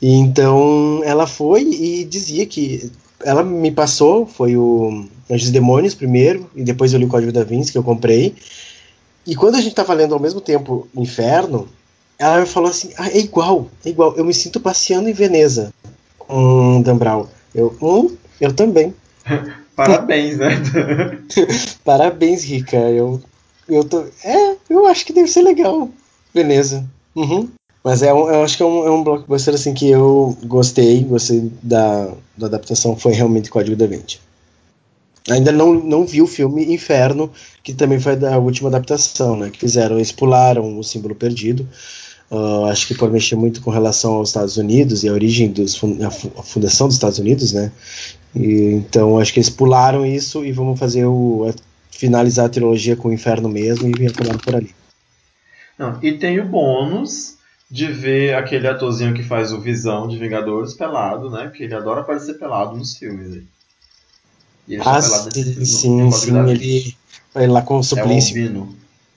E 0.03 0.15
então 0.15 1.01
ela 1.05 1.29
foi 1.29 1.62
e 1.62 2.05
dizia 2.05 2.45
que 2.45 2.91
ela 3.24 3.45
me 3.45 3.70
passou, 3.70 4.27
foi 4.27 4.57
o 4.57 5.07
Anjos 5.31 5.49
e 5.49 5.53
Demônios 5.53 5.95
primeiro, 5.95 6.51
e 6.57 6.65
depois 6.65 6.93
eu 6.93 6.99
li 6.99 7.05
o 7.05 7.09
Código 7.09 7.31
da 7.31 7.45
Vinci, 7.45 7.70
que 7.70 7.79
eu 7.79 7.85
comprei. 7.85 8.35
E 9.24 9.37
quando 9.37 9.55
a 9.55 9.61
gente 9.61 9.77
tava 9.77 9.95
lendo 9.95 10.12
ao 10.12 10.20
mesmo 10.20 10.41
tempo 10.41 10.89
Inferno, 10.97 11.69
ela 12.19 12.41
me 12.41 12.47
falou 12.47 12.69
assim: 12.69 12.91
ah, 12.99 13.09
é 13.09 13.19
igual, 13.19 13.69
é 13.85 13.91
igual, 13.91 14.16
eu 14.16 14.24
me 14.24 14.35
sinto 14.35 14.59
passeando 14.59 15.09
em 15.09 15.12
Veneza 15.12 15.73
com 16.19 16.83
Dan 16.83 16.97
Brown. 16.97 17.27
Eu, 17.55 17.77
hum, 17.81 18.16
eu 18.41 18.53
também. 18.53 18.93
Parabéns, 19.77 20.37
né? 20.37 20.51
Parabéns, 21.85 22.43
Rica. 22.45 22.77
Eu, 22.77 23.23
eu 23.69 23.85
tô. 23.85 24.05
É, 24.24 24.57
eu 24.69 24.85
acho 24.87 25.07
que 25.07 25.12
deve 25.12 25.29
ser 25.29 25.43
legal. 25.43 25.89
Veneza. 26.35 26.85
Uhum. 27.15 27.49
Mas 27.85 28.03
é 28.03 28.15
um, 28.15 28.31
eu 28.31 28.45
acho 28.45 28.57
que 28.57 28.63
é 28.63 28.67
um, 28.67 28.87
é 28.87 28.91
um 28.91 29.03
blockbuster 29.03 29.55
assim 29.55 29.75
que 29.75 29.89
eu 29.89 30.37
gostei, 30.45 31.03
gostei 31.03 31.51
da, 31.63 32.13
da 32.37 32.47
adaptação, 32.47 32.97
foi 32.97 33.13
realmente 33.13 33.51
Código 33.51 33.77
da 33.77 33.87
Vinci. 33.87 34.21
Ainda 35.29 35.53
não, 35.53 35.75
não 35.75 36.05
vi 36.07 36.21
o 36.21 36.27
filme 36.27 36.73
Inferno, 36.73 37.31
que 37.63 37.73
também 37.73 38.01
foi 38.01 38.17
da 38.17 38.39
última 38.39 38.69
adaptação, 38.69 39.37
né? 39.37 39.51
Que 39.51 39.59
fizeram, 39.59 39.97
eles 39.97 40.13
pularam 40.13 40.79
o 40.79 40.83
símbolo 40.83 41.15
perdido. 41.15 41.69
Uh, 42.31 42.65
acho 42.67 42.87
que 42.87 42.95
por 42.95 43.11
mexer 43.11 43.37
muito 43.37 43.61
com 43.61 43.71
relação 43.71 44.15
aos 44.15 44.31
Estados 44.31 44.57
Unidos 44.57 45.05
e 45.05 45.09
a 45.09 45.13
origem 45.13 45.53
dos 45.53 45.79
a 46.03 46.43
fundação 46.43 46.87
dos 46.87 46.97
Estados 46.97 47.19
Unidos, 47.19 47.53
né? 47.53 47.71
E, 48.35 48.73
então 48.73 49.19
acho 49.19 49.33
que 49.33 49.39
eles 49.39 49.51
pularam 49.51 50.07
isso 50.07 50.45
e 50.45 50.51
vamos 50.51 50.79
fazer 50.79 51.05
o 51.05 51.49
a- 51.51 51.55
finalizar 51.91 52.47
a 52.47 52.49
trilogia 52.49 52.97
com 52.97 53.09
o 53.09 53.13
Inferno 53.13 53.49
mesmo 53.49 53.93
e 54.01 54.07
acabar 54.07 54.39
por 54.39 54.57
ali. 54.57 54.75
Não, 55.79 55.99
e 56.03 56.13
tem 56.13 56.41
o 56.41 56.47
bônus 56.47 57.35
de 57.73 57.86
ver 57.90 58.35
aquele 58.35 58.69
atorzinho 58.69 59.15
que 59.15 59.23
faz 59.23 59.51
o 59.51 59.59
Visão 59.59 60.07
de 60.07 60.19
Vingadores 60.19 60.74
pelado, 60.74 61.31
né? 61.31 61.44
Porque 61.44 61.62
ele 61.65 61.74
adora 61.74 62.03
aparecer 62.03 62.35
pelado 62.39 62.77
nos 62.77 62.99
filmes. 62.99 63.32
aí. 63.32 63.44
E 64.69 64.74
ele 64.74 64.85
tá 64.85 64.99
Ah, 64.99 65.01
pelado 65.01 65.31
nesse- 65.35 65.55
sim, 65.55 65.61
no- 65.61 65.66
sim, 65.66 66.03
no 66.03 66.12
sim, 66.12 66.51
ele 66.51 66.97
ele 67.35 67.47
lá 67.47 67.62
com 67.62 67.74
o 67.74 67.77
É 67.78 67.81
o 67.81 67.85
suplício. 67.85 68.36
Albino. 68.36 68.77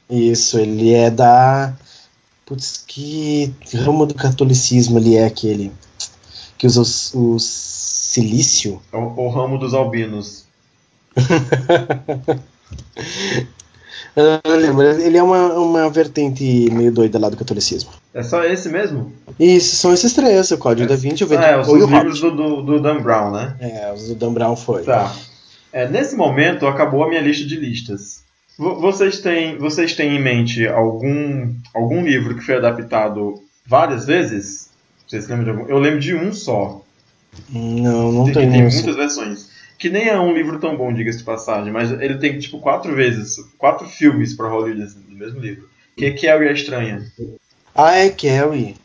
Isso, 0.09 0.57
ele 0.57 0.93
é 0.93 1.09
da 1.11 1.73
putz, 2.45 2.81
que 2.87 3.53
ramo 3.73 4.05
do 4.05 4.13
catolicismo 4.13 4.99
ele 4.99 5.15
é 5.17 5.25
aquele 5.25 5.69
que 6.57 6.65
usa 6.65 6.79
os- 6.81 7.13
o 7.13 7.37
silício? 7.39 8.81
É 8.93 8.97
o, 8.97 9.19
o 9.19 9.29
ramo 9.29 9.57
dos 9.57 9.73
albinos. 9.73 10.45
Eu 14.15 14.39
não 14.45 14.55
lembro, 14.57 14.81
ele 15.01 15.17
é 15.17 15.21
uma, 15.23 15.53
uma 15.53 15.89
vertente 15.89 16.43
meio 16.71 16.91
doida 16.91 17.19
lá 17.19 17.29
do 17.29 17.35
catolicismo. 17.35 17.89
É 18.13 18.23
só 18.23 18.43
esse 18.45 18.69
mesmo? 18.69 19.11
Isso, 19.39 19.75
são 19.75 19.93
esses 19.93 20.13
três, 20.13 20.49
o 20.51 20.57
Código 20.57 20.87
da 20.87 20.95
Vinci, 20.95 21.23
o 21.25 21.37
Ah, 21.37 21.45
é, 21.45 21.59
os 21.59 21.67
Ou 21.67 21.77
e 21.77 21.83
o 21.83 21.87
livros 21.87 22.21
do, 22.21 22.31
do, 22.31 22.61
do 22.61 22.79
Dan 22.81 23.01
Brown, 23.01 23.31
né? 23.31 23.55
É, 23.59 23.91
os 23.93 24.07
do 24.07 24.15
Dan 24.15 24.31
Brown 24.33 24.55
foi. 24.55 24.83
Tá. 24.83 25.13
É, 25.73 25.89
nesse 25.89 26.15
momento 26.15 26.65
acabou 26.65 27.03
a 27.03 27.09
minha 27.09 27.19
lista 27.19 27.45
de 27.45 27.57
listas. 27.57 28.23
Vo- 28.57 28.79
Vocês 28.79 29.19
têm, 29.19 29.57
vocês 29.57 29.93
têm 29.93 30.15
em 30.15 30.21
mente 30.21 30.65
algum, 30.65 31.53
algum 31.73 32.01
livro 32.01 32.35
que 32.35 32.41
foi 32.45 32.55
adaptado 32.55 33.35
várias 33.67 34.05
vezes? 34.05 34.69
Vocês 35.05 35.27
lembram 35.27 35.43
de 35.43 35.49
algum? 35.59 35.69
Eu 35.69 35.77
lembro 35.77 35.99
de 35.99 36.15
um 36.15 36.31
só. 36.33 36.81
Não, 37.49 38.13
não 38.13 38.23
tem, 38.25 38.33
tem, 38.33 38.49
tem 38.51 38.61
muitas 38.61 38.95
versões. 38.95 39.49
Que 39.77 39.89
nem 39.89 40.07
é 40.07 40.19
um 40.19 40.33
livro 40.33 40.59
tão 40.59 40.75
bom, 40.75 40.93
diga-se 40.93 41.19
de 41.19 41.23
passagem, 41.23 41.71
mas 41.71 41.91
ele 41.91 42.17
tem 42.17 42.39
tipo 42.39 42.59
quatro 42.59 42.95
vezes, 42.95 43.37
quatro 43.57 43.87
filmes 43.87 44.33
pra 44.33 44.47
Hollywood 44.47 44.83
assim, 44.83 45.01
do 45.01 45.15
mesmo 45.15 45.39
livro. 45.39 45.69
Que 45.95 46.05
é 46.05 46.11
Carrie 46.11 46.49
a 46.49 46.51
Estranha. 46.51 47.05
Ah, 47.73 47.95
é 47.97 48.09
Carrie. 48.09 48.75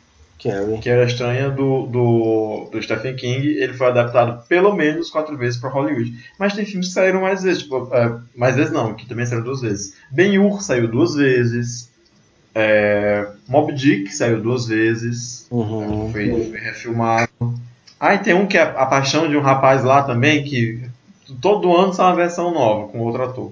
Carrie. 0.41 0.79
Que 0.79 0.89
era 0.89 1.05
estranha 1.05 1.49
do, 1.49 1.85
do, 1.85 2.69
do 2.71 2.81
Stephen 2.81 3.15
King. 3.15 3.47
Ele 3.47 3.73
foi 3.73 3.87
adaptado 3.87 4.43
pelo 4.47 4.75
menos 4.75 5.09
quatro 5.11 5.37
vezes 5.37 5.59
para 5.59 5.69
Hollywood. 5.69 6.13
Mas 6.39 6.53
tem 6.53 6.65
filmes 6.65 6.87
que 6.87 6.93
saíram 6.93 7.21
mais 7.21 7.43
vezes. 7.43 7.63
Tipo, 7.63 7.89
é, 7.93 8.17
mais 8.35 8.55
vezes 8.55 8.71
não, 8.71 8.95
que 8.95 9.05
também 9.05 9.25
saíram 9.25 9.43
duas 9.43 9.61
vezes. 9.61 9.95
Ben-Hur 10.09 10.61
saiu 10.61 10.87
duas 10.87 11.15
vezes. 11.15 11.89
É, 12.55 13.27
Mob 13.47 13.71
Dick 13.73 14.11
saiu 14.11 14.41
duas 14.41 14.65
vezes. 14.65 15.47
Uhum. 15.51 16.11
Foi, 16.11 16.29
foi 16.29 16.59
refilmado. 16.59 17.29
Ah, 18.01 18.15
e 18.15 18.17
tem 18.17 18.33
um 18.33 18.47
que 18.47 18.57
é 18.57 18.63
A 18.63 18.87
Paixão 18.87 19.29
de 19.29 19.37
um 19.37 19.41
Rapaz 19.41 19.83
lá 19.83 20.01
também, 20.01 20.43
que 20.43 20.89
todo 21.39 21.71
ano 21.77 21.93
sai 21.93 22.07
uma 22.07 22.15
versão 22.15 22.51
nova, 22.51 22.87
com 22.87 22.99
outro 23.01 23.23
ator. 23.23 23.51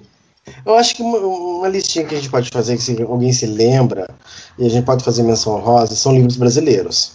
Eu 0.66 0.74
acho 0.74 0.96
que 0.96 1.02
uma, 1.02 1.18
uma, 1.18 1.68
listinha 1.68 2.04
que 2.04 2.16
a 2.16 2.18
gente 2.18 2.28
pode 2.28 2.50
fazer, 2.50 2.76
que 2.76 2.82
se 2.82 3.00
alguém 3.00 3.32
se 3.32 3.46
lembra, 3.46 4.10
e 4.58 4.66
a 4.66 4.68
gente 4.68 4.84
pode 4.84 5.04
fazer 5.04 5.22
menção 5.22 5.60
rosa, 5.60 5.94
são 5.94 6.12
livros 6.12 6.36
brasileiros. 6.36 7.12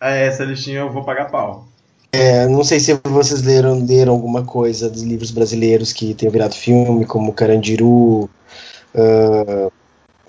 É, 0.00 0.28
essa 0.28 0.44
listinha 0.44 0.78
eu 0.78 0.90
vou 0.90 1.04
pagar 1.04 1.30
pau. 1.30 1.68
É, 2.10 2.46
não 2.46 2.64
sei 2.64 2.80
se 2.80 2.98
vocês 3.04 3.42
leram, 3.42 3.84
leram 3.84 4.14
alguma 4.14 4.42
coisa 4.42 4.88
dos 4.88 5.02
livros 5.02 5.30
brasileiros 5.30 5.92
que 5.92 6.14
tenham 6.14 6.32
virado 6.32 6.54
filme, 6.54 7.04
como 7.04 7.34
Carandiru, 7.34 8.30
uh, 8.94 9.72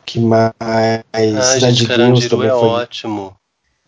que 0.05 0.19
mais... 0.19 0.51
Ah, 0.59 1.41
Cidade 1.41 1.77
de 1.77 1.87
Carandiru 1.87 2.43
é 2.43 2.49
foi. 2.49 2.67
ótimo. 2.67 3.38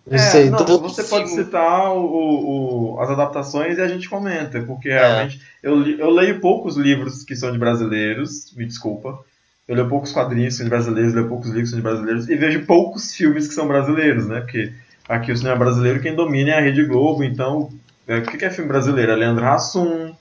É, 0.09 0.17
sei, 0.17 0.49
não, 0.49 0.65
você 0.79 1.03
pode 1.03 1.29
citar 1.29 1.91
o, 1.91 2.95
o, 2.95 2.99
as 3.01 3.09
adaptações 3.11 3.77
e 3.77 3.81
a 3.81 3.87
gente 3.87 4.09
comenta, 4.09 4.61
porque 4.63 4.89
é. 4.89 4.97
realmente 4.97 5.41
eu, 5.61 5.85
eu 5.87 6.09
leio 6.09 6.39
poucos 6.39 6.75
livros 6.75 7.23
que 7.23 7.35
são 7.35 7.51
de 7.51 7.59
brasileiros, 7.59 8.51
me 8.55 8.65
desculpa. 8.65 9.19
Eu 9.67 9.75
leio 9.75 9.87
poucos 9.87 10.11
quadrinhos 10.11 10.53
que 10.53 10.57
são 10.57 10.65
de 10.65 10.71
brasileiros, 10.71 11.13
leio 11.13 11.27
poucos 11.27 11.49
livros 11.49 11.69
que 11.69 11.75
são 11.75 11.79
de 11.79 11.83
brasileiros 11.83 12.29
e 12.29 12.35
vejo 12.35 12.65
poucos 12.65 13.13
filmes 13.13 13.47
que 13.47 13.53
são 13.53 13.67
brasileiros, 13.67 14.25
né? 14.25 14.41
Porque 14.41 14.73
aqui 15.07 15.31
o 15.31 15.37
cinema 15.37 15.57
brasileiro 15.57 16.01
quem 16.01 16.15
domina 16.15 16.51
é 16.51 16.57
a 16.57 16.61
Rede 16.61 16.83
Globo, 16.83 17.23
então 17.23 17.69
é, 18.07 18.17
o 18.17 18.23
que 18.23 18.43
é 18.43 18.49
filme 18.49 18.69
brasileiro? 18.69 19.11
É 19.11 19.15
Leandro 19.15 19.45
Hassum. 19.45 20.15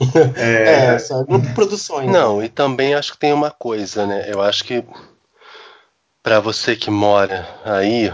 é, 0.34 0.94
é 0.94 0.98
sabe? 0.98 1.26
Grupo 1.28 1.54
Produções. 1.54 2.10
Não, 2.10 2.42
e 2.42 2.48
também 2.48 2.94
acho 2.94 3.12
que 3.12 3.18
tem 3.18 3.32
uma 3.32 3.50
coisa, 3.50 4.06
né? 4.06 4.24
Eu 4.28 4.40
acho 4.40 4.64
que 4.64 4.82
para 6.22 6.40
você 6.40 6.74
que 6.74 6.90
mora 6.90 7.46
aí, 7.64 8.12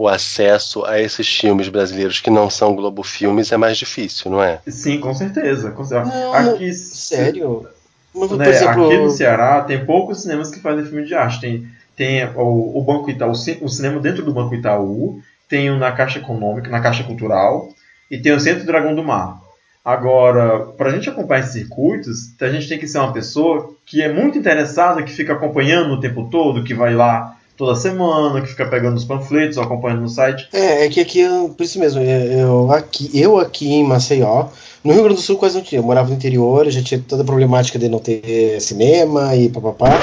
o 0.00 0.08
acesso 0.08 0.82
a 0.86 0.98
esses 0.98 1.28
filmes 1.28 1.68
brasileiros 1.68 2.20
que 2.20 2.30
não 2.30 2.48
são 2.48 2.74
Globo 2.74 3.02
Filmes 3.02 3.52
é 3.52 3.58
mais 3.58 3.76
difícil, 3.76 4.30
não 4.30 4.42
é? 4.42 4.58
Sim, 4.66 4.98
com 4.98 5.12
certeza. 5.12 5.72
Com 5.72 5.84
certeza. 5.84 6.16
Não, 6.16 6.32
aqui, 6.32 6.72
sério? 6.72 7.68
Mas, 8.14 8.30
né, 8.30 8.48
exemplo... 8.48 8.86
Aqui 8.86 8.96
no 8.96 9.10
Ceará 9.10 9.60
tem 9.60 9.84
poucos 9.84 10.22
cinemas 10.22 10.50
que 10.50 10.58
fazem 10.58 10.86
filme 10.86 11.04
de 11.04 11.14
arte. 11.14 11.42
Tem, 11.42 11.68
tem 11.94 12.24
o, 12.34 12.78
o 12.78 12.82
Banco 12.82 13.10
Itaú, 13.10 13.32
o 13.32 13.68
cinema 13.68 14.00
dentro 14.00 14.24
do 14.24 14.32
Banco 14.32 14.54
Itaú, 14.54 15.20
tem 15.46 15.70
o 15.70 15.76
na 15.76 15.92
Caixa 15.92 16.18
Econômica, 16.18 16.70
na 16.70 16.80
Caixa 16.80 17.04
Cultural, 17.04 17.68
e 18.10 18.16
tem 18.16 18.32
o 18.32 18.40
Centro 18.40 18.64
Dragão 18.64 18.94
do 18.94 19.04
Mar. 19.04 19.38
Agora, 19.84 20.60
para 20.78 20.88
a 20.88 20.92
gente 20.94 21.10
acompanhar 21.10 21.40
esses 21.40 21.52
circuitos, 21.52 22.34
a 22.40 22.48
gente 22.48 22.66
tem 22.66 22.78
que 22.78 22.88
ser 22.88 22.96
uma 22.96 23.12
pessoa 23.12 23.74
que 23.84 24.00
é 24.00 24.10
muito 24.10 24.38
interessada, 24.38 25.02
que 25.02 25.12
fica 25.12 25.34
acompanhando 25.34 25.92
o 25.92 26.00
tempo 26.00 26.30
todo, 26.30 26.64
que 26.64 26.72
vai 26.72 26.94
lá 26.94 27.36
toda 27.60 27.76
semana, 27.76 28.40
que 28.40 28.46
fica 28.46 28.64
pegando 28.64 28.96
os 28.96 29.04
panfletos, 29.04 29.58
acompanhando 29.58 30.00
no 30.00 30.08
site. 30.08 30.48
É, 30.50 30.86
é 30.86 30.88
que 30.88 30.98
aqui, 30.98 31.22
por 31.54 31.62
isso 31.62 31.78
mesmo, 31.78 32.00
eu 32.00 32.72
aqui, 32.72 33.10
eu 33.12 33.38
aqui 33.38 33.70
em 33.70 33.84
Maceió, 33.84 34.46
no 34.82 34.94
Rio 34.94 35.02
Grande 35.02 35.20
do 35.20 35.22
Sul 35.22 35.36
quase 35.36 35.56
não 35.56 35.62
tinha, 35.62 35.78
eu 35.78 35.84
morava 35.84 36.08
no 36.08 36.14
interior, 36.14 36.70
já 36.70 36.82
tinha 36.82 37.04
toda 37.06 37.22
a 37.22 37.26
problemática 37.26 37.78
de 37.78 37.86
não 37.86 37.98
ter 37.98 38.58
cinema 38.62 39.36
e 39.36 39.50
papapá. 39.50 40.00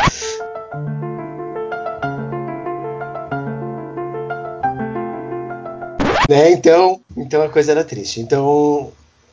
Né, 6.30 6.52
então, 6.52 7.02
então 7.16 7.42
a 7.42 7.50
coisa 7.50 7.72
era 7.72 7.84
triste. 7.84 8.20
Então, 8.20 8.92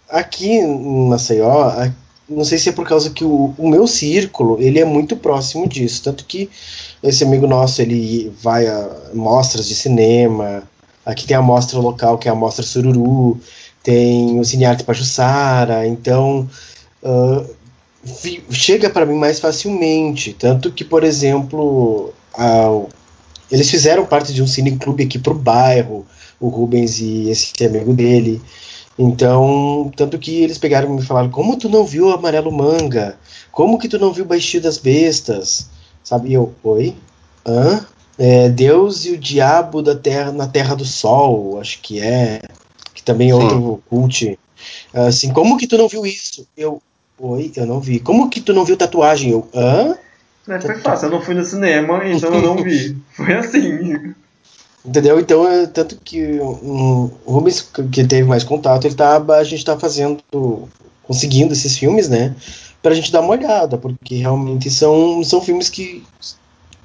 aqui 0.08 0.48
em 0.48 1.08
Maceió, 1.08 1.90
não 2.26 2.44
sei 2.44 2.56
se 2.56 2.70
é 2.70 2.72
por 2.72 2.88
causa 2.88 3.10
que 3.10 3.24
o, 3.24 3.52
o 3.58 3.68
meu 3.68 3.86
círculo, 3.86 4.56
ele 4.58 4.80
é 4.80 4.84
muito 4.84 5.14
próximo 5.14 5.68
disso, 5.68 6.02
tanto 6.02 6.24
que 6.24 6.48
esse 7.04 7.22
amigo 7.22 7.46
nosso, 7.46 7.82
ele 7.82 8.32
vai 8.42 8.66
a 8.66 8.90
mostras 9.12 9.68
de 9.68 9.74
cinema. 9.74 10.62
Aqui 11.04 11.26
tem 11.26 11.36
a 11.36 11.42
mostra 11.42 11.78
local, 11.78 12.16
que 12.16 12.28
é 12.28 12.32
a 12.32 12.34
mostra 12.34 12.64
Sururu. 12.64 13.38
Tem 13.82 14.40
o 14.40 14.44
Cinearte 14.44 14.84
Pajussara. 14.84 15.86
Então, 15.86 16.48
uh, 17.02 17.46
chega 18.50 18.88
para 18.88 19.04
mim 19.04 19.16
mais 19.16 19.38
facilmente. 19.38 20.32
Tanto 20.32 20.72
que, 20.72 20.82
por 20.82 21.04
exemplo, 21.04 22.10
uh, 22.38 22.88
eles 23.52 23.70
fizeram 23.70 24.06
parte 24.06 24.32
de 24.32 24.42
um 24.42 24.46
cineclube 24.46 25.04
aqui 25.04 25.18
pro 25.18 25.34
bairro, 25.34 26.06
o 26.40 26.48
Rubens 26.48 27.00
e 27.00 27.28
esse 27.28 27.52
amigo 27.66 27.92
dele. 27.92 28.40
Então, 28.98 29.92
tanto 29.94 30.18
que 30.18 30.42
eles 30.42 30.56
pegaram 30.56 30.88
e 30.88 30.92
me 30.96 31.02
falaram: 31.02 31.28
Como 31.28 31.58
tu 31.58 31.68
não 31.68 31.84
viu 31.84 32.10
Amarelo 32.10 32.50
Manga? 32.50 33.18
Como 33.52 33.78
que 33.78 33.88
tu 33.88 33.98
não 33.98 34.10
viu 34.10 34.24
Baixio 34.24 34.62
das 34.62 34.78
Bestas? 34.78 35.68
Sabe? 36.04 36.28
E 36.28 36.34
eu, 36.34 36.54
oi? 36.62 36.94
Hã? 37.46 37.86
É, 38.16 38.48
Deus 38.48 39.04
e 39.06 39.12
o 39.12 39.18
Diabo 39.18 39.82
da 39.82 39.96
terra, 39.96 40.30
na 40.30 40.46
Terra 40.46 40.76
do 40.76 40.84
Sol, 40.84 41.58
acho 41.60 41.80
que 41.80 42.00
é. 42.00 42.40
Que 42.92 43.02
também 43.02 43.30
é 43.30 43.34
outro 43.34 43.82
cult. 43.88 44.38
Assim, 44.92 45.32
como 45.32 45.56
que 45.56 45.66
tu 45.66 45.76
não 45.76 45.88
viu 45.88 46.06
isso? 46.06 46.46
Eu, 46.56 46.80
oi, 47.18 47.50
eu 47.56 47.66
não 47.66 47.80
vi. 47.80 47.98
Como 47.98 48.30
que 48.30 48.40
tu 48.40 48.52
não 48.52 48.64
viu 48.64 48.76
tatuagem? 48.76 49.32
Eu, 49.32 49.48
hã? 49.52 49.96
É, 50.46 50.60
foi 50.60 50.76
fácil, 50.76 51.06
eu 51.06 51.10
não 51.10 51.22
fui 51.22 51.34
no 51.34 51.44
cinema, 51.44 52.06
então 52.06 52.32
eu 52.34 52.42
não 52.42 52.62
vi. 52.62 52.96
Foi 53.16 53.32
assim. 53.32 54.14
Entendeu? 54.84 55.18
Então, 55.18 55.48
é, 55.48 55.66
tanto 55.66 55.96
que 56.04 56.38
um, 56.38 57.10
o 57.24 57.32
Rubens, 57.32 57.62
que 57.90 58.04
teve 58.04 58.28
mais 58.28 58.44
contato, 58.44 58.86
ele 58.86 58.94
tá, 58.94 59.16
a 59.16 59.44
gente 59.44 59.64
tá 59.64 59.78
fazendo, 59.78 60.22
conseguindo 61.02 61.54
esses 61.54 61.78
filmes, 61.78 62.10
né? 62.10 62.34
Pra 62.84 62.94
gente 62.94 63.10
dar 63.10 63.22
uma 63.22 63.30
olhada, 63.30 63.78
porque 63.78 64.16
realmente 64.16 64.70
são, 64.70 65.24
são 65.24 65.40
filmes 65.40 65.70
que 65.70 66.04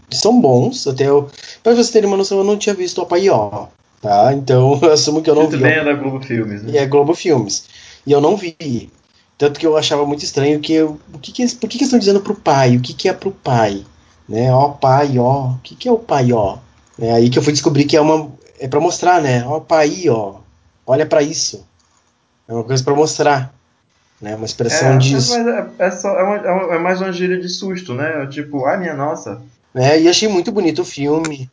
são 0.10 0.40
bons. 0.40 0.88
Até 0.88 1.10
eu, 1.10 1.30
pra 1.62 1.76
vocês 1.76 1.90
terem 1.90 2.08
uma 2.08 2.16
noção, 2.16 2.38
eu 2.38 2.44
não 2.46 2.58
tinha 2.58 2.74
visto 2.74 3.00
o 3.00 3.02
Apaió, 3.02 3.68
tá? 4.02 4.32
Então 4.34 4.80
eu 4.82 4.94
assumo 4.94 5.22
que 5.22 5.30
eu 5.30 5.36
não 5.36 5.44
Isso 5.44 5.52
vi. 5.52 5.58
Também 5.58 5.74
é 5.74 5.84
da 5.84 5.92
Globo 5.94 6.22
Filmes, 6.22 6.64
né? 6.64 6.72
E 6.72 6.78
é 6.78 6.86
Globo 6.86 7.14
Filmes. 7.14 7.66
E 8.08 8.14
eu 8.14 8.22
não 8.22 8.38
vi. 8.38 8.90
Tanto 9.38 9.60
que 9.60 9.68
eu 9.68 9.76
achava 9.76 10.06
muito 10.06 10.24
estranho 10.24 10.62
que 10.62 10.72
eu, 10.72 10.98
o 11.14 11.20
que, 11.20 11.34
que 11.34 11.46
por 11.56 11.70
que, 11.70 11.78
que 11.78 11.84
estão 11.84 12.00
dizendo 12.00 12.22
pro 12.22 12.34
pai? 12.34 12.78
O 12.78 12.82
que, 12.82 12.94
que 12.94 13.10
é 13.10 13.14
pro 13.14 13.32
pai? 13.32 13.84
Né? 14.28 14.54
Ó, 14.54 14.70
pai, 14.70 15.20
ó. 15.20 15.48
O 15.50 15.60
que, 15.62 15.76
que 15.76 15.90
é 15.90 15.92
o 15.92 16.00
pai, 16.00 16.32
ó? 16.32 16.60
É 16.98 17.12
aí 17.12 17.30
que 17.30 17.38
eu 17.38 17.44
fui 17.44 17.52
descobrir 17.52 17.84
que 17.84 17.98
é 17.98 18.02
uma. 18.02 18.32
É 18.58 18.70
pra 18.70 18.80
mostrar, 18.80 19.22
né? 19.22 19.46
Ó, 19.46 19.60
pai, 19.60 20.08
ó. 20.08 20.36
Olha 20.88 21.06
para 21.06 21.22
isso. 21.22 21.66
É 22.48 22.54
uma 22.54 22.64
coisa 22.64 22.82
para 22.82 22.96
mostrar 22.96 23.54
né? 24.22 24.36
Uma 24.36 24.46
expressão 24.46 24.94
é, 24.94 24.98
disso. 24.98 25.38
Mas 25.38 25.48
é, 25.48 25.68
é, 25.80 25.91
só, 25.91 26.10
é, 26.10 26.24
uma, 26.24 26.76
é, 26.76 26.80
mais 26.80 27.02
uma 27.02 27.12
gíria 27.12 27.40
de 27.40 27.50
susto, 27.50 27.94
né? 27.94 28.28
Tipo, 28.28 28.66
ai 28.66 28.78
minha 28.80 28.94
nossa. 28.94 29.41
É, 29.74 30.00
e 30.00 30.08
achei 30.08 30.28
muito 30.28 30.52
bonito 30.52 30.82
o 30.82 30.86
filme. 30.86 31.50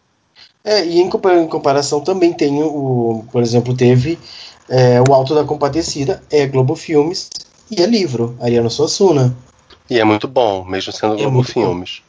É, 0.64 0.84
e 0.84 1.00
em, 1.00 1.08
comparação 1.08 2.00
também 2.00 2.32
tem 2.32 2.60
o, 2.62 3.24
por 3.30 3.40
exemplo, 3.40 3.76
teve 3.76 4.18
é, 4.68 5.00
o 5.00 5.14
Alto 5.14 5.34
da 5.34 5.44
Compadecida, 5.44 6.20
é 6.30 6.44
Globo 6.46 6.74
Filmes 6.74 7.30
e 7.70 7.80
é 7.80 7.86
livro, 7.86 8.36
Ariano 8.40 8.68
Suassuna. 8.68 9.32
E 9.88 10.00
é 10.00 10.04
muito 10.04 10.26
bom, 10.26 10.64
mesmo 10.64 10.92
sendo 10.92 11.14
é 11.14 11.18
Globo 11.18 11.44
Filmes. 11.44 12.02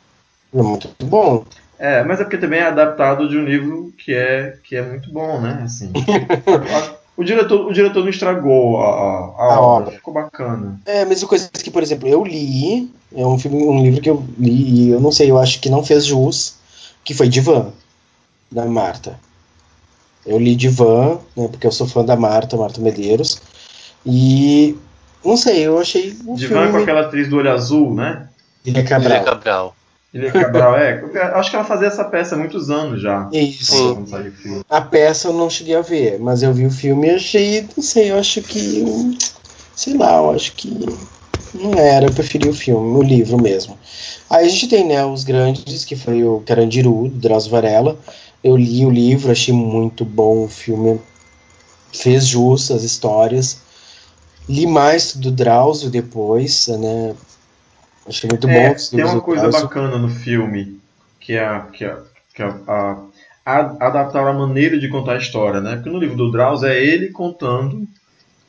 Bom. 0.52 0.60
É 0.60 0.64
muito 0.64 0.90
bom. 1.04 1.46
É, 1.78 2.04
mas 2.04 2.20
é 2.20 2.24
porque 2.24 2.38
também 2.38 2.60
é 2.60 2.64
adaptado 2.64 3.30
de 3.30 3.38
um 3.38 3.46
livro 3.46 3.94
que 3.96 4.12
é, 4.12 4.58
que 4.64 4.76
é 4.76 4.82
muito 4.82 5.12
bom, 5.12 5.40
né? 5.40 5.62
Assim. 5.64 5.92
O 7.18 7.23
diretor, 7.23 7.65
o 7.65 7.73
diretor 7.73 8.02
não 8.02 8.10
estragou 8.10 8.80
a, 8.80 8.85
a, 8.85 8.89
a, 8.89 9.56
a 9.56 9.60
obra. 9.60 9.88
obra. 9.88 9.91
ficou 9.94 10.14
bacana. 10.14 10.80
É, 10.85 11.03
mas 11.03 11.23
coisas 11.23 11.49
que, 11.49 11.72
por 11.72 11.81
exemplo, 11.81 12.07
eu 12.07 12.23
li, 12.23 12.94
é 13.14 13.26
um 13.26 13.39
filme, 13.39 13.57
um 13.64 13.81
livro 13.81 13.99
que 13.99 14.10
eu 14.10 14.23
li 14.38 14.85
e 14.85 14.89
eu 14.91 14.99
não 14.99 15.11
sei, 15.11 15.31
eu 15.31 15.39
acho 15.39 15.60
que 15.60 15.68
não 15.68 15.84
fez 15.84 16.06
jus, 16.06 16.57
que 17.03 17.15
foi 17.15 17.27
Divan, 17.27 17.73
da 18.52 18.65
Marta. 18.65 19.19
Eu 20.27 20.38
li 20.38 20.56
Divan, 20.56 21.18
né, 21.35 21.48
porque 21.48 21.65
eu 21.65 21.72
sou 21.72 21.88
fã 21.88 22.06
da 22.06 22.15
Marta, 22.15 22.56
Marta 22.56 22.80
Medeiros, 22.80 23.41
e 24.06 24.77
não 25.26 25.35
sei, 25.35 25.65
eu 25.65 25.80
achei 25.80 26.15
um 26.23 26.35
Divan 26.35 26.65
filme... 26.65 26.72
com 26.72 26.77
aquela 26.77 27.02
atriz 27.02 27.27
do 27.27 27.38
olho 27.38 27.52
azul, 27.52 27.95
né? 27.95 28.30
Ilha 28.64 28.84
Cabral. 28.84 29.23
Cabral. 29.23 29.77
Ilha 30.14 30.32
Cabral, 30.32 30.76
é. 30.78 31.02
Acho 31.34 31.50
que 31.50 31.56
ela 31.56 31.66
fazia 31.66 31.88
essa 31.88 32.06
peça 32.06 32.36
há 32.36 32.38
muitos 32.38 32.70
anos 32.70 33.02
já. 33.02 33.30
Isso. 33.32 34.06
A 34.70 34.82
peça 34.82 35.28
eu 35.28 35.34
não 35.34 35.50
cheguei 35.50 35.76
a 35.76 35.82
ver, 35.82 36.20
mas 36.20 36.42
eu 36.42 36.54
vi 36.54 36.66
o 36.66 36.72
filme 36.72 37.08
e 37.08 37.12
achei, 37.12 37.68
não 37.76 37.84
sei, 37.84 38.12
eu 38.12 38.18
acho 38.18 38.42
que. 38.42 39.18
Sei 39.76 39.96
lá, 39.96 40.18
eu 40.18 40.32
acho 40.32 40.54
que. 40.54 40.70
Não 41.54 41.74
era, 41.74 42.06
eu 42.06 42.14
preferi 42.14 42.48
o 42.48 42.54
filme, 42.54 42.98
o 42.98 43.02
livro 43.02 43.42
mesmo. 43.42 43.78
Aí 44.30 44.46
a 44.46 44.50
gente 44.50 44.68
tem, 44.68 44.86
né, 44.86 45.06
os 45.06 45.24
grandes, 45.24 45.86
que 45.86 45.96
foi 45.96 46.24
o 46.24 46.42
Carandiru, 46.46 47.10
do 47.10 47.20
Drauzio 47.20 47.52
Varela. 47.52 47.98
Eu 48.44 48.56
li 48.56 48.86
o 48.86 48.90
livro, 48.90 49.32
achei 49.32 49.54
muito 49.54 50.06
bom 50.06 50.44
o 50.44 50.48
filme. 50.48 51.00
Fez 51.92 52.26
jus 52.26 52.70
às 52.72 52.84
histórias. 52.84 53.60
Li 54.48 54.66
mais 54.66 55.16
do 55.16 55.32
Drauzio 55.32 55.90
depois, 55.90 56.68
né? 56.68 57.14
Achei 58.08 58.30
muito 58.30 58.48
é, 58.48 58.70
bom. 58.70 58.76
Tem 58.92 59.04
uma 59.04 59.22
coisa 59.22 59.50
bacana 59.50 59.98
no 59.98 60.10
filme, 60.10 60.80
que 61.20 61.34
é, 61.34 61.62
que 61.74 61.86
é, 61.86 61.98
que 62.34 62.42
é 62.42 62.54
a, 62.68 62.98
adaptaram 63.46 64.30
a 64.30 64.34
maneira 64.34 64.80
de 64.80 64.90
contar 64.90 65.14
a 65.14 65.18
história, 65.18 65.62
né? 65.62 65.76
Porque 65.76 65.90
no 65.90 66.00
livro 66.00 66.16
do 66.16 66.32
Drauzio 66.32 66.68
é 66.68 66.82
ele 66.82 67.10
contando 67.10 67.88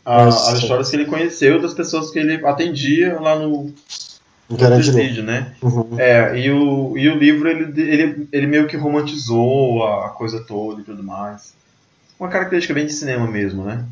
a, 0.05 0.25
as 0.27 0.59
histórias 0.59 0.91
que 0.91 0.97
ele 0.97 1.07
conheceu 1.07 1.61
das 1.61 1.75
pessoas 1.75 2.11
que 2.11 2.19
ele 2.19 2.45
atendia 2.47 3.21
lá 3.21 3.39
no, 3.39 3.73
presídio, 4.57 5.23
né? 5.23 5.55
Uhum. 5.63 5.99
É, 5.99 6.39
e 6.39 6.51
o, 6.51 6.97
e 6.97 7.09
o 7.09 7.17
livro 7.17 7.49
ele, 7.49 7.81
ele, 7.81 8.29
ele 8.33 8.47
meio 8.47 8.67
que 8.67 8.77
romantizou 8.77 9.87
a 9.87 10.11
coisa 10.11 10.41
toda 10.41 10.81
e 10.81 10.85
tudo 10.85 11.03
mais. 11.03 11.53
Uma 12.19 12.29
característica 12.29 12.75
bem 12.75 12.87
de 12.87 12.93
cinema 12.93 13.27
mesmo, 13.27 13.65
né? 13.65 13.85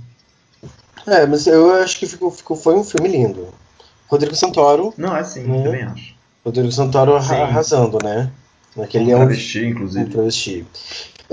É, 1.07 1.27
mas 1.27 1.47
eu 1.47 1.73
acho 1.75 1.99
que 1.99 2.07
ficou, 2.07 2.31
ficou, 2.31 2.57
foi 2.57 2.75
um 2.75 2.83
filme 2.83 3.09
lindo. 3.09 3.49
Rodrigo 4.09 4.35
Santoro. 4.35 4.95
Não, 4.97 5.17
é 5.17 5.25
sim, 5.25 5.43
né? 5.43 5.63
também 5.63 5.83
acho. 5.83 6.15
Rodrigo 6.45 6.71
Santoro 6.71 7.21
sim. 7.23 7.35
arrasando, 7.35 7.99
né? 8.03 8.31
Naquele 8.77 9.15
um 9.15 9.19
travesti, 9.19 9.59
é 9.59 9.63
um, 9.63 9.71
inclusive. 9.71 10.05
Um 10.05 10.11
travesti. 10.11 10.67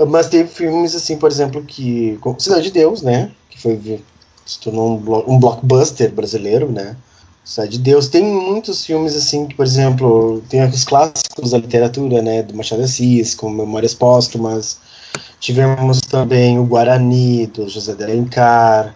Mas 0.08 0.28
teve 0.28 0.48
filmes, 0.48 0.94
assim, 0.94 1.16
por 1.16 1.30
exemplo, 1.30 1.62
que. 1.62 2.18
Cidade 2.38 2.64
de 2.64 2.70
Deus, 2.72 3.02
né? 3.02 3.30
Que 3.48 3.60
foi. 3.60 4.02
Se 4.44 4.60
tornou 4.60 4.98
um, 4.98 5.34
um 5.34 5.38
blockbuster 5.38 6.12
brasileiro, 6.12 6.70
né? 6.70 6.96
Cidade 7.44 7.72
de 7.72 7.78
Deus. 7.78 8.08
Tem 8.08 8.24
muitos 8.24 8.84
filmes, 8.84 9.14
assim, 9.14 9.46
que, 9.46 9.54
por 9.54 9.64
exemplo, 9.64 10.42
tem 10.48 10.64
os 10.66 10.84
clássicos 10.84 11.50
da 11.50 11.58
literatura, 11.58 12.20
né? 12.22 12.42
Do 12.42 12.54
Machado 12.54 12.80
de 12.80 12.86
Assis, 12.86 13.34
como 13.34 13.56
Memórias 13.56 13.94
Póstumas. 13.94 14.78
Tivemos 15.38 16.00
também 16.00 16.58
o 16.58 16.64
Guarani, 16.64 17.46
do 17.46 17.68
José 17.68 17.94
de 17.94 18.02
Alencar 18.02 18.94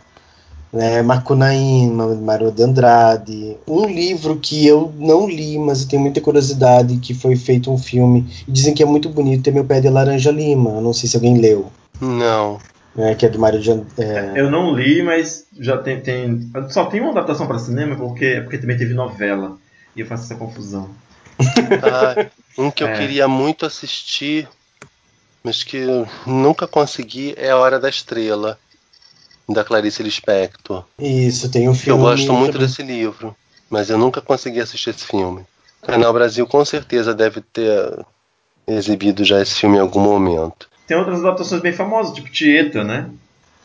né, 0.72 1.02
Macunaíma, 1.02 2.14
Mário 2.14 2.52
de 2.52 2.62
Andrade, 2.62 3.56
um 3.66 3.86
livro 3.86 4.36
que 4.36 4.66
eu 4.66 4.92
não 4.98 5.28
li, 5.28 5.58
mas 5.58 5.82
eu 5.82 5.88
tenho 5.88 6.02
muita 6.02 6.20
curiosidade, 6.20 6.98
que 6.98 7.14
foi 7.14 7.36
feito 7.36 7.72
um 7.72 7.78
filme, 7.78 8.26
e 8.46 8.52
dizem 8.52 8.74
que 8.74 8.82
é 8.82 8.86
muito 8.86 9.08
bonito, 9.08 9.48
é 9.48 9.50
Meu 9.50 9.64
Pé 9.64 9.80
de 9.80 9.88
Laranja 9.88 10.30
Lima, 10.30 10.80
não 10.80 10.92
sei 10.92 11.08
se 11.08 11.16
alguém 11.16 11.38
leu. 11.38 11.70
Não. 12.00 12.58
É, 12.96 13.14
que 13.14 13.24
é 13.24 13.28
do 13.28 13.38
Mário 13.38 13.60
de 13.60 13.70
é... 13.70 14.32
Eu 14.34 14.50
não 14.50 14.74
li, 14.74 15.02
mas 15.02 15.46
já 15.58 15.78
tem, 15.78 16.00
tem 16.00 16.50
só 16.68 16.86
tem 16.86 17.00
uma 17.00 17.12
adaptação 17.12 17.46
para 17.46 17.58
cinema, 17.58 17.96
porque, 17.96 18.40
porque 18.42 18.58
também 18.58 18.76
teve 18.76 18.92
novela, 18.92 19.56
e 19.94 20.00
eu 20.00 20.06
faço 20.06 20.24
essa 20.24 20.34
confusão. 20.34 20.90
Ah, 21.82 22.26
um 22.58 22.70
que 22.70 22.82
eu 22.82 22.88
é. 22.88 22.98
queria 22.98 23.28
muito 23.28 23.64
assistir, 23.64 24.48
mas 25.44 25.62
que 25.62 25.86
nunca 26.26 26.66
consegui, 26.66 27.34
é 27.36 27.50
A 27.50 27.56
Hora 27.56 27.78
da 27.78 27.88
Estrela 27.88 28.58
da 29.48 29.64
Clarice 29.64 30.02
Lispector. 30.02 30.84
Isso, 30.98 31.50
tem 31.50 31.68
um 31.68 31.74
filme. 31.74 32.00
Eu 32.00 32.04
gosto 32.04 32.32
muito 32.32 32.52
também. 32.52 32.66
desse 32.66 32.82
livro, 32.82 33.34
mas 33.70 33.88
eu 33.88 33.96
nunca 33.96 34.20
consegui 34.20 34.60
assistir 34.60 34.90
esse 34.90 35.04
filme. 35.04 35.42
O 35.82 35.86
Canal 35.86 36.12
Brasil 36.12 36.46
com 36.46 36.64
certeza 36.64 37.14
deve 37.14 37.40
ter 37.40 38.04
exibido 38.66 39.24
já 39.24 39.40
esse 39.40 39.54
filme 39.54 39.76
em 39.76 39.80
algum 39.80 40.00
momento. 40.00 40.68
Tem 40.86 40.96
outras 40.96 41.20
adaptações 41.20 41.62
bem 41.62 41.72
famosas, 41.72 42.14
tipo 42.14 42.30
Tieta, 42.30 42.84
né? 42.84 43.08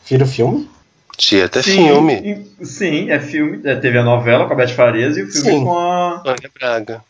Vira 0.06 0.26
filme? 0.26 0.68
Tieta 1.16 1.60
é 1.60 1.62
sim, 1.62 1.86
filme. 1.86 2.46
Sim, 2.62 3.10
é 3.10 3.20
filme. 3.20 3.60
É, 3.64 3.76
teve 3.76 3.98
a 3.98 4.04
novela 4.04 4.46
com 4.46 4.52
a 4.52 4.56
Beth 4.56 4.68
Farias 4.68 5.16
e 5.16 5.22
o 5.22 5.30
filme 5.30 5.50
sim. 5.50 5.64
com 5.64 5.78
a. 5.78 6.22
Sônia 6.24 6.50
Braga. 6.58 7.04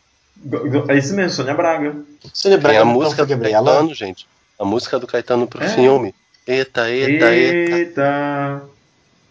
É 0.88 0.98
isso 0.98 1.14
mesmo, 1.14 1.30
Sônia 1.30 1.54
Braga. 1.54 1.96
Sônia 2.32 2.58
Braga 2.58 2.80
Tem 2.80 2.82
a 2.82 2.84
música 2.84 3.24
do 3.24 3.38
Caetano, 3.38 3.94
gente. 3.94 4.26
A 4.58 4.64
música 4.64 4.98
do 4.98 5.06
Caetano 5.06 5.46
pro 5.46 5.62
é. 5.62 5.68
filme. 5.68 6.14
Eita, 6.46 6.90
eita, 6.90 7.34
eita. 7.34 7.76
eita. 7.76 8.62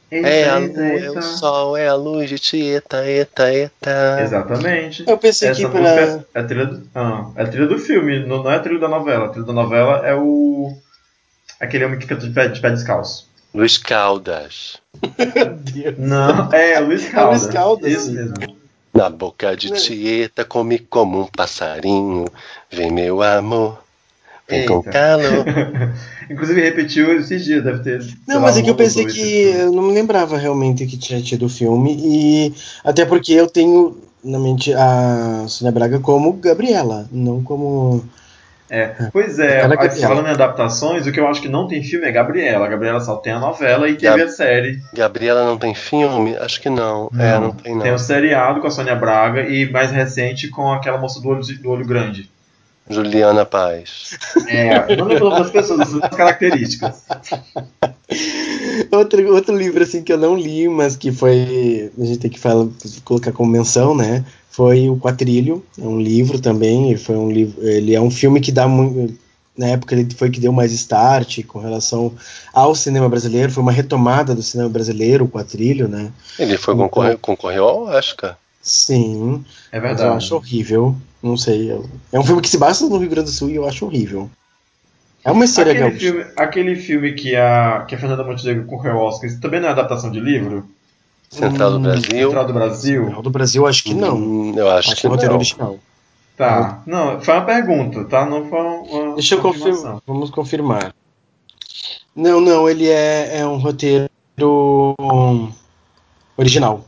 é 0.09 0.49
a 0.49 0.57
lua, 0.57 0.83
é 0.83 1.11
o 1.11 1.21
sol, 1.21 1.77
é 1.77 1.87
a 1.87 1.93
luz 1.93 2.27
de 2.27 2.39
Tieta, 2.39 3.05
eita, 3.05 3.53
eita. 3.53 4.19
Exatamente. 4.19 5.03
Eu 5.07 5.17
pensei 5.19 5.49
Essa 5.49 5.61
que 5.61 5.67
pra... 5.67 5.89
é, 5.89 6.25
a 6.33 6.43
trilha 6.43 6.65
do, 6.65 6.87
ah, 6.95 7.29
é 7.35 7.43
a 7.43 7.47
trilha 7.47 7.67
do 7.67 7.77
filme, 7.77 8.25
não, 8.25 8.41
não 8.41 8.51
é 8.51 8.55
a 8.55 8.59
trilha 8.59 8.79
da 8.79 8.87
novela. 8.87 9.25
A 9.27 9.29
trilha 9.29 9.45
da 9.45 9.53
novela 9.53 10.05
é 10.07 10.15
o. 10.15 10.75
aquele 11.59 11.85
homem 11.85 11.99
que 11.99 12.05
fica 12.05 12.15
de 12.15 12.31
pé, 12.31 12.47
de 12.47 12.59
pé 12.59 12.71
descalço. 12.71 13.29
Luiz 13.53 13.77
Caldas. 13.77 14.81
não, 15.99 16.51
é 16.51 16.79
Luiz 16.79 17.07
Caldas. 17.09 17.41
É 17.41 17.45
Luiz 17.45 17.53
Caldas. 17.53 17.91
Isso 17.91 18.11
mesmo. 18.11 18.33
Na 18.91 19.09
boca 19.09 19.55
de 19.55 19.71
Tieta, 19.71 20.43
come 20.43 20.79
como 20.79 21.21
um 21.21 21.27
passarinho. 21.27 22.25
Vem 22.71 22.91
meu 22.91 23.21
amor. 23.21 23.82
Com 24.67 24.83
calor. 24.83 25.45
Inclusive 26.29 26.61
repetiu 26.61 27.17
esses 27.17 27.43
dias, 27.45 27.63
deve 27.63 27.79
ter. 27.79 28.05
Não, 28.27 28.41
mas 28.41 28.57
é 28.57 28.61
que 28.61 28.69
eu 28.69 28.75
pensei 28.75 29.05
que. 29.05 29.49
Eu 29.49 29.71
não 29.71 29.83
me 29.83 29.93
lembrava 29.93 30.37
realmente 30.37 30.85
que 30.85 30.97
tinha 30.97 31.21
tido 31.21 31.45
o 31.45 31.49
filme. 31.49 31.97
E 31.99 32.53
até 32.83 33.05
porque 33.05 33.33
eu 33.33 33.47
tenho 33.47 33.97
na 34.23 34.39
mente 34.39 34.73
a 34.73 35.45
Sônia 35.47 35.71
Braga 35.71 35.99
como 35.99 36.33
Gabriela, 36.33 37.07
não 37.11 37.43
como. 37.43 38.03
É, 38.69 38.87
pois 39.11 39.37
é, 39.37 39.61
falando 40.01 40.27
em 40.27 40.31
adaptações, 40.31 41.05
o 41.05 41.11
que 41.11 41.19
eu 41.19 41.27
acho 41.27 41.41
que 41.41 41.49
não 41.49 41.67
tem 41.67 41.83
filme 41.83 42.07
é 42.07 42.11
Gabriela. 42.11 42.65
A 42.65 42.69
Gabriela 42.69 42.99
só 43.01 43.17
tem 43.17 43.33
a 43.33 43.39
novela 43.39 43.87
e 43.87 43.95
teve 43.95 44.17
Gab... 44.17 44.23
a 44.23 44.29
série. 44.29 44.81
Gabriela 44.93 45.45
não 45.45 45.57
tem 45.57 45.75
filme? 45.75 46.35
Acho 46.37 46.59
que 46.59 46.69
não. 46.69 47.09
É, 47.13 47.17
não. 47.17 47.23
É, 47.23 47.39
não 47.39 47.51
tem 47.51 47.75
não. 47.75 47.81
Tem 47.81 47.91
o 47.91 47.95
um 47.95 47.99
seriado 47.99 48.61
com 48.61 48.67
a 48.67 48.71
Sônia 48.71 48.95
Braga 48.95 49.41
e 49.41 49.69
mais 49.69 49.91
recente 49.91 50.47
com 50.47 50.71
aquela 50.71 50.97
moça 50.97 51.21
do 51.21 51.29
olho, 51.29 51.41
do 51.43 51.69
olho 51.69 51.85
grande. 51.85 52.31
Juliana 52.89 53.45
Paz. 53.45 54.17
É, 54.47 54.95
não 54.95 55.07
lembro 55.07 55.29
das 55.29 55.49
pessoas, 55.49 55.93
as 55.95 56.09
características. 56.15 57.03
outro, 58.91 59.33
outro 59.33 59.55
livro 59.55 59.83
assim 59.83 60.03
que 60.03 60.11
eu 60.11 60.17
não 60.17 60.35
li, 60.35 60.67
mas 60.67 60.95
que 60.95 61.11
foi. 61.11 61.91
A 61.97 62.05
gente 62.05 62.19
tem 62.19 62.31
que 62.31 62.39
falar, 62.39 62.67
colocar 63.05 63.31
como 63.31 63.51
menção, 63.51 63.95
né? 63.95 64.25
Foi 64.49 64.89
o 64.89 64.97
Quatrilho, 64.97 65.63
é 65.81 65.85
um 65.85 65.99
livro 65.99 66.39
também. 66.39 66.89
Ele 66.89 66.99
foi 66.99 67.15
um 67.15 67.31
livro. 67.31 67.65
Ele 67.65 67.95
é 67.95 68.01
um 68.01 68.11
filme 68.11 68.39
que 68.39 68.51
dá 68.51 68.67
muito. 68.67 69.17
Na 69.55 69.67
época 69.67 69.93
ele 69.93 70.07
foi 70.15 70.31
que 70.31 70.39
deu 70.39 70.51
mais 70.51 70.71
start 70.71 71.43
com 71.45 71.59
relação 71.59 72.11
ao 72.51 72.73
cinema 72.73 73.07
brasileiro, 73.07 73.51
foi 73.51 73.61
uma 73.61 73.71
retomada 73.71 74.33
do 74.33 74.41
cinema 74.41 74.67
brasileiro, 74.67 75.25
o 75.25 75.29
Quatrilho, 75.29 75.87
né? 75.87 76.11
Ele 76.39 76.57
foi 76.57 76.73
então, 76.73 76.85
concorreu, 76.87 77.19
concorreu 77.19 77.63
ao 77.69 77.83
Oscar. 77.83 78.35
Sim. 78.63 79.43
É 79.71 79.79
verdade. 79.79 80.09
eu 80.09 80.13
acho 80.13 80.35
horrível. 80.35 80.95
Não 81.21 81.37
sei. 81.37 81.71
É 82.11 82.19
um 82.19 82.23
filme 82.23 82.41
que 82.41 82.49
se 82.49 82.57
basta 82.57 82.87
no 82.87 82.97
Rio 82.97 83.09
Grande 83.09 83.29
do 83.29 83.35
Sul 83.35 83.49
e 83.49 83.55
eu 83.55 83.67
acho 83.67 83.85
horrível. 83.85 84.29
É 85.23 85.31
uma 85.31 85.45
história 85.45 85.71
aquele 85.71 85.99
filme, 85.99 86.25
aquele 86.35 86.75
filme 86.75 87.13
que 87.13 87.35
a, 87.35 87.85
que 87.87 87.95
a 87.95 87.97
Fernanda 87.97 88.23
Montenegro 88.23 88.65
concorreu 88.65 88.97
ao 88.97 89.05
Oscar, 89.07 89.29
também 89.39 89.61
não 89.61 89.69
é 89.69 89.71
adaptação 89.71 90.11
de 90.11 90.19
livro? 90.19 90.67
Central 91.29 91.71
do 91.71 91.77
hum, 91.77 91.81
Brasil. 91.81 92.27
Central 92.27 92.45
do 92.45 92.53
Brasil. 92.53 93.03
Central 93.05 93.21
do 93.21 93.29
Brasil, 93.29 93.67
acho 93.67 93.83
que 93.83 93.93
não. 93.93 94.17
Hum, 94.17 94.53
eu 94.55 94.69
acho, 94.69 94.91
acho 94.91 95.01
que, 95.01 95.07
é 95.07 95.09
roteiro 95.09 95.35
original. 95.35 95.79
Tá. 96.35 96.81
Não, 96.85 97.21
foi 97.21 97.33
uma 97.35 97.45
pergunta, 97.45 98.03
tá? 98.05 98.25
Não 98.25 98.49
foi 98.49 98.59
uma. 98.59 99.15
Deixa 99.15 99.35
eu 99.35 99.41
confirmar. 99.41 100.01
Vamos 100.05 100.29
confirmar. 100.29 100.93
Não, 102.15 102.41
não, 102.41 102.69
ele 102.69 102.87
é, 102.89 103.39
é 103.39 103.47
um 103.47 103.57
roteiro 103.57 104.09
original. 106.37 106.85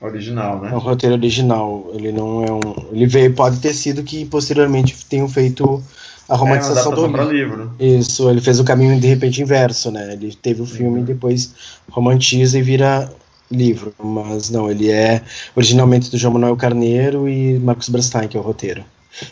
Original, 0.00 0.60
né? 0.60 0.70
É 0.72 0.74
um 0.74 0.78
roteiro 0.78 1.14
original. 1.14 1.90
Ele 1.92 2.10
não 2.10 2.42
é 2.42 2.50
um. 2.50 2.60
Ele 2.90 3.06
veio, 3.06 3.34
pode 3.34 3.58
ter 3.60 3.74
sido 3.74 4.02
que 4.02 4.24
posteriormente 4.24 4.96
tenham 5.06 5.28
feito 5.28 5.82
a 6.30 6.36
romantização 6.36 6.92
é 6.92 6.94
do 6.94 7.06
livro. 7.06 7.32
livro. 7.32 7.72
Isso, 7.78 8.30
ele 8.30 8.40
fez 8.40 8.60
o 8.60 8.64
caminho 8.64 8.98
de 9.00 9.06
repente 9.08 9.42
inverso, 9.42 9.90
né? 9.90 10.12
Ele 10.12 10.32
teve 10.32 10.62
o 10.62 10.66
filme 10.66 10.98
uhum. 10.98 11.02
e 11.02 11.06
depois 11.06 11.52
romantiza 11.90 12.58
e 12.58 12.62
vira 12.62 13.12
livro. 13.50 13.92
Mas 14.02 14.48
não, 14.48 14.70
ele 14.70 14.90
é 14.90 15.22
originalmente 15.56 16.08
do 16.08 16.16
João 16.16 16.34
Manuel 16.34 16.56
Carneiro 16.56 17.28
e 17.28 17.58
Marcos 17.58 17.88
Brastein, 17.88 18.28
que 18.28 18.36
é 18.36 18.40
o 18.40 18.42
roteiro. 18.44 18.84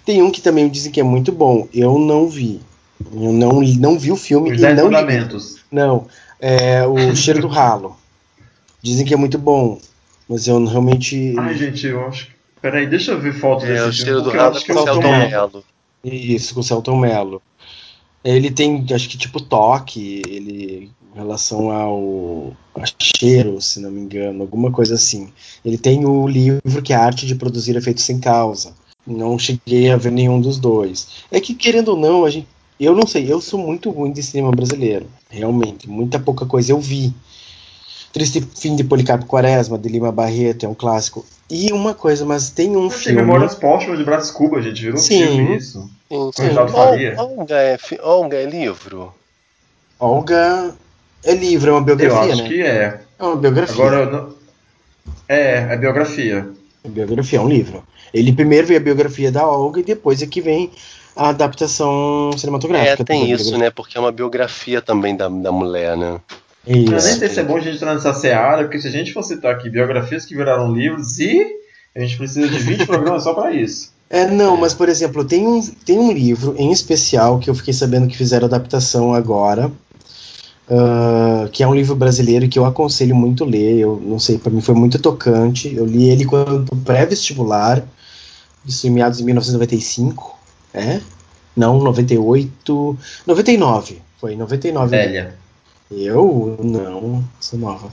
Tem 0.04 0.22
um 0.22 0.30
que 0.30 0.42
também 0.42 0.68
dizem 0.68 0.90
que 0.90 1.00
é 1.00 1.04
muito 1.04 1.30
bom. 1.30 1.68
Eu 1.72 1.98
não 1.98 2.28
vi. 2.28 2.60
Eu 3.14 3.32
não, 3.32 3.60
não 3.60 3.98
vi 3.98 4.10
o 4.10 4.16
filme. 4.16 4.50
Os 4.50 4.60
e 4.60 4.74
não. 4.74 4.88
Li. 4.88 5.50
Não. 5.70 6.06
É 6.40 6.84
o 6.84 7.14
Cheiro 7.14 7.40
do 7.40 7.48
Ralo. 7.48 7.96
Dizem 8.82 9.06
que 9.06 9.14
é 9.14 9.16
muito 9.16 9.38
bom. 9.38 9.78
Mas 10.28 10.46
eu 10.46 10.62
realmente. 10.64 11.34
Ai, 11.38 11.56
gente, 11.56 11.86
eu 11.86 12.06
acho. 12.06 12.28
Peraí, 12.60 12.86
deixa 12.86 13.12
eu 13.12 13.20
ver 13.20 13.32
foto 13.34 13.64
é, 13.64 13.86
desse 13.86 14.04
cheiro 14.04 14.20
do 14.22 14.30
rato 14.30 14.64
com 14.64 14.72
o 14.72 14.82
Celton 14.84 15.00
Mello. 15.00 15.64
Isso, 16.04 16.54
com 16.54 16.60
o 16.60 16.64
Celton 16.64 16.96
Mello. 16.96 17.42
Ele 18.24 18.50
tem, 18.50 18.84
acho 18.92 19.08
que 19.08 19.16
tipo 19.16 19.40
toque, 19.40 20.22
ele 20.26 20.90
em 21.14 21.18
relação 21.18 21.70
ao 21.70 22.52
a 22.74 22.84
cheiro, 23.00 23.60
se 23.60 23.80
não 23.80 23.90
me 23.90 24.00
engano, 24.00 24.42
alguma 24.42 24.70
coisa 24.70 24.94
assim. 24.94 25.32
Ele 25.64 25.78
tem 25.78 26.04
o 26.04 26.26
livro 26.28 26.82
que 26.82 26.92
é 26.92 26.96
a 26.96 27.04
arte 27.04 27.26
de 27.26 27.34
produzir 27.34 27.76
efeitos 27.76 28.04
sem 28.04 28.20
causa. 28.20 28.74
Não 29.06 29.38
cheguei 29.38 29.90
a 29.90 29.96
ver 29.96 30.12
nenhum 30.12 30.40
dos 30.40 30.58
dois. 30.58 31.24
É 31.30 31.40
que 31.40 31.54
querendo 31.54 31.88
ou 31.88 31.96
não, 31.96 32.24
a 32.24 32.30
gente, 32.30 32.46
eu 32.78 32.94
não 32.94 33.06
sei, 33.06 33.32
eu 33.32 33.40
sou 33.40 33.58
muito 33.58 33.90
ruim 33.90 34.12
de 34.12 34.22
cinema 34.22 34.50
brasileiro, 34.50 35.06
realmente, 35.28 35.88
muita 35.88 36.18
pouca 36.18 36.44
coisa 36.44 36.72
eu 36.72 36.80
vi. 36.80 37.12
Triste 38.18 38.44
Fim 38.56 38.74
de 38.74 38.82
Policarpo 38.82 39.26
Quaresma, 39.26 39.78
de 39.78 39.88
Lima 39.88 40.10
Barreto, 40.10 40.66
é 40.66 40.68
um 40.68 40.74
clássico. 40.74 41.24
E 41.48 41.72
uma 41.72 41.94
coisa, 41.94 42.26
mas 42.26 42.50
tem 42.50 42.76
um 42.76 42.88
Tem 42.88 42.98
filme. 42.98 43.22
Memórias 43.22 43.54
Póstumas 43.54 43.96
de 43.96 44.04
Brás 44.04 44.28
Cuba, 44.32 44.60
gente. 44.60 44.82
Virou 44.82 44.98
sim, 44.98 45.24
filme 45.24 45.56
isso. 45.56 45.88
Sim, 46.10 46.30
sim. 46.34 46.54
Faria. 46.72 47.14
Olga 47.16 47.54
é, 47.54 47.78
Olga 48.02 48.36
é 48.36 48.44
livro? 48.44 49.14
Olga 50.00 50.74
é 51.24 51.32
livro, 51.32 51.70
é 51.70 51.72
uma 51.72 51.80
biografia, 51.80 52.16
Eu 52.16 52.32
acho 52.32 52.42
né? 52.42 52.48
que 52.48 52.60
é. 52.60 53.00
É 53.16 53.22
uma 53.22 53.36
biografia. 53.36 53.74
Agora, 53.74 54.10
não... 54.10 54.34
é, 55.28 55.52
é 55.70 55.76
biografia. 55.76 56.48
É 56.82 56.88
biografia, 56.88 57.38
é 57.38 57.42
um 57.42 57.48
livro. 57.48 57.84
Ele 58.12 58.32
primeiro 58.32 58.66
vê 58.66 58.76
a 58.76 58.80
biografia 58.80 59.30
da 59.30 59.46
Olga 59.46 59.78
e 59.78 59.84
depois 59.84 60.20
é 60.22 60.26
que 60.26 60.40
vem 60.40 60.72
a 61.14 61.28
adaptação 61.28 62.32
cinematográfica. 62.36 63.02
É, 63.02 63.04
tem 63.04 63.30
isso, 63.30 63.56
né? 63.56 63.70
Porque 63.70 63.96
é 63.96 64.00
uma 64.00 64.10
biografia 64.10 64.82
também 64.82 65.16
da, 65.16 65.28
da 65.28 65.52
mulher, 65.52 65.96
né? 65.96 66.20
Isso. 66.68 66.92
Eu 66.92 67.02
nem 67.02 67.18
sei 67.18 67.28
se 67.30 67.40
é 67.40 67.44
bom 67.44 67.56
a 67.56 67.60
gente 67.60 67.76
entrar 67.76 67.94
nessa 67.94 68.12
seara, 68.12 68.64
porque 68.64 68.78
se 68.78 68.86
a 68.86 68.90
gente 68.90 69.14
for 69.14 69.22
citar 69.22 69.54
aqui 69.54 69.70
biografias 69.70 70.26
que 70.26 70.36
viraram 70.36 70.70
livros, 70.70 71.18
e 71.18 71.46
a 71.96 72.00
gente 72.00 72.18
precisa 72.18 72.46
de 72.46 72.58
20 72.58 72.84
programas 72.86 73.22
só 73.24 73.32
para 73.32 73.52
isso. 73.52 73.90
É, 74.10 74.26
não, 74.26 74.54
mas 74.54 74.74
por 74.74 74.88
exemplo, 74.88 75.24
tem 75.24 75.46
um, 75.46 75.62
tem 75.84 75.98
um 75.98 76.12
livro 76.12 76.54
em 76.58 76.70
especial 76.70 77.38
que 77.38 77.48
eu 77.48 77.54
fiquei 77.54 77.72
sabendo 77.72 78.06
que 78.06 78.16
fizeram 78.16 78.46
adaptação 78.46 79.14
agora, 79.14 79.72
uh, 80.68 81.48
que 81.50 81.62
é 81.62 81.68
um 81.68 81.74
livro 81.74 81.96
brasileiro 81.96 82.48
que 82.48 82.58
eu 82.58 82.66
aconselho 82.66 83.16
muito 83.16 83.46
ler. 83.46 83.78
Eu 83.78 84.00
não 84.04 84.18
sei, 84.18 84.36
para 84.36 84.52
mim 84.52 84.60
foi 84.60 84.74
muito 84.74 84.98
tocante. 84.98 85.74
Eu 85.74 85.86
li 85.86 86.10
ele 86.10 86.26
quando 86.26 86.76
pré-vestibular, 86.76 87.82
isso 88.66 88.86
em 88.86 88.90
meados 88.90 89.18
de 89.18 89.24
1995, 89.24 90.38
é? 90.74 91.00
Não, 91.56 91.78
98, 91.78 92.98
99, 93.26 94.02
foi 94.20 94.36
99. 94.36 94.90
Velha. 94.90 95.47
Eu 95.90 96.58
não, 96.62 97.24
sou 97.40 97.58
nova. 97.58 97.90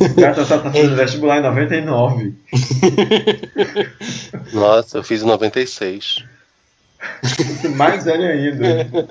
O 0.00 0.20
Gata 0.20 0.46
tá 0.46 0.60
fazendo 0.60 0.92
é. 0.94 0.96
vestibular 0.96 1.38
em 1.38 1.42
99. 1.42 2.34
Nossa, 4.52 4.98
eu 4.98 5.02
fiz 5.02 5.22
em 5.22 5.26
96. 5.26 6.24
Mais 7.74 8.04
velho 8.04 8.26
ainda. 8.26 9.08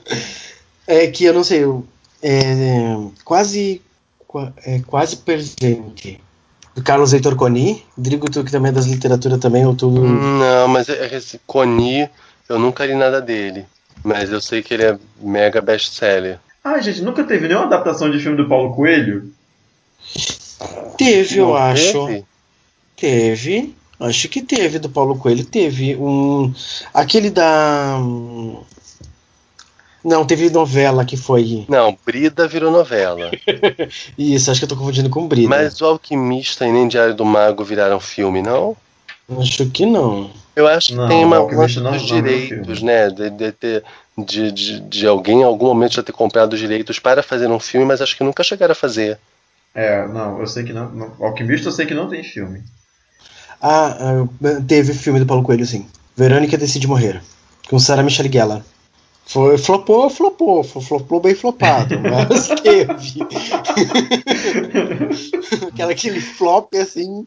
É 0.87 1.07
que 1.07 1.25
eu 1.25 1.33
não 1.33 1.43
sei, 1.43 1.65
eu, 1.65 1.85
é, 2.23 2.95
quase 3.23 3.81
é, 4.65 4.79
quase 4.85 5.17
presente. 5.17 6.21
Do 6.73 6.83
Carlos 6.83 7.13
Heitor 7.13 7.35
Coni, 7.35 7.85
Drigo, 7.97 8.29
tu 8.29 8.43
que 8.43 8.51
também 8.51 8.69
é 8.69 8.73
das 8.73 8.85
literaturas 8.85 9.39
também, 9.39 9.65
ou 9.65 9.75
tudo. 9.75 10.01
Não, 10.01 10.67
mas 10.67 10.89
é, 10.89 11.15
esse 11.15 11.39
Coni, 11.45 12.09
eu 12.49 12.59
nunca 12.59 12.85
li 12.85 12.95
nada 12.95 13.21
dele. 13.21 13.65
Mas 14.03 14.29
eu 14.29 14.41
sei 14.41 14.61
que 14.61 14.73
ele 14.73 14.83
é 14.83 14.99
mega 15.19 15.61
best-seller. 15.61 16.39
Ah, 16.67 16.81
gente, 16.81 17.03
nunca 17.03 17.23
teve 17.23 17.47
nenhuma 17.47 17.67
adaptação 17.67 18.09
de 18.09 18.17
filme 18.19 18.35
do 18.35 18.49
Paulo 18.49 18.73
Coelho? 18.73 19.31
Teve, 20.97 21.37
Não 21.37 21.49
eu 21.49 21.55
acho. 21.55 22.07
Teve? 22.07 22.25
teve? 22.95 23.75
Acho 23.99 24.27
que 24.27 24.41
teve 24.41 24.79
do 24.79 24.89
Paulo 24.89 25.15
Coelho. 25.15 25.45
Teve 25.45 25.95
um. 25.95 26.51
Aquele 26.91 27.29
da. 27.29 27.99
Não, 30.03 30.25
teve 30.25 30.49
novela 30.49 31.05
que 31.05 31.15
foi. 31.15 31.65
Não, 31.69 31.95
Brida 32.03 32.47
virou 32.47 32.71
novela. 32.71 33.29
Isso, 34.17 34.49
acho 34.49 34.59
que 34.59 34.65
eu 34.65 34.69
tô 34.69 34.75
confundindo 34.75 35.09
com 35.09 35.27
Brida. 35.27 35.47
Mas 35.47 35.79
o 35.81 35.85
Alquimista 35.85 36.65
e 36.65 36.71
nem 36.71 36.87
Diário 36.87 37.13
do 37.13 37.25
Mago 37.25 37.63
viraram 37.63 37.99
filme, 37.99 38.41
não? 38.41 38.75
Acho 39.29 39.69
que 39.69 39.85
não. 39.85 40.29
Eu 40.55 40.67
acho 40.67 40.89
que 40.89 40.95
não, 40.95 41.07
tem 41.07 41.25
uma 41.25 41.47
coisa 41.47 41.81
dos 41.81 42.03
direitos, 42.03 42.81
né? 42.81 43.09
De, 43.09 43.29
de, 43.29 43.53
de, 44.17 44.51
de, 44.51 44.79
de, 44.79 45.07
alguém 45.07 45.41
em 45.41 45.43
algum 45.43 45.65
momento 45.65 45.95
já 45.95 46.03
ter 46.03 46.13
comprado 46.13 46.53
os 46.53 46.59
direitos 46.59 46.99
para 46.99 47.21
fazer 47.21 47.47
um 47.47 47.59
filme, 47.59 47.85
mas 47.85 48.01
acho 48.01 48.15
que 48.15 48.23
nunca 48.23 48.43
chegaram 48.43 48.71
a 48.71 48.75
fazer. 48.75 49.19
É, 49.73 50.07
não, 50.07 50.39
eu 50.39 50.47
sei 50.47 50.63
que 50.63 50.71
não. 50.71 50.89
não 50.91 51.11
Alquimista 51.19 51.67
eu 51.67 51.73
sei 51.73 51.85
que 51.85 51.93
não 51.93 52.07
tem 52.07 52.23
filme. 52.23 52.63
Ah, 53.61 53.97
ah 53.99 54.27
teve 54.65 54.93
filme 54.93 55.19
do 55.19 55.25
Paulo 55.25 55.43
Coelho, 55.43 55.65
sim. 55.65 55.85
Verônica 56.15 56.57
decide 56.57 56.87
morrer. 56.87 57.21
Com 57.69 57.79
Sarah 57.79 58.03
Michelle 58.03 58.31
Gellar. 58.31 58.63
Foi, 59.25 59.57
flopou, 59.57 60.07
flopou, 60.09 60.63
flopou 60.63 61.19
bem 61.19 61.33
flopado, 61.33 61.95
mas 61.99 62.47
teve. 62.61 63.25
Aquela 65.67 65.91
aquele 65.91 66.21
flop 66.21 66.75
assim 66.75 67.25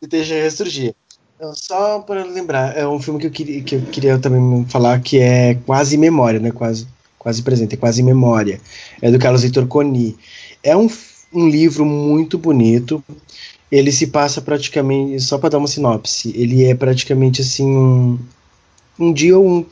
e 0.00 0.06
deixa 0.06 0.34
ressurgir. 0.34 0.94
Então, 1.36 1.54
só 1.54 2.00
para 2.00 2.24
lembrar, 2.24 2.76
é 2.76 2.86
um 2.86 3.00
filme 3.00 3.18
que 3.18 3.26
eu, 3.26 3.30
queria, 3.30 3.62
que 3.62 3.74
eu 3.76 3.82
queria 3.82 4.18
também 4.18 4.64
falar 4.68 5.00
que 5.00 5.18
é 5.18 5.54
quase 5.66 5.96
memória, 5.96 6.38
né? 6.38 6.50
Quase, 6.50 6.86
quase 7.18 7.42
presente, 7.42 7.74
é 7.74 7.78
quase 7.78 8.02
memória. 8.02 8.60
É 9.00 9.10
do 9.10 9.18
Carlos 9.18 9.42
Heitor 9.42 9.66
Coni. 9.66 10.16
É 10.62 10.76
um, 10.76 10.88
um 11.32 11.48
livro 11.48 11.84
muito 11.84 12.36
bonito. 12.36 13.02
Ele 13.72 13.90
se 13.90 14.08
passa 14.08 14.42
praticamente, 14.42 15.20
só 15.20 15.38
para 15.38 15.50
dar 15.50 15.58
uma 15.58 15.68
sinopse, 15.68 16.32
ele 16.36 16.64
é 16.64 16.74
praticamente 16.74 17.40
assim 17.40 17.66
um, 17.66 18.18
um 18.98 19.12
dia 19.12 19.38
um, 19.38 19.64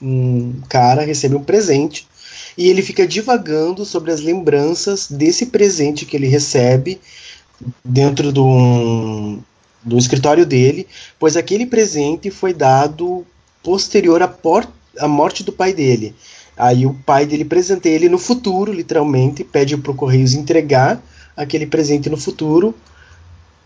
um 0.00 0.60
cara 0.68 1.04
recebe 1.04 1.34
um 1.34 1.42
presente 1.42 2.06
e 2.56 2.68
ele 2.68 2.82
fica 2.82 3.06
divagando 3.06 3.84
sobre 3.84 4.12
as 4.12 4.20
lembranças 4.20 5.10
desse 5.10 5.46
presente 5.46 6.06
que 6.06 6.16
ele 6.16 6.28
recebe 6.28 7.00
dentro 7.84 8.32
de 8.32 8.40
um, 8.40 9.40
do 9.82 9.98
escritório 9.98 10.46
dele, 10.46 10.86
pois 11.18 11.36
aquele 11.36 11.66
presente 11.66 12.30
foi 12.30 12.52
dado 12.52 13.24
posterior 13.62 14.22
à, 14.22 14.34
à 14.98 15.08
morte 15.08 15.42
do 15.42 15.52
pai 15.52 15.72
dele. 15.72 16.14
Aí 16.56 16.86
o 16.86 16.94
pai 16.94 17.26
dele 17.26 17.44
presenteia 17.44 17.94
ele 17.94 18.08
no 18.08 18.18
futuro, 18.18 18.72
literalmente, 18.72 19.42
pede 19.42 19.76
para 19.76 19.90
o 19.90 19.94
Correios 19.94 20.34
entregar 20.34 21.02
aquele 21.36 21.66
presente 21.66 22.08
no 22.08 22.16
futuro. 22.16 22.74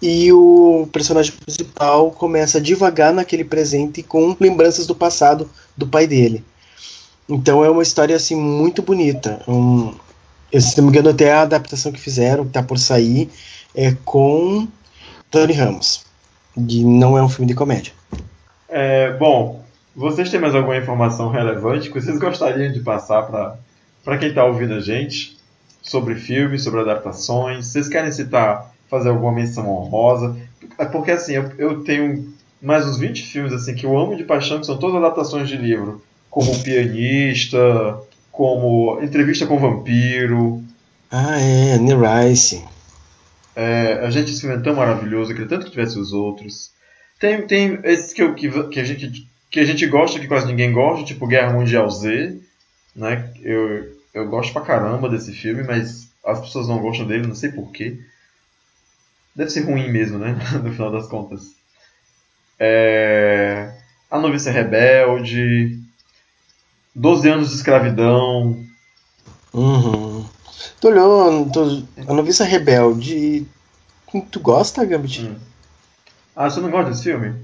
E 0.00 0.32
o 0.32 0.88
personagem 0.92 1.32
principal 1.32 2.12
começa 2.12 2.58
a 2.58 2.60
divagar 2.60 3.12
naquele 3.12 3.44
presente 3.44 4.02
com 4.02 4.36
lembranças 4.38 4.86
do 4.86 4.94
passado 4.94 5.50
do 5.76 5.86
pai 5.86 6.06
dele. 6.06 6.44
Então 7.28 7.64
é 7.64 7.68
uma 7.68 7.82
história 7.82 8.16
assim 8.16 8.36
muito 8.36 8.80
bonita. 8.80 9.42
Um, 9.46 9.92
eu, 10.52 10.60
se 10.60 10.76
não 10.78 10.84
me 10.84 10.90
engano, 10.90 11.10
até 11.10 11.32
a 11.32 11.42
adaptação 11.42 11.92
que 11.92 12.00
fizeram, 12.00 12.44
que 12.44 12.52
tá 12.52 12.62
por 12.62 12.78
sair, 12.78 13.30
é 13.74 13.94
com 14.04 14.66
Tony 15.30 15.52
Ramos 15.52 16.08
de 16.58 16.84
não 16.84 17.16
é 17.16 17.22
um 17.22 17.28
filme 17.28 17.46
de 17.46 17.54
comédia. 17.54 17.92
É, 18.68 19.12
bom, 19.12 19.62
vocês 19.94 20.30
têm 20.30 20.40
mais 20.40 20.54
alguma 20.54 20.76
informação 20.76 21.30
relevante 21.30 21.90
que 21.90 22.00
vocês 22.00 22.18
gostariam 22.18 22.72
de 22.72 22.80
passar 22.80 23.22
para 24.04 24.18
quem 24.18 24.30
está 24.30 24.44
ouvindo 24.44 24.74
a 24.74 24.80
gente 24.80 25.38
sobre 25.80 26.16
filmes, 26.16 26.64
sobre 26.64 26.80
adaptações? 26.80 27.66
Vocês 27.66 27.88
querem 27.88 28.10
citar, 28.10 28.74
fazer 28.88 29.10
alguma 29.10 29.32
menção 29.32 29.70
honrosa? 29.70 30.36
É 30.76 30.84
porque 30.84 31.12
assim, 31.12 31.34
eu, 31.34 31.52
eu 31.58 31.84
tenho 31.84 32.32
mais 32.60 32.86
uns 32.86 32.98
20 32.98 33.22
filmes 33.22 33.52
assim 33.52 33.74
que 33.74 33.86
eu 33.86 33.96
amo 33.96 34.16
de 34.16 34.24
paixão, 34.24 34.58
que 34.58 34.66
são 34.66 34.78
todas 34.78 34.96
adaptações 34.96 35.48
de 35.48 35.56
livro, 35.56 36.02
como 36.30 36.50
O 36.52 36.62
Pianista, 36.62 37.58
como 38.38 39.02
Entrevista 39.02 39.48
com 39.48 39.56
o 39.56 39.58
Vampiro. 39.58 40.62
Ah, 41.10 41.40
é, 41.40 41.72
Anne 41.72 41.92
Rice. 41.92 42.64
É, 43.56 43.94
a 43.94 44.10
gente 44.10 44.30
esse 44.30 44.42
filme 44.42 44.54
é 44.54 44.60
tão 44.60 44.76
maravilhoso, 44.76 45.32
eu 45.32 45.34
queria 45.34 45.48
tanto 45.48 45.64
que 45.64 45.72
tivesse 45.72 45.98
os 45.98 46.12
outros. 46.12 46.70
Tem, 47.18 47.44
tem 47.48 47.80
esses 47.82 48.12
que, 48.12 48.22
eu, 48.22 48.36
que, 48.36 48.48
que, 48.68 48.78
a 48.78 48.84
gente, 48.84 49.28
que 49.50 49.58
a 49.58 49.64
gente 49.64 49.84
gosta, 49.88 50.20
que 50.20 50.28
quase 50.28 50.46
ninguém 50.46 50.72
gosta, 50.72 51.04
tipo 51.04 51.26
Guerra 51.26 51.52
Mundial 51.52 51.90
Z. 51.90 52.38
Né? 52.94 53.28
Eu, 53.42 53.92
eu 54.14 54.28
gosto 54.28 54.52
pra 54.52 54.62
caramba 54.62 55.08
desse 55.08 55.32
filme, 55.32 55.64
mas 55.64 56.08
as 56.24 56.38
pessoas 56.38 56.68
não 56.68 56.78
gostam 56.78 57.08
dele, 57.08 57.26
não 57.26 57.34
sei 57.34 57.50
porquê. 57.50 57.98
Deve 59.34 59.50
ser 59.50 59.62
ruim 59.62 59.90
mesmo, 59.90 60.16
né? 60.16 60.38
no 60.62 60.72
final 60.72 60.92
das 60.92 61.08
contas. 61.08 61.56
É... 62.56 63.74
A 64.08 64.16
Noviça 64.20 64.52
Rebelde. 64.52 65.87
12 66.98 67.28
anos 67.28 67.48
de 67.50 67.54
escravidão. 67.54 68.56
Uhum. 69.54 70.24
Tu 70.80 70.88
olhou 70.88 71.48
tu, 71.50 71.86
a 72.06 72.12
noviça 72.12 72.44
rebelde. 72.44 73.46
Tu 74.30 74.40
gosta, 74.40 74.84
Gambit? 74.84 75.22
Hum. 75.24 75.36
Ah, 76.34 76.50
você 76.50 76.60
não 76.60 76.70
gosta 76.70 76.90
desse 76.90 77.04
filme? 77.04 77.34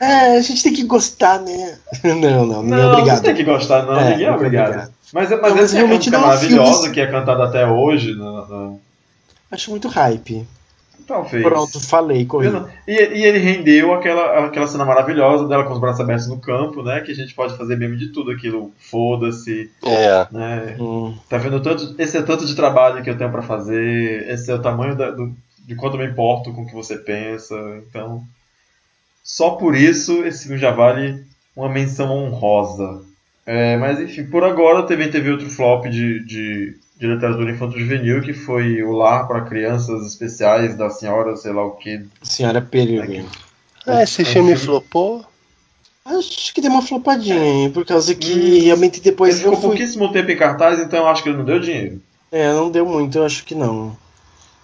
É, 0.00 0.04
é, 0.04 0.38
a 0.38 0.40
gente 0.40 0.62
tem 0.62 0.72
que 0.72 0.84
gostar, 0.84 1.40
né? 1.40 1.78
Não, 2.04 2.14
não, 2.14 2.46
não, 2.46 2.60
é 2.60 2.66
não 2.66 2.78
é 2.78 2.92
obrigado. 2.92 3.16
Não 3.16 3.22
tem 3.24 3.34
que 3.34 3.44
gostar, 3.44 3.82
não, 3.84 3.98
é, 3.98 4.10
ninguém 4.10 4.26
é 4.26 4.32
obrigado. 4.32 4.68
obrigado. 4.68 4.92
Mas, 5.12 5.30
mas, 5.30 5.40
não, 5.40 5.56
mas 5.56 5.72
realmente 5.72 6.14
é 6.14 6.18
maravilhosa 6.18 6.90
que 6.90 7.00
é 7.00 7.06
cantada 7.06 7.44
até 7.44 7.66
hoje. 7.66 8.14
No, 8.14 8.46
no... 8.46 8.80
Acho 9.50 9.70
muito 9.70 9.88
hype. 9.88 10.46
Talvez. 11.08 11.42
Pronto, 11.42 11.80
falei, 11.80 12.26
corri. 12.26 12.48
E, 12.86 12.92
e, 12.92 13.24
ele 13.24 13.38
rendeu 13.38 13.94
aquela, 13.94 14.44
aquela 14.44 14.66
cena 14.66 14.84
maravilhosa 14.84 15.48
dela 15.48 15.64
com 15.64 15.72
os 15.72 15.80
braços 15.80 16.02
abertos 16.02 16.28
no 16.28 16.38
campo, 16.38 16.82
né? 16.82 17.00
Que 17.00 17.12
a 17.12 17.14
gente 17.14 17.34
pode 17.34 17.56
fazer 17.56 17.76
mesmo 17.76 17.96
de 17.96 18.08
tudo 18.08 18.30
aquilo. 18.30 18.70
Foda-se. 18.78 19.70
É. 19.82 20.28
Né? 20.30 20.76
Hum. 20.78 21.16
Tá 21.26 21.38
vendo 21.38 21.62
tanto. 21.62 21.94
Esse 21.98 22.18
é 22.18 22.22
tanto 22.22 22.44
de 22.44 22.54
trabalho 22.54 23.02
que 23.02 23.08
eu 23.08 23.16
tenho 23.16 23.32
para 23.32 23.40
fazer. 23.40 24.28
Esse 24.28 24.50
é 24.50 24.54
o 24.54 24.60
tamanho 24.60 24.94
da, 24.94 25.10
do, 25.10 25.34
de 25.60 25.74
quanto 25.74 25.96
eu 25.96 26.00
me 26.00 26.12
importo 26.12 26.52
com 26.52 26.60
o 26.60 26.66
que 26.66 26.74
você 26.74 26.98
pensa. 26.98 27.56
Então. 27.88 28.22
Só 29.24 29.52
por 29.52 29.74
isso 29.74 30.22
esse 30.24 30.44
filme 30.44 30.58
já 30.58 30.72
vale 30.72 31.24
uma 31.56 31.70
menção 31.70 32.10
honrosa. 32.10 33.02
É, 33.50 33.76
mas 33.78 33.98
enfim, 33.98 34.24
por 34.24 34.44
agora 34.44 34.82
também 34.82 35.10
teve 35.10 35.30
outro 35.30 35.48
flop 35.48 35.86
de, 35.86 36.24
de 36.24 36.76
de 36.98 37.06
literatura 37.06 37.52
infanto-juvenil, 37.52 38.20
que 38.20 38.32
foi 38.32 38.82
o 38.82 38.90
Lar 38.90 39.28
para 39.28 39.42
Crianças 39.42 40.04
Especiais 40.04 40.76
da 40.76 40.90
Senhora, 40.90 41.36
sei 41.36 41.52
lá 41.52 41.64
o 41.64 41.70
que. 41.70 42.04
Senhora 42.22 42.60
Peregrino. 42.60 43.28
Ah, 43.86 44.02
esse 44.02 44.24
filme 44.24 44.56
flopou? 44.56 45.24
Acho 46.04 46.52
que 46.52 46.60
deu 46.60 46.70
uma 46.70 46.82
flopadinha, 46.82 47.36
hein, 47.36 47.70
por 47.70 47.84
causa 47.84 48.14
que 48.14 48.32
hum, 48.32 48.64
realmente 48.64 49.00
depois. 49.00 49.36
Ele 49.36 49.44
ficou 49.44 49.56
fui... 49.56 49.68
pouquíssimo 49.70 50.10
tempo 50.10 50.30
em 50.30 50.36
cartaz, 50.36 50.80
então 50.80 51.00
eu 51.00 51.06
acho 51.06 51.22
que 51.22 51.28
ele 51.28 51.38
não 51.38 51.44
deu 51.44 51.60
dinheiro. 51.60 52.00
É, 52.32 52.52
não 52.52 52.70
deu 52.70 52.84
muito, 52.84 53.18
eu 53.18 53.24
acho 53.24 53.44
que 53.44 53.54
não. 53.54 53.96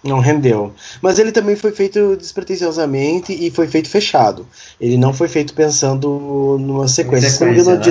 Não 0.03 0.19
rendeu. 0.19 0.73
Mas 1.01 1.17
ele 1.17 1.31
também 1.31 1.55
foi 1.55 1.71
feito 1.71 2.15
despretensiosamente 2.15 3.33
e 3.33 3.49
foi 3.49 3.67
feito 3.67 3.89
fechado. 3.89 4.45
Ele 4.79 4.97
não 4.97 5.13
foi 5.13 5.27
feito 5.27 5.53
pensando 5.53 6.57
numa 6.59 6.87
sequência. 6.87 7.29
sequência 7.29 7.75
né? 7.75 7.81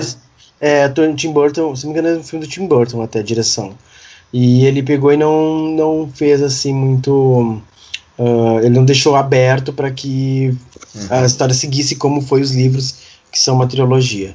É, 0.60 0.88
Tim 1.16 1.32
Burton, 1.32 1.74
se 1.74 1.84
não 1.84 1.92
me 1.92 1.98
engano, 1.98 2.16
é 2.16 2.20
um 2.20 2.24
filme 2.24 2.44
do 2.44 2.50
Tim 2.50 2.66
Burton 2.66 3.02
até 3.02 3.20
a 3.20 3.22
direção. 3.22 3.74
E 4.32 4.64
ele 4.66 4.82
pegou 4.82 5.12
e 5.12 5.16
não, 5.16 5.68
não 5.70 6.10
fez 6.12 6.42
assim 6.42 6.74
muito. 6.74 7.60
Uh, 8.18 8.58
ele 8.60 8.70
não 8.70 8.84
deixou 8.84 9.16
aberto 9.16 9.72
para 9.72 9.90
que 9.90 10.56
uhum. 10.94 11.06
a 11.10 11.24
história 11.24 11.54
seguisse 11.54 11.96
como 11.96 12.20
foi 12.20 12.40
os 12.40 12.52
livros, 12.52 12.98
que 13.30 13.38
são 13.38 13.56
uma 13.56 13.66
trilogia. 13.66 14.34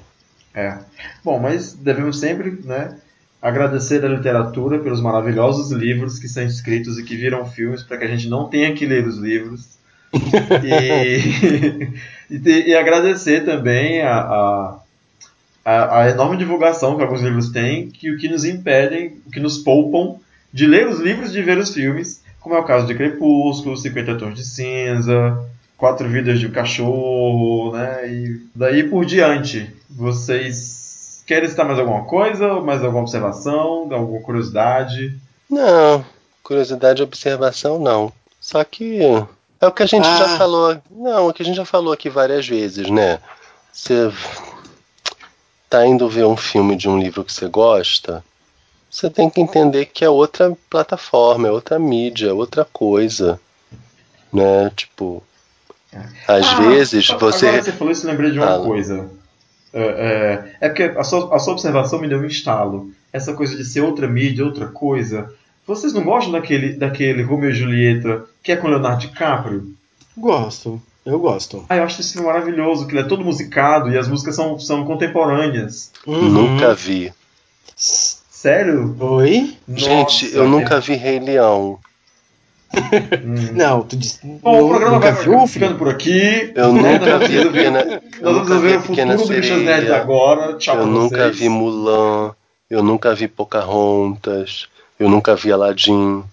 É. 0.53 0.77
Bom, 1.23 1.39
mas 1.39 1.73
devemos 1.73 2.19
sempre, 2.19 2.59
né? 2.63 2.95
agradecer 3.41 4.03
à 4.03 4.07
literatura 4.09 4.79
pelos 4.79 5.01
maravilhosos 5.01 5.71
livros 5.71 6.19
que 6.19 6.27
são 6.27 6.43
escritos 6.43 6.97
e 6.97 7.03
que 7.03 7.15
viram 7.15 7.45
filmes 7.45 7.83
para 7.83 7.97
que 7.97 8.03
a 8.03 8.07
gente 8.07 8.27
não 8.27 8.49
tenha 8.49 8.73
que 8.73 8.85
ler 8.85 9.07
os 9.07 9.17
livros. 9.17 9.77
e, 10.11 11.93
e, 12.29 12.69
e, 12.69 12.75
agradecer 12.75 13.45
também 13.45 14.01
a, 14.01 14.19
a, 14.19 14.79
a, 15.69 16.09
enorme 16.09 16.37
divulgação 16.37 16.95
que 16.95 17.03
alguns 17.03 17.21
livros 17.21 17.49
têm, 17.49 17.89
que 17.89 18.11
o 18.11 18.17
que 18.17 18.29
nos 18.29 18.45
impedem, 18.45 19.17
o 19.25 19.31
que 19.31 19.39
nos 19.39 19.57
poupam 19.57 20.17
de 20.51 20.65
ler 20.65 20.87
os 20.87 20.99
livros 20.99 21.29
e 21.29 21.33
de 21.33 21.41
ver 21.41 21.57
os 21.57 21.73
filmes, 21.73 22.23
como 22.39 22.55
é 22.55 22.59
o 22.59 22.63
caso 22.63 22.87
de 22.87 22.95
Crepúsculo, 22.95 23.77
50 23.77 24.15
Tons 24.15 24.35
de 24.35 24.45
Cinza, 24.45 25.43
Quatro 25.77 26.09
Vidas 26.09 26.39
de 26.39 26.47
um 26.47 26.51
Cachorro, 26.51 27.73
né? 27.73 28.09
E 28.09 28.41
daí 28.55 28.83
por 28.83 29.05
diante, 29.05 29.69
vocês 29.89 30.79
Querem 31.29 31.47
citar 31.47 31.63
mais 31.63 31.77
alguma 31.77 32.05
coisa? 32.05 32.59
Mais 32.59 32.83
alguma 32.83 33.03
observação? 33.03 33.87
Alguma 33.91 34.19
curiosidade? 34.19 35.15
Não, 35.47 36.03
curiosidade 36.41 37.01
e 37.01 37.03
observação 37.03 37.77
não. 37.77 38.11
Só 38.41 38.63
que 38.63 38.99
é 39.61 39.67
o 39.67 39.71
que 39.71 39.83
a 39.83 39.85
gente 39.85 40.07
ah. 40.07 40.17
já 40.17 40.37
falou. 40.39 40.75
Não, 40.89 41.27
o 41.27 41.33
que 41.33 41.43
a 41.43 41.45
gente 41.45 41.57
já 41.57 41.65
falou 41.65 41.93
aqui 41.93 42.09
várias 42.09 42.47
vezes, 42.47 42.89
né? 42.89 43.19
Você 43.71 44.11
tá 45.69 45.85
indo 45.85 46.09
ver 46.09 46.25
um 46.25 46.35
filme 46.35 46.75
de 46.75 46.89
um 46.89 46.99
livro 46.99 47.23
que 47.23 47.31
você 47.31 47.47
gosta, 47.47 48.23
você 48.89 49.09
tem 49.09 49.29
que 49.29 49.39
entender 49.39 49.85
que 49.85 50.03
é 50.03 50.09
outra 50.09 50.57
plataforma, 50.69 51.47
é 51.47 51.51
outra 51.51 51.77
mídia, 51.77 52.29
é 52.29 52.33
outra 52.33 52.65
coisa. 52.65 53.39
Né? 54.33 54.71
Tipo, 54.75 55.21
às 56.27 56.45
ah, 56.47 56.61
vezes 56.61 57.07
você. 57.07 57.47
Agora 57.47 57.63
você 57.63 57.71
falou 57.71 57.91
isso, 57.91 58.07
lembrei 58.07 58.31
de 58.31 58.39
uma 58.39 58.55
ah, 58.55 58.59
coisa. 58.59 59.09
É, 59.71 59.81
é, 59.81 60.55
é, 60.61 60.69
porque 60.69 60.83
a 60.83 61.03
sua, 61.03 61.35
a 61.35 61.39
sua 61.39 61.53
observação 61.53 61.99
me 61.99 62.07
deu 62.07 62.19
um 62.19 62.25
instalo. 62.25 62.91
Essa 63.13 63.33
coisa 63.33 63.55
de 63.55 63.63
ser 63.63 63.81
outra 63.81 64.07
mídia, 64.07 64.45
outra 64.45 64.67
coisa. 64.67 65.31
Vocês 65.67 65.93
não 65.93 66.03
gostam 66.03 66.31
daquele, 66.31 66.73
daquele 66.73 67.21
Romeo 67.21 67.51
e 67.51 67.53
Julieta 67.53 68.25
que 68.41 68.51
é 68.51 68.55
com 68.55 68.67
Leonardo 68.67 69.01
DiCaprio? 69.01 69.71
Gosto. 70.17 70.81
Eu 71.09 71.19
gosto. 71.19 71.65
Ah, 71.67 71.77
eu 71.77 71.83
acho 71.83 71.99
esse 71.99 72.13
filme 72.13 72.27
maravilhoso, 72.27 72.85
que 72.85 72.93
ele 72.93 73.01
é 73.01 73.07
todo 73.07 73.25
musicado 73.25 73.89
e 73.89 73.97
as 73.97 74.07
músicas 74.07 74.35
são, 74.35 74.59
são 74.59 74.85
contemporâneas. 74.85 75.91
Uhum. 76.05 76.29
Nunca 76.29 76.75
vi. 76.75 77.11
Sério? 77.75 78.95
Oi? 78.99 79.57
Gente, 79.67 80.33
eu 80.35 80.47
nunca 80.47 80.79
vi 80.79 80.93
Rei 80.93 81.19
Leão. 81.19 81.79
Hum. 83.23 83.49
Não, 83.57 83.81
tu 83.81 83.97
disse. 83.97 84.19
Bom, 84.23 84.65
o 84.65 84.69
programa 84.69 84.99
vai 84.99 85.13
viu, 85.13 85.47
ficando 85.47 85.79
por 85.79 85.89
aqui. 85.89 86.51
Eu 86.53 86.71
nunca 86.71 87.17
vi 87.19 87.43
pequena, 87.43 88.01
Nós 88.21 88.47
vamos 88.47 88.61
ver 88.61 88.77
o 88.77 88.81
futuro 88.81 89.17
do 89.17 89.27
Bichas 89.27 89.63
Nerds 89.63 89.91
agora. 89.91 90.57
Tchau 90.57 90.77
Eu 90.77 90.85
nunca 90.85 91.31
vi 91.31 91.49
Mulan. 91.49 92.35
Eu 92.69 92.83
nunca 92.83 93.15
vi 93.15 93.27
Pocahontas. 93.27 94.67
Eu 94.99 95.09
nunca 95.09 95.35
vi 95.35 95.51
Aladdin. 95.51 96.23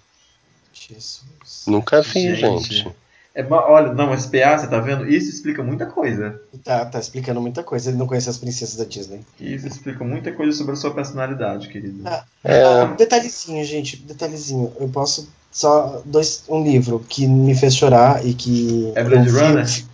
Jesus. 0.74 1.24
Nunca 1.66 2.02
vi, 2.02 2.34
gente. 2.34 2.74
gente. 2.74 3.05
É, 3.36 3.46
olha, 3.50 3.92
não, 3.92 4.06
mas 4.06 4.24
PA, 4.24 4.56
você 4.56 4.66
tá 4.66 4.80
vendo? 4.80 5.06
Isso 5.06 5.28
explica 5.28 5.62
muita 5.62 5.84
coisa. 5.84 6.40
Tá, 6.64 6.86
tá 6.86 6.98
explicando 6.98 7.38
muita 7.38 7.62
coisa. 7.62 7.90
Ele 7.90 7.98
não 7.98 8.06
conhece 8.06 8.30
as 8.30 8.38
princesas 8.38 8.76
da 8.76 8.84
Disney. 8.84 9.20
Isso 9.38 9.68
explica 9.68 10.02
muita 10.02 10.32
coisa 10.32 10.56
sobre 10.56 10.72
a 10.72 10.76
sua 10.76 10.94
personalidade, 10.94 11.68
querido. 11.68 12.00
Ah, 12.06 12.24
é... 12.42 12.62
ah, 12.62 12.84
detalhezinho, 12.96 13.62
gente, 13.62 13.98
detalhezinho. 13.98 14.72
Eu 14.80 14.88
posso 14.88 15.28
só 15.52 16.00
dois, 16.06 16.44
um 16.48 16.64
livro 16.64 17.04
que 17.06 17.26
me 17.26 17.54
fez 17.54 17.76
chorar 17.76 18.24
e 18.24 18.32
que. 18.32 18.90
É 18.94 19.04
Blade 19.04 19.28
Runner? 19.28 19.84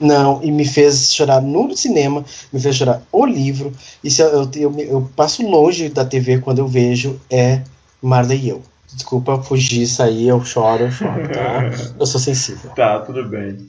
Não, 0.00 0.42
e 0.42 0.50
me 0.50 0.64
fez 0.64 1.12
chorar 1.12 1.42
no 1.42 1.76
cinema, 1.76 2.24
me 2.50 2.58
fez 2.58 2.76
chorar 2.76 3.02
o 3.12 3.26
livro. 3.26 3.74
E 4.02 4.10
se 4.10 4.22
eu, 4.22 4.28
eu, 4.28 4.50
eu, 4.54 4.80
eu 4.80 5.10
passo 5.14 5.46
longe 5.46 5.90
da 5.90 6.04
TV 6.04 6.38
quando 6.38 6.60
eu 6.60 6.68
vejo 6.68 7.20
é 7.28 7.60
Marley 8.00 8.40
e 8.40 8.48
eu. 8.48 8.62
Desculpa 8.96 9.42
fugir, 9.42 9.86
sair, 9.86 10.28
eu 10.28 10.42
choro, 10.42 10.84
eu 10.84 10.90
choro, 10.90 11.28
tá? 11.28 11.70
Eu 12.00 12.06
sou 12.06 12.18
sensível. 12.18 12.70
Tá, 12.70 12.98
tudo 13.00 13.28
bem. 13.28 13.68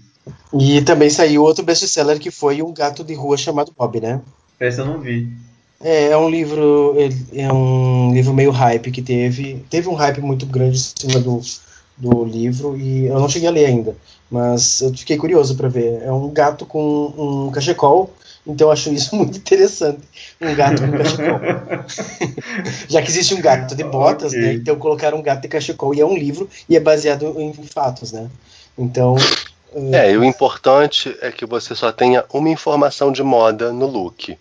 E 0.54 0.82
também 0.82 1.10
saiu 1.10 1.44
outro 1.44 1.66
best-seller 1.66 2.18
que 2.18 2.32
foi 2.32 2.62
Um 2.62 2.74
Gato 2.74 3.04
de 3.04 3.14
Rua 3.14 3.36
chamado 3.36 3.74
Bob, 3.78 4.00
né? 4.00 4.22
Esse 4.58 4.80
eu 4.80 4.86
não 4.86 5.00
vi. 5.00 5.28
É, 5.82 6.06
é 6.12 6.18
um 6.18 6.30
livro, 6.30 6.96
é 7.34 7.52
um 7.52 8.14
livro 8.14 8.34
meio 8.34 8.52
hype 8.52 8.90
que 8.90 9.02
teve. 9.02 9.66
Teve 9.70 9.90
um 9.90 9.94
hype 9.96 10.22
muito 10.22 10.46
grande 10.46 10.78
em 10.78 11.02
cima 11.02 11.20
do, 11.20 11.42
do 11.98 12.24
livro 12.24 12.78
e 12.78 13.08
eu 13.08 13.20
não 13.20 13.28
cheguei 13.28 13.50
a 13.50 13.52
ler 13.52 13.66
ainda, 13.66 13.96
mas 14.32 14.82
eu 14.82 14.94
fiquei 14.94 15.18
curioso 15.18 15.56
para 15.56 15.68
ver. 15.68 16.02
É 16.04 16.12
um 16.12 16.30
gato 16.30 16.66
com 16.66 17.14
um 17.18 17.52
cachecol 17.52 18.14
então 18.48 18.68
eu 18.68 18.72
acho 18.72 18.92
isso 18.94 19.14
muito 19.18 19.38
interessante. 19.38 20.00
Um 20.40 20.56
gato 20.56 20.82
com 20.82 20.92
cachecol. 20.92 21.40
Já 22.88 23.02
que 23.02 23.10
existe 23.10 23.34
um 23.34 23.42
gato 23.42 23.76
de 23.76 23.84
botas, 23.84 24.32
okay. 24.32 24.42
né? 24.42 24.54
Então 24.54 24.76
colocaram 24.78 25.18
um 25.18 25.22
gato 25.22 25.42
de 25.42 25.48
cachecol 25.48 25.94
e 25.94 26.02
é 26.02 26.06
um 26.06 26.16
livro 26.16 26.50
e 26.70 26.76
é 26.76 26.80
baseado 26.80 27.40
em 27.40 27.54
fatos, 27.54 28.12
né? 28.12 28.30
Então. 28.78 29.16
É, 29.92 30.12
e 30.12 30.18
o 30.18 30.24
importante 30.24 31.16
é 31.22 31.32
que 31.32 31.46
você 31.46 31.76
só 31.76 31.92
tenha 31.92 32.24
uma 32.34 32.50
informação 32.50 33.12
de 33.12 33.22
moda 33.22 33.74
no 33.74 33.86
look. 33.86 34.38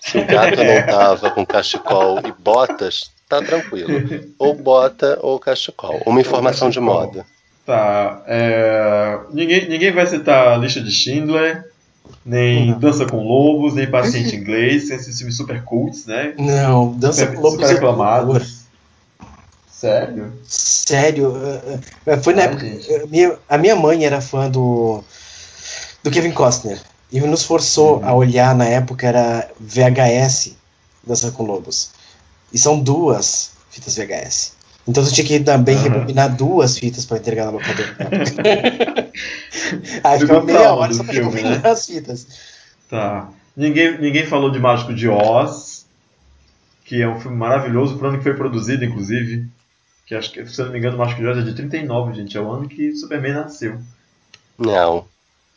Se 0.00 0.18
o 0.18 0.26
gato 0.26 0.62
não 0.62 0.86
tava 0.86 1.30
com 1.30 1.46
cachecol 1.46 2.20
e 2.26 2.32
botas, 2.32 3.10
tá 3.28 3.40
tranquilo. 3.40 3.88
Ou 4.38 4.54
bota 4.54 5.18
ou 5.22 5.38
cachecol. 5.38 6.02
Uma 6.06 6.20
informação 6.20 6.70
de 6.70 6.80
moda. 6.80 7.24
Tá. 7.64 8.22
É... 8.26 9.18
Ninguém, 9.30 9.68
ninguém 9.68 9.92
vai 9.92 10.06
citar 10.06 10.48
a 10.48 10.56
lista 10.56 10.80
de 10.80 10.90
Schindler 10.90 11.68
nem 12.24 12.72
uhum. 12.72 12.78
Dança 12.78 13.06
com 13.06 13.22
Lobos, 13.22 13.74
nem 13.74 13.90
Paciente 13.90 14.34
Inglês, 14.36 14.90
esses 14.90 15.16
filmes 15.16 15.36
super 15.36 15.62
cults, 15.64 16.06
né? 16.06 16.34
Não, 16.38 16.92
Dança 16.92 17.20
super, 17.20 17.34
com 17.34 17.42
Lobos 17.42 17.60
super 17.60 17.74
é 17.74 17.76
aclamados. 17.76 18.58
Sério? 19.70 20.32
Sério. 20.44 21.36
Eh, 21.36 21.78
eh, 22.06 22.16
foi 22.16 22.34
na 22.34 22.42
época. 22.42 22.66
Eh, 22.66 23.06
minha, 23.08 23.38
a 23.48 23.56
minha 23.56 23.76
mãe 23.76 24.04
era 24.04 24.20
fã 24.20 24.50
do, 24.50 25.04
do 26.02 26.10
Kevin 26.10 26.32
Costner. 26.32 26.80
E 27.12 27.20
nos 27.20 27.44
forçou 27.44 27.98
uhum. 27.98 28.08
a 28.08 28.12
olhar 28.12 28.54
na 28.54 28.66
época, 28.66 29.06
era 29.06 29.48
VHS 29.58 30.56
Dança 31.08 31.30
com 31.30 31.44
Lobos. 31.44 31.90
E 32.52 32.58
são 32.58 32.78
duas 32.78 33.52
fitas 33.70 33.96
VHS. 33.96 34.57
Então 34.88 35.04
você 35.04 35.14
tinha 35.14 35.26
que 35.26 35.40
também 35.40 35.76
uhum. 35.76 35.82
rebobinar 35.82 36.34
duas 36.34 36.78
fitas 36.78 37.04
para 37.04 37.18
entregar 37.18 37.44
na 37.44 37.50
locadora. 37.50 37.94
Aí 40.02 40.18
ficava 40.18 40.42
meia 40.42 40.72
hora 40.72 40.94
só 40.94 41.04
pra 41.04 41.12
filme, 41.12 41.30
rebobinar 41.30 41.62
né? 41.62 41.70
as 41.70 41.86
fitas. 41.86 42.26
Tá. 42.88 43.28
Ninguém, 43.54 43.98
ninguém 44.00 44.24
falou 44.24 44.50
de 44.50 44.58
Mágico 44.58 44.94
de 44.94 45.06
Oz, 45.06 45.84
que 46.86 47.02
é 47.02 47.08
um 47.08 47.20
filme 47.20 47.36
maravilhoso, 47.36 47.98
pro 47.98 48.08
ano 48.08 48.16
que 48.16 48.24
foi 48.24 48.32
produzido, 48.32 48.82
inclusive. 48.82 49.46
Que 50.06 50.14
acho 50.14 50.32
que, 50.32 50.46
se 50.46 50.58
eu 50.58 50.64
não 50.64 50.72
me 50.72 50.78
engano, 50.78 50.96
o 50.96 50.98
Mágico 50.98 51.20
de 51.20 51.26
Oz 51.26 51.38
é 51.38 51.42
de 51.42 51.54
39, 51.54 52.14
gente. 52.14 52.38
É 52.38 52.40
o 52.40 52.50
ano 52.50 52.66
que 52.66 52.94
Superman 52.94 53.34
nasceu. 53.34 53.78
Não, 54.56 55.04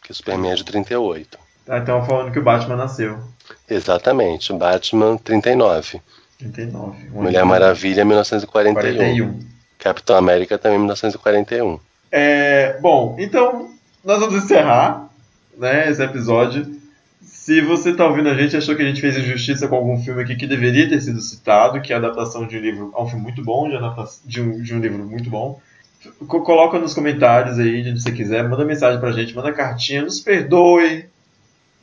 que 0.03 0.11
o 0.11 0.13
Superman 0.13 0.51
é 0.51 0.55
de 0.55 0.65
38. 0.65 1.39
Tá, 1.65 1.77
então 1.77 2.05
falando 2.05 2.33
que 2.33 2.39
o 2.39 2.43
Batman 2.43 2.75
nasceu. 2.75 3.17
Exatamente, 3.69 4.51
Batman 4.51 5.15
39. 5.15 6.01
39. 6.41 7.09
Mulher 7.09 7.45
Maravilha, 7.45 8.03
1941. 8.03 8.73
41. 8.73 9.39
Capitão 9.77 10.15
América 10.15 10.57
também, 10.57 10.77
1941. 10.79 11.79
É, 12.11 12.77
bom, 12.79 13.15
então 13.19 13.71
nós 14.03 14.19
vamos 14.19 14.43
encerrar 14.43 15.09
né, 15.57 15.89
esse 15.89 16.03
episódio. 16.03 16.79
Se 17.21 17.61
você 17.61 17.91
está 17.91 18.05
ouvindo 18.05 18.29
a 18.29 18.35
gente 18.35 18.55
achou 18.55 18.75
que 18.75 18.81
a 18.81 18.85
gente 18.85 19.01
fez 19.01 19.17
injustiça 19.17 19.67
com 19.67 19.75
algum 19.75 20.01
filme 20.03 20.21
aqui 20.21 20.35
que 20.35 20.45
deveria 20.45 20.87
ter 20.87 21.01
sido 21.01 21.21
citado, 21.21 21.81
que 21.81 21.93
é 21.93 21.95
a 21.95 21.99
adaptação 21.99 22.45
de 22.45 22.57
um 22.57 22.61
livro, 22.61 22.93
é 22.95 23.01
um 23.01 23.07
filme 23.07 23.23
muito 23.23 23.43
bom, 23.43 23.67
de, 24.25 24.41
um, 24.41 24.61
de 24.61 24.75
um 24.75 24.79
livro 24.79 25.03
muito 25.03 25.29
bom, 25.29 25.59
coloca 26.27 26.79
nos 26.79 26.93
comentários 26.93 27.59
aí, 27.59 27.81
onde 27.81 28.01
você 28.01 28.11
quiser, 28.11 28.47
manda 28.47 28.65
mensagem 28.65 28.99
pra 28.99 29.11
gente, 29.11 29.35
manda 29.35 29.51
cartinha, 29.53 30.01
nos 30.01 30.19
perdoe 30.19 31.05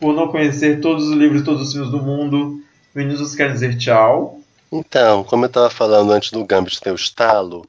por 0.01 0.14
não 0.14 0.28
conhecer 0.28 0.80
todos 0.80 1.09
os 1.09 1.16
livros 1.16 1.43
e 1.43 1.44
todos 1.44 1.62
os 1.62 1.72
filmes 1.72 1.90
do 1.90 2.02
mundo. 2.02 2.60
Meninos, 2.94 3.35
quer 3.35 3.52
dizer 3.52 3.76
tchau. 3.76 4.38
Então, 4.70 5.24
como 5.24 5.45
eu 5.45 5.49
estava 5.49 5.70
falando 5.70 6.12
antes 6.12 6.31
do 6.31 6.45
Gambit 6.45 6.81
ter 6.81 6.90
o 6.90 6.97
estalo, 6.97 7.66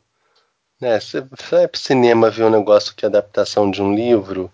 né, 0.80 1.00
você 1.00 1.24
vai 1.50 1.68
pro 1.68 1.80
cinema 1.80 2.30
ver 2.30 2.44
um 2.44 2.50
negócio 2.50 2.94
que 2.94 3.06
é 3.06 3.08
adaptação 3.08 3.72
de 3.72 3.82
um 3.82 3.96
livro, 3.96 4.52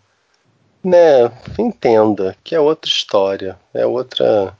né, 0.83 1.31
entenda 1.57 2.37
que 2.43 2.53
é 2.53 2.59
outra 2.59 2.89
história, 2.89 3.57
é 3.73 3.85
outra... 3.85 4.55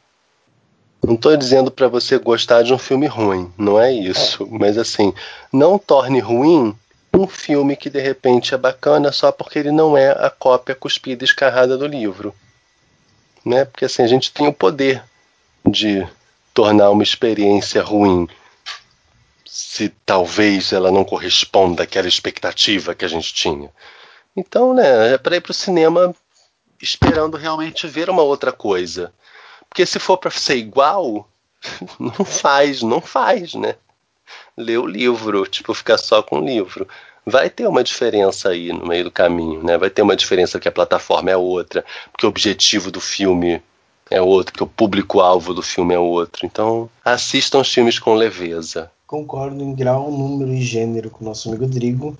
Não 1.03 1.13
estou 1.13 1.37
dizendo 1.37 1.69
para 1.69 1.87
você 1.87 2.17
gostar 2.17 2.63
de 2.63 2.73
um 2.73 2.79
filme 2.79 3.05
ruim, 3.05 3.53
não 3.55 3.79
é 3.79 3.93
isso. 3.93 4.47
Mas 4.49 4.75
assim, 4.75 5.13
não 5.53 5.77
torne 5.77 6.19
ruim 6.19 6.75
um 7.13 7.27
filme 7.27 7.75
que 7.75 7.91
de 7.91 8.01
repente 8.01 8.55
é 8.55 8.57
bacana 8.57 9.11
só 9.11 9.31
porque 9.31 9.59
ele 9.59 9.71
não 9.71 9.95
é 9.95 10.09
a 10.09 10.31
cópia 10.31 10.73
cuspida 10.73 11.23
e 11.23 11.27
escarrada 11.27 11.77
do 11.77 11.85
livro. 11.85 12.33
Né? 13.45 13.65
Porque 13.65 13.85
assim, 13.85 14.01
a 14.01 14.07
gente 14.07 14.33
tem 14.33 14.47
o 14.47 14.53
poder 14.53 15.03
de 15.63 16.07
tornar 16.55 16.89
uma 16.89 17.03
experiência 17.03 17.83
ruim 17.83 18.29
se 19.45 19.89
talvez 20.05 20.71
ela 20.71 20.89
não 20.89 21.03
corresponda 21.03 21.83
àquela 21.83 22.07
expectativa 22.07 22.95
que 22.95 23.03
a 23.03 23.09
gente 23.09 23.33
tinha. 23.33 23.69
Então, 24.35 24.73
né, 24.73 25.13
é 25.13 25.17
para 25.17 25.35
ir 25.35 25.41
para 25.41 25.51
o 25.51 25.53
cinema 25.53 26.15
esperando 26.81 27.35
realmente 27.35 27.87
ver 27.87 28.09
uma 28.09 28.23
outra 28.23 28.53
coisa. 28.53 29.13
Porque 29.69 29.85
se 29.85 29.99
for 29.99 30.17
para 30.17 30.31
ser 30.31 30.55
igual, 30.55 31.29
não 31.99 32.23
faz, 32.23 32.81
não 32.81 33.01
faz, 33.01 33.53
né? 33.53 33.75
Ler 34.57 34.77
o 34.77 34.87
livro, 34.87 35.45
tipo, 35.45 35.73
ficar 35.73 35.97
só 35.97 36.23
com 36.23 36.39
o 36.39 36.45
livro. 36.45 36.87
Vai 37.25 37.49
ter 37.49 37.67
uma 37.67 37.83
diferença 37.83 38.49
aí 38.49 38.71
no 38.71 38.87
meio 38.87 39.03
do 39.03 39.11
caminho, 39.11 39.61
né? 39.61 39.77
Vai 39.77 39.89
ter 39.89 40.01
uma 40.01 40.15
diferença 40.15 40.59
que 40.59 40.69
a 40.69 40.71
plataforma 40.71 41.31
é 41.31 41.35
outra, 41.35 41.83
porque 42.11 42.25
o 42.25 42.29
objetivo 42.29 42.91
do 42.91 43.01
filme 43.01 43.61
é 44.09 44.21
outro, 44.21 44.53
que 44.53 44.63
o 44.63 44.67
público-alvo 44.67 45.53
do 45.53 45.61
filme 45.61 45.93
é 45.93 45.99
outro. 45.99 46.45
Então, 46.45 46.89
assistam 47.03 47.59
os 47.59 47.73
filmes 47.73 47.99
com 47.99 48.13
leveza. 48.13 48.91
Concordo 49.07 49.63
em 49.63 49.73
grau, 49.73 50.11
número 50.11 50.53
e 50.53 50.61
gênero 50.61 51.09
com 51.09 51.23
o 51.23 51.27
nosso 51.27 51.49
amigo 51.49 51.65
Drigo. 51.67 52.17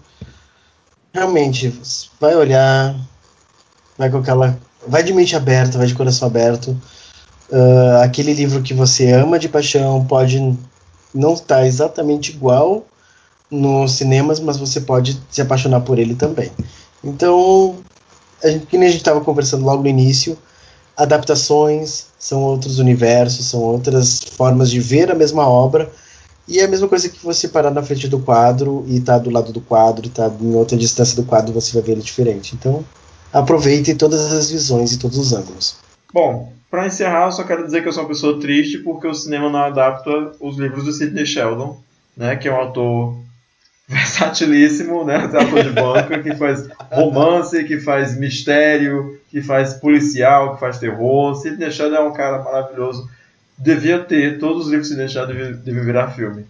Realmente, 1.14 1.74
vai 2.20 2.36
olhar, 2.36 2.96
vai 3.98 4.10
com 4.10 4.18
aquela. 4.18 4.58
Vai 4.88 5.02
de 5.02 5.14
mente 5.14 5.36
aberta, 5.36 5.78
vai 5.78 5.88
de 5.88 5.96
coração 5.96 6.28
aberto. 6.28 6.80
Uh, 7.50 8.02
aquele 8.04 8.34
livro 8.34 8.62
que 8.62 8.74
você 8.74 9.12
ama 9.12 9.40
de 9.40 9.48
paixão 9.48 10.06
pode 10.06 10.40
não 11.14 11.34
estar 11.34 11.58
tá 11.58 11.68
exatamente 11.68 12.32
igual 12.32 12.86
nos 13.50 13.94
cinemas, 13.94 14.40
mas 14.40 14.58
você 14.58 14.82
pode 14.82 15.20
se 15.30 15.42
apaixonar 15.42 15.82
por 15.82 15.98
ele 15.98 16.16
também. 16.16 16.52
Então, 17.04 17.76
a 18.44 18.50
gente, 18.50 18.66
que 18.66 18.78
nem 18.78 18.88
a 18.90 18.92
gente 18.92 19.02
estava 19.02 19.22
conversando 19.22 19.64
logo 19.64 19.84
no 19.84 19.90
início, 19.90 20.38
adaptações 20.98 22.08
são 22.18 22.42
outros 22.42 22.80
universos, 22.80 23.46
são 23.46 23.62
outras 23.62 24.20
formas 24.36 24.70
de 24.70 24.80
ver 24.80 25.12
a 25.12 25.16
mesma 25.16 25.48
obra. 25.48 25.92
E 26.48 26.60
é 26.60 26.66
a 26.66 26.68
mesma 26.68 26.88
coisa 26.88 27.10
que 27.10 27.24
você 27.24 27.48
parar 27.48 27.72
na 27.72 27.82
frente 27.82 28.08
do 28.08 28.20
quadro 28.20 28.86
e 28.88 29.00
tá 29.00 29.18
do 29.18 29.32
lado 29.32 29.52
do 29.52 29.62
quadro, 29.62 30.10
tá 30.10 30.32
em 30.40 30.54
outra 30.54 30.78
distância 30.78 31.16
do 31.16 31.24
quadro, 31.24 31.54
você 31.54 31.74
vai 31.74 31.82
ver 31.82 31.92
ele 31.94 32.02
diferente. 32.02 32.56
Então, 32.56 32.86
aproveite 33.34 33.96
todas 33.96 34.32
as 34.32 34.52
visões 34.52 34.94
e 34.94 35.00
todos 35.00 35.18
os 35.18 35.34
ângulos. 35.34 35.76
Bom, 36.14 36.54
para 36.70 36.88
encerrar, 36.88 37.26
eu 37.26 37.32
só 37.32 37.44
quero 37.44 37.66
dizer 37.66 37.82
que 37.82 37.88
eu 37.88 37.94
sou 37.94 38.04
uma 38.04 38.10
pessoa 38.10 38.40
triste 38.40 38.80
porque 38.80 39.08
o 39.08 39.14
cinema 39.14 39.50
não 39.50 39.60
adapta 39.60 40.34
os 40.40 40.58
livros 40.58 40.86
do 40.86 40.92
Sidney 40.92 41.26
Sheldon, 41.26 41.82
né, 42.16 42.36
que 42.36 42.48
é 42.48 42.54
um 42.54 42.58
autor 42.58 43.18
versatilíssimo, 43.88 45.04
né, 45.04 45.30
autor 45.34 45.64
de 45.64 45.70
banca 45.70 46.22
que 46.22 46.36
faz 46.36 46.68
romance, 46.92 47.64
que 47.64 47.80
faz 47.80 48.18
mistério, 48.18 49.20
que 49.30 49.42
faz 49.42 49.74
policial, 49.74 50.54
que 50.54 50.60
faz 50.60 50.80
terror. 50.80 51.36
Sidney 51.36 51.72
Sheldon 51.72 51.96
é 51.96 52.00
um 52.02 52.14
cara 52.14 52.42
maravilhoso. 52.44 53.10
Devia 53.58 54.00
ter 54.00 54.40
todos 54.40 54.66
os 54.66 54.72
livros 54.72 54.88
de 54.88 54.96
Sidney 54.96 55.10
Sheldon 55.10 55.60
deviam 55.64 55.86
virar 55.86 56.12
filme. 56.12 56.46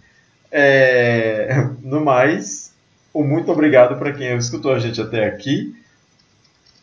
É, 0.50 1.68
no 1.82 2.04
mais, 2.04 2.72
um 3.14 3.24
muito 3.24 3.50
obrigado 3.50 3.98
para 3.98 4.12
quem 4.12 4.36
escutou 4.36 4.72
a 4.72 4.78
gente 4.78 5.00
até 5.00 5.26
aqui, 5.26 5.74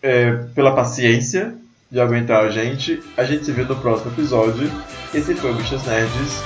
é, 0.01 0.31
pela 0.55 0.75
paciência 0.75 1.55
de 1.93 2.01
aguentar 2.01 2.43
a 2.43 2.49
gente. 2.49 3.01
A 3.15 3.23
gente 3.23 3.45
se 3.45 3.51
vê 3.51 3.63
no 3.63 3.75
próximo 3.75 4.11
episódio. 4.11 4.69
Esse 5.13 5.35
foi 5.35 5.51
o 5.51 5.55
Bichas 5.55 5.85
Nerds. 5.85 6.41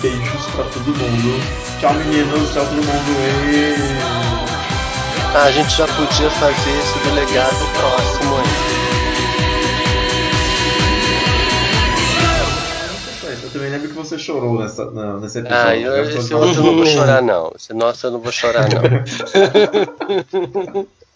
Beijos 0.00 0.46
pra 0.54 0.64
todo 0.64 0.86
mundo. 0.86 1.40
Tchau, 1.80 1.92
meninos. 1.94 2.52
Tchau, 2.52 2.64
todo 2.64 2.76
mundo. 2.76 3.10
E... 3.52 3.74
A 5.36 5.50
gente 5.50 5.76
já 5.76 5.88
podia 5.88 6.30
fazer 6.30 6.78
esse 6.78 6.98
delegado 7.08 7.58
próximo 7.76 8.36
aí. 8.36 8.73
Lembro 13.74 13.88
que 13.88 13.94
você 13.94 14.18
chorou 14.18 14.58
nessa, 14.58 14.90
não, 14.90 15.20
nesse 15.20 15.38
episódio. 15.38 15.66
Ah, 15.66 15.76
eu, 15.76 16.04
esse 16.04 16.34
outro 16.34 16.60
eu 16.60 16.64
não 16.64 16.76
vou 16.76 16.86
chorar, 16.86 17.22
não. 17.22 17.52
Esse 17.54 17.74
nosso 17.74 18.06
eu 18.06 18.10
não 18.12 18.20
vou 18.20 18.32
chorar, 18.32 18.68
não. 18.68 18.82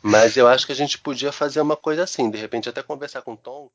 Mas 0.03 0.37
eu 0.37 0.47
acho 0.47 0.67
que 0.67 0.73
a 0.73 0.77
gente 0.77 0.99
podia 0.99 1.33
fazer 1.33 1.61
uma 1.61 1.77
coisa 1.77 2.05
assim, 2.05 2.31
de 2.31 2.39
repente 2.39 2.69
até 2.69 2.83
conversar 2.83 3.23
com 3.23 3.33
o 3.33 3.37
Tom. 3.37 3.69